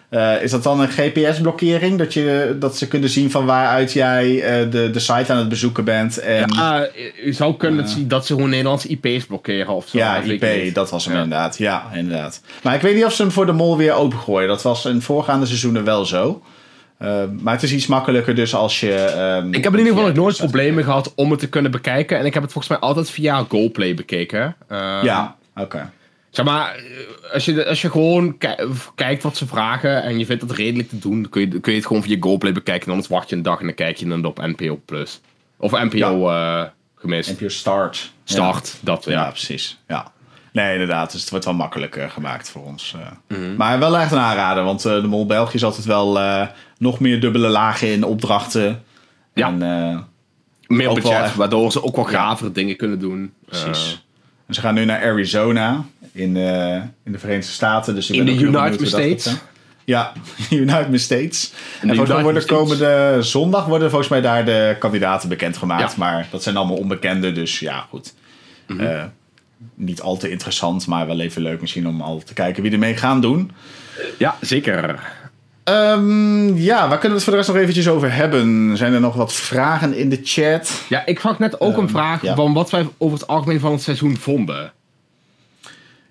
eh, 0.09 0.35
eh, 0.37 0.43
is 0.43 0.51
dat 0.51 0.63
dan 0.63 0.81
een 0.81 0.89
GPS-blokkering? 0.89 1.99
Dat, 1.99 2.15
je, 2.15 2.57
dat 2.59 2.77
ze 2.77 2.89
kunnen 2.89 3.09
zien 3.09 3.31
van 3.31 3.47
waaruit 3.47 3.93
jij 3.93 4.43
eh, 4.43 4.71
de, 4.71 4.91
de 4.91 4.99
site 4.99 5.33
aan 5.33 5.39
het 5.39 5.49
bezoeken 5.49 5.85
bent. 5.85 6.19
En, 6.19 6.53
ja, 6.55 6.89
je 7.25 7.33
zou 7.33 7.57
kunnen 7.57 7.81
dat 7.85 7.91
ze- 7.91 8.07
dat 8.07 8.27
ze 8.27 8.35
gewoon 8.35 8.51
Nederlandse 8.51 8.89
IP's 8.89 9.25
blokkeren 9.27 9.75
of 9.75 9.89
zo. 9.89 9.99
ik 10.25 10.43
IP, 10.43 10.75
dat 10.75 10.91
was 10.91 11.05
hem 11.05 11.15
Ja. 11.15 11.23
inderdaad. 11.23 11.59
Ja, 11.59 11.85
inderdaad. 11.95 12.41
Maar 12.63 12.75
ik 12.75 12.81
weet 12.81 12.95
niet 12.95 13.05
of 13.05 13.13
ze 13.13 13.23
hem 13.23 13.31
voor 13.31 13.47
de 13.47 13.53
mol 13.53 13.77
weer 13.77 13.93
opengooien. 13.95 14.49
Dat 14.49 14.63
was 14.63 14.85
in 14.85 15.03
voorgaande 15.03 15.47
seizoenen 15.47 15.85
wel 15.85 16.05
zo. 16.05 16.43
Eh, 16.99 17.23
maar 17.41 17.55
het 17.55 17.63
is 17.63 17.73
iets 17.73 17.87
makkelijker 17.87 18.35
dus 18.35 18.55
als 18.55 18.81
je... 18.81 18.95
ehm, 18.95 19.53
Ik 19.55 19.65
heb 19.65 19.73
in 19.73 19.79
ieder 19.79 19.93
geval 19.93 20.09
nog 20.09 20.17
nooit 20.17 20.37
problemen 20.37 20.85
gehad 20.85 21.13
om 21.17 21.31
het 21.31 21.41
te 21.41 21.49
kunnen 21.49 21.71
bekijken. 21.71 22.19
En 22.19 22.25
ik 22.27 22.35
heb 22.35 22.43
het 22.43 22.53
volgens 22.53 22.79
mij 22.79 22.89
altijd 22.89 23.11
via 23.11 23.45
GoPlay 23.49 23.95
bekeken. 23.95 24.57
Eh, 24.69 24.99
Ja, 25.03 25.35
oké. 25.57 25.91
Zeg 26.37 26.45
maar, 26.45 26.75
eh, 26.75 27.33
als 27.33 27.45
je, 27.45 27.67
als 27.67 27.83
je 27.83 27.91
gewoon 27.91 28.39
ki- 28.39 28.55
kijkt 28.95 29.23
wat 29.23 29.37
ze 29.37 29.47
vragen 29.47 30.03
en 30.03 30.19
je 30.19 30.27
vindt 30.27 30.47
dat 30.49 30.57
redelijk 30.57 30.89
te 30.89 30.99
doen, 30.99 31.23
dan 31.23 31.31
kun 31.31 31.41
je, 31.41 31.61
kun 31.61 31.73
je 31.73 31.79
het 31.79 31.87
gewoon 31.87 32.03
via 32.03 32.17
GoPlay 32.21 32.53
bekijken. 32.53 32.85
En 32.87 32.91
anders 32.93 33.09
wacht 33.09 33.29
je 33.29 33.37
een 33.37 33.43
dag 33.43 33.59
en 33.61 33.67
dan 33.67 33.75
kijk 33.75 33.97
je 33.97 34.07
dan 34.07 34.25
op 34.25 34.39
NPO 34.39 34.81
Plus. 34.85 35.21
Of 35.57 35.71
NPO 35.71 36.31
eh, 36.31 36.63
gemist. 36.97 37.31
NPO 37.41 37.49
Start. 37.49 38.13
Start, 38.25 38.77
dat 38.81 39.05
Ja, 39.05 39.11
ja. 39.13 39.29
precies. 39.31 39.79
Ja. 39.89 40.13
Nee, 40.53 40.73
inderdaad. 40.73 41.13
Dus 41.13 41.21
het 41.21 41.31
wordt 41.31 41.45
wel 41.45 41.55
makkelijker 41.55 42.11
gemaakt 42.11 42.51
voor 42.51 42.65
ons. 42.65 42.95
eh. 43.29 43.37
Mhm. 43.39 43.57
Maar 43.57 43.79
wel 43.79 43.99
echt 43.99 44.13
een 44.13 44.19
aanrader. 44.19 44.65
Want 44.65 44.83
de 44.83 45.03
Mol 45.07 45.27
België 45.27 45.55
is 45.57 45.65
altijd 45.65 45.85
wel 45.87 46.19
nog 46.79 47.01
meer 47.01 47.21
dubbele 47.21 47.49
lagen 47.49 47.93
in 47.93 48.05
opdrachten. 48.05 48.83
Ja. 49.35 49.47
En, 49.49 49.63
eh, 49.63 49.99
Meer 50.77 50.95
budget, 50.95 51.13
echt- 51.13 51.35
waardoor 51.35 51.73
ze 51.73 51.83
ook 51.83 51.97
wel 51.97 52.05
gravere 52.05 52.53
dingen 52.53 52.77
kunnen 52.77 52.99
doen. 52.99 53.33
precies. 53.47 54.05
En 54.47 54.55
ze 54.55 54.61
gaan 54.61 54.75
nu 54.75 54.85
naar 54.85 55.03
Arizona 55.03 55.85
in, 56.17 56.37
eh, 56.37 56.75
in 57.05 57.13
de 57.13 57.19
Verenigde 57.19 57.53
Staten. 57.53 57.95
Dus 57.95 58.11
ik 58.11 58.17
In 58.17 58.25
ben 58.25 58.37
de 58.37 58.43
United 58.59 58.89
States? 58.89 59.35
Ja, 59.85 60.13
United 60.51 61.01
States. 61.01 61.53
En 61.81 61.89
de 61.89 61.95
volgens 61.95 62.15
mij 62.15 62.23
worden 62.23 62.47
komende 62.47 63.17
zondag 63.21 63.67
worden 63.67 63.89
volgens 63.91 64.11
mij 64.11 64.21
daar 64.21 64.45
de 64.45 64.77
kandidaten 64.79 65.29
bekendgemaakt. 65.29 65.91
Ja. 65.91 65.99
Maar 65.99 66.27
dat 66.31 66.43
zijn 66.43 66.57
allemaal 66.57 66.77
onbekenden, 66.77 67.35
dus 67.35 67.59
ja, 67.59 67.87
goed. 67.91 68.15
Mhm. 68.67 68.81
Eh, 68.81 69.05
niet 69.75 70.01
al 70.01 70.17
te 70.17 70.31
interessant, 70.31 70.87
maar 70.87 71.07
wel 71.07 71.21
even 71.21 71.43
leuk 71.43 71.61
misschien 71.61 71.87
om 71.89 72.01
al 72.01 72.23
te 72.25 72.35
kijken 72.35 72.63
wie 72.63 72.73
er 72.73 72.79
mee 72.79 72.97
gaan 72.97 73.21
doen. 73.21 73.51
ja, 74.19 74.37
zeker. 74.41 75.01
Ehm, 75.65 76.57
ja, 76.57 76.89
waar 76.89 76.99
kunnen 76.99 77.09
we 77.09 77.15
het 77.15 77.23
voor 77.23 77.33
de 77.33 77.39
rest 77.39 77.49
nog 77.49 77.59
eventjes 77.59 77.89
over 77.89 78.13
hebben? 78.13 78.77
Zijn 78.77 78.93
er 78.93 79.01
nog 79.01 79.15
wat 79.15 79.33
vragen 79.33 79.95
in 79.97 80.09
de 80.09 80.21
chat? 80.23 80.83
Ja, 80.89 81.07
ik 81.07 81.21
zag 81.21 81.39
net 81.39 81.61
ook 81.61 81.77
een 81.77 81.83
Ehm, 81.83 81.89
vraag 81.93 82.23
ja. 82.23 82.35
van 82.35 82.53
wat 82.53 82.71
wij 82.71 82.89
over 82.99 83.19
het 83.19 83.27
algemeen 83.27 83.61
van 83.61 83.73
het 83.73 83.83
seizoen 83.83 84.17
vonden. 84.17 84.73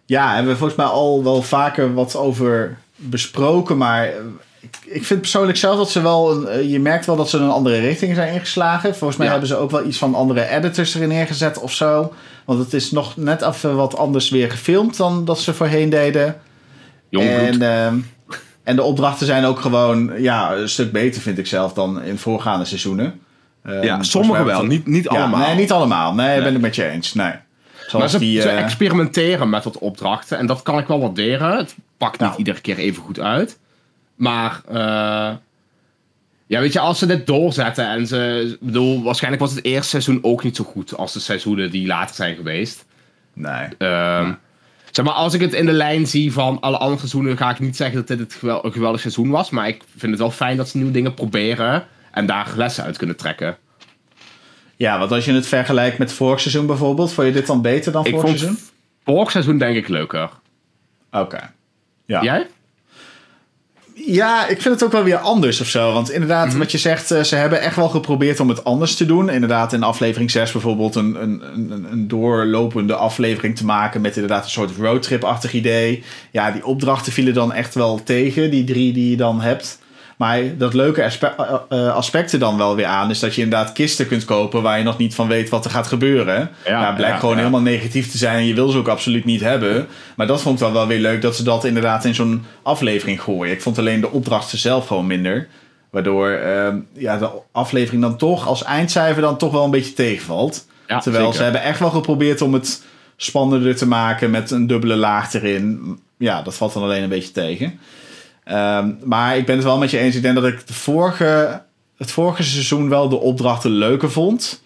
Ja, 0.05 0.33
hebben 0.33 0.51
we 0.51 0.57
volgens 0.57 0.77
mij 0.79 0.87
al 0.87 1.23
wel 1.23 1.41
vaker 1.41 1.93
wat 1.93 2.15
over 2.15 2.77
besproken, 2.95 3.77
maar 3.77 4.03
eh, 4.05 4.13
ik, 4.59 4.77
ik 4.85 5.05
vind 5.05 5.19
persoonlijk 5.21 5.57
zelf 5.57 5.77
dat 5.77 5.89
ze 5.91 6.01
wel, 6.01 6.31
een, 6.31 6.47
eh, 6.47 6.71
je 6.71 6.79
merkt 6.79 7.05
wel 7.05 7.15
dat 7.15 7.29
ze 7.29 7.37
een 7.37 7.49
andere 7.49 7.79
richting 7.79 8.15
zijn 8.15 8.33
ingeslagen. 8.33 8.95
Volgens 8.95 9.17
mij 9.17 9.25
Ja. 9.25 9.31
hebben 9.31 9.49
ze 9.49 9.57
ook 9.57 9.71
wel 9.71 9.85
iets 9.85 9.97
van 9.97 10.15
andere 10.15 10.47
editors 10.49 10.95
erin 10.95 11.07
neergezet 11.09 11.59
of 11.59 11.73
zo. 11.73 12.13
Want 12.45 12.59
het 12.59 12.73
is 12.73 12.91
nog 12.91 13.17
net 13.17 13.41
even 13.41 13.75
wat 13.75 13.97
anders 13.97 14.29
weer 14.29 14.51
gefilmd 14.51 14.97
dan 14.97 15.25
dat 15.25 15.39
ze 15.39 15.53
voorheen 15.53 15.89
deden. 15.89 16.35
Jongbloed. 17.09 17.39
En, 17.39 17.61
ehm, 17.61 17.95
en 18.63 18.75
de 18.75 18.83
opdrachten 18.83 19.25
zijn 19.25 19.45
ook 19.45 19.59
gewoon 19.59 20.11
ja, 20.17 20.53
een 20.55 20.69
stuk 20.69 20.91
beter, 20.91 21.21
vind 21.21 21.37
ik 21.37 21.47
zelf, 21.47 21.73
dan 21.73 22.01
in 22.03 22.17
voorgaande 22.17 22.65
seizoenen. 22.65 23.19
Ehm, 23.63 23.83
ja, 23.83 24.03
sommige 24.03 24.43
wel, 24.43 24.65
niet, 24.65 24.87
niet 24.87 25.03
Ja, 25.03 25.09
allemaal. 25.09 25.47
Nee, 25.47 25.55
niet 25.55 25.71
allemaal. 25.71 26.13
Nee, 26.13 26.41
ben 26.41 26.55
ik 26.55 26.61
met 26.61 26.75
je 26.75 26.89
eens. 26.89 27.13
Nee. 27.13 27.33
Maar 27.99 28.09
ze, 28.09 28.19
die, 28.19 28.41
ze 28.41 28.49
eh, 28.49 28.63
experimenteren 28.63 29.49
met 29.49 29.63
wat 29.63 29.77
opdrachten 29.77 30.37
en 30.37 30.45
dat 30.45 30.61
kan 30.63 30.77
ik 30.77 30.87
wel 30.87 30.99
waarderen. 30.99 31.57
Het 31.57 31.75
pakt 31.97 32.11
niet 32.19 32.27
Nou. 32.27 32.37
iedere 32.37 32.61
keer 32.61 32.77
even 32.77 33.03
goed 33.03 33.19
uit. 33.19 33.59
Maar 34.15 34.61
eh, 34.69 35.31
Ja, 36.47 36.59
weet 36.59 36.73
je, 36.73 36.79
als 36.79 36.99
ze 36.99 37.05
dit 37.05 37.27
doorzetten 37.27 37.87
en 37.87 38.07
ze... 38.07 38.57
bedoel, 38.61 39.03
waarschijnlijk 39.03 39.43
was 39.43 39.53
het 39.55 39.63
eerste 39.65 39.89
seizoen 39.89 40.19
ook 40.21 40.43
niet 40.43 40.55
zo 40.55 40.63
goed 40.63 40.97
als 40.97 41.13
de 41.13 41.19
seizoenen 41.19 41.71
die 41.71 41.87
later 41.87 42.15
zijn 42.15 42.35
geweest. 42.35 42.85
Nee. 43.33 43.67
Ehm, 43.77 44.33
Zeg 44.91 45.05
maar, 45.05 45.13
als 45.13 45.33
ik 45.33 45.41
het 45.41 45.53
in 45.53 45.65
de 45.65 45.71
lijn 45.71 46.07
zie 46.07 46.33
van 46.33 46.59
alle 46.59 46.77
andere 46.77 46.97
seizoenen, 46.99 47.37
ga 47.37 47.49
ik 47.49 47.59
niet 47.59 47.75
zeggen 47.75 47.95
dat 47.97 48.07
dit 48.07 48.19
het 48.19 48.33
gewel- 48.33 48.65
een 48.65 48.71
geweldig 48.71 49.01
seizoen 49.01 49.29
was. 49.29 49.49
Maar 49.49 49.67
ik 49.67 49.81
vind 49.97 50.11
het 50.11 50.21
wel 50.21 50.31
fijn 50.31 50.57
dat 50.57 50.69
ze 50.69 50.77
nieuwe 50.77 50.91
dingen 50.91 51.13
proberen 51.13 51.85
en 52.11 52.25
daar 52.25 52.53
lessen 52.55 52.83
uit 52.83 52.97
kunnen 52.97 53.15
trekken. 53.15 53.57
Ja, 54.75 54.99
want 54.99 55.11
als 55.11 55.25
je 55.25 55.33
het 55.33 55.47
vergelijkt 55.47 55.97
met 55.97 56.13
vorig 56.13 56.39
seizoen 56.39 56.65
bijvoorbeeld, 56.65 57.13
vond 57.13 57.27
je 57.27 57.33
dit 57.33 57.47
dan 57.47 57.61
beter 57.61 57.91
dan 57.91 58.05
vorig 58.05 58.27
seizoen? 58.27 58.59
vorig 59.03 59.31
seizoen 59.31 59.57
denk 59.57 59.75
ik 59.75 59.87
leuker. 59.87 60.29
Oké. 61.11 61.51
Ja. 62.05 62.23
Jij? 62.23 62.47
Ja, 63.93 64.47
ik 64.47 64.61
vind 64.61 64.73
het 64.73 64.83
ook 64.83 64.91
wel 64.91 65.03
weer 65.03 65.17
anders 65.17 65.61
of 65.61 65.67
zo. 65.67 65.93
Want 65.93 66.11
inderdaad, 66.11 66.47
Mhm. 66.47 66.57
wat 66.57 66.71
je 66.71 66.77
zegt, 66.77 67.11
eh, 67.11 67.21
ze 67.23 67.35
hebben 67.35 67.61
echt 67.61 67.75
wel 67.75 67.89
geprobeerd 67.89 68.39
om 68.39 68.49
het 68.49 68.63
anders 68.63 68.95
te 68.95 69.05
doen. 69.05 69.29
Inderdaad, 69.29 69.73
in 69.73 69.83
aflevering 69.83 70.31
6 70.31 70.51
bijvoorbeeld 70.51 70.95
een, 70.95 71.21
een, 71.21 71.41
een, 71.53 71.91
een 71.91 72.07
doorlopende 72.07 72.95
aflevering 72.95 73.55
te 73.57 73.65
maken 73.65 74.01
met 74.01 74.15
inderdaad 74.15 74.43
een 74.43 74.49
soort 74.49 74.71
roadtrip-achtig 74.77 75.53
idee. 75.53 76.03
Ja, 76.31 76.51
die 76.51 76.65
opdrachten 76.65 77.11
vielen 77.13 77.33
dan 77.33 77.53
echt 77.53 77.73
wel 77.75 78.03
tegen, 78.03 78.51
die 78.51 78.63
drie 78.63 78.93
die 78.93 79.09
je 79.09 79.17
dan 79.17 79.41
hebt. 79.41 79.79
Maar 80.15 80.57
dat 80.57 80.73
leuke 80.73 81.03
aspe 81.03 81.27
eh, 81.37 81.53
eh, 81.69 81.95
aspect 81.95 82.31
er 82.31 82.39
dan 82.39 82.57
wel 82.57 82.75
weer 82.75 82.85
aan 82.85 83.09
is 83.09 83.19
dat 83.19 83.35
je 83.35 83.41
inderdaad 83.41 83.71
kisten 83.71 84.07
kunt 84.07 84.25
kopen 84.25 84.61
waar 84.61 84.77
je 84.77 84.83
nog 84.83 84.97
niet 84.97 85.15
van 85.15 85.27
weet 85.27 85.49
wat 85.49 85.65
er 85.65 85.71
gaat 85.71 85.87
gebeuren. 85.87 86.51
Ja, 86.65 86.81
Ja, 86.81 86.91
blijkt 86.91 87.13
ja, 87.13 87.19
gewoon 87.19 87.35
ja. 87.35 87.39
helemaal 87.39 87.61
negatief 87.61 88.11
te 88.11 88.17
zijn 88.17 88.37
en 88.37 88.45
je 88.45 88.53
wil 88.53 88.69
ze 88.69 88.77
ook 88.77 88.87
absoluut 88.87 89.25
niet 89.25 89.41
hebben. 89.41 89.87
Maar 90.15 90.27
dat 90.27 90.41
vond 90.41 90.55
ik 90.59 90.65
dan 90.65 90.73
wel 90.73 90.87
weer 90.87 90.99
leuk 90.99 91.21
dat 91.21 91.35
ze 91.35 91.43
dat 91.43 91.65
inderdaad 91.65 92.05
in 92.05 92.15
zo'n 92.15 92.45
aflevering 92.61 93.21
gooien. 93.21 93.53
Ik 93.53 93.61
vond 93.61 93.77
alleen 93.77 94.01
de 94.01 94.11
opdrachten 94.11 94.57
zelf 94.57 94.87
gewoon 94.87 95.07
minder. 95.07 95.47
Waardoor 95.89 96.29
ehm, 96.29 96.77
ja, 96.93 97.17
de 97.17 97.29
aflevering 97.51 98.01
dan 98.01 98.17
toch 98.17 98.47
als 98.47 98.63
eindcijfer 98.63 99.21
dan 99.21 99.37
toch 99.37 99.51
wel 99.51 99.63
een 99.63 99.71
beetje 99.71 99.93
tegenvalt. 99.93 100.67
Ja, 100.87 100.99
Terwijl 100.99 101.23
zeker. 101.23 101.37
ze 101.37 101.43
hebben 101.43 101.63
echt 101.63 101.79
wel 101.79 101.89
geprobeerd 101.89 102.41
om 102.41 102.53
het 102.53 102.83
spannender 103.17 103.75
te 103.75 103.87
maken 103.87 104.31
met 104.31 104.51
een 104.51 104.67
dubbele 104.67 104.95
laag 104.95 105.33
erin. 105.33 105.99
Ja, 106.17 106.41
dat 106.41 106.55
valt 106.55 106.73
dan 106.73 106.83
alleen 106.83 107.03
een 107.03 107.09
beetje 107.09 107.31
tegen. 107.31 107.79
Ehm, 108.45 108.91
maar 109.03 109.37
ik 109.37 109.45
ben 109.45 109.55
het 109.55 109.63
wel 109.63 109.77
met 109.77 109.91
je 109.91 109.97
eens. 109.97 110.15
Ik 110.15 110.21
denk 110.21 110.35
dat 110.35 110.45
ik 110.45 110.67
de 110.67 110.73
vorige, 110.73 111.61
het 111.97 112.11
vorige 112.11 112.43
seizoen 112.43 112.89
wel 112.89 113.09
de 113.09 113.19
opdrachten 113.19 113.71
leuker 113.71 114.11
vond. 114.11 114.61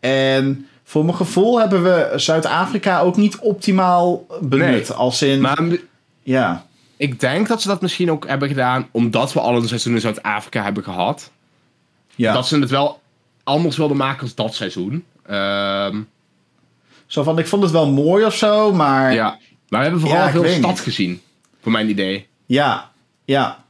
En 0.00 0.66
voor 0.84 1.04
mijn 1.04 1.16
gevoel 1.16 1.60
hebben 1.60 1.82
we 1.82 2.12
Zuid-Afrika 2.16 3.00
ook 3.00 3.16
niet 3.16 3.38
optimaal 3.38 4.26
benut. 4.40 4.88
Nee. 4.88 4.92
Als 4.96 5.22
in, 5.22 5.40
Maar 5.40 5.58
ja, 6.22 6.66
ik 6.96 7.20
denk 7.20 7.48
dat 7.48 7.62
ze 7.62 7.68
dat 7.68 7.80
misschien 7.80 8.10
ook 8.10 8.26
hebben 8.28 8.48
gedaan 8.48 8.88
omdat 8.90 9.32
we 9.32 9.40
al 9.40 9.56
een 9.56 9.68
seizoen 9.68 9.94
in 9.94 10.00
Zuid-Afrika 10.00 10.62
hebben 10.62 10.82
gehad. 10.84 11.30
ja. 12.14 12.32
Dat 12.32 12.46
ze 12.48 12.58
het 12.58 12.70
wel 12.70 13.00
anders 13.44 13.76
wilden 13.76 13.96
maken 13.96 14.22
als 14.22 14.34
dat 14.34 14.54
seizoen. 14.54 15.04
Ehm, 15.26 16.00
Zo 17.06 17.22
van, 17.22 17.38
ik 17.38 17.46
vond 17.46 17.62
het 17.62 17.72
wel 17.72 17.90
mooi 17.90 18.24
of 18.24 18.34
zo, 18.34 18.72
maar 18.72 19.14
ja. 19.14 19.38
Maar 19.68 19.78
we 19.80 19.86
hebben 19.86 20.00
vooral 20.00 20.18
Ja, 20.24 20.30
veel 20.30 20.46
stad 20.48 20.70
niet. 20.70 20.80
gezien. 20.80 21.20
Voor 21.62 21.72
mijn 21.72 21.88
idee. 21.88 22.26
Ja, 22.46 22.89
ja. 23.30 23.64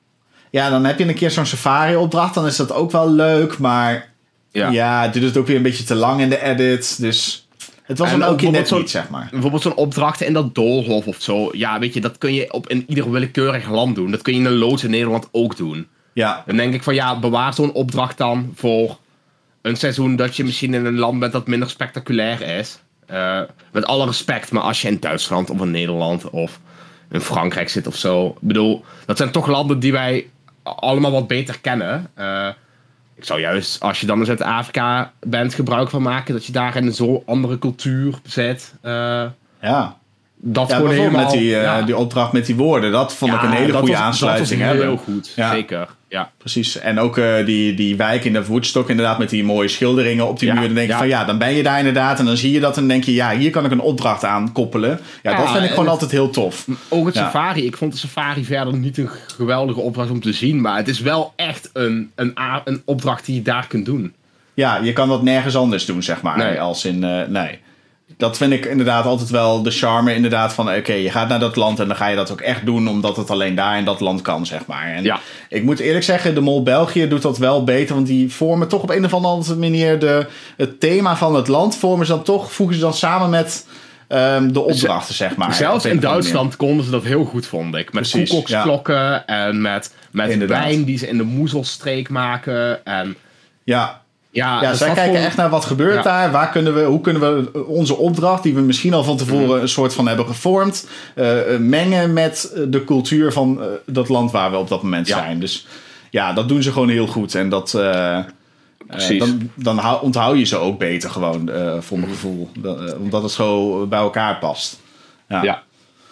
Ja, 0.51 0.71
dan 0.71 0.85
heb 0.85 0.99
je 0.99 1.09
een 1.09 1.15
keer 1.15 1.31
zo'n 1.31 1.47
safari-opdracht. 1.47 2.35
Dan 2.35 2.47
is 2.47 2.57
dat 2.57 2.73
ook 2.73 2.91
wel 2.91 3.11
leuk. 3.11 3.59
Maar 3.59 4.13
ja, 4.51 4.71
Ja. 4.71 5.03
het 5.03 5.13
duurt 5.13 5.25
het 5.25 5.37
ook 5.37 5.47
weer 5.47 5.57
een 5.57 5.63
beetje 5.63 5.85
te 5.85 5.95
lang 5.95 6.21
in 6.21 6.29
de 6.29 6.43
edit. 6.43 7.01
Dus 7.01 7.49
het 7.83 7.99
was 7.99 8.11
dan 8.11 8.23
ook 8.23 8.41
net 8.43 8.71
niet, 8.71 8.91
zeg 8.91 9.09
maar. 9.09 9.29
Bijvoorbeeld 9.31 9.63
zo'n 9.63 9.75
opdrachten 9.75 10.27
in 10.27 10.33
dat 10.33 10.55
doolhof 10.55 11.07
of 11.07 11.17
zo. 11.19 11.49
Ja, 11.53 11.79
weet 11.79 11.95
je, 11.95 12.01
dat 12.01 12.19
kun 12.19 12.35
je 12.35 12.53
op 12.53 12.69
in 12.69 12.85
ieder 12.89 13.11
willekeurig 13.11 13.69
land 13.71 13.95
doen. 13.95 14.11
Dat 14.11 14.23
kun 14.23 14.33
je 14.33 14.39
in 14.39 14.45
een 14.47 14.57
loods 14.59 14.85
in 14.85 14.91
Nederland 14.91 15.29
ook 15.33 15.57
doen. 15.57 15.87
Ja, 16.13 16.43
Dan 16.47 16.57
denk 16.57 16.75
ik 16.75 16.83
van 16.83 16.95
ja, 16.95 17.19
bewaar 17.19 17.55
zo'n 17.55 17.73
opdracht 17.73 18.19
dan 18.19 18.53
voor 18.55 18.99
een 19.63 19.77
seizoen 19.77 20.17
dat 20.17 20.37
je 20.37 20.45
misschien 20.45 20.75
in 20.75 20.85
een 20.85 20.99
land 20.99 21.21
bent 21.21 21.33
dat 21.33 21.47
minder 21.47 21.71
spectaculair 21.71 22.43
is. 22.59 22.79
Eh, 23.07 23.41
met 23.73 23.85
alle 23.87 24.07
respect, 24.07 24.53
maar 24.53 24.63
als 24.63 24.83
je 24.83 24.89
in 24.89 24.97
Duitsland 25.01 25.51
of 25.51 25.61
in 25.61 25.71
Nederland 25.71 26.31
of 26.31 26.61
in 27.11 27.21
Frankrijk 27.21 27.69
zit 27.69 27.87
of 27.87 27.97
zo. 27.97 28.27
Ik 28.27 28.35
bedoel, 28.41 28.85
dat 29.07 29.17
zijn 29.17 29.31
toch 29.31 29.47
landen 29.47 29.79
die 29.79 29.93
wij 29.93 30.29
allemaal 30.63 31.11
wat 31.11 31.27
beter 31.27 31.61
kennen. 31.61 32.11
Eh, 32.15 32.49
ik 33.15 33.25
zou 33.25 33.41
juist, 33.41 33.81
als 33.81 34.01
je 34.01 34.07
dan 34.07 34.19
in 34.19 34.25
Zuid-Afrika 34.25 35.13
bent, 35.21 35.55
gebruik 35.55 35.91
van 35.91 36.03
maken 36.03 36.35
dat 36.35 36.47
je 36.47 36.53
daar 36.53 36.77
in 36.77 36.87
een 36.87 36.95
zo 36.95 37.23
andere 37.27 37.59
cultuur 37.59 38.15
zit. 38.23 38.75
Eh, 38.81 39.27
ja. 39.61 39.99
Dat 40.43 40.69
Ja, 40.69 40.75
gewoon 40.75 40.89
bijvoorbeeld 40.91 41.17
helemaal... 41.19 41.35
met 41.35 41.43
die, 41.43 41.57
eh, 41.57 41.63
ja. 41.63 41.83
die 41.83 41.97
opdracht 41.97 42.33
met 42.33 42.47
die 42.47 42.57
woorden. 42.57 42.93
Dat 42.93 43.15
vond 43.15 43.33
ik 43.33 43.43
een 43.43 43.51
hele 43.51 43.73
goede 43.73 43.93
was- 43.93 44.01
aansluiting 44.01 44.61
Dat 44.61 44.69
was 44.69 44.83
heel 44.85 44.97
goed, 44.97 45.33
Ja. 45.37 45.51
zeker. 45.53 45.89
Ja. 46.09 46.31
Precies. 46.39 46.79
En 46.79 46.99
ook 47.01 47.19
eh, 47.19 47.47
die, 47.47 47.75
die 47.75 47.97
wijk 47.97 48.25
in 48.25 48.33
de 48.33 48.47
Woodstock 48.47 48.91
inderdaad 48.91 49.19
met 49.19 49.31
die 49.31 49.45
mooie 49.45 49.69
schilderingen 49.69 50.29
op 50.29 50.39
die 50.39 50.53
muur. 50.53 50.63
Dan 50.65 50.75
denk 50.75 50.91
je 50.91 50.97
van 50.97 51.09
ja, 51.09 51.25
dan 51.25 51.39
ben 51.39 51.53
je 51.55 51.63
daar 51.63 51.79
inderdaad. 51.79 52.19
En 52.19 52.25
dan 52.25 52.37
zie 52.37 52.53
je 52.53 52.61
dat 52.61 52.75
en 52.75 52.81
dan 52.81 52.89
denk 52.89 53.05
je 53.05 53.15
ja, 53.15 53.37
hier 53.37 53.51
kan 53.51 53.65
ik 53.65 53.71
een 53.71 53.81
opdracht 53.81 54.25
aan 54.25 54.53
koppelen. 54.53 55.01
Ja, 55.23 55.37
dat 55.37 55.51
vind 55.51 55.63
ik 55.65 55.69
gewoon 55.69 55.85
het- 55.85 55.93
altijd 55.93 56.11
heel 56.11 56.31
tof. 56.31 56.67
Ook 56.89 57.07
het 57.07 57.15
safari. 57.15 57.67
Ik 57.67 57.77
vond 57.77 57.93
de 57.93 57.99
safari 57.99 58.45
verder 58.45 58.75
niet 58.77 58.99
een 58.99 59.11
geweldige 59.37 59.81
opdracht 59.81 60.11
om 60.11 60.21
te 60.21 60.33
zien. 60.33 60.61
Maar 60.61 60.77
het 60.77 60.89
is 60.89 61.01
wel 61.01 61.33
echt 61.37 61.71
een, 61.73 62.11
een, 62.15 62.33
een 62.65 62.83
opdracht 62.85 63.25
die 63.27 63.35
je 63.35 63.43
daar 63.43 63.67
kunt 63.67 63.85
doen. 63.87 64.13
Ja, 64.55 64.77
je 64.83 64.93
kan 64.93 65.09
dat 65.09 65.23
nergens 65.23 65.57
anders 65.57 65.85
doen, 65.87 66.03
zeg 66.03 66.23
maar. 66.23 66.37
Nee. 66.39 66.61
Als 66.61 66.85
in, 66.85 67.05
eh, 67.05 67.21
nee. 67.29 67.59
Dat 68.21 68.37
vind 68.37 68.53
ik 68.53 68.65
inderdaad 68.65 69.05
altijd 69.05 69.31
wel 69.31 69.63
de 69.63 69.71
charme 69.71 70.15
inderdaad 70.15 70.53
van... 70.53 70.75
oké, 70.75 70.93
je 70.93 71.11
gaat 71.11 71.29
naar 71.29 71.39
dat 71.39 71.57
land 71.57 71.81
en 71.81 71.87
dan 71.89 71.97
ga 71.97 72.07
je 72.07 72.17
dat 72.17 72.33
ook 72.33 72.41
echt 72.41 72.67
doen... 72.67 72.89
omdat 72.89 73.17
het 73.17 73.31
alleen 73.31 73.55
daar 73.55 73.79
in 73.79 73.85
dat 73.85 74.01
land 74.01 74.23
kan, 74.23 74.47
zeg 74.47 74.67
maar. 74.67 74.87
En 74.87 75.03
Ja. 75.03 75.21
ik 75.49 75.63
moet 75.63 75.79
eerlijk 75.79 76.05
zeggen, 76.05 76.35
de 76.35 76.41
Mol 76.41 76.63
België 76.63 77.09
doet 77.09 77.23
dat 77.23 77.39
wel 77.39 77.65
beter... 77.65 77.95
want 77.95 78.07
die 78.07 78.33
vormen 78.33 78.69
toch 78.69 78.83
op 78.83 78.91
een 78.91 79.05
of 79.05 79.15
andere 79.15 79.55
manier... 79.55 79.99
De, 79.99 80.27
het 80.57 80.81
thema 80.81 81.17
van 81.17 81.35
het 81.35 81.49
land 81.49 81.77
vormen 81.77 82.07
ze 82.07 82.13
dan 82.13 82.23
toch... 82.23 82.53
voegen 82.53 82.75
ze 82.77 82.81
dan 82.83 82.95
samen 82.95 83.31
met 83.31 83.67
ehm, 84.09 84.53
de 84.53 84.61
opdrachten, 84.61 85.15
zeg 85.15 85.37
maar. 85.37 85.55
Zelfs 85.55 85.85
in 85.85 86.01
Duitsland 86.01 86.57
konden 86.57 86.85
ze 86.85 86.91
dat 86.91 87.05
heel 87.05 87.25
goed, 87.25 87.47
vond 87.47 87.75
ik. 87.75 87.93
Met 87.93 88.11
koekoksklokken 88.11 89.27
en 89.27 89.61
met, 89.61 89.95
met 90.11 90.47
wijn 90.47 90.85
die 90.85 90.99
ze 90.99 91.09
in 91.09 91.17
de 91.17 91.25
moezelstreek 91.25 92.09
maken. 92.09 92.85
En. 92.85 93.17
Ja, 93.65 94.03
ja, 94.31 94.63
Ja, 94.63 94.69
dus 94.71 94.79
zij 94.79 94.93
kijken 94.95 95.21
echt 95.25 95.37
naar 95.37 95.51
wat 95.51 95.65
gebeurt 95.65 95.95
Ja. 95.95 96.03
daar. 96.03 96.31
Waar 96.31 96.51
kunnen 96.51 96.75
we, 96.75 96.83
hoe 96.83 97.01
kunnen 97.01 97.23
we 97.53 97.65
onze 97.67 97.97
opdracht, 97.97 98.43
die 98.43 98.55
we 98.55 98.61
misschien 98.61 98.95
al 98.95 99.05
van 99.05 99.17
tevoren 99.17 99.47
Mhm. 99.49 99.61
een 99.61 99.69
soort 99.69 99.95
van 99.95 100.09
hebben 100.09 100.27
gevormd, 100.27 100.89
eh, 101.15 101.55
eh, 101.55 101.61
mengen 101.61 102.13
met 102.13 102.53
eh, 102.55 102.63
de 102.69 102.85
cultuur 102.85 103.33
van 103.33 103.61
dat 103.87 104.09
land 104.09 104.31
waar 104.31 104.51
we 104.51 104.57
op 104.57 104.69
dat 104.69 104.83
moment 104.83 105.07
Ja. 105.09 105.17
zijn. 105.17 105.41
Dus 105.41 105.67
ja, 106.11 106.33
dat 106.33 106.49
doen 106.49 106.63
ze 106.63 106.73
gewoon 106.73 106.89
heel 106.89 107.07
goed. 107.07 107.35
En 107.35 107.49
dat, 107.49 107.79
Precies. 108.87 109.19
dan, 109.19 109.51
dan 109.55 109.79
hou- 109.79 110.03
onthoud 110.03 110.39
je 110.39 110.45
ze 110.45 110.57
ook 110.57 110.79
beter 110.79 111.11
gewoon, 111.11 111.51
voor 111.81 111.99
mijn 111.99 112.11
gevoel. 112.13 112.51
Dat, 112.59 112.81
eh, 112.91 113.01
omdat 113.01 113.23
het 113.23 113.33
zo 113.33 113.87
bij 113.87 113.99
elkaar 113.99 114.39
past. 114.39 114.81
Ja. 115.29 115.43
Ja. 115.43 115.63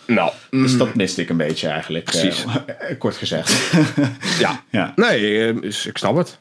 Nou, 0.06 0.30
Dus 0.50 0.72
mm, 0.72 0.78
dat 0.78 0.94
miste 0.94 1.22
ik 1.22 1.28
een 1.28 1.36
beetje 1.36 1.68
eigenlijk. 1.68 2.08
eh, 2.08 2.20
Precies. 2.20 2.44
kort 2.98 3.16
gezegd. 3.16 3.72
ja. 4.38 4.62
ja. 4.70 4.92
Nee, 4.96 5.52
ik 5.62 5.98
snap 5.98 6.16
het. 6.16 6.38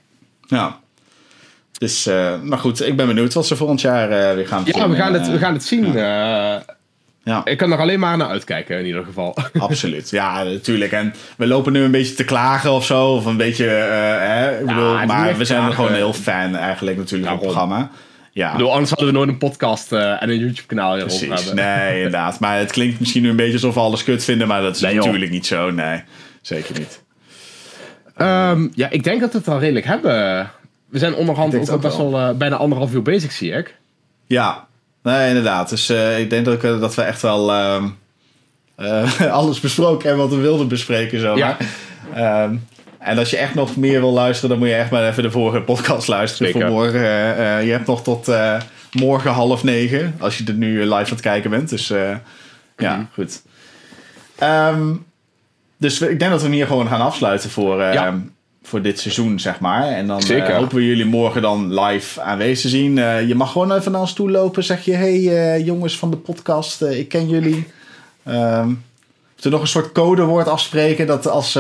ja. 0.48 0.80
Dus, 1.78 2.06
eh, 2.06 2.42
maar 2.44 2.58
goed, 2.58 2.88
ik 2.88 2.96
ben 2.96 3.08
benieuwd 3.08 3.34
wat 3.34 3.48
ze 3.48 3.56
volgend 3.56 3.82
jaar 3.82 4.10
eh, 4.12 4.36
weer 4.36 4.48
gaan 4.48 4.62
Ja, 4.66 4.90
we 4.90 4.96
gaan 4.96 5.14
het, 5.14 5.28
we 5.28 5.34
Eh, 5.34 5.40
gaan 5.40 5.54
het 5.54 5.64
zien. 5.64 5.86
Eh, 5.86 6.56
ja. 7.24 7.42
ik 7.44 7.58
kan 7.58 7.72
er 7.72 7.78
alleen 7.80 8.00
maar 8.00 8.18
naar 8.18 8.28
uitkijken 8.30 8.80
in 8.80 8.86
ieder 8.86 9.04
geval. 9.04 9.38
Absoluut, 9.60 10.10
ja, 10.10 10.44
natuurlijk. 10.44 10.92
En 10.92 11.14
we 11.38 11.48
lopen 11.48 11.72
nu 11.74 11.82
een 11.84 11.92
beetje 11.92 12.14
te 12.14 12.24
klagen 12.24 12.72
of 12.72 12.86
zo, 12.86 13.06
of 13.08 13.26
een 13.26 13.38
beetje, 13.38 13.66
hè, 13.66 14.60
ik 14.60 14.66
bedoel, 14.66 15.06
maar 15.06 15.38
we 15.38 15.46
zijn 15.46 15.64
er 15.66 15.74
gewoon 15.74 15.94
heel 15.94 16.14
fan 16.14 16.56
eigenlijk 16.56 16.98
natuurlijk 16.98 17.30
van 17.30 17.38
het 17.38 17.46
programma. 17.48 17.90
Ja, 18.32 18.48
Ik 18.48 18.54
bedoel, 18.54 18.72
anders 18.72 18.90
hadden 18.90 19.08
we 19.08 19.14
nooit 19.14 19.30
een 19.30 19.38
podcast 19.38 19.92
en 19.92 20.30
een 20.30 20.38
YouTube-kanaal 20.40 20.98
precies. 20.98 21.28
hebben. 21.46 21.56
Nee, 21.56 21.96
inderdaad. 22.04 22.40
Maar 22.40 22.58
het 22.58 22.72
klinkt 22.72 23.00
misschien 23.00 23.22
nu 23.22 23.30
een 23.30 23.36
beetje 23.36 23.54
alsof 23.54 23.74
we 23.74 23.80
alles 23.80 24.04
kut 24.04 24.24
vinden, 24.24 24.48
maar 24.48 24.62
dat 24.62 24.76
is 24.76 24.82
Nee, 24.82 24.94
joh. 24.94 25.04
natuurlijk 25.06 25.32
niet 25.32 25.46
zo. 25.46 25.72
Nee, 25.72 26.04
zeker 26.42 26.80
niet. 26.80 27.02
Ehm, 28.16 28.68
ja, 28.74 28.90
ik 28.90 29.04
denk 29.04 29.22
dat 29.22 29.32
we 29.32 29.38
het 29.38 29.48
al 29.48 29.60
redelijk 29.60 29.86
hebben. 29.86 30.50
We 30.90 31.00
zijn 31.00 31.16
onderhand 31.16 31.70
ook 31.70 31.82
best 31.82 31.98
wel 31.98 32.18
eh, 32.20 32.30
bijna 32.32 32.56
anderhalf 32.56 32.94
uur 32.94 33.02
bezig, 33.02 33.32
zie 33.32 33.52
ik. 33.52 33.76
Ja, 34.28 34.68
nee, 35.04 35.28
inderdaad. 35.28 35.70
Dus 35.70 35.90
eh, 35.90 36.20
ik 36.20 36.30
denk 36.30 36.46
dat, 36.46 36.54
ik, 36.54 36.64
eh, 36.64 36.80
dat 36.80 36.96
we 36.96 37.02
echt 37.02 37.22
wel 37.22 37.52
ehm, 37.52 37.88
eh, 38.76 39.32
alles 39.40 39.60
besproken 39.60 40.08
hebben 40.08 40.28
wat 40.28 40.36
we 40.36 40.42
wilden 40.42 40.68
bespreken. 40.68 41.20
Zo 41.20 41.38
Ja. 41.38 41.58
Ehm, 42.14 42.56
en 43.00 43.18
als 43.18 43.30
je 43.30 43.38
echt 43.38 43.56
nog 43.56 43.76
meer 43.76 44.00
wil 44.00 44.12
luisteren, 44.14 44.50
dan 44.50 44.60
moet 44.60 44.68
je 44.68 44.74
echt 44.76 44.92
maar 44.92 45.08
even 45.08 45.24
de 45.24 45.32
vorige 45.32 45.62
podcast 45.62 46.08
luisteren 46.08 46.52
Zeker. 46.52 46.68
voor 46.68 46.76
morgen. 46.78 47.02
Je 47.66 47.72
hebt 47.72 47.88
nog 47.88 48.04
tot 48.04 48.32
morgen 48.92 49.32
half 49.32 49.64
negen, 49.64 50.16
als 50.20 50.38
je 50.38 50.44
er 50.44 50.54
nu 50.54 50.80
live 50.82 50.94
aan 50.94 51.00
het 51.04 51.20
kijken 51.22 51.50
bent. 51.50 51.70
Dus 51.70 51.88
ja, 51.88 52.22
Mhm. 52.96 53.02
goed. 53.14 53.42
Ehm, 54.38 54.94
dus 55.78 56.00
we- 56.00 56.10
ik 56.10 56.20
denk 56.20 56.32
dat 56.32 56.40
we 56.42 56.48
hem 56.48 56.56
hier 56.56 56.68
gewoon 56.68 56.88
gaan 56.88 57.02
afsluiten 57.02 57.50
voor, 57.50 57.82
Ja. 57.82 58.20
Voor 58.68 58.82
dit 58.82 59.00
seizoen, 59.00 59.40
zeg 59.40 59.60
maar. 59.60 59.88
En 59.88 60.08
dan 60.08 60.22
Zeker. 60.22 60.56
hopen 60.56 60.76
we 60.76 60.86
jullie 60.86 61.06
morgen 61.06 61.42
dan 61.42 61.80
live 61.80 62.22
aanwezig 62.22 62.62
te 62.62 62.78
zien. 62.78 62.98
Eh, 62.98 63.28
je 63.28 63.36
mag 63.36 63.52
gewoon 63.52 63.72
even 63.72 63.92
naar 63.92 64.02
ons 64.02 64.14
toe 64.14 64.32
lopen. 64.32 64.64
Zeg 64.64 64.86
je, 64.86 64.94
hey 64.94 65.16
eh, 65.56 65.66
jongens 65.66 65.98
van 65.98 66.10
de 66.10 66.18
podcast, 66.18 66.82
ik 66.82 67.10
ken 67.10 67.30
jullie. 67.30 67.68
Ehm 68.24 68.70
of 69.38 69.44
er 69.44 69.52
nog 69.52 69.62
een 69.62 69.68
soort 69.68 69.92
codewoord 69.92 70.48
afspreken 70.48 71.08
dat 71.08 71.28
als, 71.28 71.60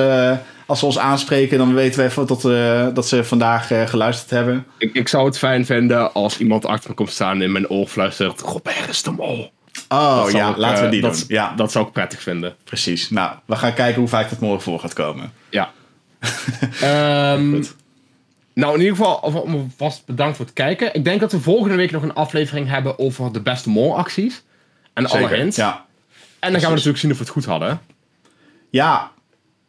Als 0.65 0.79
ze 0.79 0.85
ons 0.85 0.97
aanspreken, 0.97 1.57
dan 1.57 1.73
weten 1.73 1.99
we 1.99 2.05
even 2.05 2.27
dat, 2.27 2.41
dat 2.95 3.07
ze 3.07 3.23
vandaag 3.23 3.67
geluisterd 3.67 4.29
hebben. 4.29 4.65
Ik, 4.77 4.93
ik 4.93 5.07
zou 5.07 5.25
het 5.25 5.37
fijn 5.37 5.65
vinden 5.65 6.13
als 6.13 6.37
iemand 6.37 6.65
achter 6.65 6.89
me 6.89 6.95
komt 6.95 7.11
staan 7.11 7.35
en 7.35 7.41
in 7.41 7.51
mijn 7.51 7.69
oor 7.69 7.87
fluistert... 7.87 8.41
Robert 8.41 8.89
is 8.89 9.03
de 9.03 9.11
mol. 9.11 9.51
Oh 9.89 10.23
Dat 10.23 10.31
ja, 10.31 10.49
ik, 10.49 10.57
laten 10.57 10.83
we 10.83 10.89
die 10.89 11.01
dat, 11.01 11.13
doen. 11.13 11.23
Ja, 11.27 11.53
Dat 11.55 11.71
zou 11.71 11.85
ik 11.85 11.91
prettig 11.91 12.21
vinden. 12.21 12.55
precies. 12.63 13.09
Nou, 13.09 13.31
we 13.45 13.55
gaan 13.55 13.73
kijken 13.73 13.99
hoe 13.99 14.09
vaak 14.09 14.29
dat 14.29 14.39
morgen 14.39 14.61
voor 14.61 14.79
gaat 14.79 14.93
komen. 14.93 15.31
Ja. 15.49 15.69
Ehm, 16.81 17.63
nou, 18.53 18.73
in 18.73 18.79
ieder 18.81 18.95
geval 18.95 19.33
vast 19.77 20.05
bedankt 20.05 20.37
voor 20.37 20.45
het 20.45 20.53
kijken. 20.53 20.93
Ik 20.93 21.03
denk 21.03 21.19
dat 21.19 21.31
we 21.31 21.39
volgende 21.39 21.75
week 21.75 21.91
nog 21.91 22.03
een 22.03 22.13
aflevering 22.13 22.69
hebben 22.69 22.99
over 22.99 23.31
de 23.31 23.41
beste 23.41 23.69
mol-acties. 23.69 24.43
En 24.93 25.05
alle 25.05 25.27
hints. 25.27 25.55
Ja. 25.57 25.85
En 26.39 26.51
dan 26.51 26.59
gaan 26.61 26.69
we 26.69 26.75
natuurlijk 26.75 26.97
zien 27.01 27.11
of 27.11 27.17
we 27.17 27.23
het 27.23 27.33
goed 27.33 27.45
hadden. 27.45 27.79
ja, 28.69 29.11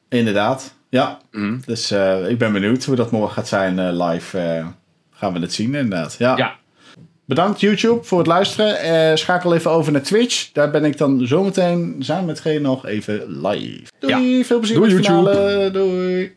inderdaad. 0.08 0.74
Ja, 0.90 1.18
Mhm. 1.30 1.58
dus 1.66 1.90
eh, 1.90 2.28
ik 2.30 2.38
ben 2.38 2.52
benieuwd 2.52 2.84
hoe 2.84 2.96
dat 2.96 3.10
morgen 3.10 3.32
gaat 3.34 3.48
zijn 3.48 3.78
eh, 3.78 4.06
live. 4.08 4.38
eh, 4.38 4.66
gaan 5.10 5.32
we 5.32 5.38
het 5.38 5.52
zien 5.52 5.74
inderdaad. 5.74 6.16
Ja. 6.18 6.36
Ja. 6.36 6.56
Bedankt 7.24 7.60
YouTube 7.60 8.04
voor 8.04 8.18
het 8.18 8.26
luisteren. 8.26 8.78
Eh, 8.80 9.16
schakel 9.16 9.54
even 9.54 9.70
over 9.70 9.92
naar 9.92 10.02
Twitch. 10.02 10.52
Daar 10.52 10.70
ben 10.70 10.84
ik 10.84 10.98
dan 10.98 11.26
zometeen 11.26 11.96
samen 11.98 12.24
met 12.24 12.40
G 12.40 12.44
nog 12.60 12.86
even 12.86 13.46
live. 13.46 13.82
Doei, 13.98 14.44
veel 14.44 14.58
plezier 14.58 14.76
Doei, 14.76 14.94
met 14.94 15.04
YouTube. 15.06 15.30
finale. 15.30 15.70
Doei. 15.70 16.36